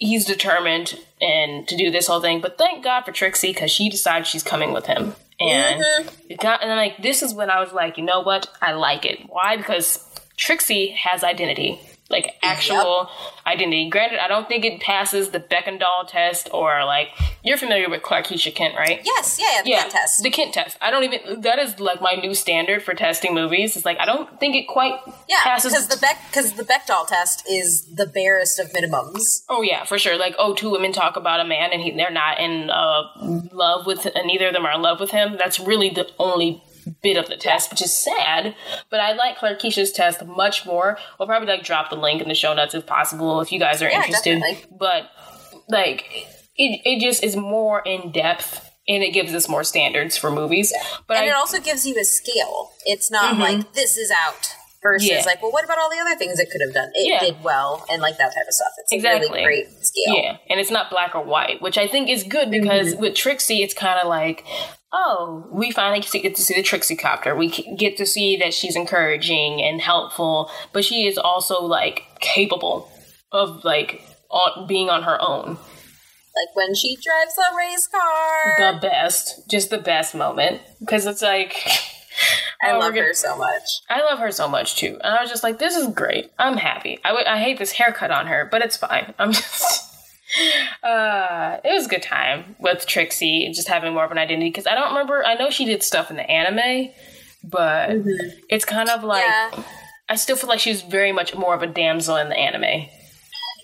he's 0.00 0.24
determined 0.24 0.98
and 1.20 1.68
to 1.68 1.76
do 1.76 1.90
this 1.90 2.08
whole 2.08 2.20
thing. 2.20 2.40
But 2.40 2.58
thank 2.58 2.82
God 2.82 3.02
for 3.02 3.12
Trixie 3.12 3.52
because 3.52 3.70
she 3.70 3.88
decides 3.88 4.26
she's 4.26 4.42
coming 4.42 4.72
with 4.72 4.86
him. 4.86 5.14
And 5.38 5.82
mm-hmm. 5.82 6.08
it 6.28 6.40
got 6.40 6.62
and 6.62 6.70
like 6.70 7.00
this 7.02 7.22
is 7.22 7.32
when 7.32 7.50
I 7.50 7.60
was 7.60 7.72
like, 7.72 7.96
you 7.96 8.04
know 8.04 8.20
what? 8.20 8.50
I 8.60 8.72
like 8.72 9.04
it. 9.04 9.20
Why? 9.28 9.56
Because 9.56 10.04
Trixie 10.36 10.88
has 10.88 11.22
identity. 11.22 11.80
Like 12.10 12.34
actual 12.42 13.08
yep. 13.08 13.46
identity. 13.46 13.88
Granted, 13.88 14.18
I 14.18 14.26
don't 14.26 14.48
think 14.48 14.64
it 14.64 14.80
passes 14.80 15.30
the 15.30 15.38
Bechdel 15.38 16.08
test 16.08 16.48
or 16.52 16.84
like 16.84 17.08
you're 17.44 17.56
familiar 17.56 17.88
with 17.88 18.02
Clarkisha 18.02 18.52
Kent, 18.54 18.74
right? 18.76 19.00
Yes, 19.04 19.38
yeah, 19.40 19.46
yeah, 19.56 19.62
the 19.62 19.70
yeah, 19.70 19.80
Kent 19.82 19.92
test. 19.92 20.22
The 20.22 20.30
Kent 20.30 20.54
test. 20.54 20.76
I 20.80 20.90
don't 20.90 21.04
even 21.04 21.40
that 21.42 21.58
is 21.60 21.78
like 21.78 22.00
my 22.00 22.14
new 22.14 22.34
standard 22.34 22.82
for 22.82 22.94
testing 22.94 23.32
movies. 23.32 23.76
It's 23.76 23.84
like 23.84 23.98
I 23.98 24.06
don't 24.06 24.40
think 24.40 24.56
it 24.56 24.66
quite 24.66 24.94
yeah, 25.28 25.36
passes 25.42 25.72
because 25.72 25.88
the 25.88 25.98
Beck 25.98 26.18
because 26.28 26.52
the 26.54 26.64
Bechdel 26.64 27.06
test 27.06 27.44
is 27.48 27.86
the 27.94 28.06
barest 28.06 28.58
of 28.58 28.70
minimums. 28.72 29.44
Oh 29.48 29.62
yeah, 29.62 29.84
for 29.84 29.98
sure. 29.98 30.18
Like 30.18 30.34
oh, 30.38 30.54
two 30.54 30.70
women 30.70 30.92
talk 30.92 31.16
about 31.16 31.40
a 31.40 31.44
man 31.44 31.70
and 31.72 31.80
he, 31.80 31.92
they're 31.92 32.10
not 32.10 32.40
in 32.40 32.70
uh, 32.70 33.02
love 33.52 33.86
with, 33.86 34.06
and 34.06 34.26
neither 34.26 34.48
of 34.48 34.52
them 34.52 34.66
are 34.66 34.74
in 34.74 34.82
love 34.82 34.98
with 34.98 35.10
him. 35.10 35.36
That's 35.38 35.60
really 35.60 35.90
the 35.90 36.08
only 36.18 36.62
bit 37.02 37.16
of 37.16 37.28
the 37.28 37.36
test, 37.36 37.70
which 37.70 37.82
is 37.82 37.96
sad. 37.96 38.54
But 38.90 39.00
I 39.00 39.12
like 39.12 39.38
Clarkisha's 39.38 39.92
test 39.92 40.24
much 40.24 40.66
more. 40.66 40.98
We'll 41.18 41.28
probably 41.28 41.48
like 41.48 41.64
drop 41.64 41.90
the 41.90 41.96
link 41.96 42.22
in 42.22 42.28
the 42.28 42.34
show 42.34 42.54
notes 42.54 42.74
if 42.74 42.86
possible 42.86 43.40
if 43.40 43.52
you 43.52 43.58
guys 43.58 43.82
are 43.82 43.88
yeah, 43.88 43.98
interested. 43.98 44.40
Definitely. 44.40 44.76
But 44.78 45.10
like 45.68 46.04
it, 46.56 46.80
it 46.84 47.00
just 47.00 47.22
is 47.22 47.36
more 47.36 47.80
in 47.80 48.12
depth 48.12 48.70
and 48.88 49.02
it 49.02 49.12
gives 49.12 49.34
us 49.34 49.48
more 49.48 49.64
standards 49.64 50.16
for 50.16 50.30
movies. 50.30 50.72
But 51.06 51.18
and 51.18 51.26
I, 51.26 51.28
it 51.28 51.34
also 51.34 51.60
gives 51.60 51.86
you 51.86 51.98
a 52.00 52.04
scale. 52.04 52.70
It's 52.84 53.10
not 53.10 53.34
mm-hmm. 53.34 53.40
like 53.40 53.72
this 53.74 53.96
is 53.96 54.10
out 54.10 54.54
versus 54.82 55.08
yeah. 55.08 55.22
like, 55.26 55.42
well, 55.42 55.52
what 55.52 55.64
about 55.64 55.78
all 55.78 55.90
the 55.90 55.98
other 55.98 56.16
things 56.16 56.38
it 56.38 56.50
could 56.50 56.60
have 56.64 56.74
done? 56.74 56.90
It 56.94 57.08
yeah. 57.08 57.20
did 57.20 57.42
well 57.42 57.84
and 57.90 58.00
like 58.00 58.18
that 58.18 58.34
type 58.34 58.46
of 58.46 58.54
stuff. 58.54 58.72
It's 58.78 58.92
exactly. 58.92 59.28
a 59.28 59.30
really 59.30 59.44
great 59.44 59.84
scale. 59.84 60.16
Yeah, 60.16 60.36
and 60.48 60.60
it's 60.60 60.70
not 60.70 60.90
black 60.90 61.14
or 61.14 61.24
white, 61.24 61.60
which 61.60 61.78
I 61.78 61.86
think 61.86 62.08
is 62.08 62.22
good 62.22 62.50
because 62.50 62.92
mm-hmm. 62.92 63.00
with 63.00 63.14
Trixie, 63.14 63.62
it's 63.62 63.74
kind 63.74 63.98
of 63.98 64.08
like, 64.08 64.44
oh, 64.92 65.46
we 65.52 65.70
finally 65.70 66.00
get 66.00 66.34
to 66.36 66.42
see 66.42 66.54
the 66.54 66.62
Trixie 66.62 66.96
copter. 66.96 67.34
We 67.36 67.48
get 67.48 67.96
to 67.98 68.06
see 68.06 68.36
that 68.38 68.54
she's 68.54 68.76
encouraging 68.76 69.62
and 69.62 69.80
helpful, 69.80 70.50
but 70.72 70.84
she 70.84 71.06
is 71.06 71.18
also 71.18 71.62
like 71.62 72.04
capable 72.20 72.90
of 73.32 73.64
like 73.64 74.02
on, 74.30 74.66
being 74.66 74.88
on 74.88 75.02
her 75.02 75.20
own. 75.20 75.58
Like 76.32 76.54
when 76.54 76.74
she 76.74 76.96
drives 76.96 77.36
a 77.38 77.56
race 77.56 77.88
car. 77.88 78.72
The 78.72 78.78
best, 78.80 79.50
just 79.50 79.70
the 79.70 79.78
best 79.78 80.14
moment 80.14 80.62
because 80.80 81.06
it's 81.06 81.22
like. 81.22 81.54
I 82.62 82.72
oh, 82.72 82.78
love 82.78 82.94
her 82.94 83.14
so 83.14 83.36
much. 83.36 83.62
I 83.88 84.02
love 84.02 84.18
her 84.18 84.30
so 84.30 84.48
much 84.48 84.76
too. 84.76 84.98
And 85.02 85.16
I 85.16 85.22
was 85.22 85.30
just 85.30 85.42
like, 85.42 85.58
this 85.58 85.76
is 85.76 85.86
great. 85.88 86.30
I'm 86.38 86.58
happy. 86.58 86.98
I, 87.04 87.08
w- 87.08 87.26
I 87.26 87.38
hate 87.38 87.58
this 87.58 87.72
haircut 87.72 88.10
on 88.10 88.26
her, 88.26 88.46
but 88.50 88.62
it's 88.62 88.76
fine. 88.76 89.14
I'm 89.18 89.32
just 89.32 89.90
uh, 90.82 91.58
it 91.64 91.72
was 91.72 91.86
a 91.86 91.88
good 91.88 92.02
time 92.02 92.56
with 92.60 92.86
Trixie 92.86 93.44
and 93.44 93.54
just 93.54 93.68
having 93.68 93.92
more 93.92 94.04
of 94.04 94.12
an 94.12 94.18
identity 94.18 94.50
because 94.50 94.66
I 94.66 94.74
don't 94.74 94.90
remember. 94.90 95.24
I 95.24 95.34
know 95.34 95.50
she 95.50 95.64
did 95.64 95.82
stuff 95.82 96.10
in 96.10 96.16
the 96.16 96.30
anime, 96.30 96.92
but 97.42 97.90
mm-hmm. 97.90 98.38
it's 98.48 98.64
kind 98.64 98.88
of 98.88 99.02
like 99.02 99.24
yeah. 99.24 99.62
I 100.08 100.16
still 100.16 100.36
feel 100.36 100.48
like 100.48 100.60
she's 100.60 100.82
very 100.82 101.12
much 101.12 101.34
more 101.34 101.54
of 101.54 101.62
a 101.62 101.66
damsel 101.66 102.16
in 102.16 102.28
the 102.28 102.38
anime. 102.38 102.86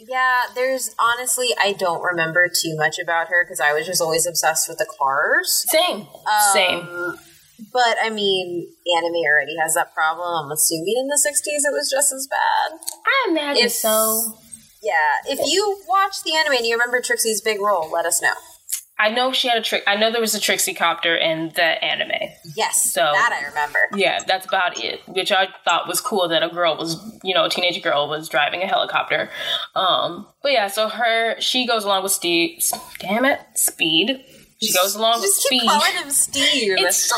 Yeah, 0.09 0.43
there's 0.55 0.95
honestly 0.99 1.49
I 1.61 1.73
don't 1.73 2.03
remember 2.03 2.49
too 2.49 2.77
much 2.77 2.99
about 2.99 3.29
her 3.29 3.45
because 3.45 3.61
I 3.61 3.73
was 3.73 3.87
just 3.87 4.03
always 4.03 4.27
obsessed 4.27 4.69
with 4.69 4.79
the 4.79 4.87
cars. 4.99 5.67
Same, 5.69 6.01
um, 6.01 6.53
same. 6.53 7.19
But 7.73 7.97
I 8.03 8.11
mean, 8.11 8.69
anime 8.99 9.23
already 9.27 9.57
has 9.61 9.75
that 9.75 9.95
problem. 9.95 10.47
I'm 10.47 10.53
assuming 10.53 10.95
in 10.99 11.09
the 11.09 11.21
'60s 11.21 11.69
it 11.69 11.73
was 11.73 11.91
just 11.91 12.13
as 12.13 12.29
bad. 12.31 12.79
I 13.07 13.31
imagine 13.31 13.67
if, 13.67 13.73
so. 13.73 14.39
Yeah, 14.83 14.93
if 15.27 15.41
you 15.51 15.83
watch 15.89 16.23
the 16.23 16.37
anime 16.37 16.53
and 16.59 16.67
you 16.67 16.75
remember 16.75 17.01
Trixie's 17.01 17.41
big 17.41 17.61
role, 17.61 17.91
let 17.91 18.05
us 18.07 18.23
know. 18.23 18.35
I 18.99 19.11
know 19.11 19.33
she 19.33 19.49
had 19.49 19.59
a 19.59 19.63
trick. 19.63 19.83
I 19.87 19.97
know 19.97 20.11
there 20.11 20.23
was 20.23 20.35
a 20.35 20.41
Trixie 20.41 20.73
copter 20.73 21.15
in 21.17 21.53
the 21.55 21.85
anime. 21.85 22.31
Yes, 22.57 22.93
so 22.95 23.01
that 23.01 23.31
I 23.33 23.47
remember. 23.47 23.79
Yeah, 23.95 24.23
that's 24.27 24.47
about 24.47 24.83
it. 24.83 25.01
Which 25.07 25.31
I 25.33 25.49
thought 25.65 25.87
was 25.87 26.01
cool 26.01 26.29
that 26.29 26.43
a 26.43 26.49
girl 26.49 26.77
was, 26.77 26.97
you 27.23 27.35
know, 27.35 27.45
a 27.45 27.51
teenage 27.51 27.83
girl 27.83 28.09
was 28.09 28.29
driving 28.29 28.63
a 28.63 28.67
helicopter. 28.67 29.29
Um, 29.75 30.27
but 30.43 30.53
yeah, 30.53 30.69
so 30.69 30.89
her 30.89 31.39
she 31.41 31.67
goes 31.67 31.85
along 31.85 32.05
with 32.05 32.13
Steve. 32.13 32.63
Damn 32.99 33.27
it, 33.27 33.41
Speed 33.55 34.25
she 34.61 34.73
goes 34.73 34.95
along 34.95 35.21
Just 35.23 35.45
with 35.45 35.47
keep 35.51 35.61
Steve. 35.61 35.71
calling 35.71 35.93
him 35.93 36.11
Steve. 36.11 36.75
It's 36.79 37.05
so 37.09 37.17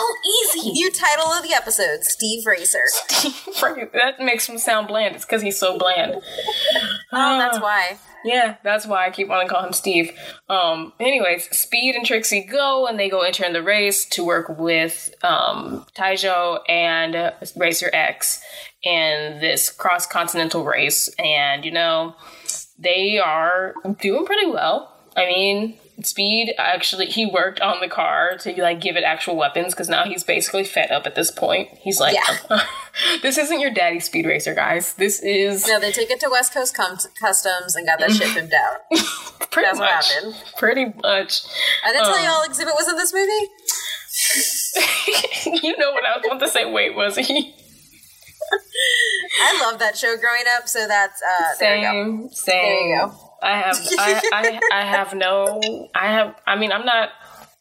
easy. 0.56 0.72
New 0.72 0.90
title 0.90 1.26
of 1.26 1.42
the 1.42 1.54
episode: 1.54 2.04
Steve 2.04 2.46
Racer. 2.46 2.82
Steve, 3.08 3.90
that 3.92 4.20
makes 4.20 4.48
him 4.48 4.58
sound 4.58 4.88
bland. 4.88 5.14
It's 5.16 5.24
because 5.24 5.42
he's 5.42 5.58
so 5.58 5.78
bland. 5.78 6.14
oh, 7.12 7.38
that's 7.38 7.60
why. 7.60 7.98
Yeah, 8.24 8.56
that's 8.64 8.84
why 8.86 9.06
I 9.06 9.10
keep 9.10 9.28
wanting 9.28 9.48
to 9.48 9.54
call 9.54 9.64
him 9.64 9.72
Steve. 9.72 10.10
Um, 10.48 10.92
anyways, 10.98 11.44
Speed 11.56 11.94
and 11.94 12.04
Trixie 12.04 12.42
go 12.42 12.86
and 12.86 12.98
they 12.98 13.08
go 13.08 13.20
enter 13.20 13.44
in 13.44 13.52
the 13.52 13.62
race 13.62 14.04
to 14.06 14.24
work 14.24 14.58
with 14.58 15.14
um, 15.22 15.86
Taejo 15.94 16.58
and 16.68 17.32
Racer 17.56 17.90
X 17.92 18.42
in 18.82 19.38
this 19.40 19.70
cross 19.70 20.04
continental 20.06 20.64
race. 20.64 21.08
And, 21.18 21.64
you 21.64 21.70
know, 21.70 22.16
they 22.78 23.18
are 23.18 23.74
doing 24.00 24.26
pretty 24.26 24.46
well. 24.50 24.92
I 25.16 25.26
mean, 25.26 25.78
Speed 26.02 26.54
actually 26.58 27.06
he 27.06 27.26
worked 27.26 27.60
on 27.60 27.80
the 27.80 27.88
car 27.88 28.36
to 28.38 28.62
like 28.62 28.80
give 28.80 28.96
it 28.96 29.02
actual 29.02 29.36
weapons 29.36 29.74
because 29.74 29.88
now 29.88 30.04
he's 30.04 30.22
basically 30.22 30.62
fed 30.62 30.92
up 30.92 31.06
at 31.06 31.16
this 31.16 31.30
point. 31.30 31.68
He's 31.80 31.98
like, 31.98 32.14
yeah. 32.14 32.62
"This 33.22 33.36
isn't 33.36 33.58
your 33.58 33.70
daddy 33.72 33.98
Speed 33.98 34.26
Racer, 34.26 34.54
guys. 34.54 34.94
This 34.94 35.20
is." 35.20 35.66
No, 35.66 35.80
they 35.80 35.90
took 35.90 36.08
it 36.08 36.20
to 36.20 36.28
West 36.30 36.54
Coast 36.54 36.76
Com- 36.76 36.98
Customs 37.20 37.74
and 37.74 37.86
got 37.86 37.98
that 37.98 38.12
shit 38.12 38.28
pimped 38.28 38.52
out. 38.54 38.82
Pretty 39.50 39.66
That's 39.66 39.78
much. 39.78 39.90
what 39.90 40.04
happened. 40.04 40.34
Pretty 40.56 40.84
much. 41.02 41.42
I 41.84 41.92
didn't 41.92 42.06
um, 42.06 42.12
tell 42.12 42.22
you 42.22 42.28
all 42.28 42.44
Xzibit 42.46 42.74
was 42.74 42.88
in 42.88 42.96
this 42.96 43.12
movie. 43.12 43.48
you 45.66 45.76
know 45.78 45.92
what 45.92 46.04
I 46.04 46.16
was 46.16 46.26
about 46.26 46.40
to 46.40 46.48
say. 46.48 46.70
Wait, 46.70 46.94
was 46.94 47.16
he? 47.16 47.54
I 49.42 49.60
love 49.60 49.78
that 49.80 49.96
show 49.96 50.16
growing 50.16 50.44
up, 50.56 50.68
so 50.68 50.86
that's 50.86 51.20
uh, 51.22 51.54
same. 51.54 51.82
There 51.82 52.04
you 52.04 52.22
go. 52.22 52.28
Same. 52.32 52.62
There 52.62 52.88
you 52.88 52.98
go. 52.98 53.27
I 53.42 53.58
have 53.58 53.78
I, 53.98 54.20
I, 54.32 54.60
I 54.72 54.84
have 54.84 55.14
no 55.14 55.88
I 55.94 56.06
have 56.06 56.34
I 56.46 56.56
mean 56.56 56.72
I'm 56.72 56.84
not 56.84 57.10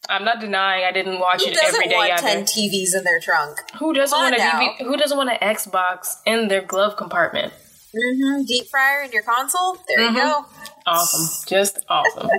I'm 0.09 0.23
not 0.23 0.39
denying 0.39 0.85
I 0.85 0.91
didn't 0.91 1.19
watch 1.19 1.43
who 1.43 1.51
it 1.51 1.57
every 1.63 1.87
day. 1.87 1.95
Want 1.95 2.11
either. 2.11 2.21
ten 2.21 2.43
TVs 2.43 2.95
in 2.95 3.03
their 3.03 3.19
trunk. 3.19 3.59
Who 3.77 3.93
doesn't 3.93 4.17
want 4.17 4.35
a 4.35 4.39
TV, 4.39 4.77
Who 4.77 4.97
doesn't 4.97 5.17
want 5.17 5.29
an 5.29 5.37
Xbox 5.37 6.15
in 6.25 6.47
their 6.47 6.61
glove 6.61 6.97
compartment? 6.97 7.53
Mm-hmm. 7.95 8.43
Deep 8.43 8.67
fryer 8.67 9.03
in 9.03 9.11
your 9.11 9.23
console. 9.23 9.77
There 9.87 9.99
mm-hmm. 9.99 10.15
you 10.15 10.21
go. 10.21 10.45
Awesome, 10.85 11.45
just 11.47 11.79
awesome. 11.89 12.27
um, 12.27 12.29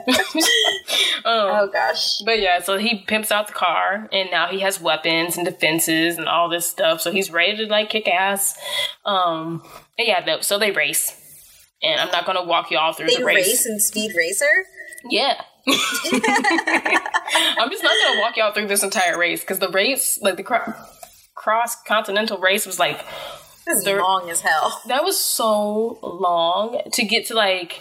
oh 1.25 1.71
gosh. 1.71 2.19
But 2.25 2.41
yeah, 2.41 2.61
so 2.61 2.79
he 2.79 3.01
pimps 3.01 3.31
out 3.31 3.49
the 3.49 3.53
car, 3.53 4.09
and 4.11 4.31
now 4.31 4.49
he 4.49 4.61
has 4.61 4.81
weapons 4.81 5.37
and 5.37 5.45
defenses 5.45 6.17
and 6.17 6.29
all 6.29 6.49
this 6.49 6.67
stuff. 6.67 7.01
So 7.01 7.13
he's 7.13 7.31
ready 7.31 7.57
to 7.59 7.67
like 7.67 7.91
kick 7.91 8.09
ass. 8.09 8.59
Um, 9.05 9.63
yeah, 9.99 10.41
so 10.41 10.59
they 10.59 10.71
race 10.71 11.18
and 11.83 12.01
I'm 12.01 12.11
not 12.11 12.27
going 12.27 12.37
to 12.37 12.45
walk 12.45 12.71
you 12.71 12.79
all 12.79 12.93
through 12.93 13.09
they 13.09 13.17
the 13.17 13.25
race. 13.25 13.47
race 13.47 13.67
and 13.67 13.83
Speed 13.83 14.13
Racer. 14.17 14.47
Yeah. 15.11 15.41
I'm 15.67 15.75
just 17.71 17.83
not 17.83 17.93
going 17.93 18.15
to 18.15 18.21
walk 18.21 18.37
y'all 18.37 18.53
through 18.53 18.69
this 18.69 18.83
entire 18.83 19.19
race 19.19 19.41
because 19.41 19.59
the 19.59 19.69
race, 19.69 20.19
like 20.23 20.37
the 20.37 20.43
cr- 20.43 20.71
cross 21.35 21.81
continental 21.83 22.39
race, 22.39 22.67
was 22.67 22.79
like 22.79 23.05
was 23.69 23.87
long 23.87 24.31
as 24.31 24.41
hell. 24.41 24.81
That 24.89 25.05
was 25.05 25.19
so 25.19 25.99
long 26.03 26.81
to 26.93 27.05
get 27.05 27.27
to 27.27 27.35
like. 27.35 27.81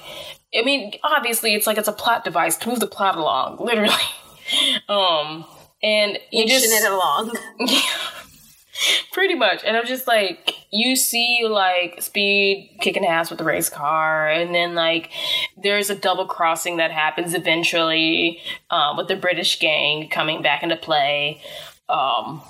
I 0.58 0.64
mean, 0.64 0.94
obviously, 1.04 1.54
it's 1.54 1.68
like 1.68 1.78
it's 1.78 1.88
a 1.88 1.94
plot 1.94 2.24
device 2.24 2.58
to 2.58 2.70
move 2.70 2.80
the 2.80 2.88
plot 2.88 3.16
along, 3.16 3.58
literally. 3.60 3.94
Um, 4.88 5.46
and 5.84 6.18
you 6.32 6.44
Inching 6.44 6.60
just 6.60 6.66
it 6.66 6.92
along. 6.92 7.38
Yeah. 7.60 7.82
Pretty 9.12 9.34
much. 9.34 9.64
And 9.66 9.76
I'm 9.76 9.88
just 9.88 10.06
like, 10.06 10.54
you 10.72 10.96
see 10.96 11.48
like 11.50 12.02
Speed 12.02 12.78
kicking 12.82 13.06
ass 13.06 13.30
with 13.30 13.40
the 13.40 13.46
race 13.46 13.70
car, 13.70 14.30
and 14.30 14.54
then 14.54 14.76
like 14.76 15.12
there's 15.62 15.90
a 15.90 15.96
double 15.96 16.26
crossing 16.26 16.78
that 16.78 16.92
happens 16.92 17.34
eventually 17.34 18.42
um, 18.70 18.98
with 18.98 19.08
the 19.08 19.16
British 19.16 19.60
gang 19.60 20.10
coming 20.10 20.42
back 20.42 20.64
into 20.64 20.76
play. 20.76 21.42
Um, 21.90 22.42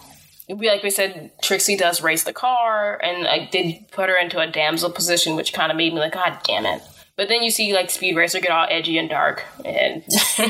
we 0.49 0.69
like 0.69 0.83
we 0.83 0.89
said, 0.89 1.31
Trixie 1.41 1.75
does 1.75 2.01
race 2.01 2.23
the 2.23 2.33
car, 2.33 2.99
and 3.03 3.27
I 3.27 3.45
did 3.45 3.85
put 3.91 4.09
her 4.09 4.17
into 4.17 4.39
a 4.39 4.47
damsel 4.47 4.89
position, 4.89 5.35
which 5.35 5.53
kind 5.53 5.71
of 5.71 5.77
made 5.77 5.93
me 5.93 5.99
like, 5.99 6.13
God 6.13 6.39
damn 6.43 6.65
it. 6.65 6.81
But 7.17 7.29
then 7.29 7.41
you 7.41 7.49
see 7.49 7.73
like 7.73 7.89
Speed 7.89 8.15
Racer 8.15 8.39
get 8.39 8.51
all 8.51 8.67
edgy 8.69 8.97
and 8.97 9.09
dark, 9.09 9.43
and 9.65 10.03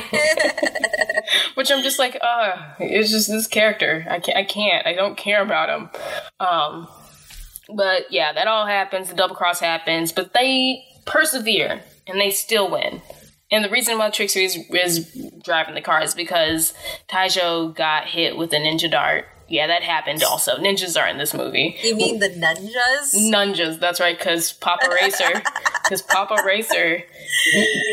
which 1.55 1.71
I'm 1.71 1.81
just 1.81 1.97
like, 1.97 2.17
uh, 2.21 2.57
it's 2.79 3.09
just 3.09 3.29
this 3.29 3.47
character. 3.47 4.05
I 4.09 4.19
can't, 4.19 4.37
I 4.37 4.43
can't, 4.43 4.85
I 4.85 4.93
don't 4.93 5.17
care 5.17 5.41
about 5.41 5.69
him. 5.69 5.89
Um, 6.39 6.87
but 7.69 8.11
yeah, 8.11 8.33
that 8.33 8.47
all 8.47 8.65
happens. 8.65 9.09
The 9.09 9.15
double 9.15 9.35
cross 9.35 9.59
happens, 9.59 10.11
but 10.11 10.33
they 10.33 10.85
persevere 11.05 11.81
and 12.05 12.19
they 12.19 12.31
still 12.31 12.69
win. 12.69 13.01
And 13.49 13.63
the 13.63 13.69
reason 13.69 13.97
why 13.97 14.09
Trixie 14.09 14.43
is, 14.43 14.57
is 14.69 15.31
driving 15.43 15.75
the 15.75 15.81
car 15.81 16.01
is 16.03 16.13
because 16.13 16.73
Taejo 17.09 17.73
got 17.73 18.07
hit 18.07 18.37
with 18.37 18.51
a 18.51 18.57
ninja 18.57 18.91
dart 18.91 19.25
yeah, 19.49 19.67
that 19.67 19.81
happened 19.81 20.23
also. 20.23 20.57
Ninjas 20.57 21.01
are 21.01 21.07
in 21.07 21.17
this 21.17 21.33
movie. 21.33 21.77
You 21.81 21.95
mean 21.95 22.19
the 22.19 22.29
nunjas? 22.29 23.15
Nunjas, 23.15 23.79
that's 23.79 23.99
right, 23.99 24.17
because 24.17 24.51
Papa 24.53 24.89
Racer, 24.89 25.41
because 25.83 26.01
Papa 26.01 26.43
Racer 26.45 27.03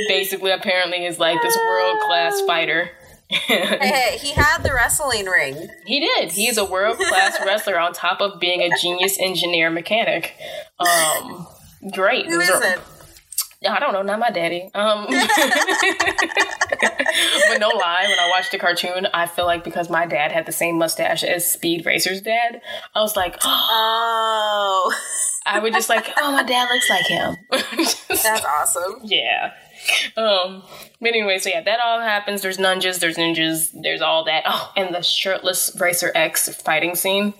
basically 0.09 0.51
apparently 0.51 1.07
is 1.07 1.19
like 1.19 1.41
this 1.43 1.57
world 1.57 2.01
class 2.01 2.41
fighter. 2.47 2.91
Hey, 3.29 3.77
hey, 3.81 4.19
he 4.19 4.33
had 4.33 4.59
the 4.63 4.73
wrestling 4.73 5.27
ring. 5.27 5.69
He 5.87 6.01
did. 6.01 6.33
He's 6.33 6.59
a 6.59 6.65
world 6.65 6.99
class 6.99 7.39
wrestler 7.45 7.79
on 7.79 7.93
top 7.93 8.21
of 8.21 8.41
being 8.41 8.61
a 8.63 8.71
genius 8.81 9.19
engineer 9.21 9.71
mechanic. 9.71 10.35
Um, 10.79 11.47
great. 11.93 12.27
Who 12.27 12.41
isn't? 12.41 12.81
I 13.67 13.81
don't 13.81 13.93
know, 13.93 14.03
not 14.03 14.19
my 14.19 14.31
daddy. 14.31 14.71
Um, 14.75 15.07
but 15.09 15.19
no 17.59 17.69
lie, 17.69 18.05
when 18.09 18.19
I 18.19 18.29
watched 18.31 18.53
the 18.53 18.59
cartoon, 18.59 19.07
I 19.15 19.27
feel 19.27 19.47
like 19.47 19.65
because 19.65 19.89
my 19.89 20.07
dad 20.07 20.33
had 20.33 20.47
the 20.47 20.53
same 20.53 20.77
mustache 20.79 21.25
as 21.25 21.51
Speed 21.51 21.87
Racer's 21.87 22.21
dad, 22.21 22.61
I 22.95 23.01
was 23.01 23.17
like, 23.17 23.37
oh, 23.43 24.95
I 25.47 25.61
would 25.61 25.73
just 25.73 25.89
like, 25.89 26.11
oh, 26.19 26.33
my 26.33 26.43
dad 26.43 26.69
looks 26.71 26.91
like 26.91 27.07
him. 27.07 27.37
that's 28.23 28.45
awesome. 28.45 29.01
Yeah. 29.03 29.53
Um, 30.17 30.63
but 31.01 31.09
anyway, 31.09 31.39
so 31.39 31.49
yeah, 31.51 31.61
that 31.63 31.81
all 31.81 32.01
happens. 32.01 32.43
There's 32.43 32.59
ninjas, 32.59 33.01
there's 33.01 33.17
ninjas, 33.17 33.71
there's 33.75 34.01
all 34.01 34.25
that. 34.27 34.45
Oh, 34.47 34.73
and 34.77 34.95
the 34.95 35.03
shirtless 35.03 35.77
Racer 35.81 36.13
X 36.15 36.49
fighting 36.63 36.95
scene. 36.95 37.35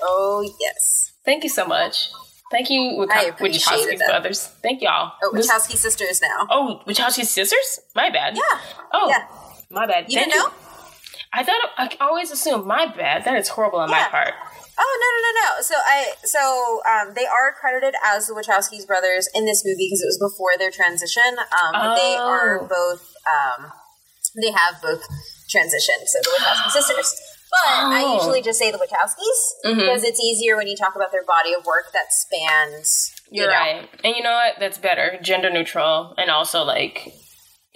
Oh 0.00 0.42
yes. 0.60 1.12
Thank 1.24 1.42
you 1.44 1.50
so 1.50 1.66
much. 1.66 2.10
Thank 2.50 2.70
you, 2.70 2.94
Wach- 2.96 3.10
I 3.10 3.30
Wachowski's 3.32 3.98
that. 3.98 4.06
brothers. 4.08 4.46
Thank 4.62 4.80
y'all. 4.82 5.12
Oh, 5.22 5.32
This- 5.34 5.50
Wachowski 5.50 5.76
sisters 5.76 6.20
now. 6.22 6.46
oh, 6.50 6.80
Wachowski's 6.86 7.30
sisters? 7.30 7.80
My 7.94 8.10
bad. 8.10 8.36
Yeah. 8.36 8.58
Oh, 8.92 9.08
Yeah. 9.08 9.26
my 9.70 9.86
bad. 9.86 10.06
You 10.10 10.18
Thank 10.20 10.32
didn't 10.32 10.44
know? 10.46 10.52
I 11.32 11.42
thought 11.42 11.60
I 11.78 11.88
always 12.00 12.30
assumed 12.30 12.64
my 12.66 12.86
bad. 12.86 13.24
That 13.24 13.36
is 13.36 13.48
horrible 13.48 13.80
on 13.80 13.90
my 13.90 14.04
part. 14.08 14.34
Oh 14.76 14.92
no 15.00 15.08
no 15.14 15.20
no 15.22 15.32
no! 15.56 15.62
So 15.62 15.74
I 15.86 16.14
so 16.24 16.80
um, 16.88 17.14
they 17.14 17.26
are 17.26 17.52
credited 17.60 17.94
as 18.04 18.26
the 18.26 18.34
Wachowskis 18.34 18.86
brothers 18.86 19.28
in 19.34 19.44
this 19.44 19.64
movie 19.64 19.86
because 19.88 20.02
it 20.02 20.06
was 20.06 20.18
before 20.18 20.58
their 20.58 20.70
transition. 20.70 21.38
Um, 21.38 21.72
but 21.72 21.94
they 21.94 22.16
Oh. 22.18 22.26
are 22.26 22.58
both 22.68 23.14
um, 23.26 23.70
they 24.40 24.50
have 24.50 24.82
both 24.82 25.02
transitioned. 25.54 26.06
So 26.06 26.18
the 26.22 26.30
Wachowski 26.40 26.70
sisters. 26.70 27.14
But 27.50 27.68
I 27.70 28.02
Oh. 28.04 28.14
usually 28.16 28.42
just 28.42 28.58
say 28.58 28.72
the 28.72 28.78
Wachowskis 28.78 29.70
Mhm. 29.70 29.78
because 29.78 30.02
it's 30.02 30.18
easier 30.20 30.56
when 30.56 30.66
you 30.66 30.76
talk 30.76 30.96
about 30.96 31.12
their 31.12 31.22
body 31.24 31.54
of 31.54 31.64
work 31.66 31.92
that 31.92 32.12
spans. 32.12 33.12
you 33.30 33.42
You're 33.42 33.50
know. 33.52 33.56
right. 33.58 33.88
And 34.04 34.14
you 34.16 34.22
know 34.22 34.32
what? 34.32 34.54
That's 34.60 34.78
better. 34.78 35.18
Gender 35.22 35.50
neutral 35.50 36.14
and 36.18 36.30
also 36.30 36.62
like 36.64 37.12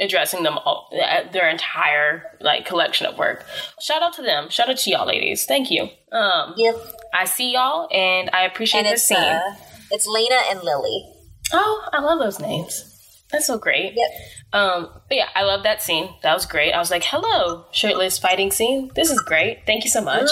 addressing 0.01 0.43
them 0.43 0.59
all 0.59 0.91
uh, 0.93 1.31
their 1.33 1.49
entire 1.49 2.23
like 2.41 2.65
collection 2.67 3.07
of 3.07 3.19
work. 3.19 3.45
Shout 3.81 4.03
out 4.03 4.13
to 4.15 4.23
them. 4.23 4.49
Shout 4.51 4.69
out 4.71 4.77
to 4.79 4.91
y'all 4.91 5.07
ladies. 5.07 5.45
Thank 5.47 5.71
you. 5.71 5.89
Um 6.13 6.55
Yep. 6.57 6.77
I 7.15 7.25
see 7.25 7.53
y'all 7.55 7.89
and 7.93 8.31
I 8.33 8.43
appreciate 8.45 8.81
And 8.81 8.89
the 8.89 8.93
it's 8.93 9.05
scene. 9.05 9.19
uh, 9.19 9.55
it's 9.91 10.07
Lena 10.07 10.41
and 10.51 10.61
Lilly. 10.63 11.05
oh, 11.53 11.89
I 11.93 12.01
love 12.01 12.19
those 12.19 12.39
names. 12.41 12.85
That's 13.33 13.47
so 13.47 13.59
great. 13.59 13.93
Yep. 13.95 14.11
Um, 14.55 14.89
but 15.09 15.17
yeah, 15.17 15.29
I 15.35 15.43
love 15.43 15.63
that 15.65 15.83
scene. 15.83 16.09
That 16.23 16.33
was 16.33 16.47
great. 16.47 16.73
I 16.73 16.79
was 16.79 16.91
like, 16.91 17.05
hello, 17.05 17.67
shirtless 17.73 18.19
fighting 18.19 18.51
scene. 18.51 18.91
This 18.95 19.11
is 19.11 19.21
great. 19.21 19.67
Thank 19.67 19.85
you 19.85 19.91
so 19.91 20.01
much. 20.01 20.31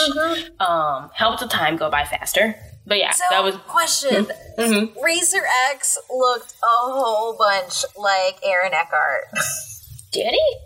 Um, 0.59 1.11
helped 1.13 1.41
the 1.41 1.47
time 1.49 1.77
go 1.77 1.91
by 1.91 2.05
faster. 2.05 2.55
But 2.87 2.99
yeah, 2.99 3.11
So 3.11 3.25
that 3.31 3.43
was 3.43 3.57
question. 3.67 4.27
mhm. 4.59 4.95
Racer 5.03 5.43
X 5.71 5.99
looked 6.09 6.53
a 6.63 6.67
whole 6.93 7.37
bunch 7.37 7.85
like 7.97 8.39
Aaron 8.45 8.73
Eckhart. 8.73 9.25
Did 10.13 10.33
he? 10.33 10.57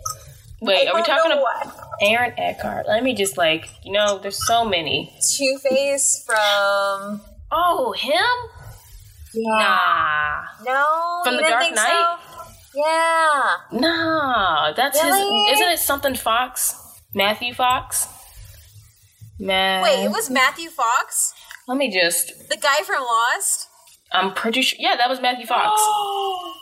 Wait, 0.61 0.87
I 0.87 0.91
are 0.91 0.95
we 0.95 1.01
talking 1.03 1.31
about. 1.31 1.73
Aaron 2.01 2.33
Eckhart? 2.37 2.87
Let 2.87 3.03
me 3.03 3.15
just 3.15 3.37
like, 3.37 3.69
you 3.83 3.91
know, 3.91 4.19
there's 4.19 4.45
so 4.45 4.63
many. 4.63 5.11
Two 5.35 5.57
Face 5.67 6.23
from 6.25 7.21
Oh, 7.51 7.93
him? 7.97 8.21
Nah. 9.33 10.41
No, 10.65 11.21
From 11.23 11.37
The 11.37 11.41
Dark 11.43 11.73
Knight? 11.73 12.17
So? 12.43 12.43
Yeah, 12.75 13.55
Nah. 13.71 14.73
That's 14.73 15.01
Really? 15.01 15.49
his 15.49 15.59
isn't 15.59 15.69
it 15.73 15.79
something 15.79 16.15
Fox? 16.15 16.75
Matthew 17.13 17.53
Fox? 17.53 18.07
Man. 19.39 19.81
wait, 19.81 20.03
it 20.05 20.11
was 20.11 20.29
Matthew 20.29 20.69
Fox, 20.69 21.33
Let 21.67 21.77
me 21.77 21.91
just 21.91 22.49
the 22.49 22.57
guy 22.57 22.81
from 22.83 23.01
Lost. 23.01 23.67
I'm 24.11 24.33
pretty 24.33 24.61
sure 24.61 24.77
yeah, 24.79 24.95
that 24.97 25.09
was 25.09 25.21
Matthew 25.21 25.45
Fox. 25.45 25.81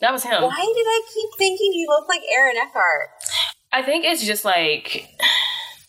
That 0.00 0.12
was 0.12 0.24
him. 0.24 0.42
Why 0.42 0.72
did 0.74 0.86
I 0.86 1.02
keep 1.12 1.28
thinking 1.36 1.72
he 1.74 1.84
looked 1.86 2.08
like 2.08 2.22
Aaron 2.32 2.56
Eckhart? 2.56 3.10
I 3.70 3.82
think 3.82 4.06
it's 4.06 4.24
just 4.24 4.46
like 4.46 5.06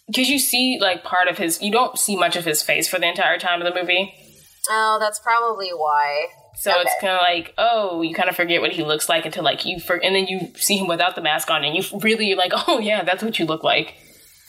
because 0.07 0.29
you 0.29 0.37
see 0.37 0.77
like 0.81 1.05
part 1.05 1.29
of 1.29 1.37
his 1.37 1.61
you 1.61 1.71
don't 1.71 1.97
see 1.97 2.17
much 2.17 2.35
of 2.35 2.43
his 2.43 2.61
face 2.61 2.89
for 2.89 2.99
the 2.99 3.07
entire 3.07 3.39
time 3.39 3.61
of 3.61 3.73
the 3.73 3.79
movie. 3.79 4.13
Oh, 4.69 4.97
that's 4.99 5.19
probably 5.19 5.69
why. 5.69 6.27
So 6.57 6.71
it's 6.79 6.93
kind 6.99 7.13
of 7.13 7.21
like, 7.21 7.53
oh, 7.57 8.01
you 8.01 8.13
kind 8.13 8.29
of 8.29 8.35
forget 8.35 8.61
what 8.61 8.71
he 8.71 8.83
looks 8.83 9.09
like 9.09 9.25
until 9.25 9.43
like 9.43 9.65
you 9.65 9.79
for, 9.79 9.95
and 9.95 10.13
then 10.13 10.27
you 10.27 10.51
see 10.55 10.77
him 10.77 10.87
without 10.87 11.15
the 11.15 11.21
mask 11.21 11.49
on, 11.49 11.63
and 11.63 11.75
you 11.75 11.83
really 11.99 12.35
like, 12.35 12.51
oh 12.67 12.79
yeah, 12.79 13.03
that's 13.03 13.23
what 13.23 13.39
you 13.39 13.45
look 13.45 13.63
like. 13.63 13.95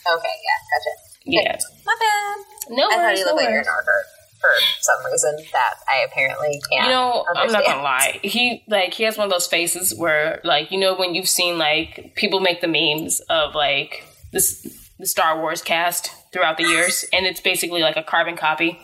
Okay, 0.05 0.35
yeah, 0.45 0.59
gotcha. 0.69 0.89
Yeah, 1.25 1.57
My 1.85 1.95
bad. 1.99 2.52
No 2.69 2.87
I 2.89 2.95
thought 2.95 3.15
he 3.15 3.23
looked 3.23 3.37
like 3.37 3.49
Aaron 3.49 3.65
worries. 3.65 4.05
For 4.39 4.49
some 4.81 5.05
reason 5.09 5.37
that 5.53 5.75
I 5.89 6.05
apparently 6.05 6.61
can't. 6.69 6.87
You 6.87 6.91
know, 6.91 7.25
I'm 7.33 7.51
not 7.51 7.63
gonna 7.65 7.81
lie. 7.81 8.19
He 8.23 8.61
like 8.67 8.93
he 8.93 9.03
has 9.03 9.17
one 9.17 9.25
of 9.25 9.31
those 9.31 9.47
faces 9.47 9.95
where 9.95 10.41
like 10.43 10.69
you 10.69 10.79
know 10.79 10.95
when 10.95 11.15
you've 11.15 11.29
seen 11.29 11.57
like 11.57 12.13
people 12.15 12.41
make 12.41 12.59
the 12.59 12.67
memes 12.67 13.21
of 13.29 13.55
like 13.55 14.05
this 14.33 14.67
the 14.99 15.07
Star 15.07 15.39
Wars 15.39 15.61
cast 15.61 16.11
throughout 16.33 16.57
the 16.57 16.63
years, 16.63 17.05
and 17.13 17.25
it's 17.25 17.39
basically 17.39 17.81
like 17.81 17.95
a 17.95 18.03
carbon 18.03 18.35
copy. 18.35 18.79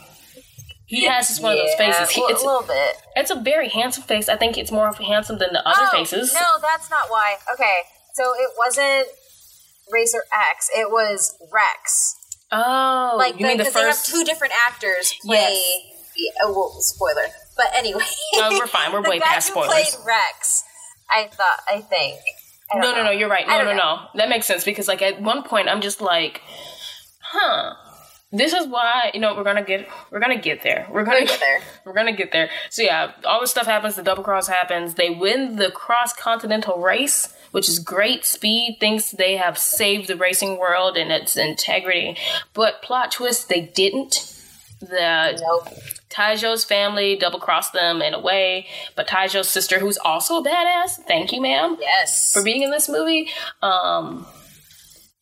He 0.86 1.05
has 1.05 1.27
just 1.27 1.43
one 1.43 1.51
of 1.53 1.59
those 1.59 1.75
faces. 1.75 2.09
He, 2.09 2.21
a 2.21 2.27
it's 2.27 2.43
little 2.43 2.63
bit. 2.63 2.95
it's 3.15 3.30
a 3.30 3.36
very 3.36 3.69
handsome 3.69 4.03
face. 4.03 4.27
I 4.27 4.38
think 4.38 4.57
it's 4.57 4.71
more 4.71 4.91
handsome 4.93 5.38
than 5.38 5.49
the 5.53 5.67
other 5.67 5.84
oh, 5.84 5.91
faces. 5.91 6.34
No, 6.34 6.57
that's 6.61 6.89
not 6.89 7.09
why. 7.09 7.36
Okay, 7.53 7.82
so 8.15 8.34
it 8.34 8.49
wasn't 8.57 9.07
Racer 9.91 10.23
X. 10.34 10.69
It 10.75 10.89
was 10.89 11.38
Rex. 11.51 12.15
Oh, 12.52 13.16
like 13.18 13.39
you 13.39 13.45
mean 13.45 13.58
the 13.58 13.64
because 13.64 13.74
they 13.74 13.82
have 13.82 14.04
two 14.04 14.24
different 14.24 14.54
actors 14.68 15.14
play. 15.22 15.62
Yeah, 16.16 16.32
oh, 16.43 16.54
well, 16.54 16.82
spoiler. 16.82 17.28
But 17.56 17.68
anyway, 17.76 18.02
No, 18.36 18.50
we're 18.52 18.68
fine. 18.68 18.91
We're 18.91 19.02
the 19.04 19.10
way 19.10 19.20
past 19.20 19.47
spoilers. 19.47 19.70
played 19.72 20.06
Rex. 20.06 20.64
I 21.10 21.28
thought. 21.28 21.60
I 21.68 21.82
think. 21.82 22.20
I 22.72 22.80
No, 22.80 22.93
no, 22.93 23.04
no, 23.04 23.12
you're 23.12 23.30
right. 23.30 23.47
No, 23.47 23.60
no, 23.60 23.72
know. 23.72 23.76
no. 23.76 24.00
That 24.16 24.30
makes 24.30 24.45
sense 24.45 24.64
because, 24.64 24.88
like, 24.88 25.02
at 25.02 25.22
one 25.22 25.43
point, 25.43 25.70
I'm 25.70 25.82
just 25.82 26.02
like, 26.02 26.41
huh. 27.22 27.76
This 28.32 28.54
is 28.54 28.68
why 28.68 29.10
you 29.16 29.20
know 29.20 29.36
we're 29.36 29.43
gonna 29.43 29.64
get 29.64 29.88
we're 30.12 30.20
gonna 30.20 30.38
get 30.38 30.62
there. 30.62 30.88
We're 30.91 31.04
gonna 31.04 31.26
get 31.26 31.39
there. 31.39 31.62
We're 31.86 31.93
gonna 31.93 32.16
get 32.16 32.32
there. 32.32 32.52
So 32.70 32.84
yeah, 32.84 33.14
all 33.26 33.41
this 33.41 33.50
stuff 33.50 33.66
happens. 33.66 33.95
The 33.95 34.04
double 34.04 34.22
cross 34.22 34.47
happens. 34.47 34.93
They 34.93 35.10
win 35.10 35.56
the 35.56 35.72
cross 35.72 36.14
continental 36.14 36.80
race, 36.80 37.34
which 37.52 37.68
is 37.70 37.80
great. 37.80 38.26
Speed 38.26 38.78
thinks 38.80 39.12
they 39.12 39.38
have 39.38 39.58
saved 39.58 40.08
the 40.08 40.16
racing 40.16 40.58
world 40.58 40.97
and 40.97 41.12
its 41.12 41.36
integrity, 41.38 42.18
but 42.54 42.82
plot 42.82 43.12
twist, 43.12 43.50
they 43.50 43.62
didn't. 43.62 44.36
The 44.82 45.38
Nope. 45.41 45.68
Taejo's 46.10 46.64
family 46.64 47.16
double 47.18 47.39
crossed 47.39 47.74
them 47.74 48.02
in 48.02 48.14
a 48.14 48.20
way, 48.20 48.66
but 48.95 49.08
Taejo's 49.08 49.50
sister, 49.50 49.78
who's 49.80 49.97
also 49.97 50.38
a 50.38 50.43
badass, 50.43 50.91
thank 51.06 51.32
you, 51.34 51.41
ma'am, 51.41 51.76
Yes. 51.80 52.32
for 52.34 52.41
being 52.43 52.64
in 52.64 52.72
this 52.72 52.88
movie. 52.88 53.30
Um, 53.62 54.26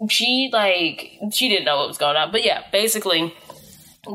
she 0.09 0.49
like 0.53 1.17
she 1.33 1.49
didn't 1.49 1.65
know 1.65 1.77
what 1.77 1.87
was 1.87 1.97
going 1.97 2.15
on, 2.15 2.31
but 2.31 2.45
yeah, 2.45 2.63
basically, 2.71 3.33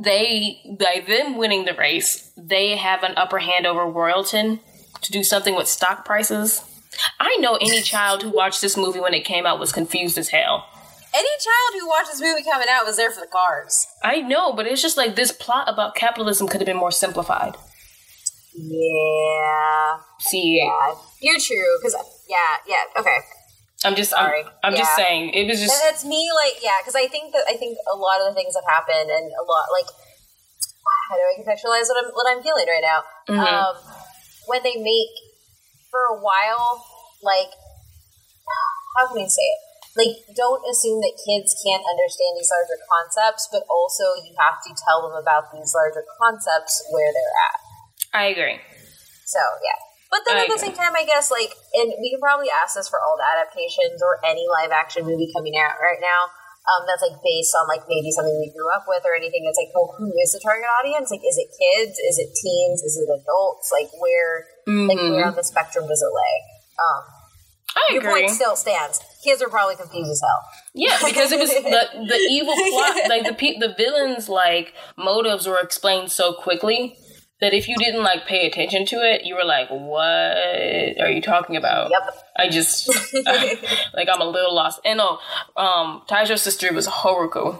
they 0.03 0.61
by 0.79 1.03
them 1.07 1.37
winning 1.37 1.65
the 1.65 1.75
race, 1.75 2.31
they 2.37 2.77
have 2.77 3.03
an 3.03 3.15
upper 3.17 3.39
hand 3.41 3.67
over 3.67 3.81
Royalton 3.85 4.61
to 5.03 5.11
do 5.13 5.25
something 5.25 5.57
with 5.57 5.67
stock 5.67 6.05
prices. 6.05 6.63
I 7.18 7.36
know 7.40 7.57
any 7.57 7.80
child 7.82 8.22
who 8.22 8.30
watched 8.30 8.61
this 8.61 8.76
movie 8.76 9.01
when 9.01 9.14
it 9.14 9.24
came 9.24 9.47
out 9.47 9.59
was 9.59 9.72
confused 9.72 10.18
as 10.18 10.28
hell. 10.28 10.66
Any 11.14 11.28
child 11.40 11.80
who 11.80 11.88
watched 11.88 12.11
this 12.11 12.20
movie 12.20 12.43
coming 12.43 12.68
out 12.70 12.86
was 12.86 12.97
there 12.97 13.11
for 13.11 13.20
the 13.20 13.26
cars. 13.26 13.86
I 14.03 14.20
know, 14.20 14.53
but 14.53 14.66
it's 14.66 14.80
just 14.80 14.97
like 14.97 15.14
this 15.14 15.30
plot 15.32 15.68
about 15.68 15.95
capitalism 15.95 16.49
could 16.49 16.61
have 16.61 16.66
been 16.66 16.76
more 16.76 16.90
simplified. 16.90 17.55
Yeah. 18.55 19.99
See, 20.20 20.61
Yeah. 20.62 20.95
You're 21.20 21.38
true. 21.40 21.78
Because 21.80 21.97
yeah, 22.28 22.36
yeah. 22.66 22.84
Okay. 23.01 23.18
I'm 23.84 23.95
just 23.97 24.11
Sorry. 24.11 24.43
I'm, 24.62 24.72
I'm 24.72 24.76
just 24.76 24.95
saying 24.95 25.30
it 25.30 25.47
was 25.49 25.59
That- 25.59 25.66
just 25.66 25.82
That's 25.82 26.05
me. 26.05 26.30
Like 26.34 26.62
yeah. 26.62 26.76
Because 26.80 26.95
I 26.95 27.09
think 27.09 27.32
that 27.32 27.45
I 27.49 27.57
think 27.57 27.76
a 27.93 27.97
lot 27.97 28.20
of 28.20 28.28
the 28.28 28.34
things 28.34 28.55
that 28.55 28.62
happen 28.68 29.11
and 29.11 29.26
a 29.32 29.45
lot 29.45 29.66
like 29.72 29.86
how 31.09 31.16
do 31.16 31.22
I 31.22 31.34
contextualize 31.40 31.88
what 31.88 32.05
I'm 32.05 32.11
what 32.12 32.26
I'm 32.30 32.43
feeling 32.43 32.66
right 32.68 32.82
now? 32.84 33.03
Mhm. 33.28 33.38
Um, 33.40 33.74
when 34.47 34.62
they 34.62 34.76
make 34.76 35.11
for 35.93 36.01
a 36.09 36.16
while, 36.16 36.82
like 37.20 37.53
how 38.97 39.12
can 39.12 39.22
I 39.22 39.28
say 39.28 39.45
it? 39.45 39.61
Like, 39.93 40.24
don't 40.32 40.64
assume 40.64 41.05
that 41.05 41.12
kids 41.20 41.53
can't 41.61 41.84
understand 41.84 42.32
these 42.40 42.49
larger 42.49 42.80
concepts, 42.88 43.45
but 43.53 43.61
also 43.68 44.16
you 44.24 44.32
have 44.40 44.57
to 44.64 44.72
tell 44.72 45.05
them 45.05 45.12
about 45.20 45.53
these 45.53 45.68
larger 45.76 46.01
concepts 46.16 46.80
where 46.88 47.12
they're 47.12 47.36
at. 47.53 47.59
I 48.16 48.24
agree. 48.32 48.57
So 49.28 49.40
yeah. 49.61 49.78
But 50.09 50.24
then 50.28 50.36
I 50.36 50.45
at 50.45 50.53
the 50.53 50.61
same 50.61 50.76
time, 50.76 50.97
I 50.97 51.05
guess 51.05 51.32
like, 51.32 51.53
and 51.72 51.93
we 52.01 52.12
can 52.12 52.20
probably 52.20 52.49
ask 52.53 52.76
this 52.76 52.88
for 52.88 53.01
all 53.01 53.16
the 53.16 53.24
adaptations 53.24 54.01
or 54.01 54.20
any 54.24 54.45
live 54.49 54.72
action 54.72 55.05
movie 55.05 55.28
coming 55.32 55.57
out 55.57 55.76
right 55.80 56.01
now. 56.01 56.28
Um, 56.63 56.87
that's 56.87 57.03
like 57.03 57.19
based 57.27 57.51
on 57.59 57.67
like 57.67 57.83
maybe 57.91 58.15
something 58.15 58.39
we 58.39 58.47
grew 58.55 58.71
up 58.71 58.87
with 58.87 59.03
or 59.03 59.15
anything. 59.19 59.43
It's 59.51 59.59
like, 59.59 59.75
well, 59.75 59.91
who 59.99 60.07
is 60.23 60.31
the 60.31 60.39
target 60.39 60.71
audience? 60.79 61.11
Like, 61.11 61.27
is 61.27 61.35
it 61.35 61.51
kids? 61.51 61.99
Is 61.99 62.23
it 62.23 62.31
teens? 62.39 62.83
Is 62.87 62.95
it 63.03 63.11
adults? 63.11 63.71
Like, 63.75 63.91
where, 63.99 64.47
like, 64.87 64.99
Mhm. 64.99 65.11
where 65.11 65.27
on 65.27 65.35
the 65.35 65.43
spectrum 65.43 65.89
does 65.89 66.01
it 66.03 66.13
lay? 66.15 66.35
Um, 66.79 67.03
I 67.75 67.83
your 67.95 68.03
agree. 68.03 68.23
point 68.23 68.31
still 68.31 68.55
stands. 68.55 69.01
Kids 69.25 69.43
are 69.43 69.49
probably 69.49 69.75
confused 69.77 70.11
as 70.13 70.21
hell. 70.21 70.43
Yeah, 70.75 70.99
because 71.05 71.33
it 71.33 71.39
was 71.41 71.51
the 71.51 72.07
the 72.07 72.17
evil 72.31 72.55
plot, 72.55 73.09
like 73.09 73.25
the 73.25 73.35
the 73.59 73.75
villains' 73.77 74.29
like 74.29 74.73
motives 74.97 75.47
were 75.49 75.59
explained 75.59 76.13
so 76.13 76.33
quickly 76.33 76.97
that 77.43 77.53
if 77.53 77.68
you 77.68 77.76
didn't 77.76 78.03
like 78.03 78.24
pay 78.26 78.47
attention 78.47 78.86
to 78.86 78.97
it, 78.97 79.24
you 79.26 79.34
were 79.34 79.45
like, 79.45 79.68
"What 79.68 80.03
are 81.03 81.11
you 81.11 81.20
talking 81.20 81.57
about?" 81.57 81.90
Yep. 81.90 82.24
I 82.38 82.49
just 82.49 82.88
like 83.95 84.09
I'm 84.11 84.20
a 84.22 84.24
little 84.24 84.55
lost. 84.55 84.80
And 84.84 84.97
no, 84.99 85.18
um, 85.57 86.03
Taejo's 86.09 86.40
sister 86.40 86.72
was 86.72 86.86
Haruko. 86.88 87.59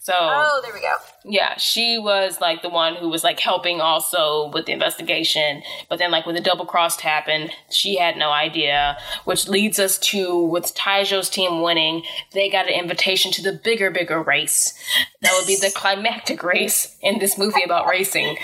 So 0.00 0.14
Oh, 0.16 0.60
there 0.64 0.72
we 0.72 0.80
go. 0.80 0.94
yeah, 1.26 1.58
she 1.58 1.98
was 1.98 2.40
like 2.40 2.62
the 2.62 2.70
one 2.70 2.94
who 2.94 3.10
was 3.10 3.22
like 3.22 3.38
helping 3.40 3.82
also 3.82 4.50
with 4.54 4.64
the 4.64 4.72
investigation. 4.72 5.62
But 5.90 5.98
then 5.98 6.10
like 6.10 6.24
when 6.24 6.34
the 6.34 6.40
double 6.40 6.64
crossed 6.64 7.02
happened, 7.02 7.50
she 7.70 7.98
had 7.98 8.16
no 8.16 8.30
idea, 8.30 8.96
which 9.26 9.48
leads 9.48 9.78
us 9.78 9.98
to 9.98 10.44
with 10.44 10.74
Taejo's 10.74 11.28
team 11.28 11.60
winning, 11.60 12.04
they 12.32 12.48
got 12.48 12.68
an 12.68 12.72
invitation 12.72 13.32
to 13.32 13.42
the 13.42 13.52
bigger, 13.52 13.90
bigger 13.90 14.22
race. 14.22 14.72
That 15.20 15.34
would 15.38 15.46
be 15.46 15.56
the 15.56 15.70
climactic 15.76 16.42
race 16.42 16.96
in 17.02 17.18
this 17.18 17.36
movie 17.36 17.62
about 17.62 17.86
racing. 17.86 18.38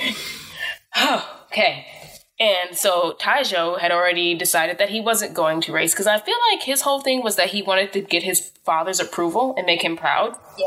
okay. 1.47 1.87
And 2.41 2.77
so 2.77 3.17
Taejo 3.21 3.79
had 3.79 3.93
already 3.93 4.35
decided 4.35 4.79
that 4.79 4.91
he 4.91 5.01
wasn't 5.01 5.35
going 5.35 5.61
to 5.63 5.73
race 5.73 5.93
because 5.93 6.09
I 6.09 6.19
feel 6.19 6.35
like 6.51 6.63
his 6.65 6.81
whole 6.81 7.01
thing 7.01 7.23
was 7.23 7.37
that 7.37 7.51
he 7.51 7.63
wanted 7.63 7.93
to 7.93 8.01
get 8.01 8.25
his 8.25 8.51
father's 8.65 8.99
approval 8.99 9.55
and 9.57 9.67
make 9.67 9.83
him 9.85 9.97
proud 9.97 10.37
Yeah. 10.59 10.67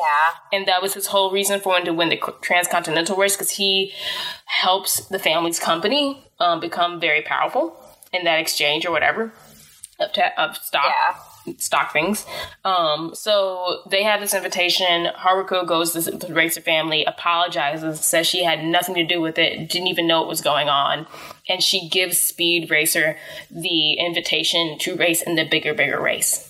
and 0.53 0.65
that 0.65 0.81
was 0.81 0.93
his 0.93 1.07
whole 1.07 1.29
reason 1.31 1.59
for 1.59 1.69
wanting 1.69 1.87
to 1.87 1.93
win 1.93 2.07
the 2.09 2.19
transcontinental 2.41 3.17
race 3.17 3.35
because 3.35 3.51
he 3.51 3.91
helps 4.45 5.07
the 5.07 5.19
family's 5.19 5.59
company 5.59 6.23
um, 6.39 6.61
become 6.61 7.01
very 7.01 7.21
powerful 7.21 7.75
in 8.13 8.23
that 8.23 8.39
exchange 8.39 8.85
or 8.85 8.91
whatever 8.91 9.33
of, 9.99 10.13
ta- 10.13 10.31
of 10.37 10.55
stock 10.57 10.93
stock 11.57 11.93
things. 11.93 12.25
Um, 12.65 13.11
so 13.13 13.81
they 13.89 14.03
have 14.03 14.19
this 14.19 14.33
invitation. 14.33 15.07
Haruko 15.17 15.67
goes 15.67 15.93
to 15.93 16.01
the 16.01 16.33
Racer 16.33 16.61
family, 16.61 17.05
apologizes, 17.05 17.99
says 18.01 18.27
she 18.27 18.43
had 18.43 18.63
nothing 18.63 18.95
to 18.95 19.03
do 19.05 19.21
with 19.21 19.37
it, 19.37 19.69
didn't 19.69 19.87
even 19.87 20.07
know 20.07 20.19
what 20.19 20.29
was 20.29 20.41
going 20.41 20.69
on, 20.69 21.07
and 21.47 21.63
she 21.63 21.89
gives 21.89 22.19
Speed 22.19 22.69
Racer 22.69 23.17
the 23.49 23.93
invitation 23.93 24.77
to 24.79 24.95
race 24.95 25.21
in 25.21 25.35
the 25.35 25.45
bigger, 25.45 25.73
bigger 25.73 25.99
race. 26.01 26.43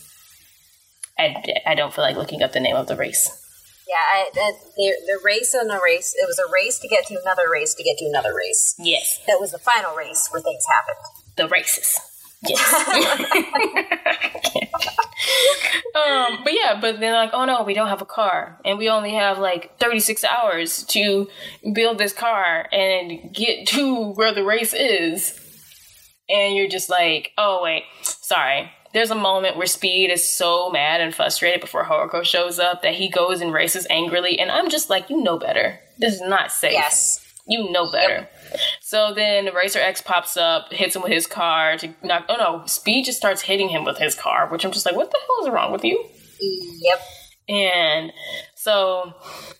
I, 1.19 1.43
I 1.65 1.75
don't 1.75 1.93
feel 1.93 2.03
like 2.03 2.15
looking 2.15 2.43
up 2.43 2.53
the 2.53 2.59
name 2.59 2.75
of 2.75 2.87
the 2.87 2.95
race. 2.95 3.43
Yeah, 3.87 3.95
I, 3.95 4.29
the, 4.33 4.53
the, 4.75 5.19
race 5.23 5.55
on 5.55 5.67
the 5.67 5.79
race, 5.81 6.13
it 6.21 6.27
was 6.27 6.37
a 6.39 6.51
race 6.51 6.77
to 6.79 6.87
get 6.89 7.05
to 7.07 7.17
another 7.21 7.49
race 7.49 7.73
to 7.75 7.83
get 7.83 7.97
to 7.99 8.05
another 8.05 8.35
race. 8.35 8.75
Yes, 8.77 9.19
That 9.27 9.37
was 9.39 9.51
the 9.51 9.59
final 9.59 9.95
race 9.95 10.27
where 10.29 10.41
things 10.41 10.65
happened. 10.67 10.97
the 11.37 11.47
races. 11.47 11.97
Yes. 12.47 12.73
um, 15.95 16.39
but 16.43 16.53
yeah, 16.53 16.77
but 16.79 16.99
they're 16.99 17.13
like, 17.13 17.31
oh 17.33 17.45
no, 17.45 17.63
we 17.63 17.73
don't 17.73 17.87
have 17.87 18.01
a 18.01 18.05
car, 18.05 18.59
and 18.65 18.77
we 18.77 18.89
only 18.89 19.13
have 19.13 19.39
like 19.39 19.77
36 19.79 20.23
hours 20.23 20.83
to 20.85 21.27
build 21.73 21.97
this 21.97 22.13
car 22.13 22.67
and 22.71 23.33
get 23.33 23.67
to 23.69 24.11
where 24.13 24.33
the 24.33 24.43
race 24.43 24.73
is. 24.73 25.39
And 26.29 26.55
you're 26.55 26.67
just 26.67 26.89
like, 26.89 27.31
oh 27.37 27.61
wait, 27.63 27.83
sorry. 28.01 28.71
There's 28.93 29.11
a 29.11 29.15
moment 29.15 29.57
where 29.57 29.67
Speed 29.67 30.11
is 30.11 30.27
so 30.27 30.69
mad 30.69 31.01
and 31.01 31.13
frustrated 31.13 31.61
before 31.61 31.83
Haruko 31.83 32.23
shows 32.23 32.57
up 32.57 32.81
that 32.81 32.95
he 32.95 33.09
goes 33.09 33.41
and 33.41 33.53
races 33.53 33.85
angrily, 33.89 34.39
and 34.39 34.49
I'm 34.49 34.69
just 34.69 34.89
like, 34.89 35.09
you 35.09 35.21
know 35.21 35.37
better. 35.37 35.79
This 35.99 36.15
is 36.15 36.21
not 36.21 36.51
safe. 36.51 36.73
Yes. 36.73 37.26
You 37.47 37.71
know 37.71 37.91
better. 37.91 38.27
So 38.81 39.13
then 39.13 39.53
Racer 39.53 39.79
X 39.79 40.01
pops 40.01 40.37
up, 40.37 40.71
hits 40.71 40.95
him 40.95 41.01
with 41.01 41.11
his 41.11 41.27
car 41.27 41.77
to 41.77 41.93
knock. 42.03 42.25
Oh 42.29 42.35
no, 42.35 42.65
Speed 42.65 43.05
just 43.05 43.17
starts 43.17 43.41
hitting 43.41 43.69
him 43.69 43.85
with 43.85 43.97
his 43.97 44.15
car, 44.15 44.47
which 44.49 44.65
I'm 44.65 44.71
just 44.71 44.85
like, 44.85 44.95
what 44.95 45.11
the 45.11 45.17
hell 45.17 45.47
is 45.47 45.53
wrong 45.53 45.71
with 45.71 45.83
you? 45.83 46.03
Yep. 46.39 46.99
And 47.49 48.11
so 48.55 49.13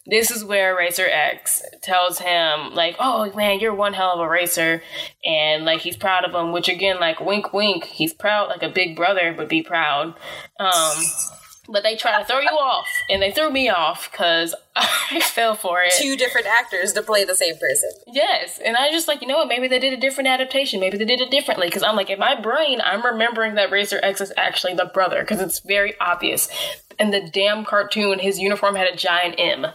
this 0.05 0.31
is 0.31 0.43
where 0.43 0.75
Racer 0.75 1.07
X 1.07 1.61
tells 1.81 2.19
him, 2.19 2.73
like, 2.73 2.97
oh 2.99 3.31
man, 3.33 3.61
you're 3.61 3.73
one 3.73 3.93
hell 3.93 4.11
of 4.13 4.19
a 4.19 4.27
racer. 4.27 4.83
And 5.23 5.63
like, 5.63 5.79
he's 5.79 5.95
proud 5.95 6.25
of 6.25 6.35
him, 6.35 6.51
which 6.51 6.67
again, 6.67 6.99
like, 6.99 7.21
wink, 7.21 7.53
wink, 7.53 7.85
he's 7.85 8.13
proud, 8.13 8.49
like 8.49 8.63
a 8.63 8.69
big 8.69 8.97
brother 8.97 9.33
would 9.38 9.47
be 9.47 9.61
proud. 9.61 10.15
Um, 10.59 11.03
but 11.68 11.84
they 11.84 11.95
try 11.95 12.20
to 12.20 12.26
throw 12.26 12.39
you 12.39 12.49
off, 12.49 12.88
and 13.09 13.22
they 13.22 13.32
threw 13.32 13.49
me 13.49 13.70
off 13.70 14.11
because 14.11 14.55
I 14.76 15.22
fell 15.22 15.55
for 15.55 15.82
it. 15.82 15.93
Two 15.97 16.15
different 16.15 16.47
actors 16.47 16.93
to 16.93 17.01
play 17.01 17.26
the 17.26 17.36
same 17.36 17.57
person. 17.57 17.89
Yes, 18.07 18.59
and 18.63 18.78
I 18.78 18.91
just 18.91 19.07
like 19.07 19.22
you 19.22 19.28
know 19.28 19.38
what? 19.38 19.47
Maybe 19.47 19.68
they 19.68 19.80
did 19.80 19.93
a 19.93 19.97
different 19.97 20.28
adaptation. 20.28 20.80
Maybe 20.80 20.97
they 20.97 21.05
did 21.05 21.22
it 21.22 21.32
differently 21.32 21.68
because 21.68 21.84
I'm 21.84 21.95
like 21.95 22.09
in 22.09 22.20
my 22.20 22.39
brain, 22.39 22.82
I'm 22.82 23.05
remembering 23.05 23.55
that 23.55 23.72
Racer 23.72 23.99
X 24.03 24.22
is 24.22 24.34
actually 24.38 24.76
the 24.76 24.86
brother 24.86 25.22
because 25.22 25.41
it's 25.41 25.59
very 25.59 25.97
obvious. 25.99 26.49
In 26.99 27.11
the 27.11 27.30
damn 27.32 27.63
cartoon, 27.63 28.20
his 28.20 28.39
uniform 28.39 28.76
had 28.76 28.88
a 28.88 28.95
giant 28.95 29.36
M. 29.38 29.68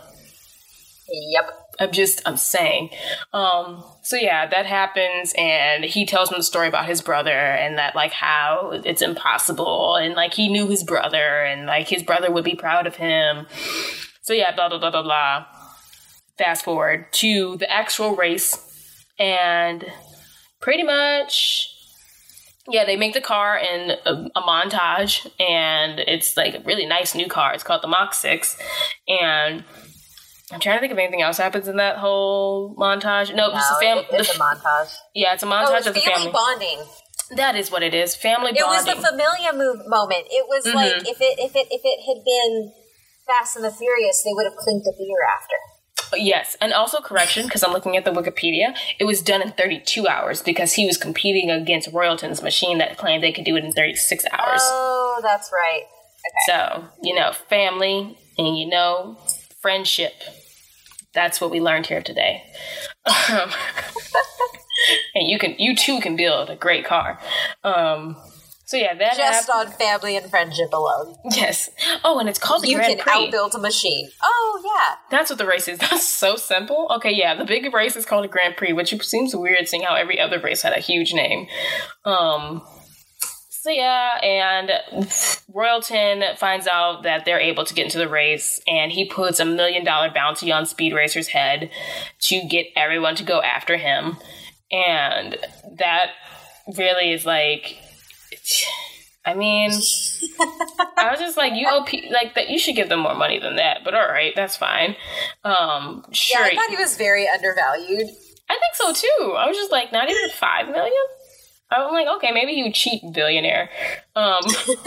Yep. 1.13 1.63
I'm 1.81 1.93
just 1.93 2.23
I'm 2.27 2.37
saying. 2.37 2.91
Um, 3.33 3.85
so 4.03 4.17
yeah, 4.17 4.47
that 4.47 4.67
happens, 4.67 5.35
and 5.37 5.85
he 5.85 6.07
tells 6.07 6.31
him 6.31 6.39
the 6.39 6.43
story 6.43 6.69
about 6.69 6.87
his 6.87 7.01
brother 7.03 7.31
and 7.31 7.79
that 7.79 7.95
like 7.95 8.13
how 8.13 8.81
it's 8.85 9.03
impossible, 9.03 9.97
and 9.97 10.15
like 10.15 10.35
he 10.35 10.49
knew 10.49 10.69
his 10.69 10.85
brother, 10.85 11.43
and 11.43 11.67
like 11.67 11.89
his 11.89 12.03
brother 12.03 12.31
would 12.31 12.45
be 12.45 12.55
proud 12.55 12.87
of 12.87 12.97
him. 12.97 13.47
So 14.23 14.33
yeah, 14.33 14.55
blah 14.55 14.69
blah 14.69 14.79
blah 14.79 14.91
blah 14.91 15.03
blah. 15.03 15.47
Fast 16.39 16.65
forward 16.65 17.13
to 17.15 17.57
the 17.59 17.71
actual 17.71 18.17
race, 18.17 19.05
and 19.19 19.85
pretty 20.61 20.83
much. 20.83 21.69
Yeah, 22.69 22.85
they 22.85 22.95
make 22.95 23.13
the 23.13 23.21
car 23.21 23.59
in 23.59 23.91
a, 24.07 24.31
a 24.37 24.41
montage, 24.41 25.27
and 25.41 25.99
it's 25.99 26.37
like 26.37 26.55
a 26.55 26.61
really 26.61 26.87
nice 26.87 27.13
new 27.13 27.27
car. 27.27 27.53
It's 27.55 27.65
called 27.65 27.83
the 27.83 27.89
Mach 27.89 28.15
6. 28.15 28.57
And 29.09 29.65
I'm 30.53 30.61
trying 30.61 30.77
to 30.77 30.81
think 30.81 30.93
of 30.93 30.99
anything 30.99 31.23
else 31.23 31.39
happens 31.39 31.67
in 31.69 31.77
that 31.77 31.97
whole 31.97 32.75
montage. 32.77 33.35
No, 33.35 33.49
No, 33.51 33.57
it's 33.57 33.71
a 33.71 33.81
fam- 33.81 34.05
it's 34.11 34.31
a 34.37 34.39
montage. 34.39 34.95
yeah, 35.15 35.33
it's 35.35 35.43
a 35.43 35.47
Oh, 35.47 35.51
montage 35.51 35.79
it's 35.79 35.87
of 35.89 35.95
the 35.95 36.01
family, 36.01 36.17
family. 36.31 36.33
bonding. 36.33 36.79
that 37.37 37.57
is 37.57 37.71
what 37.71 37.83
it 37.83 37.95
is. 37.95 38.15
Family 38.15 38.51
It 38.55 38.67
was 38.67 38.85
the 38.85 38.95
familia 38.97 39.53
move 39.55 39.81
moment. 39.87 40.27
It 40.31 40.47
was 40.49 40.67
Mm-hmm. 40.67 40.77
like 40.77 40.97
if 41.09 41.21
it 41.21 41.39
if 41.39 41.57
it 41.57 41.67
if 41.71 41.81
it 41.85 42.01
had 42.07 42.23
been 42.25 42.73
Fast 43.27 43.57
and 43.57 43.65
the 43.65 43.71
Furious, 43.71 44.23
they 44.25 44.31
would 44.35 44.45
have 44.45 44.57
clinked 44.57 44.87
a 44.87 44.93
beer 44.99 45.25
after. 45.35 45.55
yes, 46.19 46.57
and 46.61 46.73
also 46.75 47.01
correction 47.01 47.47
because 47.47 47.63
I'm 47.63 47.73
looking 47.73 47.97
at 47.97 48.05
the 48.05 48.11
Wikipedia. 48.11 48.77
It 48.99 49.05
was 49.05 49.23
done 49.23 49.41
in 49.41 49.53
32 49.53 50.07
hours 50.07 50.43
because 50.43 50.75
he 50.75 50.85
was 50.85 50.99
competing 50.99 51.51
against 51.51 51.89
Royalton's 51.93 52.43
machine 52.43 52.77
that 52.79 52.99
claimed 52.99 53.23
they 53.23 53.33
could 53.33 53.45
do 53.47 53.57
it 53.57 53.65
in 53.65 53.73
36 53.73 54.27
hours. 54.31 54.61
Oh, 54.65 55.21
that's 55.23 55.51
right. 55.53 55.85
Okay. 55.85 56.45
So, 56.47 56.85
you 57.03 57.15
know, 57.15 57.33
family 57.33 58.19
and, 58.37 58.59
you 58.59 58.69
know, 58.69 59.17
friendship. 59.63 60.13
That's 61.15 61.41
what 61.41 61.51
we 61.51 61.61
learned 61.61 61.87
here 61.87 62.03
today. 62.03 62.43
Um, 63.07 63.51
and 65.15 65.29
you 65.29 65.39
can, 65.39 65.55
you 65.59 65.77
too 65.77 66.01
can 66.01 66.17
build 66.17 66.51
a 66.51 66.57
great 66.57 66.85
car. 66.85 67.19
Um, 67.65 68.17
so 68.65 68.79
yeah, 68.79 68.95
that 68.95 69.17
Just 69.19 69.51
happened. 69.51 69.73
on 69.73 69.79
family 69.79 70.17
and 70.17 70.31
friendship 70.31 70.73
alone, 70.73 71.17
Yes. 71.33 71.69
Oh, 72.05 72.19
and 72.19 72.29
it's 72.29 72.39
called 72.39 72.63
the 72.63 72.69
you 72.69 72.77
Grand 72.77 72.99
can 72.99 73.01
Prix. 73.01 73.31
outbuild 73.31 73.55
a 73.55 73.59
machine. 73.59 74.09
Oh 74.23 74.63
yeah. 74.65 74.95
That's 75.11 75.29
what 75.29 75.39
the 75.39 75.45
race 75.47 75.69
is. 75.69 75.79
That's 75.91 76.07
so 76.09 76.37
simple. 76.37 76.87
Okay, 76.97 77.13
yeah, 77.13 77.35
the 77.35 77.45
big 77.45 77.71
race 77.75 77.97
is 77.97 78.07
called 78.07 78.25
a 78.25 78.29
Grand 78.29 78.57
Prix, 78.57 78.73
which 78.73 78.99
seems 79.05 79.37
weird 79.37 79.69
seeing 79.69 79.83
how 79.83 79.95
every 79.95 80.19
other 80.19 80.41
race 80.41 80.63
had 80.63 80.73
a 80.75 80.81
huge 80.81 81.13
name. 81.13 81.49
Um, 82.07 82.63
so 83.63 83.71
yeah, 83.71 84.19
and 84.25 84.71
Royalton 85.55 86.37
finds 86.37 86.67
out 86.67 87.05
that 87.05 87.25
they're 87.25 87.39
able 87.39 87.65
to 87.65 87.73
get 87.73 87.85
into 87.85 87.99
the 87.99 88.09
race, 88.09 88.61
and 88.67 88.91
he 88.91 89.05
puts 89.05 89.39
a 89.39 89.45
million 89.45 89.85
dollar 89.85 90.11
bounty 90.13 90.51
on 90.51 90.67
Speed 90.67 90.93
Racer's 90.93 91.29
head 91.29 91.71
to 92.23 92.43
get 92.49 92.67
everyone 92.75 93.15
to 93.15 93.23
go 93.23 93.41
after 93.41 93.77
him. 93.77 94.17
And 94.73 95.37
that 95.79 96.07
really 96.77 97.13
is 97.13 97.25
like, 97.25 97.79
I 99.25 99.35
mean, 99.35 99.71
I 99.71 101.11
was 101.13 101.21
just 101.21 101.37
like, 101.37 101.53
you 101.55 101.69
owe 101.71 101.87
like 102.11 102.35
that. 102.35 102.51
You 102.51 102.59
should 102.59 102.75
give 102.75 102.89
them 102.89 102.99
more 102.99 103.15
money 103.15 103.39
than 103.39 103.55
that. 103.57 103.83
But 103.85 103.95
all 103.95 104.09
right, 104.09 104.33
that's 104.35 104.57
fine. 104.57 104.97
Um, 105.45 106.03
Yeah, 106.09 106.15
sure. 106.15 106.45
I 106.47 106.55
thought 106.57 106.71
he 106.71 106.83
was 106.83 106.97
very 106.97 107.29
undervalued. 107.29 108.09
I 108.51 108.59
think 108.59 108.75
so 108.75 108.93
too. 108.93 109.35
I 109.35 109.47
was 109.47 109.57
just 109.57 109.71
like, 109.71 109.93
not 109.93 110.11
even 110.11 110.31
five 110.31 110.69
million. 110.69 110.93
I'm 111.77 111.93
like, 111.93 112.07
okay, 112.17 112.33
maybe 112.33 112.53
you 112.53 112.73
cheap 112.73 113.03
billionaire, 113.13 113.71
um, 114.17 114.43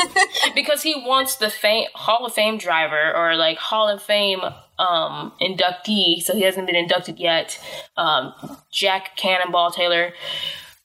because 0.56 0.84
he 0.84 0.96
wants 0.96 1.36
the 1.38 1.50
fame, 1.50 1.88
Hall 1.94 2.26
of 2.26 2.34
Fame 2.34 2.58
driver 2.58 3.14
or 3.16 3.36
like 3.36 3.58
Hall 3.58 3.90
of 3.90 4.02
Fame 4.02 4.42
um, 4.78 5.34
inductee. 5.42 6.22
So 6.22 6.34
he 6.36 6.42
hasn't 6.42 6.68
been 6.68 6.76
inducted 6.76 7.20
yet. 7.20 7.60
Um, 7.98 8.34
Jack 8.72 9.16
Cannonball 9.18 9.72
Taylor 9.72 10.14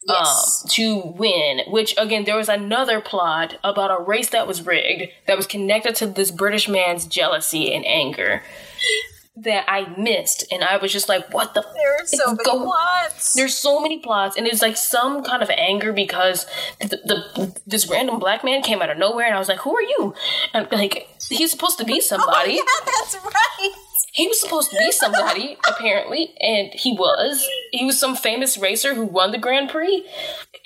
Yes. 0.07 0.63
um, 0.65 0.69
to 0.71 1.01
win. 1.17 1.61
Which 1.69 1.95
again, 1.99 2.25
there 2.25 2.37
was 2.37 2.49
another 2.49 3.01
plot 3.01 3.59
about 3.63 3.91
a 3.91 4.03
race 4.03 4.31
that 4.31 4.47
was 4.47 4.65
rigged 4.65 5.11
that 5.27 5.37
was 5.37 5.47
connected 5.47 5.95
to 5.97 6.07
this 6.07 6.31
British 6.31 6.69
man's 6.69 7.07
jealousy 7.07 7.73
and 7.75 7.85
anger 7.87 8.43
that 9.43 9.64
I 9.68 9.88
missed, 9.97 10.45
and 10.51 10.62
I 10.62 10.76
was 10.76 10.93
just 10.93 11.09
like, 11.09 11.32
"What 11.32 11.55
the?" 11.55 11.62
there 11.62 11.95
are 11.95 12.07
so 12.07 12.34
many 12.34 12.45
plots. 12.45 13.32
There's 13.34 13.57
so 13.57 13.80
many 13.80 13.99
plots, 13.99 14.36
and 14.36 14.47
it's 14.47 14.62
like 14.62 14.76
some 14.76 15.22
kind 15.22 15.43
of 15.43 15.51
anger 15.51 15.93
because 15.93 16.47
the, 16.80 16.86
the 17.05 17.61
this 17.66 17.88
random 17.88 18.18
black 18.18 18.45
man 18.45 18.62
came 18.62 18.82
out 18.82 18.91
of 18.91 18.99
nowhere, 18.99 19.26
and 19.26 19.34
I 19.34 19.38
was 19.38 19.49
like, 19.49 19.61
"Who 19.61 19.74
are 19.74 19.82
you?" 19.82 20.14
And 20.53 20.68
like 20.70 21.09
he's 21.28 21.51
supposed 21.51 21.78
to 21.78 21.84
be 21.84 21.95
oh 21.97 22.01
somebody, 22.01 22.55
yeah, 22.55 22.62
that's 22.84 23.16
right. 23.24 23.70
he 24.12 24.28
was 24.28 24.41
supposed 24.41 24.70
to 24.70 24.78
be 24.78 24.93
somebody, 24.93 25.57
apparently, 25.68 26.34
and 26.41 26.72
he 26.74 26.93
was. 26.93 27.47
He 27.72 27.84
was 27.84 27.99
some 27.99 28.16
famous 28.16 28.59
racer 28.59 28.95
who 28.95 29.05
won 29.05 29.32
the 29.32 29.38
Grand 29.38 29.70
Prix, 29.70 30.05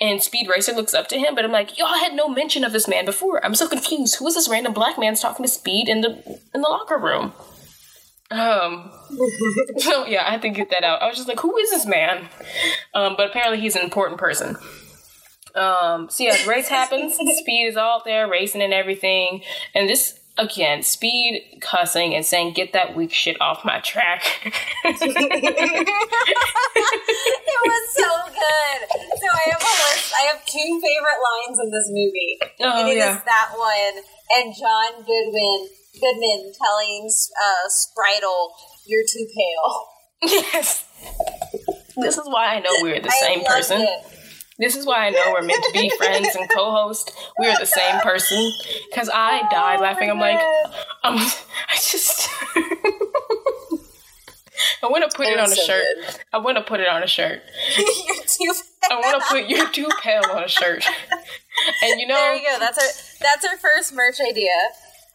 and 0.01 0.21
Speed 0.21 0.49
Racer 0.49 0.73
looks 0.73 0.93
up 0.93 1.07
to 1.09 1.17
him. 1.17 1.35
But 1.35 1.45
I'm 1.45 1.51
like, 1.51 1.77
y'all 1.77 1.99
had 1.99 2.13
no 2.13 2.27
mention 2.27 2.63
of 2.63 2.73
this 2.73 2.87
man 2.87 3.05
before. 3.05 3.43
I'm 3.45 3.55
so 3.55 3.67
confused. 3.67 4.17
Who 4.17 4.27
is 4.27 4.35
this 4.35 4.49
random 4.49 4.73
black 4.73 4.99
man 4.99 5.15
talking 5.15 5.45
to 5.45 5.51
Speed 5.51 5.87
in 5.87 6.01
the 6.01 6.39
in 6.53 6.61
the 6.61 6.69
locker 6.69 6.97
room? 6.97 7.33
Um. 8.31 8.91
so 9.77 10.05
yeah, 10.07 10.23
I 10.25 10.31
had 10.31 10.41
to 10.41 10.49
get 10.49 10.71
that 10.71 10.83
out. 10.83 11.01
I 11.01 11.07
was 11.07 11.15
just 11.15 11.27
like, 11.27 11.39
who 11.39 11.57
is 11.57 11.69
this 11.69 11.85
man? 11.85 12.27
Um. 12.93 13.15
But 13.17 13.29
apparently, 13.29 13.59
he's 13.59 13.75
an 13.75 13.83
important 13.83 14.19
person. 14.19 14.57
Um. 15.53 16.09
So 16.09 16.23
yeah, 16.23 16.43
the 16.43 16.49
race 16.49 16.67
happens. 16.67 17.15
Speed 17.15 17.67
is 17.67 17.77
all 17.77 18.01
there, 18.03 18.27
racing 18.27 18.61
and 18.61 18.73
everything, 18.73 19.41
and 19.73 19.87
this 19.87 20.19
again, 20.37 20.83
speed 20.83 21.59
cussing 21.61 22.15
and 22.15 22.25
saying, 22.25 22.53
"Get 22.53 22.73
that 22.73 22.95
weak 22.95 23.13
shit 23.13 23.39
off 23.39 23.63
my 23.63 23.79
track." 23.79 24.23
it 24.43 24.95
was 27.63 27.95
so 27.95 28.09
good. 28.25 28.89
So 28.89 29.27
I 29.31 29.49
have 29.51 29.61
a 29.61 29.75
list. 29.85 30.13
I 30.17 30.21
have 30.31 30.45
two 30.45 30.81
favorite 30.81 31.21
lines 31.21 31.59
in 31.59 31.69
this 31.69 31.89
movie. 31.89 32.39
Oh, 32.61 32.79
and 32.79 32.89
it 32.89 32.97
yeah. 32.97 33.17
is 33.17 33.23
that 33.23 33.51
one 33.55 34.03
and 34.35 34.53
John 34.55 35.03
Goodwin 35.05 35.69
Goodman 35.99 36.51
telling 36.57 37.09
uh, 37.09 37.69
Spritle, 37.69 38.51
"You're 38.85 39.03
too 39.11 39.25
pale." 39.35 39.87
yes. 40.53 40.85
This 41.97 42.17
is 42.17 42.25
why 42.27 42.55
I 42.55 42.59
know 42.59 42.71
we're 42.81 42.99
the 42.99 43.07
I 43.09 43.19
same 43.19 43.43
person. 43.45 43.81
it. 43.81 43.99
This 44.57 44.75
is 44.77 44.85
why 44.85 45.07
I 45.07 45.09
know 45.09 45.33
we're 45.33 45.41
meant 45.41 45.63
to 45.65 45.71
be 45.73 45.89
friends 45.97 46.33
and 46.35 46.49
co-host. 46.49 47.11
We 47.39 47.47
are 47.47 47.59
the 47.59 47.65
same 47.65 47.99
person. 47.99 48.51
Because 48.89 49.09
I 49.13 49.41
died 49.49 49.79
Oh 49.79 49.83
laughing. 49.83 50.09
I'm 50.09 50.19
like, 50.19 50.39
God. 50.39 50.65
um, 51.03 51.15
I 51.69 51.75
just. 51.75 52.29
I 54.81 54.87
want 54.87 55.09
to 55.09 55.15
put 55.17 55.27
It 55.27 55.33
it 55.33 55.39
on 55.39 55.45
a 55.51 55.55
so 55.55 55.63
shirt. 55.65 55.83
good. 56.05 56.15
I 56.31 56.37
want 56.37 56.57
to 56.57 56.63
put 56.63 56.79
it 56.79 56.87
on 56.87 57.03
a 57.03 57.07
shirt. 57.07 57.41
You're 57.77 57.85
too 58.53 58.53
Pale. 58.87 58.91
I 58.91 59.01
want 59.01 59.21
to 59.23 59.27
put 59.29 59.49
"You're 59.49 59.69
too 59.69 59.89
pale" 60.01 60.21
on 60.31 60.43
a 60.43 60.47
shirt. 60.47 60.85
And 61.83 61.99
you 61.99 62.07
know, 62.07 62.15
There 62.15 62.35
you 62.35 62.43
go. 62.47 62.59
That's 62.59 62.77
our 62.77 62.87
that's 63.21 63.45
our 63.45 63.57
first 63.57 63.93
merch 63.93 64.19
idea. 64.21 64.51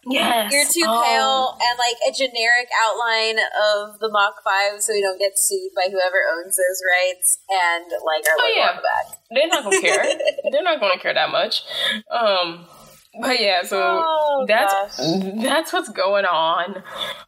Yes, 0.07 0.53
You're 0.53 0.64
too 0.64 0.88
oh, 0.88 1.03
pale, 1.05 1.59
and 1.61 1.78
like 1.78 1.96
a 2.09 2.12
generic 2.12 2.68
outline 2.80 3.38
of 3.38 3.98
the 4.01 4.09
Mach 4.11 4.34
Five, 4.44 4.82
so 4.82 4.92
we 4.92 5.01
don't 5.03 5.18
get 5.18 5.32
sued 5.36 5.72
by 5.74 5.90
whoever 5.90 6.22
owns 6.32 6.57
those 6.57 6.80
rights, 6.86 7.38
and 7.51 7.84
like 8.05 8.24
our 8.28 8.36
Oh, 8.38 8.53
yeah. 8.57 8.80
back. 8.80 9.18
They're 9.30 9.48
not 9.48 9.64
gonna 9.64 9.80
care. 9.80 10.05
They're 10.51 10.62
not 10.62 10.80
gonna 10.80 10.98
care 10.98 11.14
that 11.14 11.30
much. 11.30 11.62
Um, 12.11 12.66
but 13.20 13.40
yeah, 13.40 13.62
so 13.64 13.78
Oh, 14.04 14.44
that's 14.46 14.72
gosh. 14.98 15.22
that's 15.42 15.72
what's 15.72 15.88
going 15.88 16.24
on. 16.24 16.76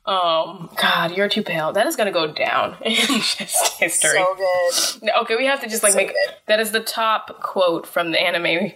Um, 0.07 0.71
God, 0.81 1.17
you're 1.17 1.29
too 1.29 1.43
pale. 1.43 1.73
That 1.73 1.87
is 1.87 1.97
gonna 1.97 2.13
go 2.13 2.33
down 2.33 2.77
in 2.85 2.95
just 2.95 3.79
history. 3.81 4.11
So 4.19 4.99
good. 5.01 5.11
okay, 5.23 5.37
we 5.37 5.47
have 5.47 5.61
to 5.63 5.69
just 5.69 5.83
like 5.83 5.93
So 5.93 5.99
make 5.99 6.09
good. 6.09 6.35
that 6.47 6.61
is 6.61 6.71
the 6.73 6.81
top 6.81 7.41
quote 7.41 7.87
from 7.87 8.11
the 8.13 8.21
anime 8.21 8.73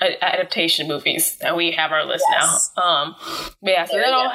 adaptation 0.00 0.88
movies 0.88 1.36
that 1.38 1.56
we 1.56 1.72
have 1.72 1.92
our 1.92 2.04
list 2.04 2.24
Yes. 2.30 2.70
now. 2.76 2.82
Um, 2.82 3.16
but 3.62 3.70
yeah, 3.70 3.84
so 3.84 3.92
There 3.96 4.04
that 4.06 4.12
all 4.12 4.28
go. 4.28 4.34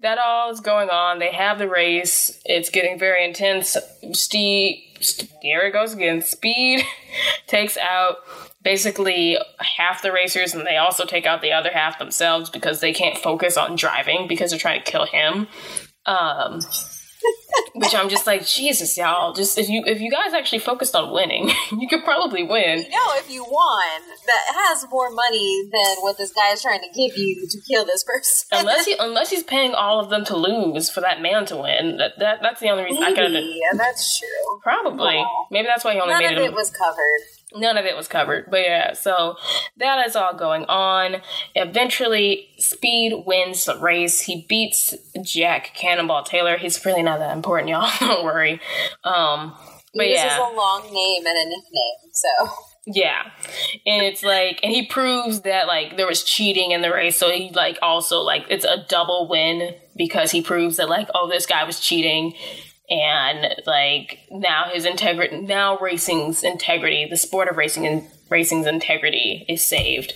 that 0.00 0.18
all 0.18 0.50
is 0.50 0.60
going 0.60 0.90
on. 0.90 1.18
They 1.18 1.32
have 1.32 1.58
the 1.58 1.68
race. 1.68 2.40
It's 2.44 2.70
getting 2.70 2.98
very 2.98 3.24
intense. 3.24 3.76
Steve, 4.12 4.78
St- 5.00 5.30
here 5.40 5.60
it 5.60 5.72
goes 5.72 5.92
again. 5.94 6.22
Speed 6.22 6.84
takes 7.46 7.76
out 7.76 8.18
basically 8.62 9.38
half 9.58 10.02
the 10.02 10.12
racers, 10.12 10.54
and 10.54 10.66
they 10.66 10.76
also 10.76 11.04
take 11.04 11.26
out 11.26 11.42
the 11.42 11.52
other 11.52 11.70
half 11.72 11.98
themselves 11.98 12.50
because 12.50 12.80
they 12.80 12.92
can't 12.92 13.18
focus 13.18 13.56
on 13.56 13.76
driving 13.76 14.28
because 14.28 14.50
they're 14.50 14.58
trying 14.58 14.82
to 14.82 14.90
kill 14.90 15.06
him. 15.06 15.48
Um, 16.06 16.60
which 17.74 17.94
I'm 17.94 18.08
just 18.08 18.26
like, 18.26 18.46
Jesus, 18.46 18.96
y'all. 18.96 19.32
Just 19.32 19.58
if 19.58 19.68
you 19.68 19.82
if 19.86 20.00
you 20.00 20.10
guys 20.10 20.32
actually 20.34 20.58
focused 20.60 20.94
on 20.94 21.12
winning, 21.12 21.50
you 21.78 21.88
could 21.88 22.04
probably 22.04 22.42
win. 22.42 22.82
You 22.82 22.90
know, 22.90 23.16
if 23.16 23.30
you 23.30 23.44
won, 23.44 24.00
that 24.26 24.54
has 24.54 24.86
more 24.90 25.10
money 25.10 25.68
than 25.72 25.96
what 26.00 26.18
this 26.18 26.32
guy 26.32 26.52
is 26.52 26.62
trying 26.62 26.80
to 26.80 26.88
give 26.88 27.16
you 27.16 27.46
to 27.48 27.60
kill 27.68 27.84
this 27.84 28.04
person. 28.04 28.48
Unless 28.52 28.86
he 28.86 28.96
unless 29.00 29.30
he's 29.30 29.42
paying 29.42 29.74
all 29.74 30.00
of 30.00 30.10
them 30.10 30.24
to 30.26 30.36
lose 30.36 30.90
for 30.90 31.00
that 31.00 31.20
man 31.22 31.46
to 31.46 31.56
win. 31.56 31.96
That, 31.98 32.12
that 32.18 32.38
that's 32.42 32.60
the 32.60 32.68
only 32.70 32.84
reason 32.84 33.02
I 33.02 33.12
could. 33.14 33.32
Maybe, 33.32 33.60
yeah, 33.62 33.76
that's 33.76 34.18
true. 34.18 34.60
Probably. 34.62 35.16
Aw. 35.16 35.46
Maybe 35.50 35.66
that's 35.66 35.84
why 35.84 35.94
he 35.94 36.00
only 36.00 36.14
made 36.14 36.20
it. 36.20 36.22
None 36.24 36.34
made 36.34 36.38
of 36.42 36.44
it. 36.44 36.52
it 36.52 36.54
was 36.54 36.70
covered. 36.70 37.60
none 37.60 37.76
of 37.76 37.84
it 37.84 37.96
was 37.96 38.08
covered. 38.08 38.50
But 38.50 38.60
yeah, 38.60 38.92
so 38.92 39.36
that 39.78 40.06
is 40.06 40.16
all 40.16 40.34
going 40.34 40.64
on. 40.66 41.16
Eventually, 41.54 42.48
Speed 42.58 43.24
wins 43.26 43.64
the 43.64 43.78
race. 43.78 44.20
He 44.22 44.46
beats 44.48 44.94
Jack 45.22 45.72
Cannonball 45.74 46.22
Taylor. 46.24 46.56
He's 46.58 46.84
really 46.84 47.02
not 47.02 47.18
that 47.18 47.32
important, 47.42 47.68
y'all. 47.68 47.90
Don't 48.00 48.24
worry. 48.24 48.60
Um, 49.02 49.54
but 49.94 50.04
This 50.04 50.18
yeah. 50.18 50.32
is 50.32 50.38
a 50.38 50.56
long 50.56 50.82
name 50.92 51.26
and 51.26 51.36
a 51.36 51.44
nickname, 51.44 52.12
so 52.12 52.54
Yeah. 52.86 53.22
And 53.86 54.02
it's 54.02 54.22
like 54.22 54.60
and 54.62 54.72
he 54.72 54.86
proves 54.86 55.42
that 55.42 55.66
like 55.66 55.96
there 55.96 56.06
was 56.06 56.22
cheating 56.22 56.70
in 56.70 56.82
the 56.82 56.92
race, 56.92 57.18
so 57.18 57.30
he 57.30 57.50
like 57.50 57.78
also 57.82 58.20
like 58.20 58.44
it's 58.48 58.64
a 58.64 58.84
double 58.88 59.28
win 59.28 59.74
because 59.96 60.30
he 60.30 60.40
proves 60.40 60.76
that 60.76 60.88
like 60.88 61.08
oh 61.14 61.28
this 61.28 61.46
guy 61.46 61.64
was 61.64 61.80
cheating 61.80 62.34
and 62.88 63.54
like 63.66 64.20
now 64.30 64.64
his 64.72 64.84
integrity 64.84 65.40
now 65.42 65.78
racing's 65.78 66.42
integrity, 66.44 67.06
the 67.08 67.16
sport 67.16 67.48
of 67.48 67.56
racing 67.56 67.86
and 67.86 68.02
racing's 68.32 68.66
integrity 68.66 69.44
is 69.48 69.64
saved. 69.64 70.14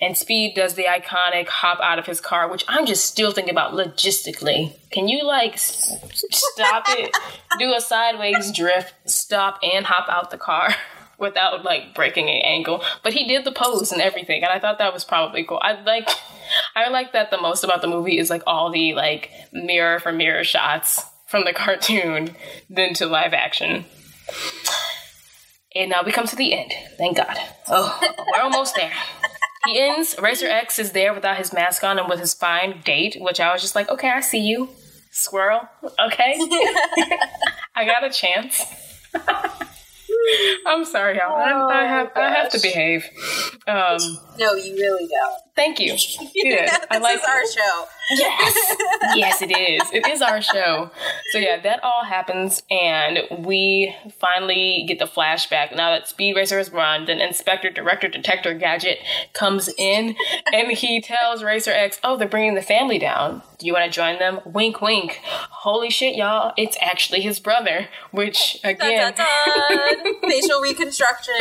And 0.00 0.16
Speed 0.16 0.54
does 0.54 0.74
the 0.74 0.84
iconic 0.84 1.48
hop 1.48 1.80
out 1.80 1.98
of 1.98 2.06
his 2.06 2.20
car, 2.20 2.48
which 2.48 2.64
I'm 2.68 2.86
just 2.86 3.06
still 3.06 3.32
thinking 3.32 3.52
about 3.52 3.72
logistically. 3.72 4.72
Can 4.90 5.08
you 5.08 5.24
like 5.24 5.54
s- 5.54 5.92
stop 6.30 6.84
it, 6.88 7.16
do 7.58 7.74
a 7.74 7.80
sideways 7.80 8.52
drift, 8.52 8.94
stop 9.10 9.58
and 9.62 9.86
hop 9.86 10.08
out 10.08 10.30
the 10.30 10.38
car? 10.38 10.74
without 11.16 11.64
like 11.64 11.94
breaking 11.94 12.28
an 12.28 12.42
ankle. 12.44 12.82
But 13.02 13.12
he 13.12 13.26
did 13.26 13.44
the 13.44 13.52
pose 13.52 13.92
and 13.92 14.00
everything, 14.00 14.42
and 14.42 14.52
I 14.52 14.58
thought 14.58 14.78
that 14.78 14.92
was 14.92 15.04
probably 15.04 15.44
cool. 15.44 15.60
I 15.62 15.80
like 15.80 16.08
I 16.74 16.88
like 16.88 17.12
that 17.12 17.30
the 17.30 17.40
most 17.40 17.64
about 17.64 17.82
the 17.82 17.88
movie 17.88 18.18
is 18.18 18.30
like 18.30 18.42
all 18.46 18.70
the 18.70 18.94
like 18.94 19.30
mirror 19.52 19.98
for 20.00 20.12
mirror 20.12 20.44
shots 20.44 21.02
from 21.26 21.44
the 21.44 21.52
cartoon 21.54 22.34
than 22.68 22.94
to 22.94 23.06
live 23.06 23.32
action. 23.32 23.84
And 25.74 25.90
now 25.90 26.02
we 26.04 26.12
come 26.12 26.26
to 26.26 26.36
the 26.36 26.54
end. 26.54 26.72
Thank 26.96 27.16
God. 27.16 27.36
Oh, 27.68 28.00
we're 28.34 28.42
almost 28.42 28.76
there. 28.76 28.92
He 29.66 29.80
ends. 29.80 30.14
Racer 30.20 30.46
X 30.46 30.78
is 30.78 30.92
there 30.92 31.12
without 31.14 31.36
his 31.36 31.52
mask 31.52 31.82
on 31.82 31.98
and 31.98 32.08
with 32.08 32.20
his 32.20 32.34
fine 32.34 32.80
date, 32.84 33.16
which 33.18 33.40
I 33.40 33.52
was 33.52 33.62
just 33.62 33.74
like, 33.74 33.88
okay, 33.88 34.10
I 34.10 34.20
see 34.20 34.40
you, 34.40 34.68
squirrel. 35.10 35.60
Okay, 35.98 36.36
I 37.74 37.84
got 37.84 38.04
a 38.04 38.10
chance. 38.10 38.62
I'm 40.66 40.84
sorry, 40.84 41.16
y'all. 41.18 41.34
I, 41.34 41.82
I 41.82 41.86
have 41.86 42.10
I 42.14 42.30
have 42.30 42.50
to 42.52 42.60
behave. 42.60 43.08
Um, 43.66 43.98
no, 44.38 44.54
you 44.54 44.74
really 44.76 45.08
don't. 45.08 45.43
Thank 45.56 45.78
you. 45.80 45.92
Good. 46.18 46.58
this 46.68 46.78
I 46.90 46.98
like 46.98 47.18
is 47.18 47.24
our 47.24 47.46
show. 47.46 47.84
Yes. 48.10 48.76
yes, 49.16 49.42
it 49.42 49.50
is. 49.50 49.82
It 49.92 50.06
is 50.06 50.20
our 50.20 50.42
show. 50.42 50.90
So 51.32 51.38
yeah, 51.38 51.58
that 51.60 51.82
all 51.82 52.04
happens, 52.04 52.62
and 52.70 53.20
we 53.44 53.94
finally 54.20 54.84
get 54.86 54.98
the 54.98 55.06
flashback. 55.06 55.74
Now 55.74 55.90
that 55.90 56.06
Speed 56.08 56.36
Racer 56.36 56.58
is 56.58 56.70
run, 56.70 57.06
then 57.06 57.20
Inspector 57.20 57.70
Director 57.70 58.08
Detector 58.08 58.54
Gadget 58.54 58.98
comes 59.32 59.70
in, 59.78 60.16
and 60.52 60.72
he 60.72 61.00
tells 61.00 61.42
Racer 61.42 61.70
X, 61.72 61.98
"Oh, 62.04 62.16
they're 62.16 62.28
bringing 62.28 62.54
the 62.54 62.62
family 62.62 62.98
down. 62.98 63.42
Do 63.58 63.66
you 63.66 63.72
want 63.72 63.86
to 63.86 63.90
join 63.90 64.18
them?" 64.18 64.40
Wink, 64.44 64.80
wink. 64.82 65.20
Holy 65.24 65.88
shit, 65.88 66.14
y'all! 66.14 66.52
It's 66.58 66.76
actually 66.82 67.22
his 67.22 67.40
brother. 67.40 67.88
Which 68.10 68.60
Dun, 68.62 68.72
again, 68.72 69.14
dun, 69.16 69.26
dun. 70.02 70.30
Facial 70.30 70.60
reconstruction. 70.62 71.34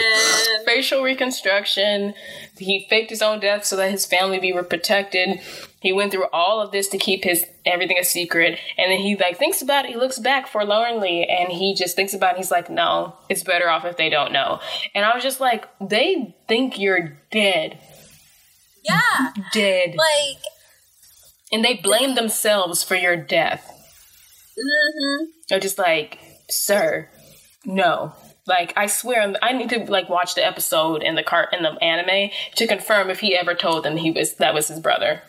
facial 0.66 1.04
reconstruction. 1.04 2.14
He 2.58 2.86
faked 2.90 3.10
his 3.10 3.22
own 3.24 3.40
death 3.40 3.66
so 3.66 3.76
that 3.78 3.90
his 3.90 4.06
family 4.06 4.40
be 4.40 4.54
protected. 4.54 5.40
He 5.82 5.92
went 5.92 6.12
through 6.12 6.28
all 6.32 6.62
of 6.62 6.72
this 6.72 6.88
to 6.90 6.98
keep 7.00 7.24
his 7.24 7.46
everything 7.66 7.98
a 7.98 8.04
secret, 8.04 8.60
and 8.78 8.92
then 8.92 9.00
he 9.00 9.16
like 9.16 9.38
thinks 9.38 9.62
about 9.62 9.86
it. 9.86 9.92
He 9.92 9.98
looks 9.98 10.20
back 10.20 10.48
forlornly, 10.48 11.26
and 11.28 11.52
he 11.52 11.74
just 11.74 11.96
thinks 11.96 12.14
about. 12.14 12.36
it. 12.36 12.38
He's 12.38 12.52
like, 12.52 12.70
"No, 12.70 13.16
it's 13.28 13.44
better 13.44 13.70
off 13.70 13.86
if 13.86 13.98
they 13.98 14.10
don't 14.10 14.32
know." 14.32 14.60
And 14.94 15.04
I 15.04 15.14
was 15.16 15.24
just 15.24 15.40
like, 15.40 15.68
"They 15.82 16.36
think 16.48 16.78
you're 16.80 17.18
dead, 17.32 17.80
Yeah, 18.84 19.32
dead, 19.52 19.96
like. 19.96 20.44
and 21.52 21.66
they 21.66 21.74
blame 21.76 22.14
themselves 22.16 22.84
for 22.84 22.96
your 22.96 23.16
death." 23.16 23.68
hmm 24.56 25.26
They're 25.50 25.60
just 25.60 25.80
like, 25.80 26.20
"Sir, 26.50 27.10
no." 27.66 28.14
Like 28.46 28.74
I 28.76 28.88
swear, 28.88 29.34
I 29.42 29.54
need 29.54 29.70
to 29.70 29.80
like 29.90 30.10
watch 30.10 30.36
the 30.36 30.46
episode 30.46 31.02
in 31.02 31.16
the 31.16 31.24
cart 31.24 31.50
in 31.54 31.64
the 31.64 31.72
anime 31.84 32.30
to 32.56 32.68
confirm 32.68 33.10
if 33.10 33.20
he 33.22 33.36
ever 33.36 33.56
told 33.56 33.84
them 33.86 33.98
he 33.98 34.12
was 34.12 34.36
that 34.36 34.54
was 34.54 34.68
his 34.68 34.80
brother. 34.80 35.22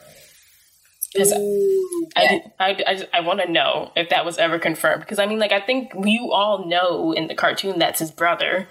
'Cause 1.17 1.33
Ooh, 1.33 2.09
I, 2.17 2.23
yeah. 2.25 2.39
I, 2.59 2.69
I, 2.89 3.09
I 3.19 3.21
want 3.21 3.41
to 3.41 3.49
know 3.49 3.93
if 3.95 4.09
that 4.09 4.25
was 4.25 4.37
ever 4.37 4.59
confirmed 4.59 5.03
because 5.03 5.21
I 5.21 5.27
mean, 5.27 5.39
like, 5.39 5.53
I 5.53 5.61
think 5.61 5.93
you 6.05 6.33
all 6.33 6.67
know 6.67 7.13
in 7.13 7.29
the 7.29 7.37
cartoon 7.37 7.79
that's 7.79 8.01
his 8.01 8.11
brother, 8.11 8.67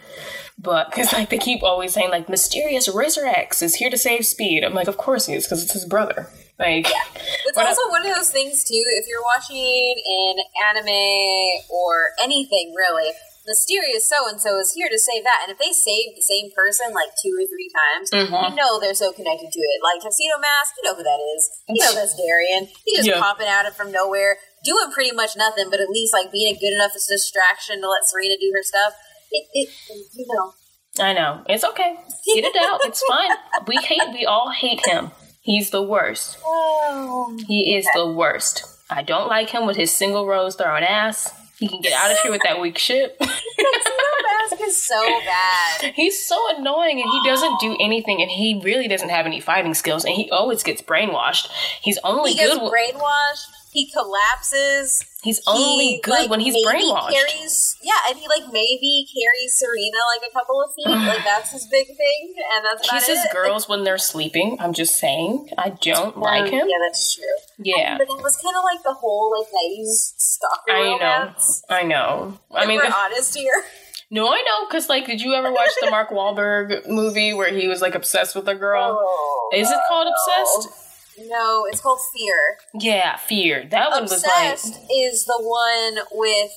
but 0.58 0.89
because 0.89 1.14
like 1.14 1.30
they 1.30 1.38
keep 1.38 1.64
always 1.64 1.94
saying 1.94 2.10
like 2.10 2.28
mysterious 2.28 2.94
Racer 2.94 3.26
X 3.26 3.62
is 3.62 3.76
here 3.76 3.89
to 3.89 3.98
save 3.98 4.26
Speed. 4.26 4.66
I'm 4.66 4.74
like, 4.74 4.89
of 4.89 4.98
course 4.98 5.26
he 5.28 5.36
is 5.36 5.46
because 5.46 5.64
it's 5.64 5.72
his 5.72 5.86
brother. 5.86 6.28
Like, 6.60 6.86
it's 7.46 7.58
also 7.58 7.89
one 7.89 8.06
of 8.06 8.14
those 8.14 8.30
things 8.32 8.66
too. 8.66 8.74
If 8.98 9.08
you're 9.08 9.24
watching 9.38 9.96
an 10.06 10.76
anime 10.76 11.64
or 11.70 12.10
anything 12.22 12.74
really, 12.76 13.10
mysterious 13.46 14.08
so 14.08 14.28
and 14.28 14.39
so 14.39 14.60
is 14.60 14.74
here 14.74 14.88
to 14.89 14.98
save 15.00 15.24
that. 15.24 15.44
And 15.44 15.52
if 15.52 15.60
they 15.60 15.72
save 15.72 16.16
the 16.16 16.24
same 16.24 16.50
person 16.56 16.94
like 16.94 17.12
two 17.22 17.34
or 17.36 17.46
three 17.48 17.70
times, 17.72 18.10
Mm-hmm. 18.14 18.54
you 18.54 18.56
know 18.56 18.80
they're 18.80 18.94
so 18.98 19.12
connected 19.12 19.52
to 19.52 19.60
it. 19.60 19.80
Like 19.84 20.02
Tuxedo 20.02 20.39
Mask, 20.39 20.74
you 20.78 20.84
know 20.89 20.96
who 20.96 21.04
that 21.04 21.22
is. 21.36 21.41
You 21.70 21.84
know 21.84 21.94
that's 21.96 22.16
Darien. 22.16 22.70
He 22.86 22.96
just 22.96 23.08
Yeah. 23.08 23.20
popping 23.20 23.48
out 23.48 23.66
of 23.68 23.76
from 23.76 23.91
nowhere, 23.91 24.38
doing 24.64 24.91
pretty 24.91 25.12
much 25.12 25.36
nothing, 25.36 25.70
but 25.70 25.80
at 25.80 25.89
least 25.89 26.14
like 26.14 26.32
being 26.32 26.56
a 26.56 26.58
good 26.60 26.74
enough 26.74 26.94
distraction 26.94 27.82
to 27.82 27.89
let 27.89 28.08
Serena 28.08 28.36
do 28.39 28.52
her 28.56 28.64
stuff. 28.64 28.94
It, 29.32 29.48
it 29.54 29.70
you 30.14 30.26
know. 30.30 30.54
I 31.00 31.14
know 31.14 31.44
it's 31.50 31.64
okay. 31.64 31.96
Get 32.36 32.46
it 32.46 32.56
out. 32.56 32.80
It's 32.84 33.02
fine. 33.10 33.32
We 33.68 33.78
hate. 33.78 34.14
We 34.14 34.26
all 34.26 34.52
hate 34.52 34.86
him. 34.86 35.12
He's 35.41 35.72
the 35.72 35.82
worst. 35.82 36.38
Oh. 36.46 37.38
He 37.48 37.76
is 37.76 37.88
the 37.96 38.06
worst. 38.08 38.64
I 38.89 39.02
don't 39.02 39.28
like 39.28 39.50
him 39.50 39.66
with 39.66 39.76
his 39.76 39.91
single 39.91 40.28
rose 40.28 40.56
throwing 40.56 40.84
ass. 40.84 41.34
He 41.64 41.70
can 41.70 41.80
get 41.80 41.93
out 41.93 42.11
of 42.11 42.18
here 42.20 42.32
with 42.32 42.41
that 42.43 42.59
weak 42.59 42.78
shit. 42.78 43.18
Mask 43.22 44.61
is 44.61 44.82
so 44.82 44.99
bad. 45.26 45.93
He's 45.95 46.26
so 46.26 46.38
annoying 46.57 47.01
and 47.01 47.09
he 47.09 47.30
doesn't 47.30 47.57
do 47.61 47.78
anything 47.80 48.22
and 48.22 48.30
he 48.30 48.59
really 48.61 48.89
doesn't 48.89 49.07
have 49.09 49.26
any 49.26 49.39
fighting 49.39 49.74
skills 49.74 50.03
and 50.03 50.14
he 50.14 50.30
always 50.30 50.61
gets 50.61 50.82
brainwashed. 50.82 51.47
He's 51.82 51.97
only 52.03 52.32
He 52.32 52.38
gets 52.39 52.55
good. 52.57 52.70
brainwashed. 52.70 53.47
He 53.74 53.89
collapses. 53.91 55.03
he's 55.24 55.41
only 55.47 55.88
he, 55.95 56.01
good 56.01 56.11
like, 56.11 56.30
when 56.30 56.39
he's 56.39 56.55
brainwashed. 56.65 57.11
Carries, 57.11 57.76
yeah, 57.82 57.93
and 58.07 58.17
he 58.19 58.28
like 58.28 58.43
maybe 58.53 59.07
carries 59.11 59.57
Serena 59.57 59.97
like 60.15 60.30
a 60.30 60.34
couple 60.34 60.61
of 60.61 60.69
feet. 60.76 60.86
like 61.07 61.24
that's 61.26 61.51
his 61.51 61.65
big 61.67 61.88
thing, 61.88 62.36
and 62.55 62.63
that's 62.65 62.88
Kisses 62.89 63.26
it. 63.26 63.32
girls 63.34 63.67
when 63.67 63.84
they're 63.84 63.97
sleeping. 63.97 64.57
I'm 64.59 64.74
just 64.74 64.97
saying. 64.99 65.49
I 65.57 65.69
don't 65.82 66.17
like 66.19 66.43
Um, 66.43 66.49
him. 66.51 66.67
Yeah, 66.69 66.78
that's 66.88 67.15
true. 67.15 67.24
Yeah, 67.57 67.97
but 67.97 68.07
that 68.07 68.21
was 68.24 68.38
kind 68.43 68.55
of 68.55 68.63
like 68.63 68.84
the 68.84 68.93
whole 68.93 69.34
like 69.38 69.47
'90s 69.49 70.13
stalker 70.17 70.71
I 70.71 70.84
know. 70.84 70.91
romance. 70.93 71.63
I 71.69 71.82
know. 71.84 72.39
I 72.53 72.61
If 72.63 72.67
mean, 72.67 72.78
we're 72.84 72.93
honest 72.95 73.36
here. 73.36 73.63
no, 74.11 74.28
I 74.30 74.41
know. 74.41 74.67
Cause 74.69 74.88
like, 74.89 75.05
did 75.07 75.19
you 75.21 75.34
ever 75.34 75.51
watch 75.51 75.69
the 75.82 75.89
Mark 75.89 76.09
Wahlberg 76.11 76.88
movie 76.88 77.34
where 77.34 77.51
he 77.51 77.67
was 77.67 77.82
like 77.82 77.95
obsessed 77.95 78.36
with 78.36 78.47
a 78.47 78.55
girl? 78.55 78.99
Oh, 79.09 79.49
Is 79.55 79.69
it 79.69 79.78
called. 79.88 80.07
Obsessed? 80.07 80.82
No, 81.18 81.66
it's 81.70 81.82
called 81.82 81.99
Fear. 82.16 82.57
Yeah, 82.80 83.18
Fear. 83.18 83.68
That 83.70 83.91
one 83.91 84.03
was 84.03 84.11
like 84.26 84.53
Obsessed 84.53 84.80
is 84.91 85.26
the 85.26 85.38
one 85.39 86.03
with 86.14 86.51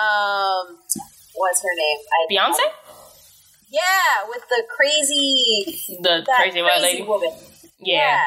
um, 0.00 0.78
what's 1.34 1.62
her 1.62 1.74
name? 1.76 1.98
I, 2.08 2.32
Beyonce, 2.32 2.66
Yeah, 3.70 4.28
with 4.28 4.42
the 4.48 4.64
crazy 4.74 5.98
the 6.02 6.26
crazy 6.36 6.62
white 6.62 6.80
lady. 6.80 7.02
woman. 7.02 7.30
Yeah, 7.78 8.22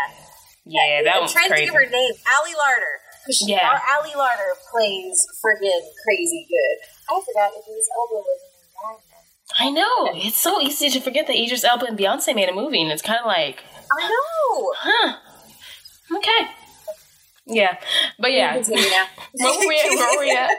yeah, 0.66 1.02
that 1.04 1.16
I'm 1.16 1.20
one's 1.22 1.34
trying 1.34 1.50
crazy. 1.50 1.66
to 1.66 1.72
give 1.72 1.76
her 1.82 1.90
name. 1.90 2.12
Ali 2.36 2.52
Larter. 2.52 2.96
Because 3.26 3.44
Yeah. 3.48 3.68
our 3.68 3.82
Ali 3.98 4.12
Larter 4.12 4.54
plays 4.72 5.26
friggin' 5.44 5.82
crazy 6.06 6.46
good. 6.48 6.88
I 7.10 7.20
forgot 7.26 7.52
if 7.58 7.66
Idris 7.68 7.90
Elba 7.98 8.14
was 8.16 8.40
in 8.42 9.02
that. 9.02 9.60
I 9.60 9.70
know. 9.72 10.12
It's 10.26 10.40
so 10.40 10.62
easy 10.62 10.90
to 10.90 11.00
forget 11.02 11.26
that 11.28 11.36
Idris 11.36 11.64
Elba 11.64 11.86
and 11.88 11.98
Beyonce 11.98 12.36
made 12.36 12.50
a 12.50 12.54
movie, 12.54 12.82
and 12.82 12.92
it's 12.92 13.02
kind 13.02 13.20
of 13.20 13.26
like, 13.26 13.64
I 13.98 14.08
know. 14.08 14.74
huh? 14.78 15.16
Okay. 16.12 16.48
Yeah, 17.50 17.78
but 18.20 18.34
yeah. 18.34 18.58
Were 18.58 18.64
we 18.70 18.78
at? 18.94 19.10
Where 19.34 20.18
were 20.18 20.20
we 20.20 20.32
at? 20.32 20.50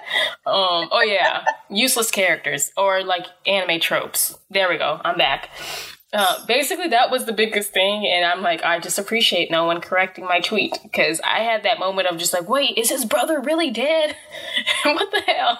Um, 0.46 0.88
oh 0.90 1.02
yeah, 1.06 1.44
useless 1.68 2.10
characters 2.10 2.72
or 2.76 3.04
like 3.04 3.26
anime 3.46 3.78
tropes. 3.80 4.38
There 4.50 4.68
we 4.70 4.78
go. 4.78 5.00
I'm 5.04 5.18
back. 5.18 5.50
Uh, 6.10 6.46
basically, 6.46 6.88
that 6.88 7.10
was 7.10 7.26
the 7.26 7.34
biggest 7.34 7.70
thing, 7.72 8.06
and 8.06 8.24
I'm 8.24 8.40
like, 8.40 8.62
I 8.64 8.78
just 8.78 8.98
appreciate 8.98 9.50
no 9.50 9.66
one 9.66 9.82
correcting 9.82 10.24
my 10.24 10.40
tweet 10.40 10.78
because 10.82 11.20
I 11.22 11.40
had 11.40 11.64
that 11.64 11.78
moment 11.78 12.08
of 12.08 12.16
just 12.16 12.32
like, 12.32 12.48
wait, 12.48 12.78
is 12.78 12.88
his 12.88 13.04
brother 13.04 13.40
really 13.40 13.70
dead? 13.70 14.16
what 14.84 15.10
the 15.10 15.20
hell? 15.20 15.58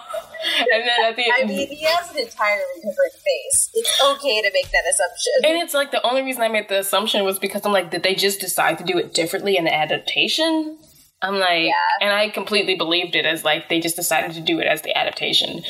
And 0.72 0.82
then 0.88 1.04
at 1.04 1.16
the 1.16 1.24
end 1.24 1.32
I 1.42 1.44
mean, 1.44 1.68
he 1.68 1.84
has 1.84 2.10
an 2.12 2.18
entirely 2.18 2.62
different 2.76 3.12
face. 3.12 3.70
It's 3.74 4.02
okay 4.02 4.40
to 4.40 4.50
make 4.54 4.70
that 4.70 4.84
assumption. 4.90 5.32
And 5.44 5.62
it's 5.62 5.74
like 5.74 5.90
the 5.90 6.04
only 6.06 6.22
reason 6.22 6.40
I 6.42 6.48
made 6.48 6.68
the 6.70 6.78
assumption 6.78 7.24
was 7.24 7.38
because 7.38 7.66
I'm 7.66 7.72
like, 7.72 7.90
did 7.90 8.02
they 8.02 8.14
just 8.14 8.40
decide 8.40 8.78
to 8.78 8.84
do 8.84 8.96
it 8.96 9.12
differently 9.12 9.56
in 9.58 9.64
the 9.64 9.74
adaptation? 9.74 10.78
I'm 11.20 11.34
like, 11.38 11.64
Yeah. 11.64 11.72
and 12.00 12.12
I 12.12 12.28
completely 12.30 12.76
believed 12.76 13.16
it 13.16 13.26
as 13.26 13.44
like 13.44 13.68
they 13.68 13.80
just 13.80 13.96
decided 13.96 14.32
to 14.32 14.40
do 14.40 14.60
it 14.60 14.66
as 14.66 14.82
the 14.82 14.96
adaptation. 14.96 15.62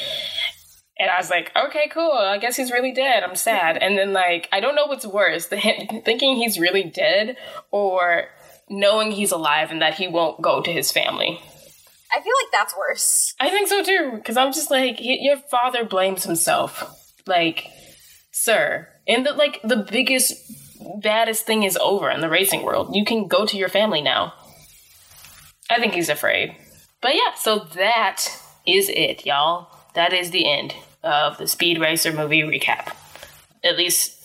And 0.99 1.11
I 1.11 1.17
was 1.19 1.31
like, 1.31 1.53
okay, 1.55 1.89
cool. 1.93 2.13
I 2.13 2.39
guess 2.39 2.57
he's 2.57 2.73
really 2.73 2.93
dead. 2.93 3.23
I'm 3.23 3.37
sad. 3.37 3.77
And 3.77 3.97
then 3.97 4.13
like, 4.13 4.49
I 4.51 4.61
don't 4.61 4.75
know 4.75 4.87
what's 4.87 5.07
worse, 5.07 5.47
the 5.47 5.57
thinking 6.05 6.37
he's 6.37 6.59
really 6.59 6.83
dead 6.83 7.37
or 7.71 8.25
knowing 8.69 9.13
he's 9.13 9.31
alive 9.31 9.71
and 9.71 9.81
that 9.81 9.95
he 9.95 10.09
won't 10.09 10.43
go 10.43 10.61
to 10.61 10.73
his 10.73 10.91
family. 10.91 11.41
I 12.11 12.21
feel 12.21 12.33
like 12.43 12.53
that's 12.53 12.77
worse. 12.77 13.35
I 13.39 13.51
think 13.51 13.69
so 13.69 13.83
too, 13.83 14.13
because 14.15 14.37
I'm 14.37 14.53
just 14.53 14.71
like, 14.71 14.99
y- 14.99 15.19
your 15.21 15.37
father 15.51 15.85
blames 15.85 16.25
himself. 16.25 16.95
Like, 17.27 17.67
sir, 18.33 18.89
and 19.07 19.25
the 19.25 19.35
like, 19.35 19.61
the 19.63 19.77
biggest, 19.77 20.35
baddest 21.03 21.45
thing 21.47 21.63
is 21.63 21.77
over 21.77 22.11
in 22.11 22.23
the 22.23 22.31
racing 22.31 22.63
world. 22.63 22.97
You 22.97 23.05
can 23.05 23.29
go 23.29 23.47
to 23.47 23.57
your 23.57 23.69
family 23.69 24.01
now. 24.01 24.33
I 25.71 25.79
think 25.79 25.93
he's 25.93 26.09
afraid. 26.09 26.57
But 27.03 27.15
yeah, 27.15 27.35
so 27.37 27.59
that 27.75 28.27
is 28.67 28.89
it, 28.89 29.27
y'all. 29.27 29.69
That 29.95 30.13
is 30.13 30.31
the 30.31 30.51
end 30.51 30.75
of 31.09 31.39
the 31.39 31.49
Speed 31.49 31.81
Racer 31.81 32.13
movie 32.13 32.43
recap. 32.43 32.95
At 33.65 33.77
least 33.77 34.25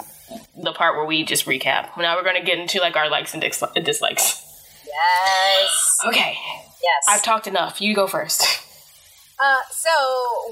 the 0.61 0.73
part 0.73 0.95
where 0.95 1.05
we 1.05 1.23
just 1.23 1.45
recap. 1.45 1.97
Now 1.97 2.15
we're 2.15 2.23
going 2.23 2.39
to 2.39 2.45
get 2.45 2.59
into 2.59 2.79
like 2.79 2.95
our 2.95 3.09
likes 3.09 3.33
and 3.33 3.41
dis- 3.41 3.63
dislikes. 3.83 4.41
Yes. 4.85 5.97
Okay, 6.05 6.37
Yes. 6.83 7.03
I've 7.07 7.23
talked 7.23 7.47
enough. 7.47 7.79
You 7.79 7.95
go 7.95 8.07
first. 8.07 8.43
Uh, 9.39 9.63
so 9.71 9.89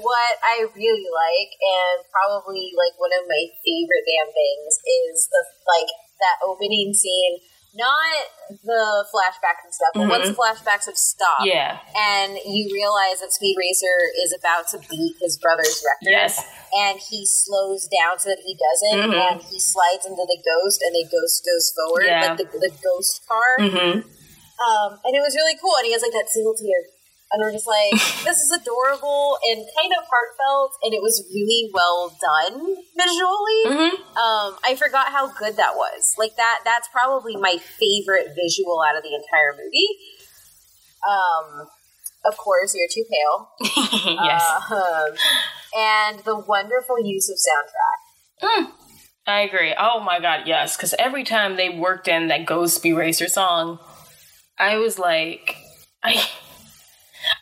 what 0.00 0.36
I 0.42 0.66
really 0.74 1.08
like, 1.12 1.52
and 1.60 2.04
probably 2.10 2.72
like 2.72 2.98
one 2.98 3.12
of 3.12 3.28
my 3.28 3.44
favorite 3.60 4.04
damn 4.08 4.32
things, 4.32 4.80
is 4.80 5.28
the 5.28 5.44
like 5.68 5.88
that 6.20 6.40
opening 6.44 6.92
scene. 6.92 7.38
Not 7.74 8.28
the 8.50 9.04
flashbacks 9.08 9.64
and 9.64 9.72
stuff, 9.72 9.92
but 9.94 10.08
once 10.08 10.28
the 10.28 10.34
flashbacks 10.36 10.84
have 10.84 10.98
stopped, 10.98 11.46
Yeah. 11.48 11.80
and 11.96 12.36
you 12.44 12.68
realize 12.68 13.20
that 13.24 13.32
Speed 13.32 13.56
Racer 13.56 13.96
is 14.22 14.36
about 14.36 14.68
to 14.76 14.78
beat 14.92 15.16
his 15.22 15.38
brother's 15.38 15.80
record, 15.80 16.12
Yes. 16.12 16.44
and 16.76 17.00
he 17.00 17.24
slows 17.24 17.88
down 17.88 18.18
so 18.18 18.28
that 18.28 18.40
he 18.44 18.52
doesn't, 18.52 19.08
Mhm. 19.10 19.16
and 19.16 19.42
he 19.42 19.58
slides 19.58 20.04
into 20.04 20.20
the 20.20 20.36
ghost, 20.44 20.82
and 20.82 20.94
the 20.94 21.08
ghost 21.08 21.44
goes 21.48 21.72
forward, 21.72 22.04
Yeah. 22.04 22.20
like 22.28 22.36
the, 22.36 22.44
the 22.58 22.70
ghost 22.84 23.24
car. 23.26 23.56
Mm-hmm. 23.60 24.00
Um, 24.04 25.00
and 25.04 25.16
it 25.16 25.20
was 25.20 25.34
really 25.34 25.56
cool. 25.56 25.74
And 25.76 25.86
he 25.86 25.92
has 25.92 26.02
like 26.02 26.12
that 26.12 26.28
single 26.28 26.54
tear. 26.54 26.76
And 27.32 27.40
we're 27.40 27.52
just 27.52 27.66
like, 27.66 27.92
this 28.24 28.40
is 28.40 28.52
adorable 28.52 29.38
and 29.50 29.64
kind 29.78 29.92
of 29.96 30.04
heartfelt. 30.04 30.72
And 30.82 30.92
it 30.92 31.02
was 31.02 31.24
really 31.32 31.70
well 31.72 32.14
done 32.20 32.76
visually. 32.96 33.62
Mm-hmm. 33.66 34.18
Um, 34.18 34.58
I 34.64 34.76
forgot 34.76 35.08
how 35.08 35.32
good 35.32 35.56
that 35.56 35.74
was. 35.74 36.14
Like 36.18 36.36
that, 36.36 36.60
that's 36.64 36.88
probably 36.88 37.36
my 37.36 37.56
favorite 37.56 38.36
visual 38.36 38.82
out 38.86 38.96
of 38.96 39.02
the 39.02 39.14
entire 39.14 39.56
movie. 39.56 39.88
Um, 41.02 41.68
of 42.24 42.36
course, 42.36 42.74
you're 42.74 42.88
too 42.92 43.04
pale. 43.10 43.50
yes. 44.22 44.44
Um, 44.70 45.16
and 45.74 46.18
the 46.24 46.38
wonderful 46.38 47.04
use 47.04 47.28
of 47.28 47.36
soundtrack. 47.36 48.72
I 49.26 49.40
agree. 49.42 49.74
Oh 49.78 50.00
my 50.00 50.20
god, 50.20 50.42
yes. 50.46 50.76
Because 50.76 50.94
every 50.98 51.24
time 51.24 51.56
they 51.56 51.68
worked 51.70 52.08
in 52.08 52.28
that 52.28 52.46
Ghost 52.46 52.76
Speed 52.76 52.94
Racer 52.94 53.28
song, 53.28 53.78
I 54.58 54.76
was 54.76 54.98
like, 54.98 55.56
I, 56.02 56.28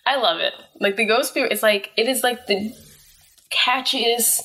I 0.07 0.17
love 0.17 0.41
it. 0.41 0.53
Like 0.81 0.97
the 0.97 1.05
Ghost 1.07 1.31
Speed, 1.31 1.49
it's 1.51 1.63
like 1.63 1.91
it 1.97 2.09
is 2.09 2.23
like 2.23 2.47
the 2.47 2.73
catchiest 3.53 4.41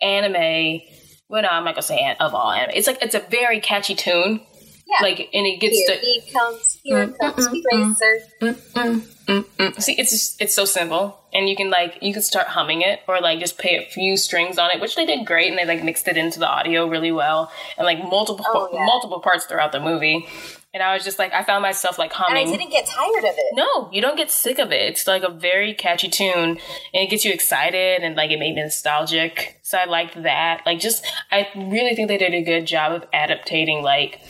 anime. 0.00 0.80
Well, 1.28 1.42
no, 1.42 1.48
I'm 1.48 1.64
not 1.64 1.74
gonna 1.74 1.82
say 1.82 1.98
an- 1.98 2.16
of 2.20 2.34
all 2.34 2.50
anime. 2.52 2.72
It's 2.74 2.86
like 2.86 3.02
it's 3.02 3.14
a 3.14 3.20
very 3.20 3.60
catchy 3.60 3.94
tune. 3.94 4.40
Yeah. 4.86 5.02
Like, 5.06 5.18
and 5.34 5.46
it 5.46 5.60
gets 5.60 5.76
Here 5.76 5.96
to 5.96 6.00
he 6.00 6.22
comes, 6.32 6.78
here 6.82 7.06
Mm, 7.08 7.18
comes 7.18 7.46
mm. 7.46 7.94
Mm, 8.40 9.02
mm, 9.26 9.44
mm. 9.58 9.82
See, 9.82 9.92
it's 9.92 10.10
just, 10.10 10.40
it's 10.40 10.54
so 10.54 10.64
simple, 10.64 11.18
and 11.34 11.46
you 11.46 11.56
can 11.56 11.68
like 11.68 11.98
you 12.00 12.14
can 12.14 12.22
start 12.22 12.46
humming 12.46 12.80
it 12.80 13.00
or 13.06 13.20
like 13.20 13.38
just 13.38 13.58
play 13.58 13.76
a 13.76 13.82
few 13.90 14.16
strings 14.16 14.56
on 14.56 14.70
it, 14.70 14.80
which 14.80 14.96
they 14.96 15.04
did 15.04 15.26
great, 15.26 15.50
and 15.50 15.58
they 15.58 15.66
like 15.66 15.84
mixed 15.84 16.08
it 16.08 16.16
into 16.16 16.38
the 16.38 16.48
audio 16.48 16.86
really 16.88 17.12
well, 17.12 17.52
and 17.76 17.84
like 17.84 17.98
multiple 17.98 18.46
Oh, 18.48 18.70
yeah. 18.72 18.86
multiple 18.86 19.20
parts 19.20 19.44
throughout 19.44 19.72
the 19.72 19.80
movie. 19.80 20.26
And 20.74 20.82
I 20.82 20.92
was 20.92 21.02
just 21.02 21.18
like, 21.18 21.32
I 21.32 21.44
found 21.44 21.62
myself 21.62 21.98
like 21.98 22.12
humming. 22.12 22.42
And 22.42 22.48
I 22.48 22.56
didn't 22.56 22.70
get 22.70 22.86
tired 22.86 23.24
of 23.24 23.34
it. 23.36 23.44
No, 23.54 23.90
you 23.90 24.02
don't 24.02 24.16
get 24.16 24.30
sick 24.30 24.58
of 24.58 24.70
it. 24.70 24.82
It's 24.82 25.06
like 25.06 25.22
a 25.22 25.30
very 25.30 25.72
catchy 25.72 26.08
tune, 26.08 26.34
and 26.34 26.58
it 26.92 27.08
gets 27.08 27.24
you 27.24 27.32
excited, 27.32 28.02
and 28.02 28.16
like 28.16 28.30
it 28.30 28.38
made 28.38 28.54
me 28.54 28.62
nostalgic. 28.62 29.60
So 29.62 29.78
I 29.78 29.86
liked 29.86 30.22
that. 30.22 30.62
Like, 30.66 30.78
just 30.78 31.06
I 31.30 31.48
really 31.56 31.94
think 31.94 32.08
they 32.08 32.18
did 32.18 32.34
a 32.34 32.42
good 32.42 32.66
job 32.66 32.92
of 32.92 33.10
adaptating, 33.12 33.82
like 33.82 34.20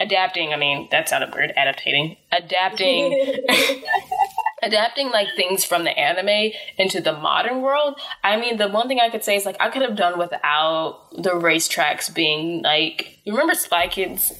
adapting. 0.00 0.54
I 0.54 0.56
mean, 0.56 0.88
that 0.92 1.10
sounded 1.10 1.34
weird. 1.34 1.52
Adaptating, 1.58 2.16
adapting, 2.32 3.44
adapting 4.62 5.10
like 5.10 5.28
things 5.36 5.62
from 5.66 5.84
the 5.84 5.90
anime 5.90 6.52
into 6.78 7.02
the 7.02 7.12
modern 7.12 7.60
world. 7.60 8.00
I 8.24 8.38
mean, 8.38 8.56
the 8.56 8.68
one 8.68 8.88
thing 8.88 8.98
I 8.98 9.10
could 9.10 9.24
say 9.24 9.36
is 9.36 9.44
like 9.44 9.56
I 9.60 9.68
could 9.68 9.82
have 9.82 9.96
done 9.96 10.18
without 10.18 11.10
the 11.12 11.32
racetracks 11.32 12.12
being 12.12 12.62
like. 12.62 13.18
You 13.24 13.34
remember 13.34 13.54
Spy 13.54 13.88
Kids? 13.88 14.32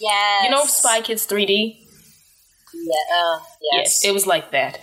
Yes. 0.00 0.44
You 0.44 0.50
know 0.50 0.64
Spy 0.64 1.00
Kids 1.00 1.26
3D? 1.26 1.78
Yeah. 2.74 3.16
Uh, 3.16 3.38
yes. 3.72 4.04
It 4.04 4.12
was 4.12 4.26
like 4.26 4.50
that. 4.50 4.78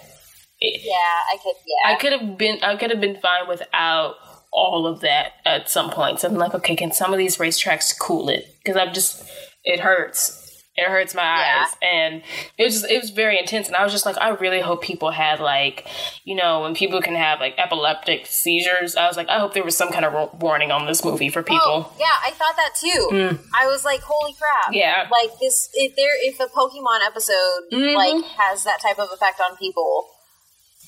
It- 0.59 0.81
yeah, 0.83 0.93
I 1.33 1.37
could. 1.41 1.55
Yeah. 1.65 1.91
I 1.91 1.95
could 1.95 2.11
have 2.13 2.37
been 2.37 2.63
I 2.63 2.75
could 2.75 2.91
have 2.91 3.01
been 3.01 3.19
fine 3.19 3.47
without 3.47 4.15
all 4.53 4.85
of 4.85 5.01
that 5.01 5.33
at 5.45 5.69
some 5.69 5.89
points. 5.89 6.23
I'm 6.23 6.35
like, 6.35 6.53
okay, 6.53 6.75
can 6.75 6.91
some 6.91 7.13
of 7.13 7.17
these 7.17 7.37
racetracks 7.37 7.97
cool 7.97 8.29
it? 8.29 8.45
Because 8.63 8.77
I'm 8.77 8.93
just 8.93 9.23
it 9.63 9.79
hurts. 9.79 10.37
It 10.81 10.87
hurts 10.89 11.13
my 11.13 11.21
Yeah. 11.23 11.63
eyes, 11.65 11.75
and 11.81 12.23
it 12.57 12.63
was 12.63 12.81
just, 12.81 12.91
it 12.91 12.99
was 13.01 13.09
very 13.11 13.37
intense. 13.37 13.67
And 13.67 13.75
I 13.75 13.83
was 13.83 13.93
just 13.93 14.05
like, 14.05 14.17
I 14.19 14.29
really 14.29 14.59
hope 14.61 14.81
people 14.81 15.11
had 15.11 15.39
like, 15.39 15.87
you 16.23 16.35
know, 16.35 16.61
when 16.61 16.73
people 16.73 17.01
can 17.01 17.15
have 17.15 17.39
like 17.39 17.55
epileptic 17.57 18.25
seizures. 18.25 18.95
I 18.95 19.07
was 19.07 19.15
like, 19.17 19.29
I 19.29 19.39
hope 19.39 19.53
there 19.53 19.63
was 19.63 19.77
some 19.77 19.91
kind 19.91 20.05
of 20.05 20.41
warning 20.41 20.71
on 20.71 20.85
this 20.87 21.05
movie 21.05 21.29
for 21.29 21.43
people. 21.43 21.61
Oh, 21.89 21.93
yeah, 21.99 22.05
I 22.25 22.31
thought 22.31 22.55
that 22.57 22.73
too. 22.75 23.37
I 23.53 23.67
was 23.67 23.85
like, 23.85 24.01
"Holy 24.01 24.33
crap!" 24.33 24.73
Yeah. 24.73 25.07
like 25.11 25.31
this. 25.39 25.69
If 25.73 25.95
there, 25.95 26.15
if 26.27 26.39
a 26.39 26.47
Pokemon 26.47 27.05
episode 27.05 27.61
Mhm. 27.71 27.95
like 27.95 28.25
has 28.37 28.63
that 28.63 28.81
type 28.81 28.97
of 28.99 29.09
effect 29.11 29.39
on 29.39 29.55
people, 29.57 30.07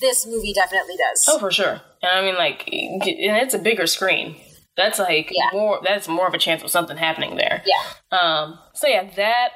this 0.00 0.26
movie 0.26 0.52
definitely 0.52 0.96
does. 0.96 1.24
Oh, 1.28 1.38
for 1.38 1.50
sure. 1.52 1.80
And 2.02 2.10
I 2.12 2.20
mean, 2.22 2.34
like, 2.36 2.64
and 2.68 3.02
it's 3.06 3.54
a 3.54 3.58
bigger 3.58 3.86
screen. 3.86 4.36
That's 4.76 4.98
like 4.98 5.30
Yeah. 5.30 5.50
more. 5.52 5.80
That's 5.84 6.08
more 6.08 6.26
of 6.26 6.34
a 6.34 6.38
chance 6.38 6.62
of 6.64 6.70
something 6.70 6.96
happening 6.96 7.36
there. 7.36 7.62
Yeah, 7.64 8.18
Um. 8.18 8.58
So 8.74 8.88
yeah, 8.88 9.04
that. 9.16 9.50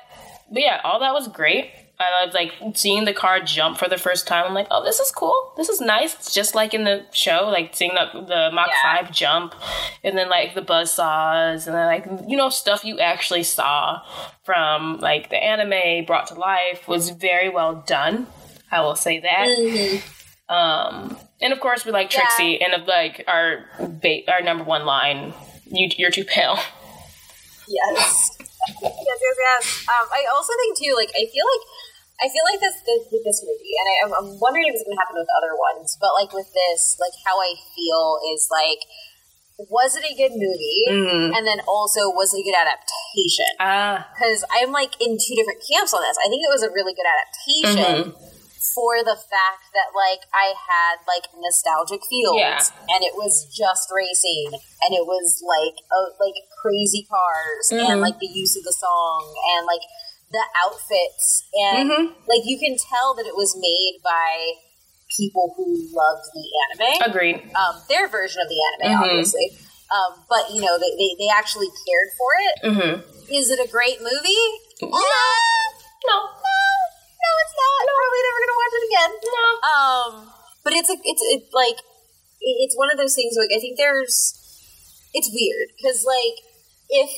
But 0.51 0.63
yeah, 0.63 0.81
all 0.85 1.01
that 1.01 1.13
was 1.13 1.29
great. 1.29 1.71
I 2.01 2.23
loved 2.23 2.33
like 2.35 2.53
seeing 2.77 3.07
the 3.07 3.13
car 3.13 3.41
jump 3.41 3.77
for 3.77 3.89
the 3.89 3.99
first 3.99 4.29
time. 4.29 4.45
I'm 4.47 4.55
like, 4.55 4.69
oh, 4.71 4.85
this 4.85 5.01
is 5.01 5.11
cool. 5.11 5.53
This 5.57 5.69
is 5.69 5.81
nice. 5.81 6.15
It's 6.15 6.33
just 6.33 6.55
like 6.55 6.73
in 6.73 6.85
the 6.85 7.05
show, 7.13 7.49
like 7.49 7.75
seeing 7.75 7.91
the 7.95 8.21
the 8.21 8.51
Mach 8.53 8.69
Yeah. 8.69 8.83
Five 9.03 9.13
jump, 9.13 9.55
and 10.05 10.17
then 10.17 10.29
like 10.29 10.55
the 10.55 10.63
buzz 10.63 10.93
saws, 10.95 11.67
and 11.67 11.75
then 11.75 11.87
like 11.87 12.07
you 12.29 12.37
know 12.37 12.51
stuff 12.51 12.85
you 12.85 13.01
actually 13.01 13.43
saw 13.43 14.01
from 14.45 14.99
like 14.99 15.31
the 15.31 15.43
anime 15.43 16.05
brought 16.05 16.29
to 16.29 16.35
life 16.35 16.87
was 16.87 17.11
very 17.11 17.49
well 17.49 17.83
done. 17.87 18.29
I 18.71 18.81
will 18.83 18.97
say 18.97 19.19
that. 19.21 19.49
Mm-hmm. 19.49 20.55
Um, 20.55 21.17
and 21.41 21.53
of 21.53 21.59
course, 21.61 21.85
we 21.85 21.91
like 21.91 22.13
Yeah. 22.13 22.21
Trixie, 22.21 22.63
and 22.63 22.75
of 22.75 22.87
like 22.87 23.25
our 23.27 23.65
ba- 23.81 24.31
our 24.33 24.41
number 24.41 24.63
one 24.63 24.87
line, 24.87 25.35
you, 25.67 25.89
"You're 25.97 26.13
too 26.13 26.25
pale." 26.25 26.59
yes, 27.69 28.38
yes, 28.83 29.19
yes, 29.21 29.37
yes. 29.39 29.63
Um, 29.89 30.07
I 30.13 30.29
also 30.33 30.53
think 30.61 30.79
too, 30.79 30.95
like, 30.95 31.11
I 31.17 31.25
feel 31.33 31.47
like. 31.47 31.67
I 32.19 32.27
feel 32.27 32.43
like 32.51 32.59
this, 32.59 32.75
this 32.83 33.07
with 33.15 33.23
this 33.23 33.47
movie, 33.47 33.79
and 33.79 33.87
I, 33.87 33.95
I'm, 34.19 34.43
wondering 34.43 34.67
if 34.67 34.75
it's 34.75 34.83
going 34.83 34.99
to 34.99 34.99
happen 34.99 35.15
with 35.23 35.31
other 35.39 35.55
ones. 35.55 35.95
But 36.03 36.19
like 36.19 36.35
with 36.35 36.51
this, 36.51 36.99
like 36.99 37.15
how 37.23 37.39
I 37.39 37.55
feel 37.79 38.19
is 38.35 38.51
like, 38.51 38.83
was 39.71 39.95
it 39.95 40.03
a 40.03 40.15
good 40.19 40.35
movie? 40.35 40.83
Mhm. 40.91 41.31
And 41.39 41.47
then 41.47 41.63
also, 41.71 42.11
was 42.11 42.35
it 42.35 42.43
a 42.43 42.43
good 42.43 42.59
adaptation? 42.59 43.47
Ah, 43.63 44.11
because 44.19 44.43
I'm 44.51 44.75
like 44.75 44.99
in 44.99 45.15
two 45.15 45.39
different 45.39 45.63
camps 45.63 45.95
on 45.95 46.03
this. 46.03 46.19
I 46.19 46.27
think 46.27 46.43
it 46.43 46.51
was 46.51 46.67
a 46.67 46.75
really 46.75 46.91
good 46.91 47.07
adaptation 47.07 48.11
Mm-hmm. 48.11 48.38
For 48.79 49.03
the 49.03 49.19
fact 49.19 49.75
that 49.75 49.91
like 49.91 50.23
I 50.31 50.55
had 50.55 51.03
like 51.11 51.27
nostalgic 51.35 52.07
feels, 52.07 52.39
Yeah. 52.39 52.63
and 52.95 53.03
it 53.03 53.19
was 53.19 53.51
just 53.51 53.91
racing, 53.91 54.55
and 54.55 54.95
it 54.95 55.03
was 55.03 55.43
like 55.43 55.75
uh, 55.91 56.15
like 56.23 56.39
crazy 56.63 57.03
cars, 57.11 57.75
Mm-hmm. 57.75 57.91
and 57.91 57.97
like 58.01 58.23
the 58.23 58.31
use 58.31 58.55
of 58.55 58.63
the 58.63 58.77
song, 58.79 59.35
and 59.59 59.67
like 59.67 59.83
the 60.31 60.45
outfits, 60.63 61.43
and 61.59 61.91
Mm-hmm. 61.91 62.07
like 62.31 62.45
you 62.47 62.55
can 62.63 62.79
tell 62.79 63.15
that 63.19 63.27
it 63.27 63.35
was 63.35 63.59
made 63.59 63.99
by 64.07 64.63
people 65.19 65.55
who 65.57 65.67
loved 65.91 66.27
the 66.37 66.47
anime 66.63 67.11
agreed. 67.11 67.37
um, 67.57 67.75
their 67.89 68.07
version 68.09 68.39
of 68.43 68.49
the 68.49 68.61
anime, 68.69 68.95
Mhm. 68.95 69.03
obviously. 69.03 69.59
Um, 69.91 70.23
but 70.29 70.53
you 70.53 70.61
know, 70.61 70.79
they, 70.79 70.93
they, 71.01 71.17
they 71.19 71.29
actually 71.33 71.67
cared 71.67 72.11
for 72.21 72.31
it. 72.47 72.55
Mm-hmm. 72.71 72.95
Is 73.35 73.49
it 73.51 73.59
a 73.59 73.67
great 73.73 73.99
movie? 74.05 74.47
No. 74.83 74.89
No, 74.93 75.01
No, 76.07 76.17
no, 77.29 77.33
it's 77.45 77.57
not. 77.61 77.81
I'm 77.85 77.97
probably 78.01 78.23
never 78.25 78.41
gonna 78.41 78.59
watch 78.65 78.75
it 78.81 78.85
again. 78.89 79.11
no. 79.29 79.45
Um, 79.69 80.13
but 80.65 80.73
it's 80.73 80.89
a, 80.89 80.97
it's 81.05 81.23
it, 81.37 81.43
like 81.53 81.77
it's 82.41 82.77
one 82.77 82.89
of 82.91 82.97
those 82.97 83.15
things. 83.15 83.37
Like 83.37 83.53
I 83.53 83.61
think 83.61 83.77
there's, 83.77 84.33
it's 85.13 85.29
weird 85.29 85.69
because 85.77 86.05
like 86.09 86.41
if 86.89 87.11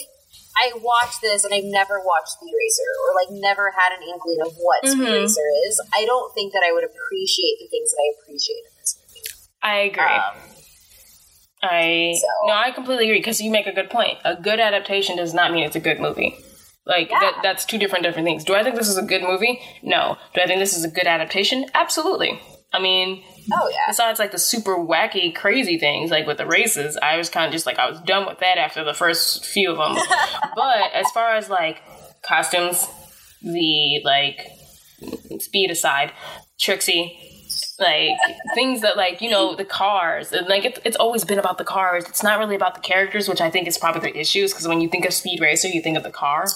I 0.58 0.72
watch 0.82 1.20
this 1.22 1.44
and 1.44 1.54
I've 1.54 1.64
never 1.70 2.00
watched 2.02 2.34
Speed 2.40 2.50
Racer 2.52 2.90
or 3.06 3.14
like 3.14 3.30
never 3.40 3.70
had 3.70 3.94
an 3.94 4.02
inkling 4.02 4.38
of 4.44 4.52
what 4.58 4.82
Speed 4.86 5.06
Mhm. 5.06 5.22
Racer 5.22 5.46
is, 5.68 5.80
I 5.94 6.04
don't 6.04 6.34
think 6.34 6.52
that 6.52 6.62
I 6.66 6.72
would 6.72 6.84
appreciate 6.84 7.56
the 7.60 7.68
things 7.70 7.90
that 7.92 8.00
I 8.02 8.08
appreciate 8.18 8.64
in 8.66 8.72
this 8.80 8.98
movie. 8.98 9.26
I 9.62 9.76
agree. 9.88 10.02
Um, 10.02 10.36
I 11.62 12.14
so- 12.20 12.46
no, 12.48 12.52
I 12.54 12.70
completely 12.72 13.04
agree 13.06 13.18
because 13.18 13.40
you 13.40 13.50
make 13.50 13.66
a 13.66 13.72
good 13.72 13.90
point. 13.90 14.18
A 14.24 14.34
good 14.36 14.60
adaptation 14.60 15.16
does 15.16 15.34
not 15.34 15.52
mean 15.52 15.64
it's 15.64 15.76
a 15.76 15.80
good 15.80 16.00
movie. 16.00 16.36
Like 16.86 17.10
Yeah. 17.10 17.20
that, 17.20 17.40
that's 17.42 17.64
two 17.64 17.78
different 17.78 18.04
different 18.04 18.26
things. 18.26 18.44
Do 18.44 18.54
I 18.54 18.62
think 18.62 18.76
this 18.76 18.88
is 18.88 18.96
a 18.98 19.02
good 19.02 19.22
movie? 19.22 19.60
No. 19.82 20.16
Do 20.34 20.40
I 20.40 20.46
think 20.46 20.58
this 20.60 20.76
is 20.76 20.84
a 20.84 20.90
good 20.90 21.06
adaptation? 21.06 21.66
Absolutely. 21.74 22.40
I 22.72 22.80
mean, 22.80 23.22
oh 23.52 23.68
yeah. 23.68 23.78
besides 23.88 24.18
like 24.20 24.30
the 24.30 24.38
super 24.38 24.76
wacky, 24.76 25.34
crazy 25.34 25.76
things 25.78 26.10
like 26.10 26.26
with 26.26 26.38
the 26.38 26.46
races, 26.46 26.96
I 27.02 27.16
was 27.16 27.28
kind 27.28 27.46
of 27.46 27.52
just 27.52 27.66
like 27.66 27.78
I 27.78 27.90
was 27.90 28.00
done 28.00 28.26
with 28.26 28.38
that 28.38 28.58
after 28.58 28.84
the 28.84 28.94
first 28.94 29.44
few 29.44 29.72
of 29.72 29.78
them. 29.78 29.96
but 30.54 30.92
as 30.92 31.10
far 31.12 31.34
as 31.34 31.48
like 31.50 31.82
costumes, 32.22 32.86
the 33.42 34.00
like 34.04 34.46
speed 35.40 35.70
aside, 35.70 36.12
Trixie, 36.60 37.18
like 37.80 38.16
things 38.54 38.82
that 38.82 38.96
like 38.96 39.20
you 39.20 39.30
know 39.30 39.56
the 39.56 39.64
cars 39.64 40.30
and 40.32 40.46
like 40.46 40.64
it, 40.64 40.78
it's 40.84 40.96
always 40.96 41.24
been 41.24 41.38
about 41.40 41.58
the 41.58 41.64
cars. 41.64 42.04
It's 42.08 42.22
not 42.22 42.38
really 42.38 42.54
about 42.54 42.74
the 42.74 42.80
characters, 42.80 43.28
which 43.28 43.40
I 43.40 43.50
think 43.50 43.66
is 43.66 43.78
probably 43.78 44.12
the 44.12 44.18
issues 44.18 44.52
because 44.52 44.68
when 44.68 44.80
you 44.80 44.88
think 44.88 45.04
of 45.06 45.12
Speed 45.12 45.40
Racer, 45.40 45.66
you 45.66 45.82
think 45.82 45.96
of 45.96 46.04
the 46.04 46.10
car, 46.10 46.46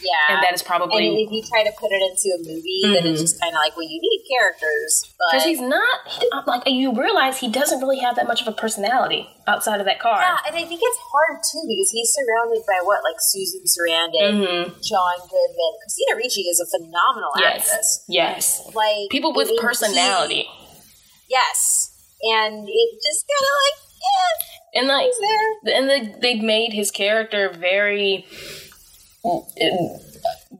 Yeah. 0.00 0.34
and 0.34 0.42
that 0.42 0.54
is 0.54 0.62
probably. 0.62 1.08
And 1.08 1.18
if 1.18 1.30
you 1.32 1.42
try 1.48 1.64
to 1.64 1.72
put 1.78 1.90
it 1.90 2.00
into 2.02 2.30
a 2.34 2.38
movie, 2.38 2.82
then 2.84 3.06
it's 3.10 3.20
just 3.20 3.40
kind 3.40 3.52
of 3.54 3.58
like, 3.58 3.76
well, 3.76 3.86
you 3.88 3.98
need 4.00 4.22
characters, 4.30 5.02
because 5.30 5.44
he's 5.44 5.60
not 5.60 5.98
he- 6.06 6.30
like 6.46 6.62
you 6.66 6.94
realize 6.94 7.38
he 7.38 7.50
doesn't 7.50 7.80
really 7.80 7.98
have 7.98 8.14
that 8.16 8.26
much 8.28 8.40
of 8.42 8.48
a 8.48 8.52
personality 8.52 9.26
outside 9.46 9.80
of 9.80 9.86
that 9.86 9.98
car. 10.00 10.20
yeah, 10.20 10.36
and 10.46 10.54
I 10.56 10.64
think 10.64 10.80
it's 10.82 10.98
hard 11.12 11.38
too 11.42 11.62
because 11.66 11.90
he's 11.90 12.12
surrounded 12.14 12.62
by 12.66 12.78
what, 12.84 13.02
like 13.02 13.16
Susan 13.18 13.62
Sarandon, 13.66 14.44
Mhm. 14.46 14.64
John 14.86 15.16
Goodman, 15.18 15.72
Christina 15.82 16.16
Ricci 16.16 16.42
is 16.42 16.60
a 16.60 16.66
phenomenal 16.66 17.32
Yes. 17.38 17.68
actress. 17.68 18.04
Yes. 18.08 18.60
Like 18.74 19.10
People 19.10 19.32
with 19.34 19.48
it- 19.48 19.54
it- 19.54 19.60
personality. 19.60 20.46
he- 20.46 20.50
yes, 21.28 21.90
and 22.22 22.68
it 22.68 22.90
just 23.02 23.24
kind 23.26 23.44
of 23.46 23.54
like, 23.64 23.78
yeah, 24.00 24.80
And 24.80 24.88
like 24.88 25.10
there. 25.20 25.76
and 25.76 25.90
they 25.90 26.14
they 26.20 26.34
made 26.40 26.72
his 26.72 26.90
character 26.90 27.50
very 27.50 28.26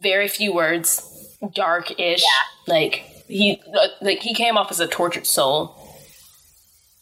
very 0.01 0.29
few 0.29 0.53
words, 0.53 1.37
dark-ish. 1.55 2.23
Yeah. 2.23 2.75
Like 2.75 2.95
he 3.29 3.63
like 4.01 4.21
he 4.21 4.35
came 4.35 4.57
off 4.57 4.71
as 4.71 4.81
a 4.81 4.87
tortured 4.87 5.27
soul. 5.27 5.75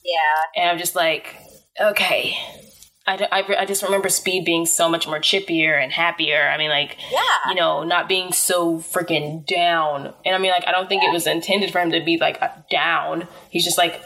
Yeah, 0.05 0.63
And 0.63 0.71
I'm 0.71 0.79
just 0.79 0.95
like, 0.95 1.37
okay. 1.81 2.39
I, 3.09 3.29
I, 3.31 3.63
I 3.63 3.65
just 3.67 3.83
remember 3.83 4.09
Speed 4.09 4.45
being 4.45 4.67
so 4.67 4.89
much 4.89 5.07
more 5.07 5.19
chippier 5.19 5.81
and 5.81 5.93
happier. 5.93 6.49
I 6.49 6.59
mean, 6.59 6.71
like, 6.71 6.97
yeah, 7.11 7.49
you 7.51 7.55
know, 7.55 7.85
not 7.85 8.09
being 8.09 8.33
so 8.33 8.79
freaking 8.79 9.47
down. 9.47 10.13
And 10.25 10.35
I 10.35 10.39
mean, 10.39 10.51
like, 10.51 10.65
I 10.67 10.73
don't 10.73 10.89
think 10.89 11.05
it 11.05 11.13
was 11.13 11.27
intended 11.27 11.71
for 11.71 11.81
him 11.81 11.93
to 11.93 12.05
be 12.05 12.19
like 12.19 12.41
down. 12.69 13.29
He's 13.51 13.65
just 13.65 13.79
like, 13.79 14.01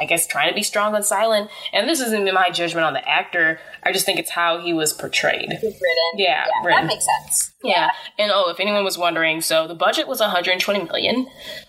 I 0.00 0.06
guess, 0.06 0.26
trying 0.26 0.48
to 0.48 0.54
be 0.54 0.62
strong 0.62 0.94
and 0.94 1.04
silent. 1.04 1.50
And 1.72 1.88
this 1.88 2.00
isn't 2.00 2.24
my 2.32 2.50
judgment 2.50 2.86
on 2.86 2.94
the 2.94 3.06
actor. 3.08 3.60
I 3.82 3.92
just 3.92 4.06
think 4.06 4.18
it's 4.18 4.30
how 4.30 4.60
he 4.60 4.72
was 4.72 4.92
portrayed. 4.92 5.50
written. 5.50 5.80
Yeah, 6.16 6.46
yeah, 6.46 6.46
written. 6.64 6.82
that 6.82 6.86
makes 6.86 7.04
sense. 7.04 7.52
Yeah. 7.62 7.90
And 8.18 8.32
oh, 8.34 8.50
if 8.50 8.58
anyone 8.58 8.82
was 8.82 8.96
wondering, 8.96 9.40
so 9.42 9.66
the 9.68 9.74
budget 9.74 10.08
was 10.08 10.20
120 10.20 10.84
million. 10.84 11.26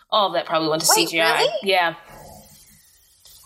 All 0.10 0.28
of 0.28 0.34
that 0.34 0.46
probably 0.46 0.70
went 0.70 0.82
to 0.84 0.88
Wait, 0.96 1.10
CGI. 1.10 1.38
really? 1.38 1.54
Yeah. 1.64 1.96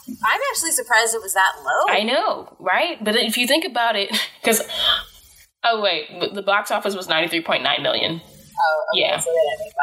I'm 0.07 0.39
actually 0.51 0.71
surprised 0.71 1.15
it 1.15 1.21
was 1.21 1.33
that 1.33 1.53
low. 1.63 1.93
I 1.93 2.03
know, 2.03 2.55
right? 2.59 3.03
But 3.03 3.15
if 3.15 3.37
you 3.37 3.47
think 3.47 3.65
about 3.65 3.95
it, 3.95 4.09
because 4.41 4.61
oh 5.63 5.81
wait, 5.81 6.33
the 6.33 6.43
box 6.43 6.69
office 6.71 6.95
was 6.95 7.07
ninety 7.09 7.27
three 7.27 7.41
point 7.41 7.63
nine 7.63 7.81
million. 7.81 8.21
Oh, 8.65 8.85
okay, 8.93 9.01
Yeah. 9.01 9.19
so. 9.19 9.31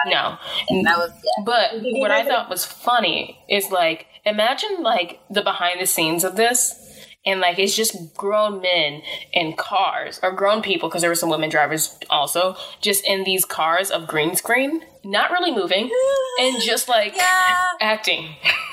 No, 0.06 0.38
that 0.84 0.98
was 0.98 1.12
yeah. 1.22 1.44
but 1.44 1.70
what 2.00 2.10
I 2.10 2.24
thought 2.24 2.48
was 2.48 2.64
funny 2.64 3.38
is 3.48 3.70
like 3.70 4.06
imagine 4.24 4.82
like 4.82 5.20
the 5.30 5.42
behind 5.42 5.80
the 5.80 5.86
scenes 5.86 6.24
of 6.24 6.36
this. 6.36 6.81
And 7.24 7.40
like 7.40 7.58
it's 7.58 7.76
just 7.76 8.14
grown 8.16 8.60
men 8.62 9.02
in 9.32 9.52
cars, 9.54 10.18
or 10.24 10.32
grown 10.32 10.60
people, 10.60 10.88
because 10.88 11.02
there 11.02 11.10
were 11.10 11.14
some 11.14 11.30
women 11.30 11.50
drivers 11.50 11.96
also, 12.10 12.56
just 12.80 13.06
in 13.06 13.22
these 13.22 13.44
cars 13.44 13.90
of 13.92 14.08
green 14.08 14.34
screen, 14.34 14.82
not 15.04 15.30
really 15.30 15.54
moving, 15.54 15.88
and 16.40 16.60
just 16.66 16.88
like 16.88 17.14
Yeah. 17.16 17.54
acting. 17.80 18.34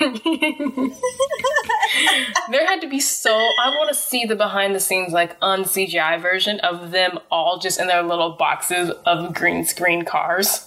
there 2.50 2.66
had 2.66 2.80
to 2.80 2.88
be 2.88 2.98
so 3.00 3.30
I 3.32 3.70
want 3.76 3.88
to 3.88 3.94
see 3.94 4.24
the 4.24 4.34
behind 4.36 4.74
the 4.74 4.80
scenes 4.80 5.12
like 5.12 5.36
un 5.40 5.64
CGI 5.64 6.20
version 6.20 6.58
of 6.60 6.90
them 6.90 7.18
all 7.30 7.58
just 7.58 7.78
in 7.80 7.86
their 7.86 8.02
little 8.02 8.30
boxes 8.32 8.90
of 9.06 9.34
green 9.34 9.64
screen 9.64 10.04
cars. 10.04 10.66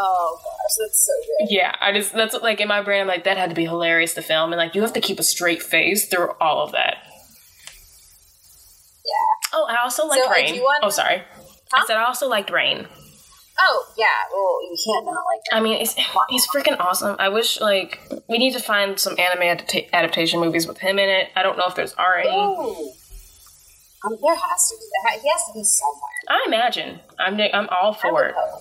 Oh 0.00 0.38
gosh, 0.42 0.74
that's 0.78 1.04
so 1.06 1.12
good. 1.40 1.48
Yeah, 1.50 1.74
I 1.80 1.92
just 1.92 2.12
that's 2.12 2.34
like 2.40 2.60
in 2.60 2.68
my 2.68 2.82
brain 2.82 3.00
I'm 3.02 3.08
like 3.08 3.24
that 3.24 3.36
had 3.36 3.50
to 3.50 3.56
be 3.56 3.64
hilarious 3.64 4.14
to 4.14 4.22
film 4.22 4.52
and 4.52 4.58
like 4.58 4.74
you 4.76 4.82
have 4.82 4.92
to 4.92 5.00
keep 5.00 5.18
a 5.18 5.24
straight 5.24 5.60
face 5.62 6.06
through 6.08 6.30
all 6.40 6.64
of 6.64 6.70
that. 6.72 6.98
Yeah. 9.04 9.52
Oh, 9.54 9.66
I 9.68 9.82
also 9.82 10.06
like 10.06 10.22
So, 10.22 10.30
Rain. 10.30 10.54
do 10.54 10.60
want- 10.60 10.84
Oh, 10.84 10.90
sorry. 10.90 11.22
I 11.74 11.84
said 11.86 11.96
I 11.96 12.04
also 12.04 12.28
liked 12.28 12.50
Rain. 12.50 12.86
Oh 13.60 13.84
yeah, 13.96 14.06
well 14.32 14.58
you 14.70 14.76
can't 14.84 15.04
not 15.04 15.12
like. 15.14 15.40
That. 15.50 15.56
I 15.56 15.60
mean, 15.60 15.80
it's, 15.82 15.94
he's 16.28 16.46
freaking 16.46 16.78
awesome. 16.78 17.16
I 17.18 17.28
wish 17.28 17.60
like 17.60 17.98
we 18.28 18.38
need 18.38 18.52
to 18.52 18.60
find 18.60 19.00
some 19.00 19.18
anime 19.18 19.42
adapta- 19.58 19.90
adaptation 19.92 20.38
movies 20.38 20.68
with 20.68 20.78
him 20.78 20.98
in 21.00 21.08
it. 21.08 21.30
I 21.34 21.42
don't 21.42 21.58
know 21.58 21.66
if 21.66 21.74
there's 21.74 21.92
already. 21.96 22.28
Ooh. 22.28 22.92
Um, 24.04 24.16
there 24.22 24.36
has 24.36 24.68
to 24.68 24.76
be. 24.78 25.20
He 25.20 25.28
has 25.28 25.42
to 25.48 25.52
be 25.54 25.64
somewhere. 25.64 26.18
I 26.28 26.44
imagine. 26.46 27.00
I'm 27.18 27.40
I'm 27.52 27.68
all 27.70 27.94
for 27.94 28.26
it. 28.26 28.34
hope. 28.38 28.60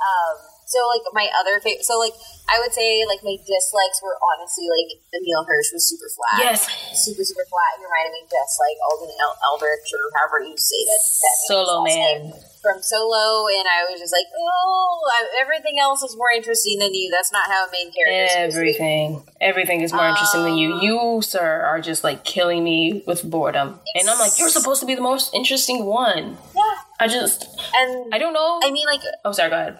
Um, 0.00 0.36
so 0.66 0.80
like 0.88 1.04
my 1.12 1.28
other 1.38 1.60
favorite, 1.60 1.84
so 1.84 1.98
like 2.00 2.16
I 2.48 2.58
would 2.58 2.72
say 2.72 3.04
like 3.06 3.20
my 3.22 3.36
dislikes 3.36 4.00
were 4.02 4.16
honestly 4.20 4.66
like 4.66 4.96
Emile 5.12 5.44
Hirsch 5.44 5.70
was 5.72 5.84
super 5.86 6.08
flat. 6.08 6.40
Yes, 6.40 6.66
super 6.96 7.22
super 7.22 7.44
flat. 7.46 7.78
He 7.78 7.84
reminded 7.84 8.12
me 8.16 8.22
just 8.26 8.58
like 8.58 8.76
Alden 8.90 9.12
El- 9.12 9.38
Eldritch 9.54 9.88
or 9.92 10.04
however 10.18 10.40
you 10.44 10.56
say 10.56 10.80
that. 10.88 11.02
that 11.22 11.36
Solo 11.46 11.84
Man. 11.84 12.32
from 12.64 12.80
Solo, 12.82 13.46
and 13.52 13.68
I 13.68 13.84
was 13.92 14.00
just 14.00 14.12
like, 14.12 14.24
oh, 14.32 14.98
I, 15.12 15.40
everything 15.40 15.76
else 15.78 16.02
is 16.02 16.16
more 16.16 16.30
interesting 16.34 16.78
than 16.80 16.94
you. 16.94 17.10
That's 17.12 17.30
not 17.30 17.46
how 17.46 17.66
a 17.66 17.70
main 17.70 17.92
character. 17.92 18.24
is 18.24 18.32
supposed 18.32 18.56
to 18.56 18.60
be. 18.62 18.68
Everything, 18.72 19.22
everything 19.40 19.80
is 19.82 19.92
more 19.92 20.08
interesting 20.08 20.42
than 20.44 20.56
you. 20.56 20.72
Um, 20.72 20.80
You, 20.80 21.22
sir, 21.22 21.60
are 21.62 21.80
just 21.80 22.02
like 22.02 22.24
killing 22.24 22.64
me 22.64 23.04
with 23.06 23.22
boredom, 23.22 23.78
and 23.94 24.08
I'm 24.08 24.18
like, 24.18 24.32
you're 24.40 24.48
supposed 24.48 24.80
to 24.80 24.86
be 24.86 24.94
the 24.94 25.02
most 25.04 25.34
interesting 25.34 25.84
one. 25.84 26.38
Yeah, 26.56 26.62
I 27.00 27.08
just, 27.08 27.44
and 27.76 28.14
I 28.14 28.18
don't 28.18 28.32
know. 28.34 28.60
I 28.62 28.70
mean 28.70 28.86
like 28.86 29.00
oh, 29.24 29.32
sorry. 29.32 29.50
Go 29.50 29.56
ahead. 29.56 29.78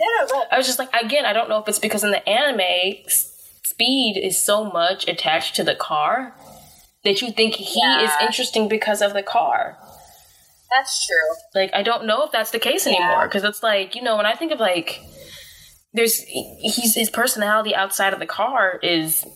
no, 0.00 0.26
no. 0.38 0.44
I 0.50 0.56
was 0.58 0.66
just 0.66 0.78
like, 0.78 0.90
again, 0.94 1.24
I 1.24 1.32
don't 1.32 1.48
know 1.48 1.58
if 1.58 1.68
it's 1.68 1.78
because 1.78 2.04
in 2.04 2.10
the 2.10 2.26
anime, 2.28 2.60
s- 3.06 3.58
speed 3.64 4.20
is 4.22 4.42
so 4.42 4.64
much 4.64 5.08
attached 5.08 5.56
to 5.56 5.64
the 5.64 5.74
car 5.74 6.34
that 7.04 7.20
you 7.22 7.32
think 7.32 7.54
he 7.54 7.80
is 7.80 8.10
interesting 8.20 8.68
because 8.68 9.02
of 9.02 9.12
the 9.14 9.22
car. 9.22 9.76
That's 10.70 11.06
true. 11.06 11.60
Like, 11.60 11.70
I 11.74 11.82
don't 11.82 12.06
know 12.06 12.24
if 12.24 12.32
that's 12.32 12.50
the 12.50 12.58
case 12.58 12.86
Yeah. 12.86 12.94
anymore 12.94 13.28
because 13.28 13.44
it's 13.44 13.62
like, 13.62 13.94
you 13.94 14.02
know, 14.02 14.16
when 14.16 14.26
I 14.26 14.34
think 14.34 14.52
of 14.52 14.60
like, 14.60 15.00
there's 15.92 16.18
he's 16.18 16.94
his 16.94 17.10
personality 17.10 17.74
outside 17.74 18.12
of 18.12 18.20
the 18.20 18.26
car 18.26 18.78
is 18.82 19.26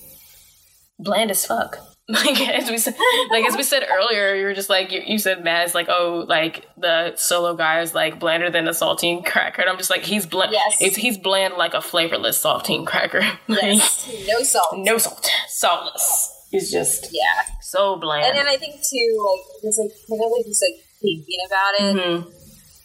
bland 0.99 1.31
as 1.31 1.45
fuck. 1.45 1.79
Like 2.09 2.41
as 2.41 2.71
we 2.71 2.79
said, 2.79 2.95
like 3.31 3.45
as 3.47 3.57
we 3.57 3.65
said 3.65 3.85
earlier, 3.91 4.35
you 4.37 4.45
were 4.47 4.55
just 4.55 4.71
like 4.71 4.93
you, 4.93 5.03
you 5.05 5.19
said, 5.19 5.43
Matt 5.43 5.67
is 5.67 5.75
like, 5.75 5.89
oh, 5.89 6.25
like 6.29 6.65
the 6.79 7.17
solo 7.17 7.55
guy 7.57 7.81
is 7.81 7.95
like 7.97 8.21
blander 8.21 8.49
than 8.49 8.69
a 8.69 8.71
saltine 8.71 9.25
cracker, 9.27 9.61
and 9.63 9.69
I'm 9.69 9.77
just 9.77 9.91
like, 9.91 10.03
he's 10.05 10.25
bland. 10.25 10.53
Yes. 10.53 10.77
It's, 10.81 10.95
he's 10.97 11.19
bland 11.19 11.55
like 11.55 11.75
a 11.75 11.81
flavorless 11.83 12.41
saltine 12.41 12.87
cracker. 12.87 13.23
Like, 13.49 13.63
Yes, 13.63 14.09
no 14.29 14.43
salt. 14.45 14.79
no 14.79 14.99
salt, 14.99 15.29
saltless. 15.49 16.47
He's 16.53 16.71
just 16.71 17.09
Yeah, 17.13 17.43
so 17.61 17.97
bland. 17.97 18.25
and 18.25 18.39
then 18.39 18.47
I 18.47 18.57
think 18.57 18.77
too, 18.77 19.09
like 19.27 19.63
just 19.65 19.81
like 19.81 19.91
kind 20.09 20.21
of 20.25 20.31
like 20.31 20.47
just 20.47 20.63
like 20.63 20.79
thinking 21.03 21.41
about 21.49 21.73
it, 21.75 21.97
Mhm. 21.97 22.25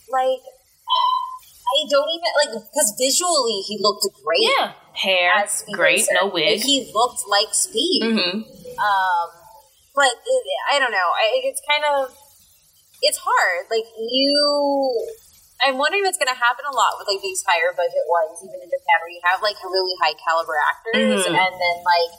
like 0.09 0.41
I 1.74 1.88
don't 1.89 2.09
even 2.09 2.32
like 2.53 2.63
because 2.74 2.93
visually 2.99 3.61
he 3.67 3.78
looked 3.80 4.03
great. 4.26 4.49
Yeah, 4.59 4.74
hair 4.93 5.45
great, 5.72 6.07
no 6.19 6.28
wig. 6.28 6.61
he 6.63 6.91
looked 6.93 7.22
like 7.30 7.53
Speed. 7.53 8.01
hmm 8.03 8.41
Um, 8.80 9.28
but 9.95 10.13
it, 10.24 10.41
I 10.72 10.80
don't 10.80 10.91
know. 10.91 11.09
I, 11.15 11.43
it's 11.43 11.61
kind 11.67 11.84
of 11.84 12.15
it's 13.01 13.17
hard. 13.17 13.65
Like 13.74 13.88
you, 13.97 14.38
I'm 15.65 15.78
wondering 15.82 16.05
what's 16.05 16.22
going 16.22 16.32
to 16.32 16.38
happen 16.38 16.63
a 16.69 16.74
lot 16.74 16.95
with 17.01 17.09
like 17.09 17.22
these 17.22 17.41
higher 17.43 17.74
budget 17.74 18.05
ones, 18.07 18.39
even 18.45 18.61
in 18.61 18.69
Japan, 18.69 18.97
where 19.01 19.13
you 19.13 19.22
have 19.26 19.41
like 19.41 19.57
really 19.65 19.95
high 19.99 20.13
caliber 20.22 20.55
actors, 20.69 21.26
Mhm. 21.26 21.34
and 21.34 21.53
then 21.57 21.78
like 21.82 22.13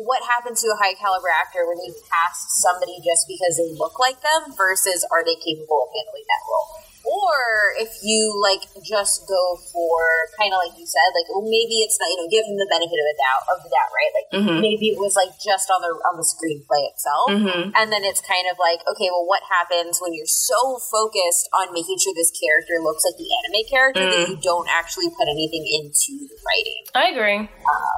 what 0.00 0.24
happens 0.24 0.64
to 0.64 0.68
a 0.72 0.78
high 0.80 0.96
caliber 0.96 1.28
actor 1.28 1.68
when 1.68 1.76
you 1.84 1.92
cast 2.08 2.60
somebody 2.64 2.96
just 3.04 3.28
because 3.28 3.60
they 3.60 3.68
look 3.76 4.00
like 4.00 4.16
them 4.24 4.48
versus 4.56 5.04
are 5.12 5.20
they 5.22 5.36
capable 5.36 5.84
of 5.84 5.90
handling 5.92 6.24
that 6.24 6.42
role? 6.48 6.68
Or 7.04 7.34
if 7.80 7.90
you 8.02 8.36
like 8.44 8.62
just 8.84 9.24
go 9.28 9.56
for 9.72 9.96
kind 10.38 10.52
of 10.52 10.58
like 10.60 10.76
you 10.78 10.84
said, 10.86 11.08
like 11.16 11.28
well, 11.32 11.42
maybe 11.44 11.80
it's 11.84 11.96
not 11.98 12.08
you 12.12 12.18
know 12.20 12.28
give 12.28 12.44
them 12.44 12.56
the 12.60 12.68
benefit 12.68 12.96
of 12.96 13.06
the 13.08 13.18
doubt 13.18 13.42
of 13.50 13.58
the 13.64 13.70
doubt, 13.72 13.90
right? 13.92 14.12
Like 14.16 14.28
Mhm. 14.36 14.60
maybe 14.60 14.92
it 14.92 14.98
was 15.00 15.16
like 15.16 15.32
just 15.40 15.70
on 15.70 15.80
the 15.80 15.92
on 16.12 16.16
the 16.20 16.26
screenplay 16.26 16.82
itself, 16.92 17.30
Mhm. 17.32 17.72
and 17.74 17.92
then 17.92 18.04
it's 18.04 18.20
kind 18.20 18.46
of 18.52 18.58
like 18.60 18.80
okay, 18.86 19.08
well, 19.08 19.24
what 19.24 19.42
happens 19.48 19.98
when 20.00 20.12
you're 20.12 20.28
so 20.28 20.78
focused 20.78 21.48
on 21.56 21.72
making 21.72 21.96
sure 21.98 22.12
this 22.14 22.30
character 22.30 22.76
looks 22.82 23.04
like 23.04 23.16
the 23.16 23.28
anime 23.44 23.64
character 23.68 24.04
that 24.04 24.28
you 24.28 24.36
don't 24.36 24.68
actually 24.68 25.08
put 25.10 25.28
anything 25.28 25.64
into 25.66 26.28
the 26.28 26.36
writing? 26.44 26.82
I 26.94 27.04
agree. 27.10 27.48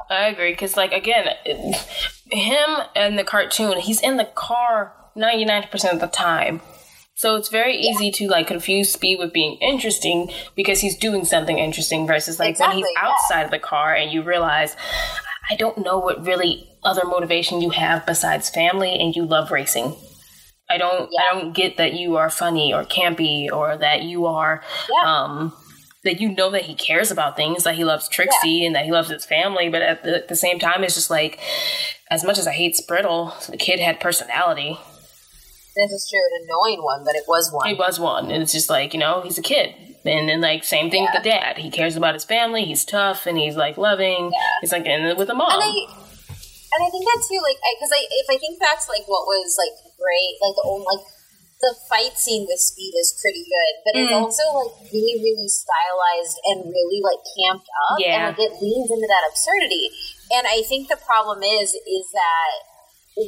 I 0.09 0.27
agree 0.27 0.51
because, 0.51 0.77
like, 0.77 0.91
again, 0.93 1.27
it- 1.45 1.75
him 2.31 2.69
and 2.95 3.17
the 3.19 3.23
cartoon, 3.23 3.79
he's 3.79 4.01
in 4.01 4.17
the 4.17 4.25
car 4.25 4.93
ninety 5.15 5.45
nine 5.45 5.67
percent 5.69 5.93
of 5.93 5.99
the 5.99 6.07
time. 6.07 6.61
So 7.23 7.37
it's 7.37 7.47
very 7.47 7.77
easy 7.77 8.11
to 8.11 8.27
like 8.27 8.47
confuse 8.47 8.91
speed 8.91 9.17
with 9.17 9.31
being 9.31 9.53
interesting 9.61 10.29
because 10.55 10.81
he's 10.81 10.97
doing 10.97 11.23
something 11.23 11.57
interesting 11.57 12.05
versus 12.05 12.37
like 12.37 12.59
when 12.59 12.71
he's 12.71 12.79
Exactly, 12.85 12.93
yeah. 13.01 13.09
outside 13.09 13.41
of 13.45 13.51
the 13.51 13.59
car 13.59 13.95
and 13.95 14.11
you 14.11 14.23
realize 14.23 14.75
I 15.49 15.55
don't 15.55 15.77
know 15.85 15.97
what 15.99 16.25
really 16.25 16.69
other 16.83 17.05
motivation 17.05 17.61
you 17.61 17.69
have 17.69 18.05
besides 18.05 18.49
family 18.49 18.99
and 18.99 19.15
you 19.15 19.23
love 19.23 19.51
racing. 19.51 19.95
I 20.69 20.77
don't 20.77 21.09
Yeah. 21.13 21.21
I 21.21 21.33
don't 21.33 21.53
get 21.55 21.77
that 21.77 21.93
you 21.93 22.17
are 22.17 22.29
funny 22.29 22.73
or 22.73 22.83
campy 22.83 23.49
or 23.49 23.77
that 23.77 24.01
you 24.03 24.25
are 24.25 24.61
Yeah. 24.93 25.09
um 25.23 25.53
that 26.03 26.19
you 26.19 26.27
know 26.27 26.49
that 26.49 26.63
he 26.63 26.75
cares 26.75 27.09
about 27.09 27.37
things, 27.37 27.63
that 27.63 27.75
he 27.75 27.85
loves 27.85 28.09
Trixie 28.09 28.65
and 28.65 28.75
that 28.75 28.83
he 28.83 28.91
loves 28.91 29.09
his 29.09 29.25
family, 29.25 29.69
but 29.69 29.81
at 29.81 30.03
the, 30.03 30.15
at 30.17 30.27
the 30.27 30.35
same 30.35 30.59
time, 30.59 30.83
it's 30.83 30.95
just 30.95 31.09
like, 31.09 31.39
as 32.11 32.25
much 32.25 32.37
as 32.37 32.45
I 32.45 32.51
hate 32.51 32.75
Spritle, 32.75 33.31
the 33.47 33.55
kid 33.55 33.79
had 33.79 34.01
personality. 34.01 34.77
This 35.75 35.91
is 35.91 36.07
true, 36.09 36.21
an 36.21 36.45
annoying 36.45 36.83
one, 36.83 37.03
but 37.03 37.15
it 37.15 37.25
was 37.27 37.51
one. 37.51 37.67
He 37.67 37.73
was 37.73 37.99
one, 37.99 38.29
and 38.31 38.43
it's 38.43 38.51
just 38.53 38.69
like 38.69 38.93
you 38.93 38.99
know 38.99 39.21
he's 39.21 39.37
a 39.37 39.41
kid, 39.41 39.73
and 40.05 40.29
then 40.29 40.39
like 40.41 40.63
same 40.63 40.91
thing 40.91 41.03
with 41.03 41.13
the 41.17 41.27
dad. 41.29 41.57
He 41.57 41.71
cares 41.71 41.95
about 41.97 42.13
his 42.13 42.23
family. 42.25 42.63
He's 42.65 42.85
tough 42.85 43.25
and 43.25 43.37
he's 43.37 43.55
like 43.55 43.77
loving. 43.77 44.31
Yeah. 44.31 44.61
It's 44.61 44.71
like 44.71 44.85
and 44.85 45.17
with 45.17 45.27
the 45.27 45.35
mom. 45.35 45.49
and 45.53 45.63
I 45.63 45.73
and 46.73 46.81
I 46.81 46.89
think 46.89 47.05
that 47.05 47.21
too, 47.29 47.37
like, 47.45 47.57
because 47.77 47.93
I, 47.93 48.01
if 48.01 48.27
I 48.33 48.37
think 48.41 48.57
back 48.59 48.81
to 48.81 48.89
like 48.89 49.05
what 49.05 49.25
was 49.29 49.57
like 49.61 49.73
great, 49.97 50.33
like 50.41 50.57
the 50.57 50.65
only 50.65 50.85
like 50.89 51.05
the 51.61 51.73
fight 51.89 52.17
scene 52.17 52.45
with 52.49 52.59
Speed 52.59 52.93
is 52.99 53.13
pretty 53.21 53.41
good, 53.45 53.73
but 53.85 53.93
it's 53.97 54.11
Mm. 54.11 54.21
also 54.25 54.43
like 54.57 54.91
really, 54.91 55.21
really 55.21 55.47
stylized 55.47 56.37
and 56.49 56.65
really 56.69 56.99
like 57.01 57.21
camped 57.37 57.69
up, 57.89 57.97
Yeah. 58.01 58.09
and 58.29 58.37
like 58.37 58.41
it 58.41 58.57
leans 58.61 58.89
into 58.91 59.07
that 59.09 59.23
absurdity. 59.31 59.89
And 60.33 60.45
I 60.45 60.61
think 60.67 60.89
the 60.89 60.97
problem 60.97 61.41
is, 61.41 61.73
is 61.73 62.05
that 62.13 62.53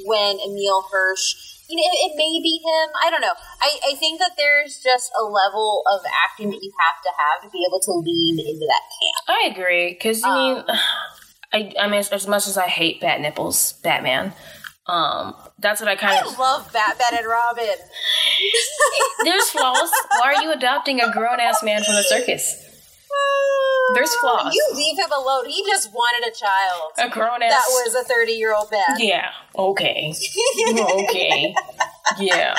when 0.06 0.38
Emile 0.46 0.86
Hirsch. 0.92 1.55
You 1.70 1.78
know, 1.78 1.84
it, 1.84 2.12
it 2.12 2.14
may 2.16 2.40
be 2.42 2.62
him. 2.64 2.90
I 3.04 3.10
don't 3.10 3.22
know. 3.22 3.34
I, 3.62 3.80
I 3.92 3.96
think 3.96 4.20
that 4.20 4.32
there's 4.38 4.78
just 4.84 5.12
a 5.20 5.24
level 5.24 5.84
of 5.92 6.02
acting 6.26 6.50
that 6.52 6.62
you 6.62 6.72
have 6.80 7.02
to 7.04 7.10
have 7.18 7.42
to 7.44 7.50
be 7.50 7.66
able 7.68 7.80
to 7.82 7.92
lean 7.94 8.38
into 8.40 8.66
that 8.68 8.84
camp. 8.94 9.40
I 9.40 9.50
agree 9.52 9.94
because 9.94 10.24
I 10.24 10.30
Um, 10.30 10.56
mean, 10.56 10.66
I 11.54 11.74
I 11.80 11.88
mean 11.88 12.00
as, 12.00 12.10
as 12.12 12.28
much 12.28 12.48
as 12.48 12.58
I 12.58 12.68
hate 12.68 13.02
Bat 13.02 13.22
Nipples, 13.22 13.74
Batman. 13.84 14.34
Um, 14.88 15.34
that's 15.58 15.82
what 15.82 15.88
I 15.90 15.96
kind 15.96 16.14
I 16.24 16.30
of. 16.30 16.38
love 16.38 16.72
Batman 16.72 17.18
and 17.20 17.28
Robin. 17.28 17.66
There's 19.24 19.50
flaws. 19.50 19.90
Why 20.22 20.34
are 20.36 20.44
you 20.44 20.52
adopting 20.52 21.02
a 21.02 21.12
grown 21.12 21.40
ass 21.40 21.64
man 21.64 21.84
from 21.84 21.96
the 21.96 22.04
circus? 22.04 22.65
There's 23.94 24.14
flaws. 24.16 24.54
You 24.54 24.68
leave 24.74 24.98
him 24.98 25.12
alone. 25.12 25.46
He 25.48 25.64
just 25.68 25.92
wanted 25.94 26.28
a 26.28 26.34
child. 26.36 26.92
A 26.98 27.10
grown 27.10 27.44
ass. 27.44 27.52
That 27.52 27.68
was 27.70 27.96
a 27.96 28.04
30 28.04 28.32
year 28.34 28.54
old 28.56 28.72
man. 28.72 28.82
Yeah. 28.98 29.30
Okay. 29.56 30.14
okay. 30.70 31.54
Yeah. 32.20 32.56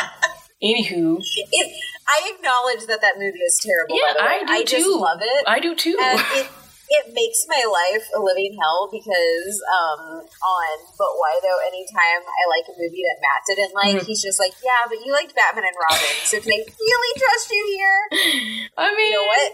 Anywho. 0.62 1.18
It, 1.20 1.76
I 2.08 2.32
acknowledge 2.34 2.86
that 2.86 3.00
that 3.02 3.18
movie 3.18 3.40
is 3.40 3.60
terrible. 3.62 3.96
Yeah, 3.96 4.12
the 4.16 4.24
way. 4.24 4.40
I 4.48 4.62
do 4.62 4.76
just 4.78 4.88
love 4.88 5.18
it. 5.20 5.44
I 5.46 5.60
do 5.60 5.74
too. 5.74 5.96
and 6.00 6.20
it 6.32 6.46
it 6.88 7.10
makes 7.12 7.42
my 7.50 7.66
life 7.66 8.06
a 8.14 8.20
living 8.22 8.54
hell 8.62 8.86
because 8.88 9.58
um 9.66 10.22
on 10.22 10.76
but 10.96 11.10
why 11.18 11.34
though 11.42 11.58
anytime 11.66 12.22
I 12.22 12.42
like 12.46 12.62
a 12.70 12.78
movie 12.78 13.02
that 13.02 13.18
Matt 13.20 13.42
didn't 13.50 13.74
like, 13.74 13.96
Mm-hmm. 13.98 14.06
he's 14.06 14.22
just 14.22 14.38
like, 14.38 14.52
Yeah, 14.64 14.86
but 14.88 15.04
you 15.04 15.10
liked 15.12 15.34
Batman 15.34 15.64
and 15.66 15.74
Robin, 15.76 16.14
so 16.24 16.38
can 16.40 16.52
I 16.54 16.62
really 16.62 17.12
trust 17.18 17.50
you 17.50 17.62
here? 17.76 18.00
I 18.78 18.94
mean, 18.94 19.10
You 19.10 19.18
know 19.18 19.26
what? 19.26 19.52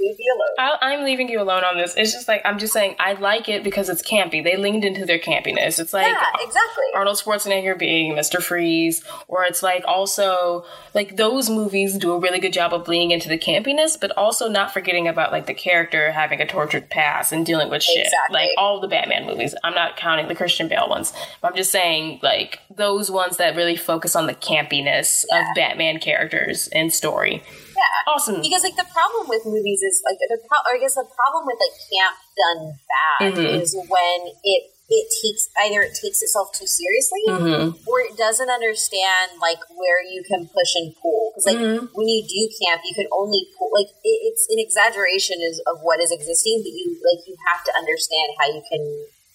Leave 0.00 0.18
me 0.18 0.24
alone. 0.34 0.48
I, 0.58 0.92
I'm 0.92 1.04
leaving 1.04 1.28
you 1.28 1.40
alone 1.40 1.64
on 1.64 1.76
this. 1.76 1.94
It's 1.96 2.12
just 2.12 2.28
like 2.28 2.42
I'm 2.44 2.58
just 2.58 2.72
saying 2.72 2.96
I 2.98 3.14
like 3.14 3.48
it 3.48 3.62
because 3.62 3.88
it's 3.88 4.02
campy. 4.02 4.42
They 4.42 4.56
leaned 4.56 4.84
into 4.84 5.04
their 5.04 5.18
campiness. 5.18 5.78
It's 5.78 5.92
like 5.92 6.06
yeah, 6.06 6.26
exactly. 6.40 6.84
Arnold 6.94 7.16
Schwarzenegger 7.16 7.78
being 7.78 8.14
Mr. 8.14 8.42
Freeze, 8.42 9.02
or 9.28 9.44
it's 9.44 9.62
like 9.62 9.84
also 9.86 10.64
like 10.94 11.16
those 11.16 11.48
movies 11.48 11.96
do 11.96 12.12
a 12.12 12.18
really 12.18 12.38
good 12.38 12.52
job 12.52 12.72
of 12.72 12.88
leaning 12.88 13.10
into 13.10 13.28
the 13.28 13.38
campiness, 13.38 13.98
but 13.98 14.10
also 14.16 14.48
not 14.48 14.72
forgetting 14.72 15.08
about 15.08 15.32
like 15.32 15.46
the 15.46 15.54
character 15.54 16.12
having 16.12 16.40
a 16.40 16.46
tortured 16.46 16.90
past 16.90 17.32
and 17.32 17.46
dealing 17.46 17.70
with 17.70 17.82
shit. 17.82 18.06
Exactly. 18.06 18.34
Like 18.34 18.50
all 18.56 18.80
the 18.80 18.88
Batman 18.88 19.26
movies. 19.26 19.54
I'm 19.64 19.74
not 19.74 19.96
counting 19.96 20.28
the 20.28 20.34
Christian 20.34 20.68
Bale 20.68 20.88
ones. 20.88 21.12
I'm 21.42 21.56
just 21.56 21.70
saying 21.70 22.20
like 22.22 22.60
those 22.74 23.10
ones 23.10 23.36
that 23.36 23.56
really 23.56 23.76
focus 23.76 24.16
on 24.16 24.26
the 24.26 24.34
campiness 24.34 25.24
of 25.24 25.54
Batman 25.54 25.98
characters 25.98 26.68
and 26.68 26.92
story. 26.92 27.42
Yeah. 27.82 28.12
Awesome. 28.14 28.38
Because 28.40 28.62
like 28.62 28.78
the 28.78 28.86
problem 28.94 29.26
with 29.26 29.42
movies 29.44 29.82
is 29.82 29.98
like 30.06 30.18
the 30.22 30.38
pro- 30.46 30.62
or 30.70 30.78
I 30.78 30.80
guess 30.80 30.94
the 30.94 31.02
problem 31.18 31.46
with 31.50 31.58
like 31.58 31.74
camp 31.90 32.14
done 32.38 32.60
bad 32.86 33.34
Mhm. 33.34 33.58
is 33.58 33.74
when 33.90 34.18
it 34.46 34.70
it 34.92 35.08
takes 35.24 35.48
either 35.64 35.80
it 35.80 35.96
takes 35.96 36.20
itself 36.20 36.52
too 36.52 36.66
seriously 36.68 37.24
Mhm. 37.26 37.80
or 37.88 37.96
it 38.04 38.14
doesn't 38.14 38.50
understand 38.50 39.40
like 39.40 39.58
where 39.72 40.02
you 40.04 40.22
can 40.22 40.46
push 40.52 40.74
and 40.76 40.92
pull 41.00 41.32
Because 41.32 41.46
like 41.48 41.58
when 41.96 42.06
you 42.12 42.20
do 42.22 42.42
camp, 42.60 42.82
you 42.84 42.92
can 42.94 43.08
only 43.10 43.48
pull 43.56 43.70
like 43.72 43.88
it, 44.04 44.18
it's 44.28 44.44
an 44.52 44.58
exaggeration 44.60 45.40
is 45.40 45.58
of 45.66 45.80
what 45.82 45.98
is 45.98 46.12
existing, 46.12 46.60
but 46.62 46.70
you 46.76 47.00
like 47.08 47.26
you 47.26 47.34
have 47.48 47.64
to 47.64 47.72
understand 47.74 48.28
how 48.38 48.46
you 48.52 48.62
can 48.70 48.82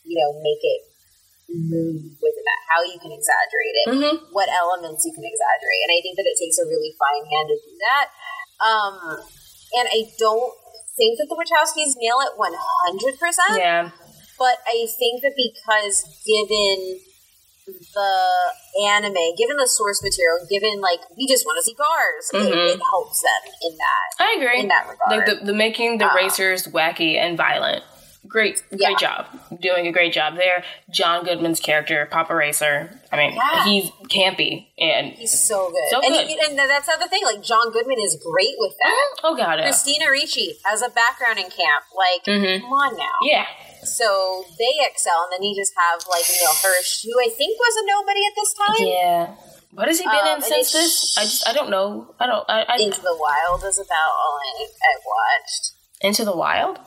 you 0.06 0.16
know 0.20 0.40
make 0.40 0.62
it 0.64 0.82
move 1.50 2.04
within 2.20 2.44
that, 2.44 2.60
how 2.68 2.84
you 2.84 3.00
can 3.00 3.12
exaggerate 3.12 3.76
it, 3.82 3.88
Mhm. 3.96 4.14
what 4.36 4.50
elements 4.52 5.06
you 5.08 5.14
can 5.16 5.24
exaggerate, 5.24 5.82
and 5.88 5.92
I 5.98 6.00
think 6.04 6.18
that 6.20 6.28
it 6.28 6.36
takes 6.38 6.60
a 6.60 6.66
really 6.68 6.92
fine 7.00 7.24
hand 7.26 7.48
to 7.50 7.56
do 7.56 7.72
that. 7.88 8.12
Um, 8.60 9.20
and 9.74 9.88
I 9.92 10.10
don't 10.18 10.54
think 10.98 11.20
that 11.20 11.28
the 11.30 11.36
Wachowskis 11.36 11.94
nail 11.98 12.18
it 12.22 12.38
one 12.38 12.54
hundred 12.56 13.20
percent. 13.20 13.58
Yeah. 13.60 13.90
But 14.40 14.58
I 14.68 14.88
think 14.98 15.22
that 15.24 15.34
because 15.36 16.04
given 16.26 17.00
the 17.68 18.88
anime, 18.88 19.36
given 19.38 19.58
the 19.58 19.68
source 19.68 20.02
material, 20.02 20.40
given 20.50 20.80
like 20.80 21.00
we 21.18 21.28
just 21.28 21.46
want 21.46 21.58
to 21.58 21.64
see 21.64 21.76
cars, 21.76 22.32
Mhm. 22.34 22.52
it, 22.52 22.58
it 22.78 22.82
helps 22.92 23.22
them 23.22 23.52
in 23.64 23.78
that 23.78 24.24
I 24.24 24.36
agree. 24.38 24.60
in 24.62 24.68
that 24.70 24.88
regard. 24.88 25.10
Like 25.12 25.26
the, 25.26 25.46
the 25.46 25.54
making 25.54 25.98
the 25.98 26.10
Uh, 26.10 26.16
racers 26.16 26.68
wacky 26.68 27.16
and 27.18 27.36
violent. 27.36 27.84
Great, 28.28 28.62
great 28.70 28.82
Yeah. 28.82 28.96
job. 28.98 29.26
Doing 29.62 29.88
a 29.88 29.92
great 29.92 30.12
job 30.14 30.36
there. 30.36 30.64
John 30.90 31.24
Goodman's 31.24 31.60
character, 31.60 32.06
Papa 32.12 32.36
Racer. 32.36 33.00
I 33.12 33.16
mean, 33.18 33.34
Yeah. 33.36 33.64
he's 33.64 33.90
campy 34.10 34.68
and 34.78 35.14
He's 35.14 35.48
so 35.48 35.70
good, 35.70 35.90
So 35.92 36.00
and, 36.02 36.14
good. 36.14 36.28
He, 36.28 36.40
and 36.40 36.58
that's 36.60 36.88
the 36.88 36.94
other 36.94 37.08
thing. 37.08 37.24
Like 37.24 37.42
John 37.42 37.72
Goodman 37.72 38.00
is 38.00 38.18
great 38.22 38.56
with 38.58 38.74
that. 38.84 39.08
oh 39.24 39.36
god, 39.36 39.60
yeah. 39.60 39.66
Christina 39.66 40.10
Ricci 40.12 40.58
has 40.66 40.82
a 40.82 40.90
background 40.90 41.40
in 41.40 41.46
camp. 41.50 41.84
Like, 41.96 42.24
Mhm. 42.26 42.62
come 42.62 42.74
on 42.74 42.98
now. 42.98 43.18
yeah. 43.22 43.46
So 43.84 44.44
they 44.58 44.74
excel, 44.86 45.24
and 45.24 45.32
then 45.34 45.44
you 45.44 45.56
just 45.56 45.74
have 45.78 46.02
like 46.10 46.26
Neil 46.30 46.52
Hirsch, 46.62 47.04
who 47.04 47.18
I 47.22 47.30
think 47.30 47.58
was 47.58 47.76
a 47.78 47.86
nobody 47.86 48.26
at 48.26 48.34
this 48.36 48.54
time. 48.54 48.88
Yeah. 48.88 49.28
What 49.72 49.88
has 49.88 50.00
he 50.00 50.06
been 50.06 50.16
Um, 50.28 50.36
in 50.38 50.42
since 50.42 50.72
this? 50.74 51.18
I 51.18 51.24
just 51.24 51.48
I 51.48 51.54
don't 51.54 51.70
know. 51.70 52.14
I 52.20 52.26
don't. 52.26 52.44
I, 52.50 52.64
I 52.68 52.76
Into 52.78 53.00
the 53.02 53.16
Wild 53.16 53.64
is 53.64 53.78
about 53.78 54.10
all 54.12 54.40
I, 54.44 54.64
I've 54.64 55.04
watched. 55.06 55.72
Into 56.02 56.26
the 56.26 56.36
Wild. 56.36 56.80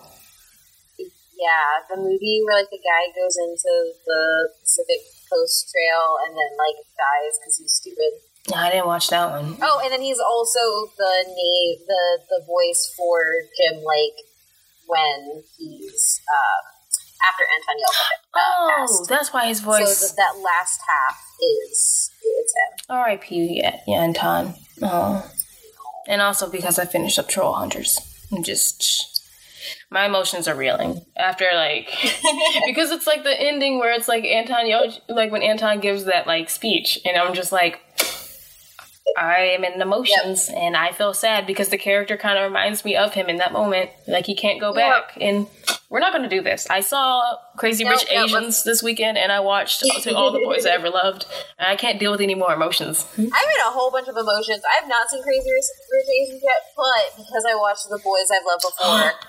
Yeah, 1.41 1.81
the 1.89 1.97
movie 1.97 2.43
where 2.45 2.61
like 2.61 2.69
the 2.71 2.79
guy 2.85 3.09
goes 3.17 3.37
into 3.41 3.73
the 4.05 4.49
Pacific 4.61 5.01
Coast 5.33 5.73
Trail 5.73 6.21
and 6.27 6.37
then 6.37 6.53
like 6.61 6.77
dies 7.01 7.35
because 7.41 7.57
he's 7.57 7.73
stupid. 7.81 8.12
No, 8.53 8.57
I 8.61 8.71
didn't 8.71 8.87
watch 8.87 9.09
that 9.09 9.31
one. 9.31 9.57
Oh, 9.62 9.81
and 9.83 9.93
then 9.93 10.03
he's 10.03 10.19
also 10.21 10.61
the 10.99 11.12
na- 11.29 11.81
the 11.89 12.03
the 12.29 12.41
voice 12.47 12.93
for 12.97 13.21
Jim 13.57 13.81
Lake 13.85 14.21
when 14.87 15.43
he's 15.57 16.21
um, 16.29 16.62
after 17.25 17.45
Anton 17.57 17.77
Yelchin 17.81 18.21
uh, 18.35 18.85
Oh, 18.93 19.07
that's 19.09 19.33
why 19.33 19.47
his 19.47 19.59
So 19.61 19.65
voice. 19.65 20.01
th- 20.01 20.17
that 20.17 20.37
last 20.43 20.81
half 20.89 21.17
is 21.41 22.11
it's 22.23 22.53
him. 22.53 22.85
R.I.P. 22.97 23.61
Yeah, 23.62 23.81
yeah, 23.87 24.03
Anton. 24.03 24.55
Oh. 24.83 25.31
And 26.09 26.21
also 26.21 26.51
because 26.51 26.79
I 26.79 26.87
finished 26.87 27.19
up 27.19 27.29
Trollhunters. 27.29 27.97
I'm 28.33 28.43
just 28.43 29.20
my 29.91 30.07
emotions 30.07 30.49
are 30.49 30.55
reeling 30.57 31.05
after 31.16 31.47
like 31.55 31.89
because 32.66 32.91
it's 32.91 33.07
like 33.07 33.23
the 33.23 33.41
ending 33.41 33.78
where 33.78 33.93
it's 33.93 34.09
like 34.09 34.24
Anton 34.24 34.66
Yo- 34.69 34.93
like 35.09 35.31
when 35.31 35.43
Anton 35.43 35.81
gives 35.81 36.05
that 36.05 36.27
like 36.27 36.51
speech 36.51 36.99
and 37.05 37.16
I'm 37.16 37.35
just 37.35 37.53
like 37.53 37.81
I 39.16 39.55
am 39.55 39.65
in 39.65 39.81
emotions 39.81 40.51
and 40.55 40.77
I 40.77 40.93
feel 40.93 41.15
sad 41.15 41.47
because 41.47 41.69
the 41.69 41.78
character 41.78 42.16
kind 42.16 42.39
of 42.39 42.45
reminds 42.45 42.85
me 42.85 42.97
of 42.97 43.15
him 43.15 43.28
in 43.28 43.37
that 43.37 43.53
moment. 43.53 43.91
Like 44.07 44.27
he 44.27 44.35
can't 44.35 44.61
go 44.61 44.74
back. 44.74 45.16
And 45.20 45.47
we're 45.89 46.01
not 46.01 46.12
going 46.12 46.28
to 46.28 46.35
do 46.35 46.43
this. 46.43 46.66
I 46.70 46.81
saw 46.81 47.37
Crazy 47.57 47.85
Rich 47.85 48.07
nope, 48.12 48.24
Asians 48.24 48.62
this 48.62 48.82
weekend 48.82 49.19
and 49.19 49.32
I 49.32 49.41
watched 49.41 49.81
To 49.81 50.15
All 50.15 50.31
the 50.31 50.39
Boys 50.39 50.65
I 50.65 50.70
Ever 50.70 50.91
Loved. 50.91 51.27
And 51.59 51.69
I 51.69 51.77
can't 51.77 51.99
deal 51.99 52.12
with 52.12 52.20
any 52.20 52.35
more 52.35 52.53
emotions. 52.53 53.07
I'm 53.19 53.24
in 53.24 53.31
a 53.31 53.70
whole 53.70 53.91
bunch 53.91 54.09
of 54.09 54.16
emotions. 54.16 54.62
I've 54.78 54.89
not 54.89 55.09
seen 55.09 55.23
Crazy 55.23 55.51
Rich 55.51 56.07
Asians 56.23 56.43
yet, 56.43 56.62
but 56.77 57.16
because 57.16 57.45
I 57.49 57.55
watched 57.57 57.89
The 57.89 57.99
Boys 57.99 58.31
I've 58.32 58.47
Loved 58.47 58.65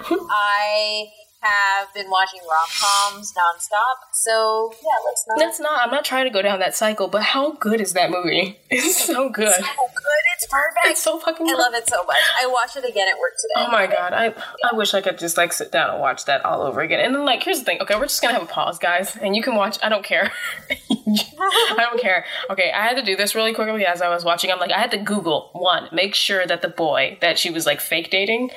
Before, 0.07 0.27
I 0.31 1.11
have 1.41 1.93
been 1.93 2.09
watching 2.09 2.39
rom 2.41 2.68
coms 2.80 3.34
nonstop. 3.34 4.13
So 4.13 4.73
yeah, 4.81 4.89
let's 5.05 5.26
not. 5.27 5.39
That's 5.39 5.59
not, 5.59 5.81
I'm 5.81 5.91
not 5.91 6.05
trying 6.05 6.26
to 6.26 6.30
go 6.31 6.41
down 6.41 6.59
that 6.59 6.76
cycle, 6.76 7.07
but 7.07 7.23
how 7.23 7.53
good 7.53 7.81
is 7.81 7.93
that 7.93 8.11
movie? 8.11 8.57
It's 8.73 9.05
so 9.05 9.30
good. 9.30 9.53
so 9.53 9.61
good. 9.61 10.22
It's 10.35 10.47
perfect. 10.47 10.85
It's 10.85 11.03
so 11.03 11.19
fucking 11.19 11.47
I 11.47 11.53
love 11.53 11.73
it 11.73 11.89
so 11.89 12.03
much. 12.05 12.18
I 12.41 12.47
watched 12.47 12.77
it 12.77 12.85
again 12.85 13.07
at 13.09 13.19
work 13.19 13.34
today. 13.38 13.68
Oh 13.68 13.72
my 13.72 13.85
god, 13.85 14.13
I 14.13 14.34
I 14.63 14.73
wish 14.76 14.93
I 14.93 15.01
could 15.01 15.19
just 15.19 15.35
like 15.35 15.51
sit 15.51 15.72
down 15.73 15.89
and 15.89 15.99
watch 15.99 16.26
that 16.26 16.45
all 16.45 16.61
over 16.61 16.80
again. 16.81 16.99
And 17.01 17.13
then 17.13 17.26
like 17.26 17.43
here's 17.43 17.59
the 17.59 17.65
thing, 17.65 17.81
okay, 17.81 17.95
we're 17.95 18.03
just 18.03 18.22
gonna 18.22 18.34
have 18.34 18.43
a 18.43 18.47
pause, 18.47 18.80
guys, 18.80 19.18
and 19.18 19.35
you 19.35 19.43
can 19.43 19.55
watch 19.55 19.77
I 19.84 19.89
don't 19.89 20.05
care. 20.05 20.31
I 20.72 21.76
don't 21.77 21.99
care. 22.01 22.26
Okay, 22.49 22.72
I 22.72 22.84
had 22.84 22.95
to 22.95 23.03
do 23.03 23.15
this 23.15 23.35
really 23.35 23.53
quickly 23.53 23.85
as 23.85 24.01
I 24.01 24.09
was 24.09 24.23
watching. 24.23 24.51
I'm 24.51 24.59
like, 24.59 24.72
I 24.72 24.80
had 24.80 24.91
to 24.91 24.97
Google 24.97 25.49
one, 25.53 25.89
make 25.91 26.15
sure 26.15 26.45
that 26.47 26.61
the 26.61 26.69
boy 26.69 27.18
that 27.22 27.38
she 27.38 27.49
was 27.49 27.65
like 27.65 27.81
fake 27.81 28.09
dating, 28.09 28.51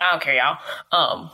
I 0.00 0.10
don't 0.10 0.22
care, 0.22 0.34
y'all, 0.34 0.58
um, 0.92 1.30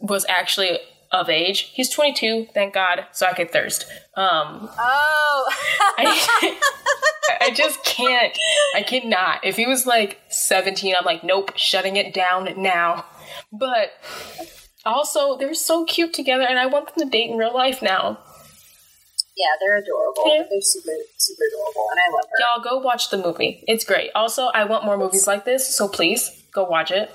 was 0.00 0.24
actually 0.28 0.78
of 1.12 1.28
age. 1.28 1.70
He's 1.72 1.90
22, 1.90 2.46
thank 2.54 2.72
God, 2.74 3.06
so 3.12 3.26
I 3.26 3.32
could 3.32 3.50
thirst. 3.50 3.84
Um, 4.16 4.68
Oh, 4.78 5.52
I, 5.98 6.58
I 7.40 7.50
just 7.50 7.82
can't. 7.84 8.36
I 8.76 8.82
cannot. 8.82 9.44
If 9.44 9.56
he 9.56 9.66
was 9.66 9.86
like 9.86 10.20
17, 10.28 10.94
I'm 10.96 11.04
like, 11.04 11.24
nope, 11.24 11.52
shutting 11.56 11.96
it 11.96 12.14
down 12.14 12.48
now. 12.62 13.04
But 13.52 13.92
also, 14.86 15.36
they're 15.36 15.52
so 15.54 15.84
cute 15.84 16.14
together, 16.14 16.44
and 16.44 16.58
I 16.58 16.66
want 16.66 16.94
them 16.94 17.08
to 17.08 17.10
date 17.10 17.30
in 17.30 17.36
real 17.36 17.52
life 17.54 17.82
now. 17.82 18.18
yeah, 19.36 19.46
they're 19.60 19.78
adorable. 19.78 20.22
Yeah. 20.26 20.44
They're 20.48 20.60
super, 20.60 20.92
super 21.16 21.42
adorable, 21.48 21.86
and 21.90 21.98
I 21.98 22.14
love 22.14 22.24
her. 22.30 22.36
Y'all 22.40 22.62
go 22.62 22.78
watch 22.86 23.10
the 23.10 23.18
movie. 23.18 23.64
It's 23.66 23.84
great. 23.84 24.10
Also, 24.14 24.46
I 24.46 24.64
want 24.64 24.84
more 24.84 24.96
movies 24.96 25.26
like 25.26 25.44
this, 25.44 25.74
so 25.76 25.88
please 25.88 26.30
go 26.52 26.64
watch 26.64 26.90
it. 26.92 27.10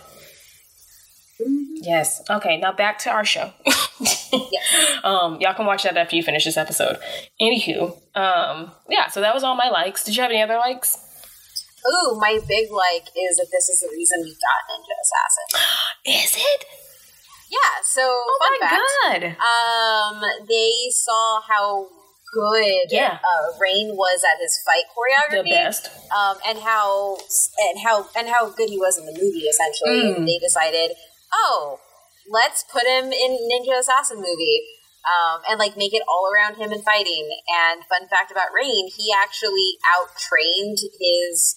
Yes. 1.40 2.22
Okay, 2.30 2.58
now 2.58 2.72
back 2.72 2.98
to 3.00 3.10
our 3.12 3.26
show. 3.26 3.52
Yes. 4.00 4.32
um, 5.04 5.38
y'all 5.42 5.54
can 5.54 5.66
watch 5.66 5.84
that 5.84 5.98
after 5.98 6.16
you 6.16 6.24
finish 6.24 6.46
this 6.46 6.58
episode. 6.58 6.98
Anywho, 7.42 7.92
um, 8.16 8.72
yeah, 8.90 9.08
so 9.08 9.22
that 9.22 9.34
was 9.34 9.44
all 9.44 9.56
my 9.56 9.70
likes. 9.70 10.04
Did 10.04 10.16
you 10.16 10.22
have 10.22 10.32
any 10.32 10.42
other 10.42 10.58
likes? 10.58 10.98
Ooh, 11.88 12.18
my 12.20 12.40
big 12.48 12.72
like 12.72 13.08
is 13.16 13.38
that 13.38 13.48
this 13.52 13.70
is 13.70 13.80
the 13.82 13.90
reason 13.94 14.22
we 14.24 14.32
got 14.34 14.66
Ninja 14.72 14.96
Assassin. 15.04 16.24
Is 16.26 16.36
it? 16.36 16.66
Yeah. 17.52 17.82
So 17.84 18.02
Oh 18.02 18.38
fun 18.40 18.58
my 18.60 18.68
fact. 19.22 19.38
god. 19.38 20.22
Um, 20.26 20.46
they 20.48 20.90
saw 20.92 21.42
how 21.48 21.88
good 22.34 22.88
Yeah. 22.90 23.20
uh, 23.24 23.58
Rain 23.62 23.90
was 23.96 24.24
at 24.24 24.42
his 24.42 24.60
fight 24.66 24.86
choreography. 24.98 25.44
The 25.44 25.50
best. 25.52 25.90
um, 26.12 26.38
and 26.48 26.58
how 26.60 27.18
and 27.60 27.80
how 27.86 28.08
and 28.18 28.28
how 28.30 28.50
good 28.50 28.70
he 28.70 28.78
was 28.80 28.98
in 28.98 29.06
the 29.06 29.14
movie. 29.14 29.46
Essentially, 29.46 30.16
Mm. 30.16 30.26
they 30.26 30.40
decided, 30.40 30.92
oh, 31.34 31.80
let's 32.30 32.64
put 32.72 32.84
him 32.84 33.06
in 33.12 33.32
Ninja 33.52 33.80
Assassin 33.80 34.18
movie, 34.18 34.62
um, 35.06 35.42
and 35.50 35.60
like 35.60 35.78
make 35.78 35.94
it 35.94 36.02
all 36.08 36.30
around 36.34 36.56
him 36.58 36.72
and 36.72 36.84
fighting. 36.84 37.30
And 37.48 37.82
fun 37.86 38.08
fact 38.10 38.32
about 38.32 38.50
Rain, 38.54 38.90
he 38.96 39.14
actually 39.14 39.78
out 39.86 40.10
trained 40.18 40.80
his 41.00 41.56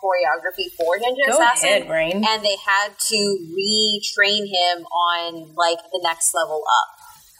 choreography 0.00 0.72
for 0.76 0.96
Ninja 0.96 1.28
Go 1.28 1.36
Assassin. 1.38 1.68
ahead, 1.68 1.90
Rain. 1.90 2.24
And 2.24 2.42
they 2.44 2.56
had 2.56 2.98
to 2.98 3.20
retrain 3.52 4.48
him 4.48 4.84
on 4.86 5.54
like 5.54 5.78
the 5.92 6.00
next 6.02 6.34
level 6.34 6.62
up. 6.64 6.88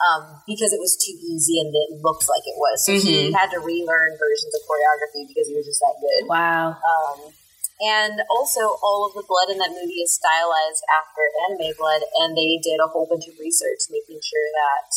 Um, 0.00 0.40
because 0.48 0.72
it 0.72 0.80
was 0.80 0.96
too 0.96 1.12
easy 1.12 1.60
and 1.60 1.68
it 1.76 2.00
looked 2.00 2.24
like 2.24 2.40
it 2.48 2.56
was. 2.56 2.86
So 2.86 2.92
he 2.96 3.28
Mhm. 3.28 3.36
had 3.36 3.50
to 3.50 3.60
relearn 3.60 4.16
versions 4.16 4.54
of 4.54 4.62
choreography 4.64 5.28
because 5.28 5.46
he 5.46 5.54
was 5.54 5.66
just 5.66 5.80
that 5.80 5.92
good. 6.00 6.26
Wow. 6.26 6.68
Um, 6.80 7.34
and 7.80 8.20
also, 8.30 8.76
all 8.84 9.06
of 9.08 9.14
the 9.14 9.24
blood 9.26 9.48
in 9.50 9.58
that 9.58 9.70
movie 9.70 10.00
is 10.04 10.14
stylized 10.14 10.84
after 11.00 11.22
anime 11.48 11.72
blood, 11.78 12.02
and 12.20 12.36
they 12.36 12.60
did 12.62 12.78
a 12.80 12.88
whole 12.88 13.06
bunch 13.08 13.26
of 13.28 13.34
research 13.40 13.88
making 13.90 14.20
sure 14.22 14.48
that 14.52 14.88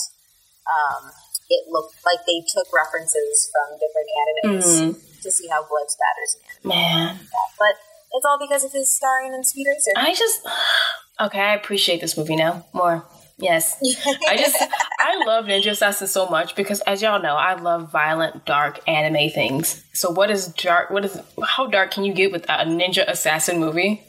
um, 0.67 1.11
it 1.49 1.67
looked 1.69 1.95
like 2.05 2.19
they 2.25 2.43
took 2.47 2.67
references 2.73 3.49
from 3.51 3.77
different 3.79 4.09
animes 4.23 4.65
Mhm. 4.99 5.21
to 5.23 5.31
see 5.31 5.47
how 5.47 5.63
blood 5.63 5.87
spatters 5.91 6.35
in 6.35 6.71
anime. 6.71 6.71
Man. 6.71 7.19
But 7.59 7.75
it's 8.13 8.25
all 8.25 8.39
because 8.39 8.63
of 8.63 8.71
his 8.71 8.93
starring 8.95 9.33
in 9.33 9.43
Speed 9.43 9.67
Racer. 9.67 9.91
I 9.95 10.13
just 10.13 10.41
okay. 11.19 11.39
I 11.41 11.53
appreciate 11.55 12.01
this 12.01 12.17
movie 12.17 12.35
now 12.35 12.65
more. 12.73 13.05
Yes, 13.37 13.75
I 14.29 14.37
just 14.37 14.55
I 14.99 15.23
love 15.25 15.45
Ninja 15.45 15.71
Assassin 15.71 16.07
so 16.07 16.27
much 16.27 16.55
because, 16.55 16.81
as 16.81 17.01
y'all 17.01 17.21
know, 17.21 17.35
I 17.35 17.55
love 17.55 17.91
violent, 17.91 18.45
dark 18.45 18.79
anime 18.87 19.29
things. 19.31 19.83
So, 19.93 20.11
what 20.11 20.29
is 20.29 20.47
dark? 20.47 20.91
What 20.91 21.03
is 21.05 21.19
how 21.43 21.67
dark 21.67 21.91
can 21.91 22.03
you 22.05 22.13
get 22.13 22.31
with 22.31 22.43
a 22.45 22.65
Ninja 22.65 23.07
Assassin 23.07 23.59
movie? 23.59 24.01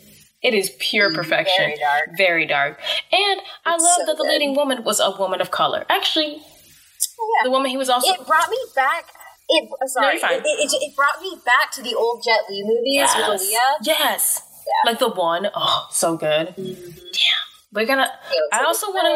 It 0.42 0.52
is 0.52 0.70
pure 0.78 1.10
perfection, 1.12 1.56
very 1.64 1.78
dark. 1.78 2.09
very 2.18 2.46
dark. 2.46 2.78
And 3.10 3.40
I 3.64 3.72
love 3.78 3.80
so 3.80 4.05
that 4.06 4.16
the 4.18 4.24
good. 4.24 4.28
leading 4.28 4.55
woman 4.55 4.84
was 4.84 5.01
a 5.01 5.10
woman 5.18 5.40
of 5.40 5.51
color. 5.51 5.86
Actually, 5.88 6.34
Yeah. 6.34 7.44
the 7.44 7.51
woman 7.51 7.70
he 7.70 7.78
was 7.78 7.88
also 7.88 8.12
it 8.12 8.26
brought 8.26 8.51
me 8.51 8.59
back. 8.76 9.06
It 9.48 9.68
uh, 9.82 9.86
sorry, 9.86 10.18
fine. 10.18 10.40
It, 10.40 10.44
it, 10.44 10.70
it, 10.70 10.94
brought 10.96 11.20
me 11.22 11.36
back 11.46 11.70
to 11.72 11.82
the 11.82 11.94
old 11.94 12.22
Jet 12.22 12.40
Li 12.51 12.62
movies 12.62 13.10
with 13.16 13.40
yes, 13.40 13.42
Aaliyah. 13.42 13.86
yes, 13.86 14.42
Yeah. 14.66 14.90
like 14.90 14.98
the 14.98 15.09
one 15.09 15.48
oh 15.55 15.86
so 15.90 16.16
good. 16.18 16.55
Damn, 16.56 17.44
We're 17.74 17.86
gonna. 17.86 18.09
I 18.52 18.62
also 18.62 18.86
want 18.86 19.06
to. 19.06 19.14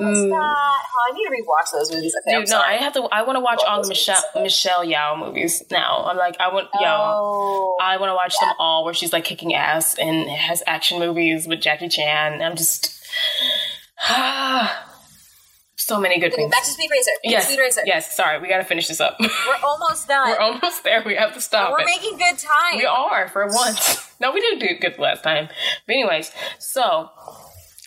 Romeo 0.00 0.14
mm. 0.14 0.32
Oh, 0.32 1.10
I 1.10 1.12
need 1.12 1.24
to 1.24 1.42
rewatch 1.42 1.70
those 1.72 1.92
movies. 1.92 2.16
Okay, 2.26 2.40
Dude, 2.40 2.48
no, 2.48 2.58
I 2.58 2.74
have 2.74 2.94
to. 2.94 3.02
I 3.12 3.22
want 3.22 3.36
to 3.36 3.40
watch 3.40 3.60
all 3.68 3.82
the 3.82 3.88
Michelle 3.88 4.22
Michelle 4.36 4.86
Yeoh 4.86 5.18
movies 5.18 5.62
now. 5.70 6.04
I'm 6.06 6.16
like, 6.16 6.40
I 6.40 6.50
want 6.50 6.68
oh. 6.74 7.76
Yeoh. 7.78 7.84
I 7.84 7.98
want 7.98 8.08
to 8.08 8.14
watch 8.14 8.34
yeah. 8.40 8.48
them 8.48 8.56
all 8.58 8.86
where 8.86 8.94
she's 8.94 9.12
like 9.12 9.24
kicking 9.24 9.52
ass 9.52 9.98
and 9.98 10.30
has 10.30 10.62
action 10.66 10.98
movies 10.98 11.46
with 11.46 11.60
Jackie 11.60 11.88
Chan. 11.88 12.40
I'm 12.40 12.56
just. 12.56 12.98
so 15.94 16.00
many 16.00 16.18
good 16.18 16.34
things. 16.34 16.50
Back 16.50 16.64
to 16.64 16.70
Speed 16.70 16.90
Racer. 16.90 17.10
Yes. 17.22 17.46
Speed 17.46 17.60
Racer. 17.60 17.80
Yes. 17.84 18.16
Sorry, 18.16 18.40
we 18.40 18.48
got 18.48 18.58
to 18.58 18.64
finish 18.64 18.88
this 18.88 19.00
up. 19.00 19.16
We're 19.20 19.28
almost 19.64 20.08
done. 20.08 20.28
We're 20.28 20.38
almost 20.38 20.84
there. 20.84 21.02
We 21.04 21.14
have 21.16 21.34
to 21.34 21.40
stop. 21.40 21.72
We're 21.72 21.80
it. 21.80 21.86
making 21.86 22.18
good 22.18 22.38
time. 22.38 22.78
We 22.78 22.86
are 22.86 23.28
for 23.28 23.46
once. 23.46 24.12
no, 24.20 24.32
we 24.32 24.40
didn't 24.40 24.60
do 24.60 24.68
good 24.80 24.98
last 24.98 25.22
time. 25.22 25.48
But 25.86 25.92
anyways, 25.92 26.32
so 26.58 27.10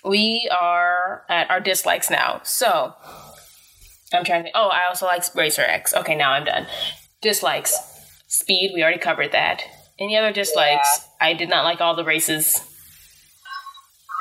we 0.04 0.50
are 0.60 1.24
at 1.30 1.50
our 1.50 1.60
dislikes 1.60 2.10
now. 2.10 2.42
So 2.44 2.94
I'm 4.14 4.24
trying 4.24 4.46
to. 4.46 4.52
Oh, 4.56 4.70
I 4.70 4.88
also 4.88 5.06
like 5.06 5.24
Racer 5.36 5.64
X. 5.64 5.94
Okay, 5.94 6.16
now 6.16 6.32
I'm 6.32 6.46
done. 6.46 6.68
Dislikes. 7.22 7.76
Speed, 8.28 8.72
we 8.74 8.84
already 8.84 9.00
covered 9.00 9.32
that. 9.32 9.64
Any 10.00 10.16
other 10.16 10.32
dislikes? 10.32 10.88
Yeah. 11.22 11.28
I 11.28 11.34
did 11.34 11.50
not 11.50 11.64
like 11.64 11.82
all 11.82 11.96
the 11.96 12.04
races. 12.04 12.62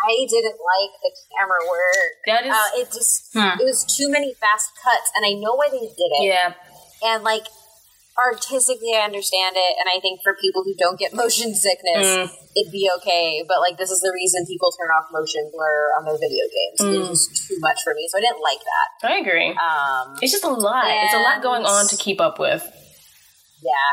I 0.07 0.15
didn't 0.31 0.59
like 0.63 0.93
the 1.03 1.11
camera 1.35 1.63
work. 1.67 2.13
That 2.27 2.47
is, 2.47 2.55
uh, 2.55 2.81
it 2.81 2.87
just 2.95 3.35
hmm. 3.35 3.59
it 3.59 3.67
was 3.67 3.83
too 3.83 4.09
many 4.09 4.35
fast 4.39 4.71
cuts, 4.79 5.11
and 5.17 5.27
I 5.27 5.35
know 5.35 5.59
why 5.59 5.69
they 5.69 5.83
did 5.83 6.11
it. 6.23 6.31
Yeah, 6.31 6.55
and 7.03 7.25
like 7.25 7.51
artistically, 8.17 8.95
I 8.97 9.05
understand 9.05 9.57
it, 9.57 9.73
and 9.79 9.91
I 9.91 10.01
think 10.01 10.21
for 10.23 10.35
people 10.41 10.65
who 10.65 10.75
don't 10.75 10.99
get 10.99 11.15
motion 11.23 11.55
sickness, 11.55 12.07
mm. 12.07 12.31
it'd 12.57 12.73
be 12.73 12.89
okay. 12.99 13.45
But 13.47 13.59
like, 13.61 13.77
this 13.79 13.91
is 13.91 14.01
the 14.01 14.13
reason 14.13 14.47
people 14.47 14.73
turn 14.73 14.89
off 14.95 15.11
motion 15.13 15.51
blur 15.53 15.93
on 15.99 16.05
their 16.05 16.19
video 16.19 16.45
games. 16.47 16.79
Mm. 16.81 16.95
It 16.95 17.11
was 17.11 17.27
too 17.27 17.59
much 17.61 17.83
for 17.85 17.95
me, 17.95 18.09
so 18.09 18.19
I 18.19 18.21
didn't 18.23 18.43
like 18.43 18.63
that. 18.63 19.11
I 19.11 19.19
agree. 19.19 19.51
Um, 19.59 20.17
it's 20.23 20.33
just 20.33 20.45
a 20.45 20.55
lot. 20.55 20.87
It's 20.89 21.15
a 21.15 21.21
lot 21.21 21.43
going 21.43 21.65
on 21.65 21.89
to 21.89 21.97
keep 21.97 22.21
up 22.21 22.39
with. 22.39 22.63
Yeah, 23.63 23.91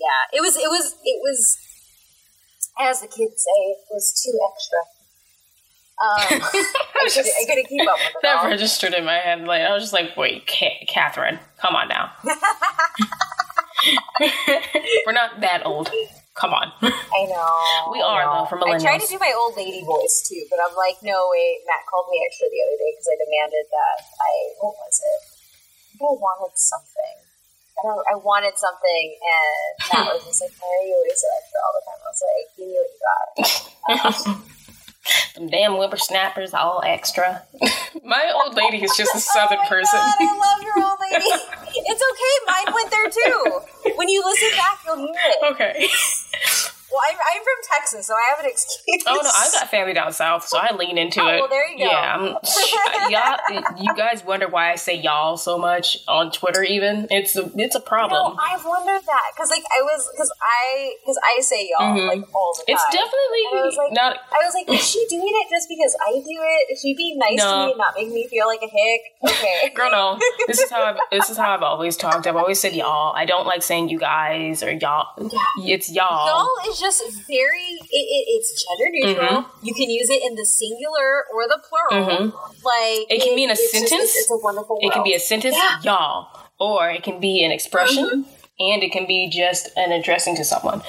yeah. 0.00 0.38
It 0.38 0.40
was. 0.40 0.56
It 0.56 0.68
was. 0.68 0.94
It 1.04 1.18
was. 1.22 1.58
As 2.80 3.00
the 3.00 3.06
kids 3.06 3.44
say, 3.44 3.60
it 3.68 3.92
was 3.92 4.16
too 4.16 4.32
extra. 4.48 4.80
Um, 6.02 6.18
I, 6.18 7.06
couldn't, 7.06 7.30
I, 7.30 7.46
couldn't, 7.46 7.68
keep 7.70 7.86
up 7.86 7.94
with 7.94 8.10
it. 8.10 8.22
That 8.26 8.42
all. 8.42 8.50
registered 8.50 8.92
in 8.92 9.04
my 9.04 9.22
head. 9.22 9.46
Like 9.46 9.62
I 9.62 9.70
was 9.72 9.86
just 9.86 9.92
like, 9.94 10.16
"Wait, 10.16 10.50
Catherine, 10.50 11.38
come 11.62 11.76
on 11.76 11.86
now." 11.86 12.10
We're 15.06 15.14
not 15.14 15.38
that 15.40 15.62
old. 15.64 15.90
Come 16.34 16.54
on. 16.54 16.72
I 16.82 17.22
know. 17.30 17.92
We 17.92 18.02
are 18.02 18.26
know. 18.26 18.42
though 18.42 18.46
for 18.50 18.58
millennials. 18.58 18.82
I 18.82 18.98
tried 18.98 19.02
to 19.06 19.10
do 19.14 19.18
my 19.22 19.30
old 19.30 19.54
lady 19.54 19.84
voice 19.86 20.26
too, 20.26 20.42
but 20.50 20.58
I'm 20.58 20.74
like, 20.74 20.98
no 21.06 21.28
wait. 21.30 21.62
Matt 21.70 21.86
called 21.86 22.10
me 22.10 22.18
extra 22.26 22.50
the 22.50 22.62
other 22.66 22.78
day 22.82 22.90
because 22.98 23.06
I 23.06 23.16
demanded 23.22 23.66
that 23.70 23.96
I 24.02 24.32
what 24.58 24.74
was 24.74 24.98
it? 24.98 25.22
I 26.02 26.18
wanted 26.18 26.58
something. 26.58 27.16
I, 27.78 27.80
don't, 27.86 28.04
I 28.10 28.16
wanted 28.18 28.58
something, 28.58 29.06
and 29.22 29.70
Matt 29.86 30.14
was 30.18 30.26
just 30.26 30.42
like, 30.42 30.54
"Why 30.58 30.66
are 30.66 30.86
you 30.86 30.98
always 30.98 31.18
so 31.18 31.28
extra 31.30 31.58
all 31.62 31.74
the 31.78 31.82
time?" 31.86 32.00
I 32.02 32.08
was 32.10 32.22
like, 32.26 32.46
"Give 32.58 32.66
me 32.66 32.74
what 32.74 32.90
you 32.90 33.00
got." 33.06 33.30
Um, 33.92 34.44
Them 35.34 35.48
damn 35.48 35.74
whippersnappers, 35.74 36.54
all 36.54 36.82
extra. 36.84 37.42
My 38.04 38.32
old 38.44 38.54
lady 38.54 38.82
is 38.84 38.94
just 38.96 39.14
a 39.14 39.18
oh 39.18 39.20
southern 39.20 39.58
oh 39.62 39.68
person. 39.68 39.98
God, 39.98 40.14
I 40.20 40.24
love 40.24 40.62
your 40.62 40.84
old 40.84 40.98
lady. 41.00 41.24
it's 41.24 42.02
okay. 42.10 42.34
Mine 42.46 42.74
went 42.74 42.90
there 42.90 43.10
too. 43.10 43.94
When 43.96 44.08
you 44.08 44.22
listen 44.24 44.50
back, 44.56 44.78
you'll 44.86 44.98
hear 44.98 45.14
it. 45.16 45.52
Okay. 45.52 45.88
Well, 46.92 47.00
I'm, 47.08 47.16
I'm 47.16 47.42
from 47.42 47.60
Texas, 47.72 48.06
so 48.06 48.14
I 48.14 48.36
have 48.36 48.44
an 48.44 48.50
excuse. 48.50 49.02
Oh 49.06 49.18
no, 49.22 49.30
I've 49.32 49.52
got 49.52 49.70
family 49.70 49.94
down 49.94 50.12
south, 50.12 50.46
so 50.46 50.58
I 50.58 50.74
lean 50.76 50.98
into 50.98 51.22
oh, 51.22 51.28
it. 51.28 51.40
Well, 51.40 51.48
there 51.48 51.70
you 51.72 51.78
go. 51.78 51.90
Yeah, 51.90 52.16
I'm, 52.16 52.36
y'all. 53.10 53.82
You 53.82 53.94
guys 53.96 54.24
wonder 54.24 54.46
why 54.48 54.72
I 54.72 54.76
say 54.76 55.00
y'all 55.00 55.36
so 55.36 55.56
much 55.56 55.98
on 56.06 56.30
Twitter. 56.30 56.62
Even 56.62 57.06
it's 57.10 57.34
a 57.36 57.50
it's 57.56 57.74
a 57.74 57.80
problem. 57.80 58.36
Know, 58.36 58.42
I've 58.42 58.64
wondered 58.64 59.00
that 59.06 59.26
because 59.34 59.50
like 59.50 59.64
I 59.72 59.80
was 59.82 60.08
because 60.12 60.30
I 60.42 60.94
because 61.00 61.18
I 61.24 61.40
say 61.40 61.70
y'all 61.70 61.96
mm-hmm. 61.96 62.08
like 62.08 62.34
all 62.34 62.52
the 62.58 62.64
time. 62.66 62.76
It's 62.76 62.84
definitely 62.92 63.42
I 63.48 63.62
was 63.64 63.76
like, 63.76 63.92
not. 63.92 64.16
I 64.30 64.44
was 64.44 64.54
like, 64.54 64.68
is 64.68 64.86
she 64.86 65.06
doing 65.08 65.22
it 65.24 65.48
just 65.48 65.68
because 65.68 65.96
I 66.06 66.12
do 66.12 66.36
it? 66.36 66.72
Is 66.72 66.80
she 66.80 66.94
being 66.94 67.18
nice 67.18 67.38
no. 67.38 67.50
to 67.50 67.66
me 67.66 67.72
and 67.72 67.78
not 67.78 67.94
making 67.96 68.14
me 68.14 68.28
feel 68.28 68.46
like 68.46 68.60
a 68.60 68.68
hick? 68.68 69.00
Okay, 69.24 69.70
girl, 69.74 69.90
no. 69.90 70.20
This 70.46 70.60
is 70.60 70.70
how 70.70 70.84
I've, 70.84 70.98
this 71.10 71.30
is 71.30 71.36
how 71.36 71.54
I've 71.54 71.62
always 71.62 71.96
talked. 71.96 72.26
I've 72.26 72.36
always 72.36 72.60
said 72.60 72.74
y'all. 72.74 73.14
I 73.16 73.24
don't 73.24 73.46
like 73.46 73.62
saying 73.62 73.88
you 73.88 73.98
guys 73.98 74.62
or 74.62 74.72
y'all. 74.72 75.08
It's 75.58 75.90
y'all. 75.90 76.26
Y'all 76.28 76.70
is 76.70 76.81
just 76.82 77.02
very 77.26 77.78
it, 77.80 77.88
it, 77.90 78.24
it's 78.28 78.66
gender 78.66 78.90
neutral. 78.92 79.42
Mm-hmm. 79.42 79.66
You 79.66 79.74
can 79.74 79.88
use 79.88 80.10
it 80.10 80.22
in 80.22 80.34
the 80.34 80.44
singular 80.44 81.24
or 81.32 81.48
the 81.48 81.62
plural. 81.68 82.06
Mm-hmm. 82.06 82.36
Like 82.64 83.10
it 83.10 83.22
can 83.22 83.32
it, 83.32 83.36
be 83.36 83.44
in 83.44 83.50
a 83.50 83.56
sentence. 83.56 83.90
Just, 83.90 84.16
it's, 84.16 84.18
it's, 84.18 84.30
a 84.30 84.36
wonderful. 84.36 84.78
It 84.80 84.92
can 84.92 85.04
be 85.04 85.14
a 85.14 85.20
sentence, 85.20 85.56
yeah. 85.56 85.80
y'all, 85.82 86.28
or 86.58 86.90
it 86.90 87.02
can 87.02 87.20
be 87.20 87.44
an 87.44 87.52
expression. 87.52 88.04
Mm-hmm. 88.04 88.38
And 88.60 88.82
it 88.82 88.92
can 88.92 89.06
be 89.06 89.28
just 89.28 89.70
an 89.76 89.90
addressing 89.92 90.36
to 90.36 90.44
someone. 90.44 90.82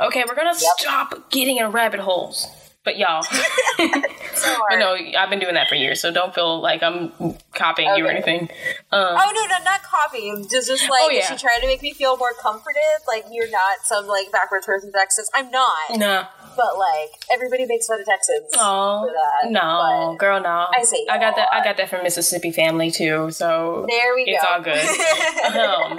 Okay, 0.00 0.24
we're 0.26 0.34
gonna 0.34 0.48
yep. 0.48 0.78
stop 0.78 1.30
getting 1.30 1.58
in 1.58 1.70
rabbit 1.70 2.00
holes. 2.00 2.46
But 2.84 2.98
y'all, 2.98 3.22
but 3.78 4.76
no, 4.76 4.96
I've 5.16 5.30
been 5.30 5.38
doing 5.38 5.54
that 5.54 5.68
for 5.68 5.76
years, 5.76 6.00
so 6.00 6.10
don't 6.10 6.34
feel 6.34 6.60
like 6.60 6.82
I'm 6.82 7.12
copying 7.54 7.88
okay. 7.90 7.98
you 7.98 8.06
or 8.06 8.10
anything. 8.10 8.48
Um, 8.90 9.06
oh 9.16 9.32
no, 9.32 9.56
no, 9.56 9.64
not 9.64 9.84
copying. 9.84 10.48
Just, 10.50 10.66
just 10.66 10.90
like 10.90 11.02
oh, 11.04 11.10
yeah. 11.10 11.30
she 11.30 11.36
trying 11.36 11.60
to 11.60 11.68
make 11.68 11.80
me 11.80 11.92
feel 11.92 12.16
more 12.16 12.32
comforted. 12.40 12.82
Like 13.06 13.26
you're 13.30 13.50
not 13.50 13.84
some 13.84 14.08
like 14.08 14.32
backwards 14.32 14.66
person 14.66 14.90
Texas. 14.90 15.30
I'm 15.32 15.52
not. 15.52 15.96
No. 15.96 16.26
But 16.56 16.76
like 16.76 17.10
everybody 17.32 17.66
makes 17.66 17.86
fun 17.86 18.00
of 18.00 18.06
Texans. 18.06 18.50
Oh 18.54 19.08
no, 19.44 20.16
girl, 20.18 20.40
no. 20.40 20.66
I 20.74 20.82
say 20.82 21.06
I 21.08 21.18
got 21.18 21.36
that. 21.36 21.50
I 21.52 21.62
got 21.62 21.76
that 21.76 21.88
from 21.88 22.02
Mississippi 22.02 22.50
family 22.50 22.90
too. 22.90 23.30
So 23.30 23.86
there 23.88 24.16
we 24.16 24.24
it's 24.26 24.42
go. 24.42 24.56
It's 24.58 25.54
all 25.54 25.54
good. 25.54 25.92
um, 25.92 25.98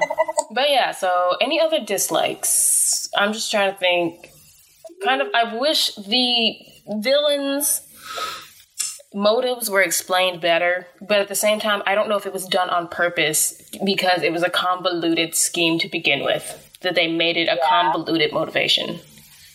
but 0.52 0.70
yeah. 0.70 0.92
So 0.92 1.38
any 1.40 1.62
other 1.62 1.80
dislikes? 1.80 3.08
I'm 3.16 3.32
just 3.32 3.50
trying 3.50 3.72
to 3.72 3.80
think. 3.80 4.32
Kind 5.02 5.22
of. 5.22 5.30
I 5.34 5.58
wish 5.58 5.96
the 5.96 6.73
villains 6.88 7.82
motives 9.14 9.70
were 9.70 9.82
explained 9.82 10.42
better, 10.42 10.88
but 11.02 11.20
at 11.20 11.28
the 11.28 11.36
same 11.36 11.60
time, 11.60 11.84
I 11.86 11.96
don't 11.96 12.10
know 12.10 12.18
if 12.18 12.26
it 12.26 12.34
was 12.34 12.46
done 12.46 12.70
on 12.70 12.88
purpose 12.88 13.62
because 13.86 14.24
it 14.24 14.32
was 14.32 14.44
a 14.44 14.50
convoluted 14.50 15.36
scheme 15.36 15.80
to 15.80 15.88
begin 15.88 16.24
with. 16.24 16.60
That 16.82 16.96
they 16.96 17.08
made 17.08 17.38
it 17.38 17.48
a 17.48 17.56
yeah. 17.56 17.70
convoluted 17.70 18.34
motivation. 18.34 18.90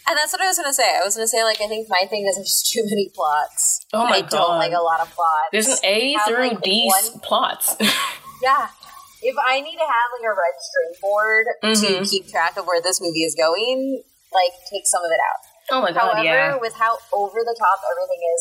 And 0.08 0.16
that's 0.16 0.32
what 0.32 0.40
I 0.40 0.46
was 0.46 0.56
gonna 0.56 0.72
say. 0.72 0.88
I 0.88 1.04
was 1.04 1.14
gonna 1.14 1.28
say 1.28 1.44
like 1.44 1.60
I 1.60 1.68
think 1.68 1.86
my 1.90 2.06
thing 2.08 2.26
is 2.26 2.36
there's 2.36 2.62
too 2.72 2.82
many 2.84 3.10
plots. 3.14 3.84
Oh 3.92 4.04
my 4.04 4.16
I 4.16 4.20
god! 4.22 4.30
don't 4.30 4.56
like 4.56 4.72
a 4.72 4.80
lot 4.80 5.00
of 5.00 5.10
plots. 5.10 5.52
There's 5.52 5.68
an 5.68 5.78
A 5.84 6.14
have, 6.14 6.26
through 6.26 6.48
like, 6.48 6.62
D 6.62 6.86
one... 6.86 7.20
plots. 7.20 7.76
yeah. 8.42 8.68
If 9.20 9.36
I 9.46 9.60
need 9.60 9.76
to 9.76 9.84
have 9.84 10.08
like 10.16 10.24
a 10.24 10.32
red 10.32 10.56
string 10.56 10.92
board 11.02 11.46
mm-hmm. 11.62 12.04
to 12.04 12.08
keep 12.08 12.28
track 12.28 12.56
of 12.56 12.66
where 12.66 12.80
this 12.80 13.02
movie 13.02 13.24
is 13.24 13.34
going, 13.34 14.02
like 14.32 14.52
take 14.72 14.86
some 14.86 15.04
of 15.04 15.10
it 15.10 15.20
out. 15.20 15.47
Oh 15.70 15.84
my 15.84 15.92
god! 15.92 16.16
However, 16.16 16.24
yeah. 16.24 16.56
with 16.56 16.72
how 16.74 16.96
over 17.12 17.40
the 17.44 17.56
top 17.56 17.78
everything 17.84 18.22
is, 18.24 18.40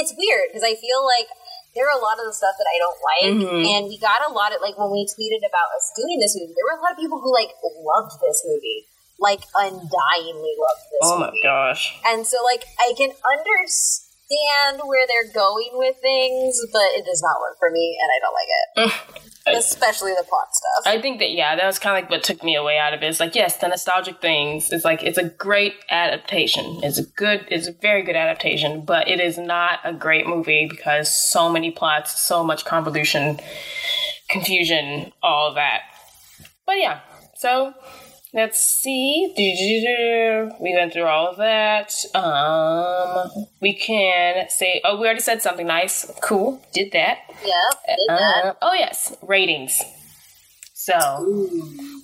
it's 0.00 0.14
weird 0.14 0.50
because 0.50 0.62
I 0.62 0.78
feel 0.78 1.02
like 1.02 1.26
there 1.74 1.86
are 1.86 1.94
a 1.94 2.02
lot 2.02 2.18
of 2.18 2.26
the 2.26 2.34
stuff 2.34 2.54
that 2.58 2.68
I 2.70 2.76
don't 2.78 3.00
like, 3.02 3.30
mm-hmm. 3.42 3.62
and 3.74 3.82
we 3.90 3.98
got 3.98 4.22
a 4.22 4.30
lot 4.30 4.54
of 4.54 4.62
like 4.62 4.78
when 4.78 4.90
we 4.90 5.02
tweeted 5.06 5.42
about 5.42 5.70
us 5.74 5.90
doing 5.98 6.18
this 6.22 6.34
movie, 6.38 6.54
there 6.54 6.66
were 6.70 6.78
a 6.78 6.82
lot 6.82 6.94
of 6.94 6.98
people 6.98 7.18
who 7.18 7.30
like 7.34 7.54
loved 7.82 8.14
this 8.22 8.42
movie, 8.46 8.86
like 9.18 9.42
undyingly 9.54 10.54
loved 10.58 10.84
this. 10.94 11.02
Movie. 11.02 11.14
Oh 11.14 11.18
movie. 11.26 11.42
my 11.42 11.46
gosh! 11.46 11.94
And 12.06 12.22
so 12.22 12.38
like 12.46 12.62
I 12.78 12.94
can 12.94 13.10
understand 13.18 14.86
where 14.86 15.10
they're 15.10 15.30
going 15.34 15.74
with 15.74 15.98
things, 15.98 16.54
but 16.70 16.94
it 16.94 17.02
does 17.02 17.22
not 17.22 17.42
work 17.42 17.58
for 17.58 17.70
me, 17.70 17.98
and 17.98 18.08
I 18.14 18.18
don't 18.22 18.36
like 18.38 18.50
it. 18.54 19.29
Especially 19.56 20.12
the 20.12 20.24
plot 20.28 20.48
stuff. 20.52 20.92
I 20.92 21.00
think 21.00 21.18
that 21.20 21.30
yeah, 21.30 21.56
that 21.56 21.66
was 21.66 21.78
kind 21.78 21.96
of 21.96 22.02
like 22.02 22.10
what 22.10 22.22
took 22.22 22.42
me 22.42 22.56
away 22.56 22.78
out 22.78 22.94
of 22.94 23.02
it. 23.02 23.06
It's 23.06 23.20
like 23.20 23.34
yes, 23.34 23.56
the 23.56 23.68
nostalgic 23.68 24.20
things. 24.20 24.72
It's 24.72 24.84
like 24.84 25.02
it's 25.02 25.18
a 25.18 25.28
great 25.28 25.74
adaptation. 25.90 26.80
It's 26.82 26.98
a 26.98 27.04
good, 27.04 27.46
it's 27.50 27.66
a 27.66 27.72
very 27.72 28.02
good 28.02 28.16
adaptation, 28.16 28.84
but 28.84 29.08
it 29.08 29.20
is 29.20 29.38
not 29.38 29.80
a 29.84 29.92
great 29.92 30.26
movie 30.26 30.66
because 30.68 31.14
so 31.14 31.50
many 31.50 31.70
plots, 31.70 32.20
so 32.20 32.44
much 32.44 32.64
convolution, 32.64 33.40
confusion, 34.28 35.12
all 35.22 35.54
that. 35.54 35.82
But 36.66 36.78
yeah, 36.78 37.00
so 37.36 37.74
Let's 38.32 38.60
see. 38.60 39.32
We 40.60 40.74
went 40.74 40.92
through 40.92 41.06
all 41.06 41.28
of 41.28 41.36
that. 41.38 41.92
Um, 42.14 43.46
we 43.60 43.74
can 43.74 44.48
say, 44.48 44.80
oh, 44.84 45.00
we 45.00 45.06
already 45.06 45.20
said 45.20 45.42
something 45.42 45.66
nice. 45.66 46.10
Cool. 46.22 46.62
Did 46.72 46.92
that. 46.92 47.18
Yep. 47.28 47.72
Did 47.88 47.98
that. 48.08 48.44
Uh, 48.44 48.54
oh, 48.62 48.72
yes. 48.74 49.16
Ratings. 49.22 49.82
So, 50.74 50.96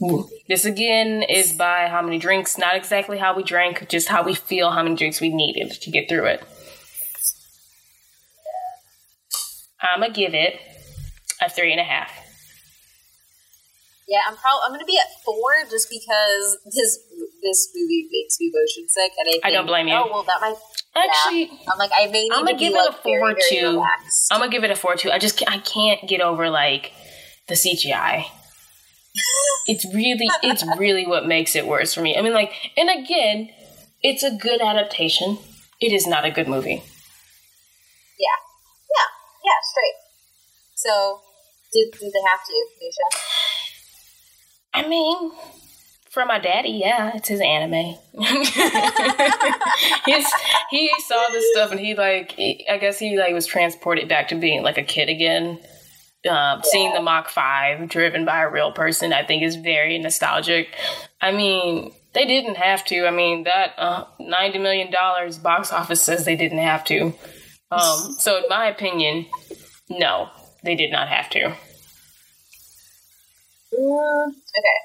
Ooh. 0.02 0.28
this 0.48 0.64
again 0.64 1.22
is 1.22 1.52
by 1.52 1.86
how 1.86 2.02
many 2.02 2.18
drinks, 2.18 2.58
not 2.58 2.76
exactly 2.76 3.18
how 3.18 3.34
we 3.34 3.42
drank, 3.42 3.88
just 3.88 4.08
how 4.08 4.22
we 4.22 4.34
feel 4.34 4.70
how 4.70 4.82
many 4.82 4.96
drinks 4.96 5.20
we 5.20 5.30
needed 5.32 5.70
to 5.80 5.90
get 5.90 6.08
through 6.08 6.26
it. 6.26 6.42
I'm 9.80 10.00
going 10.00 10.12
to 10.12 10.20
give 10.20 10.34
it 10.34 10.60
a 11.40 11.48
three 11.48 11.70
and 11.70 11.80
a 11.80 11.84
half. 11.84 12.10
Yeah, 14.08 14.20
I'm 14.26 14.36
probably 14.36 14.62
I'm 14.66 14.72
gonna 14.72 14.84
be 14.84 14.98
at 14.98 15.10
four 15.24 15.66
just 15.68 15.90
because 15.90 16.58
this 16.64 16.98
this 17.42 17.70
movie 17.74 18.08
makes 18.10 18.38
me 18.38 18.52
motion 18.54 18.88
sick, 18.88 19.12
and 19.18 19.26
I 19.28 19.30
think, 19.32 19.46
I 19.46 19.50
don't 19.50 19.66
blame 19.66 19.88
you. 19.88 19.94
Oh 19.94 20.08
well, 20.10 20.22
that 20.22 20.40
might 20.40 20.56
Actually, 20.96 21.44
yeah. 21.44 21.70
I'm 21.70 21.78
like 21.78 21.90
I 21.94 22.06
may 22.06 22.28
I'm 22.32 22.44
gonna 22.44 22.52
to 22.52 22.58
give 22.58 22.72
it 22.72 22.76
like, 22.76 22.88
a 22.90 22.92
four 22.92 23.18
very, 23.20 23.40
two. 23.50 23.84
I'm 24.30 24.40
gonna 24.40 24.50
give 24.50 24.64
it 24.64 24.70
a 24.70 24.76
four 24.76 24.96
two. 24.96 25.10
I 25.10 25.18
just 25.18 25.42
I 25.46 25.58
can't 25.58 26.08
get 26.08 26.20
over 26.20 26.48
like 26.48 26.92
the 27.48 27.54
CGI. 27.54 28.24
it's 29.66 29.84
really 29.94 30.28
it's 30.42 30.64
really 30.78 31.06
what 31.06 31.26
makes 31.26 31.54
it 31.54 31.66
worse 31.66 31.92
for 31.92 32.00
me. 32.00 32.16
I 32.16 32.22
mean, 32.22 32.32
like, 32.32 32.52
and 32.76 32.88
again, 32.88 33.50
it's 34.02 34.22
a 34.22 34.30
good 34.30 34.60
adaptation. 34.62 35.38
It 35.80 35.92
is 35.92 36.06
not 36.06 36.24
a 36.24 36.30
good 36.30 36.48
movie. 36.48 36.82
Yeah, 38.18 38.38
yeah, 38.88 39.08
yeah, 39.44 39.58
straight. 39.62 39.96
So, 40.74 41.20
did, 41.72 41.92
did 41.92 42.12
they 42.12 42.24
have 42.30 42.40
to, 42.44 42.52
Nisha? 42.80 43.20
I 44.76 44.88
mean, 44.88 45.32
for 46.10 46.24
my 46.24 46.38
daddy, 46.38 46.70
yeah, 46.70 47.12
it's 47.14 47.28
his 47.28 47.40
anime. 47.40 47.96
He's, 50.06 50.26
he 50.70 50.90
saw 51.06 51.28
this 51.30 51.44
stuff 51.52 51.70
and 51.70 51.80
he 51.80 51.94
like, 51.94 52.34
I 52.70 52.78
guess 52.78 52.98
he 52.98 53.18
like 53.18 53.34
was 53.34 53.46
transported 53.46 54.08
back 54.08 54.28
to 54.28 54.34
being 54.34 54.62
like 54.62 54.78
a 54.78 54.82
kid 54.82 55.08
again. 55.08 55.58
Um, 56.28 56.60
Seeing 56.64 56.92
the 56.92 57.02
Mach 57.02 57.28
Five 57.28 57.88
driven 57.88 58.24
by 58.24 58.40
a 58.42 58.50
real 58.50 58.72
person, 58.72 59.12
I 59.12 59.24
think, 59.24 59.42
is 59.42 59.56
very 59.56 59.98
nostalgic. 59.98 60.74
I 61.20 61.30
mean, 61.30 61.92
they 62.14 62.24
didn't 62.24 62.56
have 62.56 62.84
to. 62.86 63.06
I 63.06 63.10
mean, 63.10 63.44
that 63.44 63.74
uh, 63.78 64.06
ninety 64.18 64.58
million 64.58 64.90
dollars 64.90 65.38
box 65.38 65.72
office 65.72 66.02
says 66.02 66.24
they 66.24 66.34
didn't 66.34 66.58
have 66.58 66.82
to. 66.86 67.12
Um, 67.70 68.16
so, 68.18 68.38
in 68.38 68.44
my 68.48 68.66
opinion, 68.66 69.26
no, 69.88 70.30
they 70.64 70.74
did 70.74 70.90
not 70.90 71.08
have 71.08 71.30
to. 71.30 71.54
Mm, 73.86 74.28
okay. 74.34 74.78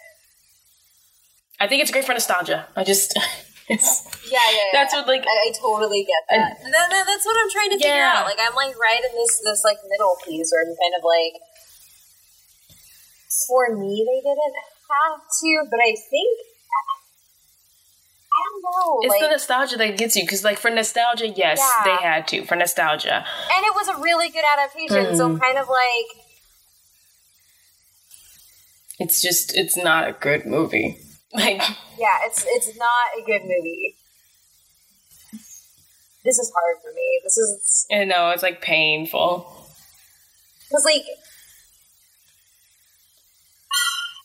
I 1.59 1.67
think 1.67 1.81
it's 1.81 1.89
great 1.91 2.05
for 2.05 2.13
nostalgia. 2.13 2.67
I 2.75 2.83
just, 2.83 3.17
it's, 3.69 4.05
Yeah, 4.29 4.37
yeah, 4.39 4.57
yeah. 4.57 4.63
That's 4.73 4.93
what, 4.93 5.07
like- 5.07 5.25
I, 5.25 5.49
I 5.49 5.51
totally 5.59 6.03
get 6.05 6.21
that. 6.29 6.57
And 6.63 6.73
that, 6.73 6.89
that- 6.89 7.05
That's 7.07 7.25
what 7.25 7.35
I'm 7.41 7.49
trying 7.49 7.69
to 7.71 7.77
figure 7.77 7.97
Yeah. 7.97 8.13
out. 8.21 8.25
Like, 8.25 8.37
I'm 8.39 8.53
like 8.55 8.77
right 8.77 9.01
in 9.01 9.13
this 9.17 9.41
this 9.43 9.61
like 9.65 9.77
middle 9.89 10.17
piece 10.25 10.49
where 10.53 10.61
I'm 10.61 10.75
kind 10.77 10.93
of 10.97 11.03
like, 11.05 11.33
for 13.47 13.75
me, 13.77 14.05
they 14.05 14.19
didn't 14.21 14.55
have 14.91 15.19
to, 15.21 15.51
but 15.71 15.79
I 15.79 15.95
think 16.09 16.37
I 18.31 18.39
don't 18.47 18.63
know. 18.63 18.99
it's 19.03 19.11
like, 19.11 19.21
the 19.21 19.29
nostalgia 19.31 19.77
that 19.77 19.97
gets 19.97 20.15
you. 20.15 20.23
Because, 20.23 20.43
like, 20.43 20.57
for 20.57 20.69
nostalgia, 20.71 21.27
yes, 21.27 21.59
Yeah. 21.59 21.83
they 21.83 22.01
had 22.01 22.27
to. 22.29 22.45
For 22.45 22.55
nostalgia, 22.55 23.15
and 23.53 23.65
it 23.65 23.75
was 23.75 23.87
a 23.89 23.97
really 24.01 24.29
good 24.29 24.43
adaptation. 24.57 25.15
So 25.17 25.27
Mm. 25.27 25.31
I'm 25.35 25.39
kind 25.39 25.57
of 25.57 25.67
like, 25.67 26.20
it's 29.01 29.21
just, 29.21 29.57
it's 29.57 29.77
not 29.77 30.07
a 30.07 30.13
good 30.13 30.45
movie. 30.45 30.97
Like, 31.33 31.61
yeah, 31.97 32.17
it's 32.25 32.45
it's 32.45 32.77
not 32.77 33.07
a 33.17 33.23
good 33.25 33.43
movie. 33.43 33.95
This 36.25 36.37
is 36.37 36.51
hard 36.53 36.77
for 36.83 36.93
me. 36.93 37.21
This 37.23 37.37
is 37.37 37.85
you 37.89 38.05
know, 38.05 38.31
it's 38.31 38.43
like 38.43 38.61
painful. 38.61 39.47
because 40.67 40.83
like 40.85 41.03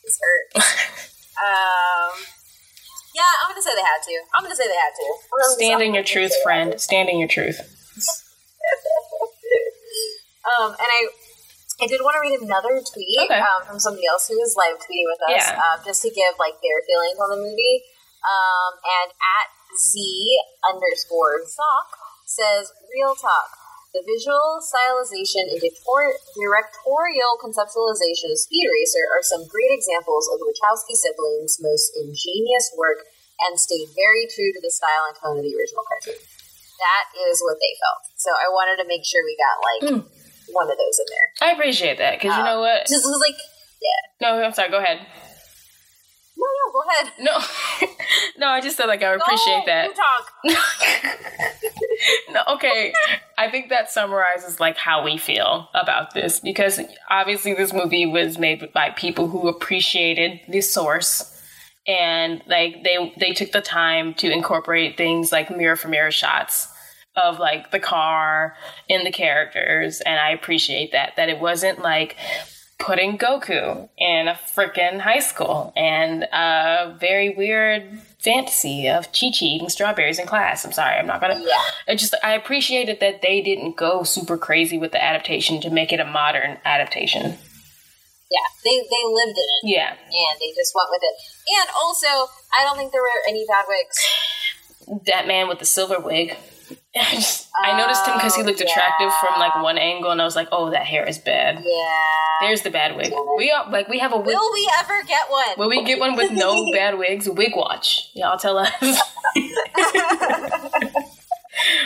this 0.05 0.19
hurt. 0.21 0.57
um, 0.57 2.13
yeah, 3.15 3.23
I'm 3.43 3.51
gonna 3.51 3.63
say 3.63 3.71
they 3.75 3.81
had 3.83 4.03
to. 4.03 4.21
I'm 4.37 4.43
gonna 4.43 4.57
say 4.57 4.67
they 4.67 4.75
had 4.75 4.91
to. 4.97 5.15
I'm 5.45 5.55
Stand 5.55 5.83
in 5.83 5.95
your 5.95 6.03
truth, 6.05 6.33
say 6.33 6.37
they 6.37 6.41
had 6.41 6.43
friend. 6.43 6.81
Stand 6.81 7.09
in 7.09 7.19
your 7.19 7.29
truth. 7.29 7.61
Um, 10.47 10.71
and 10.71 10.79
I, 10.81 11.09
I 11.77 11.85
did 11.87 12.01
want 12.01 12.17
to 12.17 12.23
read 12.25 12.41
another 12.41 12.81
tweet 12.81 13.21
Okay. 13.29 13.37
um, 13.37 13.61
from 13.69 13.77
somebody 13.77 14.09
else 14.09 14.25
who 14.29 14.37
was 14.41 14.57
live 14.57 14.81
tweeting 14.81 15.05
with 15.13 15.21
us, 15.29 15.45
Yeah. 15.45 15.61
um, 15.61 15.77
just 15.85 16.01
to 16.03 16.11
give 16.11 16.33
like 16.41 16.57
their 16.65 16.81
feelings 16.89 17.21
on 17.21 17.29
the 17.37 17.41
movie. 17.41 17.85
Um, 18.25 18.73
and 18.81 19.09
at 19.13 19.47
Z 19.77 19.93
underscore 20.65 21.45
Zoc 21.45 21.87
says, 22.25 22.73
"Real 22.91 23.15
talk." 23.15 23.49
The 23.93 24.03
visual 24.03 24.61
stylization 24.61 25.53
and 25.53 25.61
director- 25.61 26.21
directorial 26.37 27.37
conceptualization 27.41 28.33
of 28.33 28.39
Speed 28.41 28.67
Racer 28.73 29.05
are 29.13 29.23
some 29.23 29.47
great 29.47 29.71
examples 29.73 30.29
of 30.33 30.41
the 30.41 30.49
Wachowski 30.53 30.97
siblings' 30.97 31.61
most 31.61 31.93
ingenious 31.97 32.73
work 32.77 33.05
and 33.41 33.61
stayed 33.61 33.89
very 33.95 34.27
true 34.27 34.53
to 34.53 34.61
the 34.61 34.73
style 34.73 35.05
and 35.09 35.17
tone 35.17 35.37
of 35.39 35.45
the 35.45 35.55
original 35.57 35.85
cartoon. 35.85 36.19
That 36.81 37.05
is 37.31 37.41
what 37.45 37.57
they 37.61 37.73
felt. 37.81 38.01
So 38.17 38.33
I 38.33 38.49
wanted 38.49 38.77
to 38.83 38.89
make 38.89 39.05
sure 39.05 39.21
we 39.25 39.37
got 39.37 39.57
like 39.65 40.05
one 40.53 40.71
of 40.71 40.77
those 40.77 40.99
in 40.99 41.07
there. 41.09 41.49
I 41.49 41.53
appreciate 41.53 41.99
that. 41.99 42.19
Because 42.19 42.37
you 42.37 42.45
know 42.45 42.57
um, 42.57 42.61
what? 42.61 42.87
Just 42.87 43.05
was 43.05 43.21
like, 43.21 43.37
yeah. 43.83 44.29
No, 44.29 44.43
I'm 44.43 44.53
sorry. 44.53 44.71
Go 44.71 44.79
ahead. 44.79 45.07
No, 46.39 46.47
no, 46.67 46.73
go 46.73 46.83
ahead. 46.91 47.13
No, 47.21 47.87
no. 48.39 48.49
I 48.49 48.61
just 48.61 48.77
said 48.77 48.87
like 48.87 49.03
I 49.03 49.15
appreciate 49.15 49.61
No, 49.61 49.67
that. 49.67 49.89
You 50.45 50.55
talk. 50.55 51.17
no, 52.47 52.55
okay. 52.55 52.93
I 53.39 53.51
think 53.51 53.71
that 53.71 53.91
summarizes 53.91 54.61
like 54.61 54.77
how 54.77 55.03
we 55.03 55.17
feel 55.17 55.69
about 55.75 56.13
this 56.13 56.41
because 56.41 56.81
obviously 57.11 57.55
this 57.55 57.73
movie 57.73 58.05
was 58.05 58.39
made 58.39 58.71
by 58.75 58.91
people 58.91 59.29
who 59.29 59.49
appreciated 59.49 60.41
the 60.49 60.61
source 60.61 61.33
and 61.87 62.43
like 62.47 62.83
they 62.85 63.15
they 63.19 63.33
took 63.33 63.53
the 63.53 63.63
time 63.63 64.13
to 64.15 64.31
incorporate 64.31 64.97
things 64.97 65.33
like 65.33 65.55
mirror 65.55 65.77
for 65.77 65.89
mirror 65.89 66.11
shots 66.11 66.69
of 67.17 67.39
like 67.39 67.71
the 67.71 67.81
car 67.81 68.57
and 68.91 69.07
the 69.07 69.13
characters 69.13 70.01
and 70.01 70.19
I 70.19 70.31
appreciate 70.31 70.93
that 70.93 71.15
that 71.17 71.29
it 71.29 71.41
wasn't 71.41 71.81
like 71.81 72.17
putting 72.79 73.17
Goku 73.17 73.89
in 73.97 74.29
a 74.29 74.35
freaking 74.35 75.01
high 75.01 75.21
school 75.21 75.73
and 75.77 76.25
a 76.25 76.97
very 77.01 77.31
weird 77.31 78.01
fantasy 78.19 78.89
of 78.89 79.07
Chi 79.13 79.31
Chi 79.31 79.47
eating 79.47 79.69
strawberries 79.69 80.19
in 80.19 80.27
class. 80.27 80.65
I'm 80.65 80.73
sorry, 80.73 80.97
I'm 80.97 81.07
not 81.07 81.21
gonna. 81.21 81.41
Yeah. 81.41 81.63
I 81.89 81.95
just 81.95 82.15
I 82.23 82.35
appreciated 82.35 83.01
that 83.01 83.23
they 83.23 83.41
didn't 83.41 83.77
go 83.77 84.03
super 84.03 84.37
crazy 84.37 84.79
with 84.79 84.93
the 84.93 85.03
adaptation 85.03 85.61
to 85.63 85.71
make 85.71 85.93
it 85.93 86.01
a 86.01 86.05
modern 86.05 86.59
adaptation. 86.65 87.39
Yeah, 88.29 88.47
they 88.65 88.77
they 88.79 89.05
lived 89.07 89.39
in 89.39 89.45
it 89.45 89.63
Yeah, 89.65 89.91
and 89.91 90.41
they 90.41 90.53
just 90.57 90.75
went 90.75 90.89
with 90.91 91.03
it. 91.03 91.15
And 91.61 91.69
also, 91.77 92.07
I 92.59 92.65
don't 92.65 92.77
think 92.77 92.93
there 92.93 93.03
were 93.03 93.09
any 93.29 93.47
bad 93.49 93.65
wigs. 93.69 95.05
that 95.07 95.27
man 95.27 95.49
with 95.49 95.61
the 95.61 95.65
silver 95.65 96.01
wig. 96.01 96.37
I, 97.01 97.15
just, 97.15 97.49
I 97.63 97.77
noticed 97.77 98.07
him 98.07 98.15
because 98.15 98.35
he 98.35 98.43
oh, 98.43 98.47
looked 98.47 98.61
Oh, 98.61 98.65
attractive 98.65 99.13
from 99.21 99.39
like 99.39 99.55
one 99.63 99.77
angle, 99.77 100.11
and 100.11 100.21
I 100.21 100.25
was 100.25 100.35
like, 100.35 100.49
"Oh, 100.51 100.71
that 100.71 100.87
hair 100.87 101.07
is 101.07 101.19
bad." 101.19 101.63
Yeah. 101.63 102.39
There's 102.41 102.63
the 102.63 102.71
bad 102.71 102.97
wig. 102.97 103.13
We 103.37 103.51
are 103.51 103.71
like 103.71 103.89
we 103.89 103.99
have 103.99 104.13
a 104.13 104.17
wig. 104.17 104.29
Will 104.29 104.53
we 104.53 104.71
ever 104.81 105.03
get 105.07 105.29
one? 105.29 105.59
Will 105.59 105.69
we 105.69 105.85
get 105.85 105.99
one 105.99 106.17
with 106.17 106.33
no 106.33 106.71
bad 106.73 106.99
wigs? 106.99 107.29
Wig 107.29 107.53
watch. 107.55 108.11
Y'all 108.15 108.39
tell 108.39 108.57
us. 108.59 108.71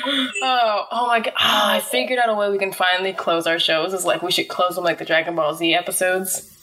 oh, 0.04 0.86
oh 0.92 1.06
my 1.08 1.20
god! 1.20 1.32
Oh, 1.32 1.38
ah, 1.38 1.72
I 1.72 1.80
figured 1.80 2.18
out 2.18 2.28
a 2.28 2.34
way 2.34 2.50
we 2.50 2.58
can 2.58 2.72
finally 2.72 3.12
close 3.12 3.46
our 3.46 3.58
shows. 3.58 3.92
Is 3.92 4.04
like 4.04 4.22
we 4.22 4.30
should 4.30 4.48
close 4.48 4.76
them 4.76 4.84
like 4.84 4.98
the 4.98 5.04
Dragon 5.04 5.34
Ball 5.34 5.54
Z 5.54 5.74
episodes. 5.74 6.56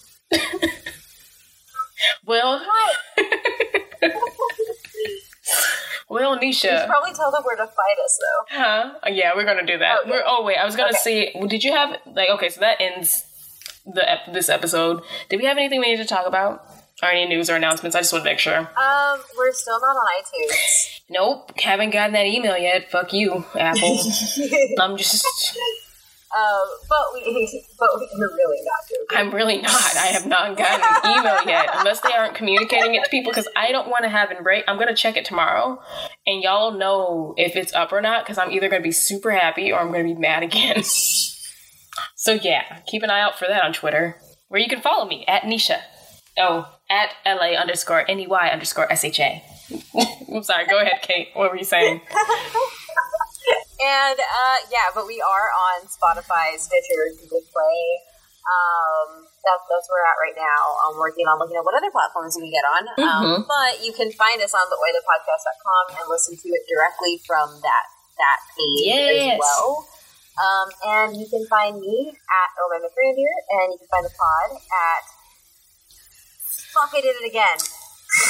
Will, 2.26 2.61
Will, 6.30 6.38
Nisha. 6.40 6.86
Probably 6.88 7.14
tell 7.14 7.32
them 7.32 7.44
where 7.44 7.56
to 7.56 7.64
find 7.66 7.98
us 8.04 8.20
though. 8.22 8.58
Huh? 8.58 8.94
Uh, 9.06 9.10
Yeah, 9.10 9.32
we're 9.36 9.45
gonna 9.45 9.66
do 9.66 9.78
that. 9.78 10.02
Okay. 10.02 10.12
We're, 10.12 10.24
oh 10.26 10.44
wait, 10.44 10.58
I 10.58 10.66
was 10.66 10.76
gonna 10.76 10.90
Okay. 10.90 11.32
well, 11.36 11.48
did 11.48 11.64
you 11.64 11.72
have 11.74 11.98
like 12.06 12.30
okay? 12.30 12.49
So 12.49 12.60
that 12.62 12.82
ends 12.82 13.24
the 13.86 14.10
ep- 14.10 14.34
this 14.34 14.49
episode. 14.49 15.02
Did 15.30 15.38
we 15.40 15.45
have 15.45 15.58
anything 15.58 15.80
we 15.80 15.88
need 15.91 15.98
to 15.98 16.06
talk 16.06 16.26
about, 16.28 16.66
or 17.02 17.10
any 17.10 17.26
news 17.26 17.49
or 17.49 17.56
announcements? 17.56 17.95
I 17.95 17.99
just 18.02 18.12
want 18.12 18.26
to 18.26 18.30
make 18.30 18.40
sure. 18.40 18.58
Um, 18.58 19.20
we're 19.38 19.52
still 19.54 19.80
not 19.80 19.95
on 19.95 20.08
iTunes. 20.22 20.99
Nope, 21.10 21.58
haven't 21.60 21.91
gotten 21.91 22.12
that 22.14 22.26
email 22.26 22.58
yet. 22.58 22.91
Fuck 22.91 23.14
you, 23.14 23.45
Apple. 23.58 23.98
I'm 24.80 24.98
just, 24.98 25.26
Um, 26.36 26.68
but 26.90 26.99
we 27.14 27.64
but 27.80 27.90
we're 27.95 28.36
really 28.36 28.62
not 28.64 28.80
joking. 28.90 29.18
I'm 29.18 29.34
really 29.34 29.62
not. 29.62 29.95
I 29.95 30.08
have 30.08 30.26
not 30.26 30.58
gotten 30.58 30.86
an 30.86 31.20
email 31.20 31.40
yet, 31.45 31.70
unless 31.74 32.02
they 32.02 32.12
aren't 32.12 32.36
communicating 32.36 32.95
it 32.95 33.06
to 33.06 33.10
people. 33.10 33.32
Because 33.32 33.48
I 33.56 33.72
don't 33.72 33.88
want 33.88 34.04
to 34.04 34.10
have 34.10 34.30
it 34.32 34.44
break. 34.44 34.66
I'm 34.68 34.78
gonna 34.78 34.95
check 34.95 35.16
it 35.16 35.24
tomorrow, 35.24 35.82
and 36.26 36.44
y'all 36.44 36.72
know 36.72 37.34
if 37.38 37.56
it's 37.56 37.74
up 37.74 37.94
or 37.94 38.02
not. 38.02 38.26
Because 38.26 38.38
I'm 38.38 38.52
either 38.52 38.68
gonna 38.68 38.84
be 38.84 38.91
super 38.91 39.32
happy 39.32 39.72
or 39.72 39.80
I'm 39.80 39.91
gonna 39.91 40.04
be 40.04 40.16
mad 40.16 40.44
again. 40.44 40.84
so 42.16 42.34
yeah, 42.34 42.80
keep 42.86 43.04
an 43.04 43.10
eye 43.10 43.22
out 43.22 43.40
for 43.40 43.48
that 43.48 43.64
on 43.64 43.72
Twitter, 43.72 44.20
where 44.49 44.60
you 44.60 44.68
can 44.68 44.82
follow 44.82 45.08
me 45.08 45.24
at 45.28 45.44
Nisha. 45.44 45.80
Oh, 46.38 46.72
at 46.90 47.12
la 47.26 47.48
underscore 47.60 48.04
ney 48.08 48.28
underscore 48.28 48.88
sha. 48.95 49.40
I'm 50.32 50.44
sorry. 50.44 50.66
Go 50.68 50.80
ahead, 50.80 51.02
Kate. 51.02 51.30
What 51.34 51.52
were 51.52 51.58
you 51.58 51.64
saying? 51.64 52.02
And 53.78 54.18
uh, 54.18 54.58
yeah, 54.74 54.90
but 54.94 55.06
we 55.06 55.22
are 55.22 55.48
on 55.54 55.86
Spotify, 55.86 56.58
Stitcher, 56.58 57.14
Google 57.22 57.45
Play. 57.54 57.82
Um, 58.48 59.28
that's 59.44 59.64
that's 59.70 59.86
where 59.91 60.02
we're 60.02 60.10
at 60.10 60.18
right 60.18 60.38
now. 60.40 60.62
I'm 60.88 60.98
working 60.98 61.28
on 61.30 61.38
looking 61.38 61.60
at 61.60 61.64
what 61.68 61.76
other 61.78 61.91
platforms 61.94 62.34
we 62.40 62.49
can 62.49 62.54
get 62.58 62.66
on. 62.66 62.84
Um, 63.08 63.45
but 63.45 63.84
you 63.86 63.94
can 63.94 64.10
find 64.16 64.41
us 64.41 64.54
on 64.56 64.66
theoythepodcast.com 64.72 65.84
and 65.99 66.06
listen 66.10 66.34
to 66.36 66.48
it 66.56 66.64
directly 66.66 67.22
from 67.28 67.54
that 67.62 67.86
that 68.18 68.40
page 68.58 68.82
Yes. 68.88 69.38
as 69.38 69.40
well. 69.40 69.86
Um, 70.38 70.68
and 70.86 71.10
you 71.18 71.26
can 71.30 71.45
find 71.49 71.82
me 71.82 72.14
at 72.14 72.49
Omega 72.62 72.90
Grandier, 72.94 73.36
and 73.62 73.74
you 73.74 73.78
can 73.78 73.90
find 73.90 74.06
the 74.06 74.14
pod 74.14 74.58
at 74.58 75.02
fuck, 76.74 76.94
I 76.94 77.02
did 77.02 77.16
it 77.18 77.26
again. 77.26 77.58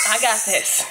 I 0.10 0.20
got 0.22 0.40
this. 0.46 0.86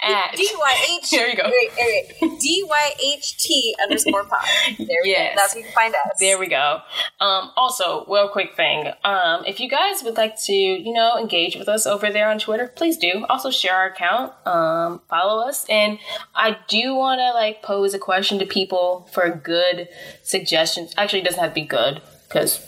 At 0.00 0.36
D 0.36 0.48
Y 0.56 0.86
H. 1.02 1.10
There 1.10 1.28
you 1.28 1.36
go. 1.36 1.42
Wait, 1.44 1.70
wait, 1.76 2.12
wait. 2.22 2.40
D 2.40 2.64
Y 2.66 2.92
H 3.18 3.36
T 3.38 3.74
underscore 3.82 4.24
pod. 4.24 4.44
There 4.78 4.86
we 5.02 5.10
Yes. 5.10 5.34
go. 5.34 5.40
That's 5.40 5.54
where 5.54 5.58
you 5.60 5.64
can 5.66 5.74
find 5.74 5.94
us. 5.94 6.18
There 6.20 6.38
we 6.38 6.46
go. 6.46 6.80
Um, 7.20 7.50
also, 7.56 8.04
well, 8.06 8.28
quick 8.28 8.54
thing. 8.56 8.92
Um, 9.04 9.44
if 9.44 9.58
you 9.60 9.68
guys 9.68 10.02
would 10.04 10.16
like 10.16 10.40
to, 10.42 10.52
you 10.52 10.92
know, 10.92 11.18
engage 11.18 11.56
with 11.56 11.68
us 11.68 11.86
over 11.86 12.10
there 12.10 12.30
on 12.30 12.38
Twitter, 12.38 12.68
please 12.76 12.96
do. 12.96 13.26
Also, 13.28 13.50
share 13.50 13.74
our 13.74 13.86
account, 13.86 14.32
um, 14.46 15.00
follow 15.10 15.46
us, 15.46 15.66
and 15.68 15.98
I 16.34 16.56
do 16.68 16.94
want 16.94 17.18
to 17.18 17.32
like 17.32 17.62
pose 17.62 17.92
a 17.92 17.98
question 17.98 18.38
to 18.38 18.46
people 18.46 19.08
for 19.12 19.24
a 19.24 19.36
good 19.36 19.88
suggestions. 20.22 20.94
Actually, 20.96 21.20
it 21.20 21.24
doesn't 21.24 21.40
have 21.40 21.50
to 21.50 21.54
be 21.54 21.62
good 21.66 22.00
because 22.28 22.58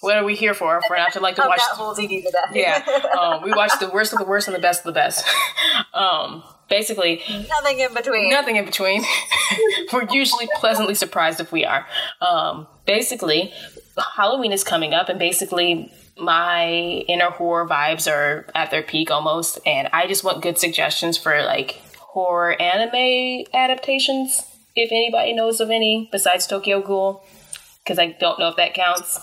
what 0.00 0.16
are 0.16 0.24
we 0.24 0.34
here 0.34 0.54
for? 0.54 0.76
If 0.78 0.84
we're 0.90 0.96
not 0.98 1.12
to 1.14 1.20
like 1.20 1.36
to 1.36 1.44
Oh, 1.44 1.48
watch. 1.48 1.58
that 1.58 1.76
whole 1.76 1.94
DVD 1.94 2.22
to 2.22 2.30
that. 2.30 2.54
yeah, 2.54 2.84
um, 3.18 3.42
we 3.42 3.52
watch 3.52 3.72
the 3.80 3.88
worst 3.88 4.12
of 4.12 4.18
the 4.18 4.24
worst 4.24 4.48
and 4.48 4.54
the 4.54 4.60
best 4.60 4.80
of 4.80 4.86
the 4.86 4.92
best. 4.92 5.24
um, 5.94 6.42
basically, 6.68 7.22
Nothing 7.48 7.80
in 7.80 7.94
between. 7.94 8.30
nothing 8.30 8.56
in 8.56 8.64
between. 8.64 9.04
We're 9.92 10.06
usually 10.10 10.48
pleasantly 10.56 10.94
surprised 10.94 11.40
if 11.40 11.52
we 11.52 11.64
are. 11.64 11.86
Um, 12.20 12.66
basically, 12.86 13.52
Halloween 14.16 14.52
is 14.52 14.62
coming 14.64 14.94
up, 14.94 15.08
and 15.08 15.18
basically, 15.18 15.92
my 16.18 16.66
inner 17.08 17.30
horror 17.30 17.66
vibes 17.66 18.10
are 18.10 18.46
at 18.54 18.70
their 18.70 18.82
peak 18.82 19.10
almost, 19.10 19.58
and 19.64 19.88
I 19.92 20.06
just 20.06 20.24
want 20.24 20.42
good 20.42 20.58
suggestions 20.58 21.16
for 21.16 21.42
like 21.42 21.80
horror 21.98 22.60
anime 22.60 23.46
adaptations. 23.54 24.42
If 24.74 24.92
anybody 24.92 25.32
knows 25.32 25.60
of 25.60 25.70
any 25.70 26.08
besides 26.12 26.46
Tokyo 26.46 26.80
Ghoul, 26.80 27.24
because 27.88 27.98
I 27.98 28.14
don't 28.20 28.38
know 28.38 28.48
if 28.48 28.56
that 28.56 28.74
counts. 28.74 29.18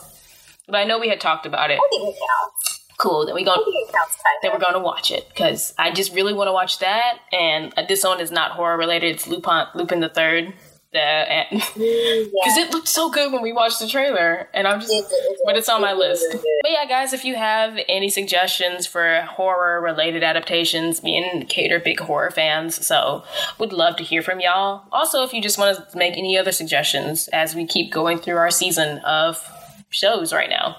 But 0.66 0.78
I 0.78 0.86
know 0.86 1.00
we 1.00 1.08
had 1.08 1.22
talked 1.22 1.46
about 1.46 1.70
it. 1.70 1.76
I 1.76 1.88
think 1.92 2.10
it 2.10 2.20
counts. 2.20 2.80
Cool. 2.98 3.28
Then 3.28 3.36
we 3.36 3.44
go. 3.44 3.52
I 3.52 3.56
think 3.58 3.68
it 3.68 3.94
counts 3.94 4.16
kind 4.16 4.40
Then 4.42 4.52
we're 4.54 4.60
going 4.60 4.74
to 4.74 4.80
watch 4.80 5.12
it 5.12 5.30
because 5.30 5.76
I 5.78 5.92
just 5.92 6.14
really 6.14 6.34
want 6.34 6.48
to 6.48 6.52
watch 6.52 6.80
that. 6.80 7.20
And 7.32 7.72
uh, 7.78 7.84
this 7.88 8.04
one 8.04 8.20
is 8.20 8.32
not 8.32 8.54
horror 8.54 8.76
related. 8.76 9.14
It's 9.16 9.28
Lupin, 9.28 9.68
Lupin 9.76 10.00
the 10.00 10.10
Third. 10.10 10.54
Because 10.96 11.76
Yeah. 11.78 12.64
it 12.66 12.72
looked 12.72 12.88
so 12.88 13.10
good 13.10 13.32
when 13.32 13.42
we 13.42 13.52
watched 13.54 13.80
the 13.80 13.88
trailer, 13.88 14.48
and 14.54 14.68
I'm 14.68 14.80
just. 14.80 14.92
It- 14.94 15.06
it- 15.10 15.40
But 15.46 15.56
it's 15.58 15.70
on 15.70 15.80
my 15.82 15.94
list. 15.94 16.26
But 16.32 16.72
yeah, 16.72 16.86
guys, 16.86 17.14
if 17.14 17.24
you 17.24 17.36
have 17.36 17.78
any 17.88 18.10
suggestions 18.10 18.88
for 18.88 19.22
horror 19.22 19.80
related 19.80 20.24
adaptations, 20.24 21.04
me 21.04 21.18
and 21.18 21.48
Kate 21.48 21.72
are 21.72 21.80
big 21.80 22.00
horror 22.00 22.32
fans, 22.32 22.84
so 22.86 23.24
would 23.60 23.72
love 23.72 23.96
to 23.98 24.04
hear 24.04 24.24
from 24.24 24.40
y'all. 24.40 24.84
Also, 24.92 25.24
if 25.24 25.34
you 25.34 25.42
just 25.44 25.60
want 25.60 25.78
to 25.92 25.98
make 25.98 26.18
any 26.18 26.36
other 26.38 26.52
suggestions 26.52 27.28
as 27.28 27.54
we 27.54 27.66
keep 27.68 27.92
going 27.92 28.18
through 28.18 28.38
our 28.38 28.50
season 28.50 28.98
of 29.00 29.40
shows 29.92 30.34
right 30.34 30.50
now. 30.50 30.76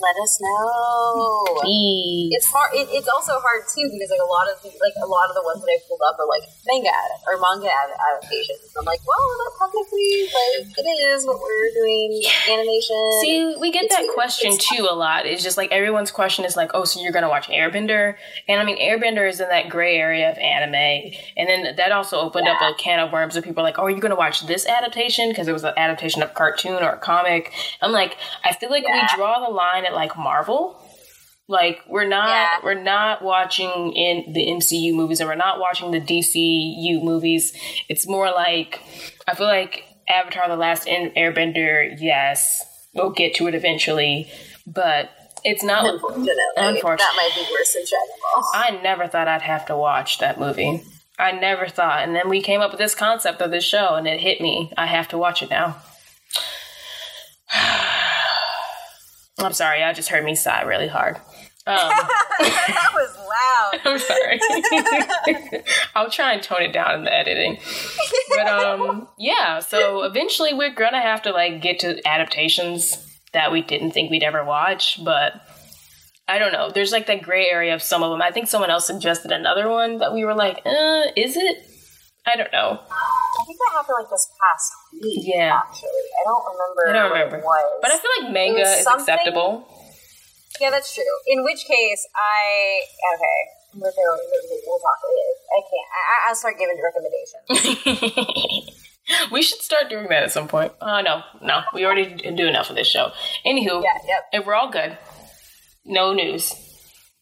Let 0.00 0.16
us 0.22 0.38
know. 0.40 1.60
Please. 1.62 2.30
It's 2.34 2.46
hard. 2.50 2.70
It, 2.74 2.88
it's 2.90 3.08
also 3.08 3.38
hard 3.38 3.62
too 3.70 3.86
because 3.92 4.10
like 4.10 4.20
a 4.20 4.30
lot 4.30 4.46
of 4.50 4.56
the, 4.62 4.68
like 4.82 4.96
a 4.98 5.06
lot 5.06 5.28
of 5.30 5.34
the 5.38 5.44
ones 5.46 5.60
that 5.62 5.70
I 5.70 5.78
pulled 5.86 6.00
up 6.02 6.16
are 6.18 6.26
like 6.26 6.42
manga 6.66 6.88
ad- 6.90 7.20
or 7.30 7.38
manga 7.38 7.70
ad- 7.70 7.94
adaptations. 7.94 8.74
I'm 8.76 8.84
like, 8.84 9.00
well, 9.06 9.22
that 9.38 9.52
technically 9.62 10.26
like 10.26 10.66
it 10.82 10.88
is 11.14 11.24
what 11.26 11.38
we're 11.38 11.70
doing 11.78 12.22
animation. 12.50 12.98
See, 13.22 13.54
we 13.60 13.70
get 13.70 13.84
It's 13.84 13.94
that 13.96 14.10
question 14.14 14.56
too 14.58 14.88
a 14.90 14.94
lot. 14.96 15.26
It's 15.26 15.42
just 15.42 15.56
like 15.56 15.70
everyone's 15.70 16.10
question 16.10 16.44
is 16.44 16.56
like, 16.56 16.72
oh, 16.74 16.84
so 16.84 17.00
you're 17.00 17.12
gonna 17.12 17.28
watch 17.30 17.48
Airbender? 17.48 18.16
And 18.48 18.60
I 18.60 18.64
mean, 18.64 18.78
Airbender 18.82 19.28
is 19.28 19.40
in 19.40 19.48
that 19.48 19.68
gray 19.68 19.96
area 19.96 20.30
of 20.30 20.38
anime, 20.38 21.14
and 21.36 21.48
then 21.48 21.76
that 21.76 21.92
also 21.92 22.18
opened 22.18 22.48
up 22.48 22.60
a 22.60 22.74
can 22.74 22.98
of 22.98 23.12
worms 23.12 23.36
of 23.36 23.44
people 23.44 23.60
are 23.62 23.64
like, 23.64 23.78
oh, 23.78 23.84
are 23.84 23.90
you 23.90 24.00
gonna 24.00 24.16
watch 24.16 24.46
this 24.46 24.66
adaptation 24.66 25.28
because 25.30 25.46
it 25.48 25.52
was 25.52 25.64
an 25.64 25.74
adaptation 25.76 26.22
of 26.22 26.34
cartoon 26.34 26.82
or 26.82 26.90
a 26.90 26.98
comic? 26.98 27.52
I'm 27.80 27.92
like, 27.92 28.16
I 28.44 28.52
feel 28.54 28.70
like 28.70 28.84
Yeah. 28.86 29.06
we 29.12 29.16
draw 29.16 29.38
the 29.44 29.52
line 29.54 29.83
at 29.84 29.94
like 29.94 30.16
Marvel. 30.16 30.80
Like 31.46 31.80
we're 31.88 32.08
not 32.08 32.28
Yeah. 32.28 32.48
we're 32.62 32.82
not 32.82 33.22
watching 33.22 33.92
in 33.92 34.32
the 34.32 34.46
MCU 34.46 34.94
movies 34.94 35.20
and 35.20 35.28
we're 35.28 35.34
not 35.34 35.60
watching 35.60 35.90
the 35.90 36.00
DCU 36.00 37.02
movies. 37.02 37.52
It's 37.88 38.08
more 38.08 38.30
like 38.30 38.80
I 39.28 39.34
feel 39.34 39.46
like 39.46 39.84
Avatar: 40.08 40.48
The 40.48 40.56
Last 40.56 40.86
Airbender. 40.88 41.96
Yes, 42.00 42.62
we'll 42.94 43.10
get 43.10 43.34
to 43.36 43.46
it 43.46 43.54
eventually, 43.54 44.30
but 44.66 45.10
it's 45.44 45.62
not. 45.62 45.84
Unfortunately, 45.84 46.32
Unfortunately. 46.56 46.96
that 47.04 47.14
might 47.16 47.32
be 47.34 47.52
worse 47.52 47.72
than 47.74 47.82
Dragon 47.88 48.16
Ball. 48.34 48.50
I 48.54 48.80
never 48.82 49.06
thought 49.06 49.28
I'd 49.28 49.42
have 49.42 49.66
to 49.66 49.76
watch 49.76 50.18
that 50.18 50.40
movie. 50.40 50.82
I 51.18 51.32
never 51.32 51.68
thought, 51.68 52.02
and 52.02 52.16
then 52.16 52.28
we 52.28 52.40
came 52.42 52.60
up 52.60 52.70
with 52.72 52.80
this 52.80 52.94
concept 52.94 53.40
of 53.42 53.50
this 53.50 53.64
show, 53.64 53.94
and 53.94 54.06
it 54.08 54.20
hit 54.20 54.40
me. 54.40 54.72
I 54.76 54.86
have 54.86 55.08
to 55.08 55.18
watch 55.18 55.42
it 55.42 55.50
now. 55.50 55.76
I'm 59.38 59.52
sorry, 59.52 59.82
I 59.82 59.92
just 59.92 60.08
heard 60.08 60.24
me 60.24 60.34
sigh 60.34 60.62
really 60.62 60.88
hard. 60.88 61.16
Um, 61.66 61.76
that 62.40 62.90
was 62.92 63.16
loud. 63.16 63.80
I'm 63.84 63.98
sorry. 63.98 65.62
I'll 65.94 66.10
try 66.10 66.34
and 66.34 66.42
tone 66.42 66.62
it 66.62 66.72
down 66.72 66.94
in 66.96 67.04
the 67.04 67.12
editing. 67.12 67.58
But 68.28 68.46
um 68.46 69.08
yeah, 69.18 69.60
so 69.60 70.02
eventually 70.02 70.52
we're 70.52 70.74
gonna 70.74 71.00
have 71.00 71.22
to 71.22 71.32
like 71.32 71.62
get 71.62 71.78
to 71.80 72.06
adaptations 72.06 73.18
that 73.32 73.50
we 73.50 73.62
didn't 73.62 73.92
think 73.92 74.10
we'd 74.10 74.22
ever 74.22 74.44
watch, 74.44 75.02
but 75.02 75.40
I 76.28 76.38
don't 76.38 76.52
know. 76.52 76.70
There's 76.70 76.92
like 76.92 77.06
that 77.06 77.22
gray 77.22 77.48
area 77.50 77.74
of 77.74 77.82
some 77.82 78.02
of 78.02 78.10
them. 78.10 78.22
I 78.22 78.30
think 78.30 78.46
someone 78.46 78.70
else 78.70 78.86
suggested 78.86 79.32
another 79.32 79.68
one 79.68 79.98
that 79.98 80.14
we 80.14 80.24
were 80.24 80.34
like, 80.34 80.60
uh, 80.66 81.04
is 81.16 81.36
it? 81.36 81.66
I 82.26 82.36
don't 82.36 82.52
know. 82.52 82.80
I 82.80 83.44
think 83.46 83.58
that 83.58 83.72
happened 83.72 83.96
like 84.00 84.10
this 84.10 84.28
past 84.40 84.72
week. 84.92 85.22
Yeah. 85.28 85.60
actually, 85.62 85.88
I 85.88 86.22
don't 86.24 86.44
remember. 86.48 86.82
I 86.88 86.92
don't 86.92 87.10
what 87.10 87.18
remember. 87.18 87.36
It 87.36 87.44
was. 87.44 87.78
But 87.82 87.90
I 87.90 87.98
feel 87.98 88.10
like 88.22 88.32
manga 88.32 88.62
is 88.62 88.82
something- 88.84 89.00
acceptable. 89.02 89.68
Yeah, 90.60 90.70
that's 90.70 90.94
true. 90.94 91.02
In 91.26 91.42
which 91.44 91.64
case, 91.66 92.06
I 92.14 92.80
okay. 93.14 93.40
We're 93.74 93.90
going, 93.90 94.20
we'll 94.66 94.78
talk. 94.78 94.98
I 95.50 95.60
can't. 95.66 95.88
I, 95.90 96.28
I'll 96.28 96.36
start 96.36 96.54
giving 96.56 96.78
recommendations. 96.80 98.70
we 99.32 99.42
should 99.42 99.58
start 99.60 99.90
doing 99.90 100.06
that 100.10 100.22
at 100.22 100.30
some 100.30 100.46
point. 100.46 100.72
Uh, 100.80 101.02
no, 101.02 101.22
no, 101.42 101.62
we 101.74 101.84
already 101.84 102.14
do 102.14 102.46
enough 102.46 102.70
of 102.70 102.76
this 102.76 102.86
show. 102.86 103.10
Anywho, 103.44 103.82
Yeah, 103.82 103.98
yep. 104.06 104.28
if 104.32 104.46
we're 104.46 104.54
all 104.54 104.70
good, 104.70 104.96
no 105.84 106.12
news. 106.12 106.54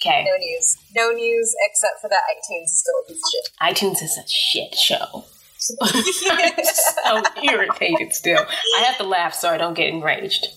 Okay, 0.04 0.24
No 0.24 0.36
news. 0.36 0.76
No 0.96 1.10
news 1.10 1.54
except 1.70 2.00
for 2.00 2.08
that 2.08 2.22
iTunes 2.34 2.64
is 2.64 2.80
still 2.80 2.94
a 3.04 3.08
piece 3.08 3.22
of 3.22 3.30
shit. 3.30 3.48
iTunes 3.62 4.02
is 4.02 4.18
a 4.18 4.28
shit 4.28 4.74
show. 4.74 5.24
so 5.58 7.22
irritated 7.44 8.12
still. 8.12 8.44
I 8.76 8.80
have 8.80 8.96
to 8.98 9.04
laugh 9.04 9.32
so 9.32 9.48
I 9.48 9.58
don't 9.58 9.74
get 9.74 9.90
enraged. 9.90 10.48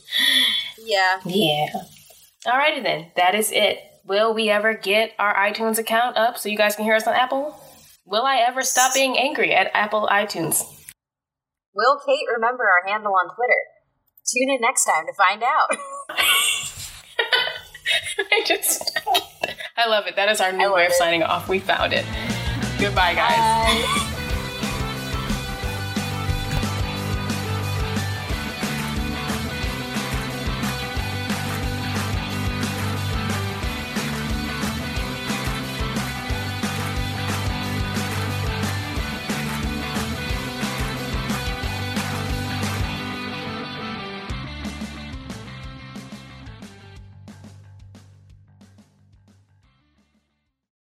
Yeah. 0.83 1.19
Yeah. 1.25 1.67
Alrighty 2.45 2.81
then, 2.81 3.11
that 3.15 3.35
is 3.35 3.51
it. 3.51 3.79
Will 4.05 4.33
we 4.33 4.49
ever 4.49 4.73
get 4.73 5.13
our 5.19 5.35
iTunes 5.35 5.77
account 5.77 6.17
up 6.17 6.37
so 6.37 6.49
you 6.49 6.57
guys 6.57 6.75
can 6.75 6.85
hear 6.85 6.95
us 6.95 7.07
on 7.07 7.13
Apple? 7.13 7.55
Will 8.05 8.23
I 8.23 8.37
ever 8.37 8.63
stop 8.63 8.93
being 8.93 9.17
angry 9.17 9.53
at 9.53 9.69
Apple 9.75 10.07
iTunes? 10.11 10.63
Will 11.73 11.99
Kate 12.05 12.27
remember 12.35 12.63
our 12.63 12.87
handle 12.91 13.13
on 13.13 13.35
Twitter? 13.35 13.61
Tune 14.31 14.49
in 14.55 14.61
next 14.61 14.85
time 14.85 15.05
to 15.05 15.13
find 15.13 15.43
out. 15.43 15.77
I 18.31 18.43
just, 18.45 18.99
I 19.77 19.87
love 19.87 20.07
it. 20.07 20.15
That 20.15 20.29
is 20.29 20.41
our 20.41 20.51
new 20.51 20.73
way 20.73 20.85
of 20.85 20.93
signing 20.93 21.23
off. 21.23 21.47
We 21.47 21.59
found 21.59 21.93
it. 21.93 22.05
Goodbye, 22.79 23.15
guys. 23.15 23.37
Bye. 23.37 24.11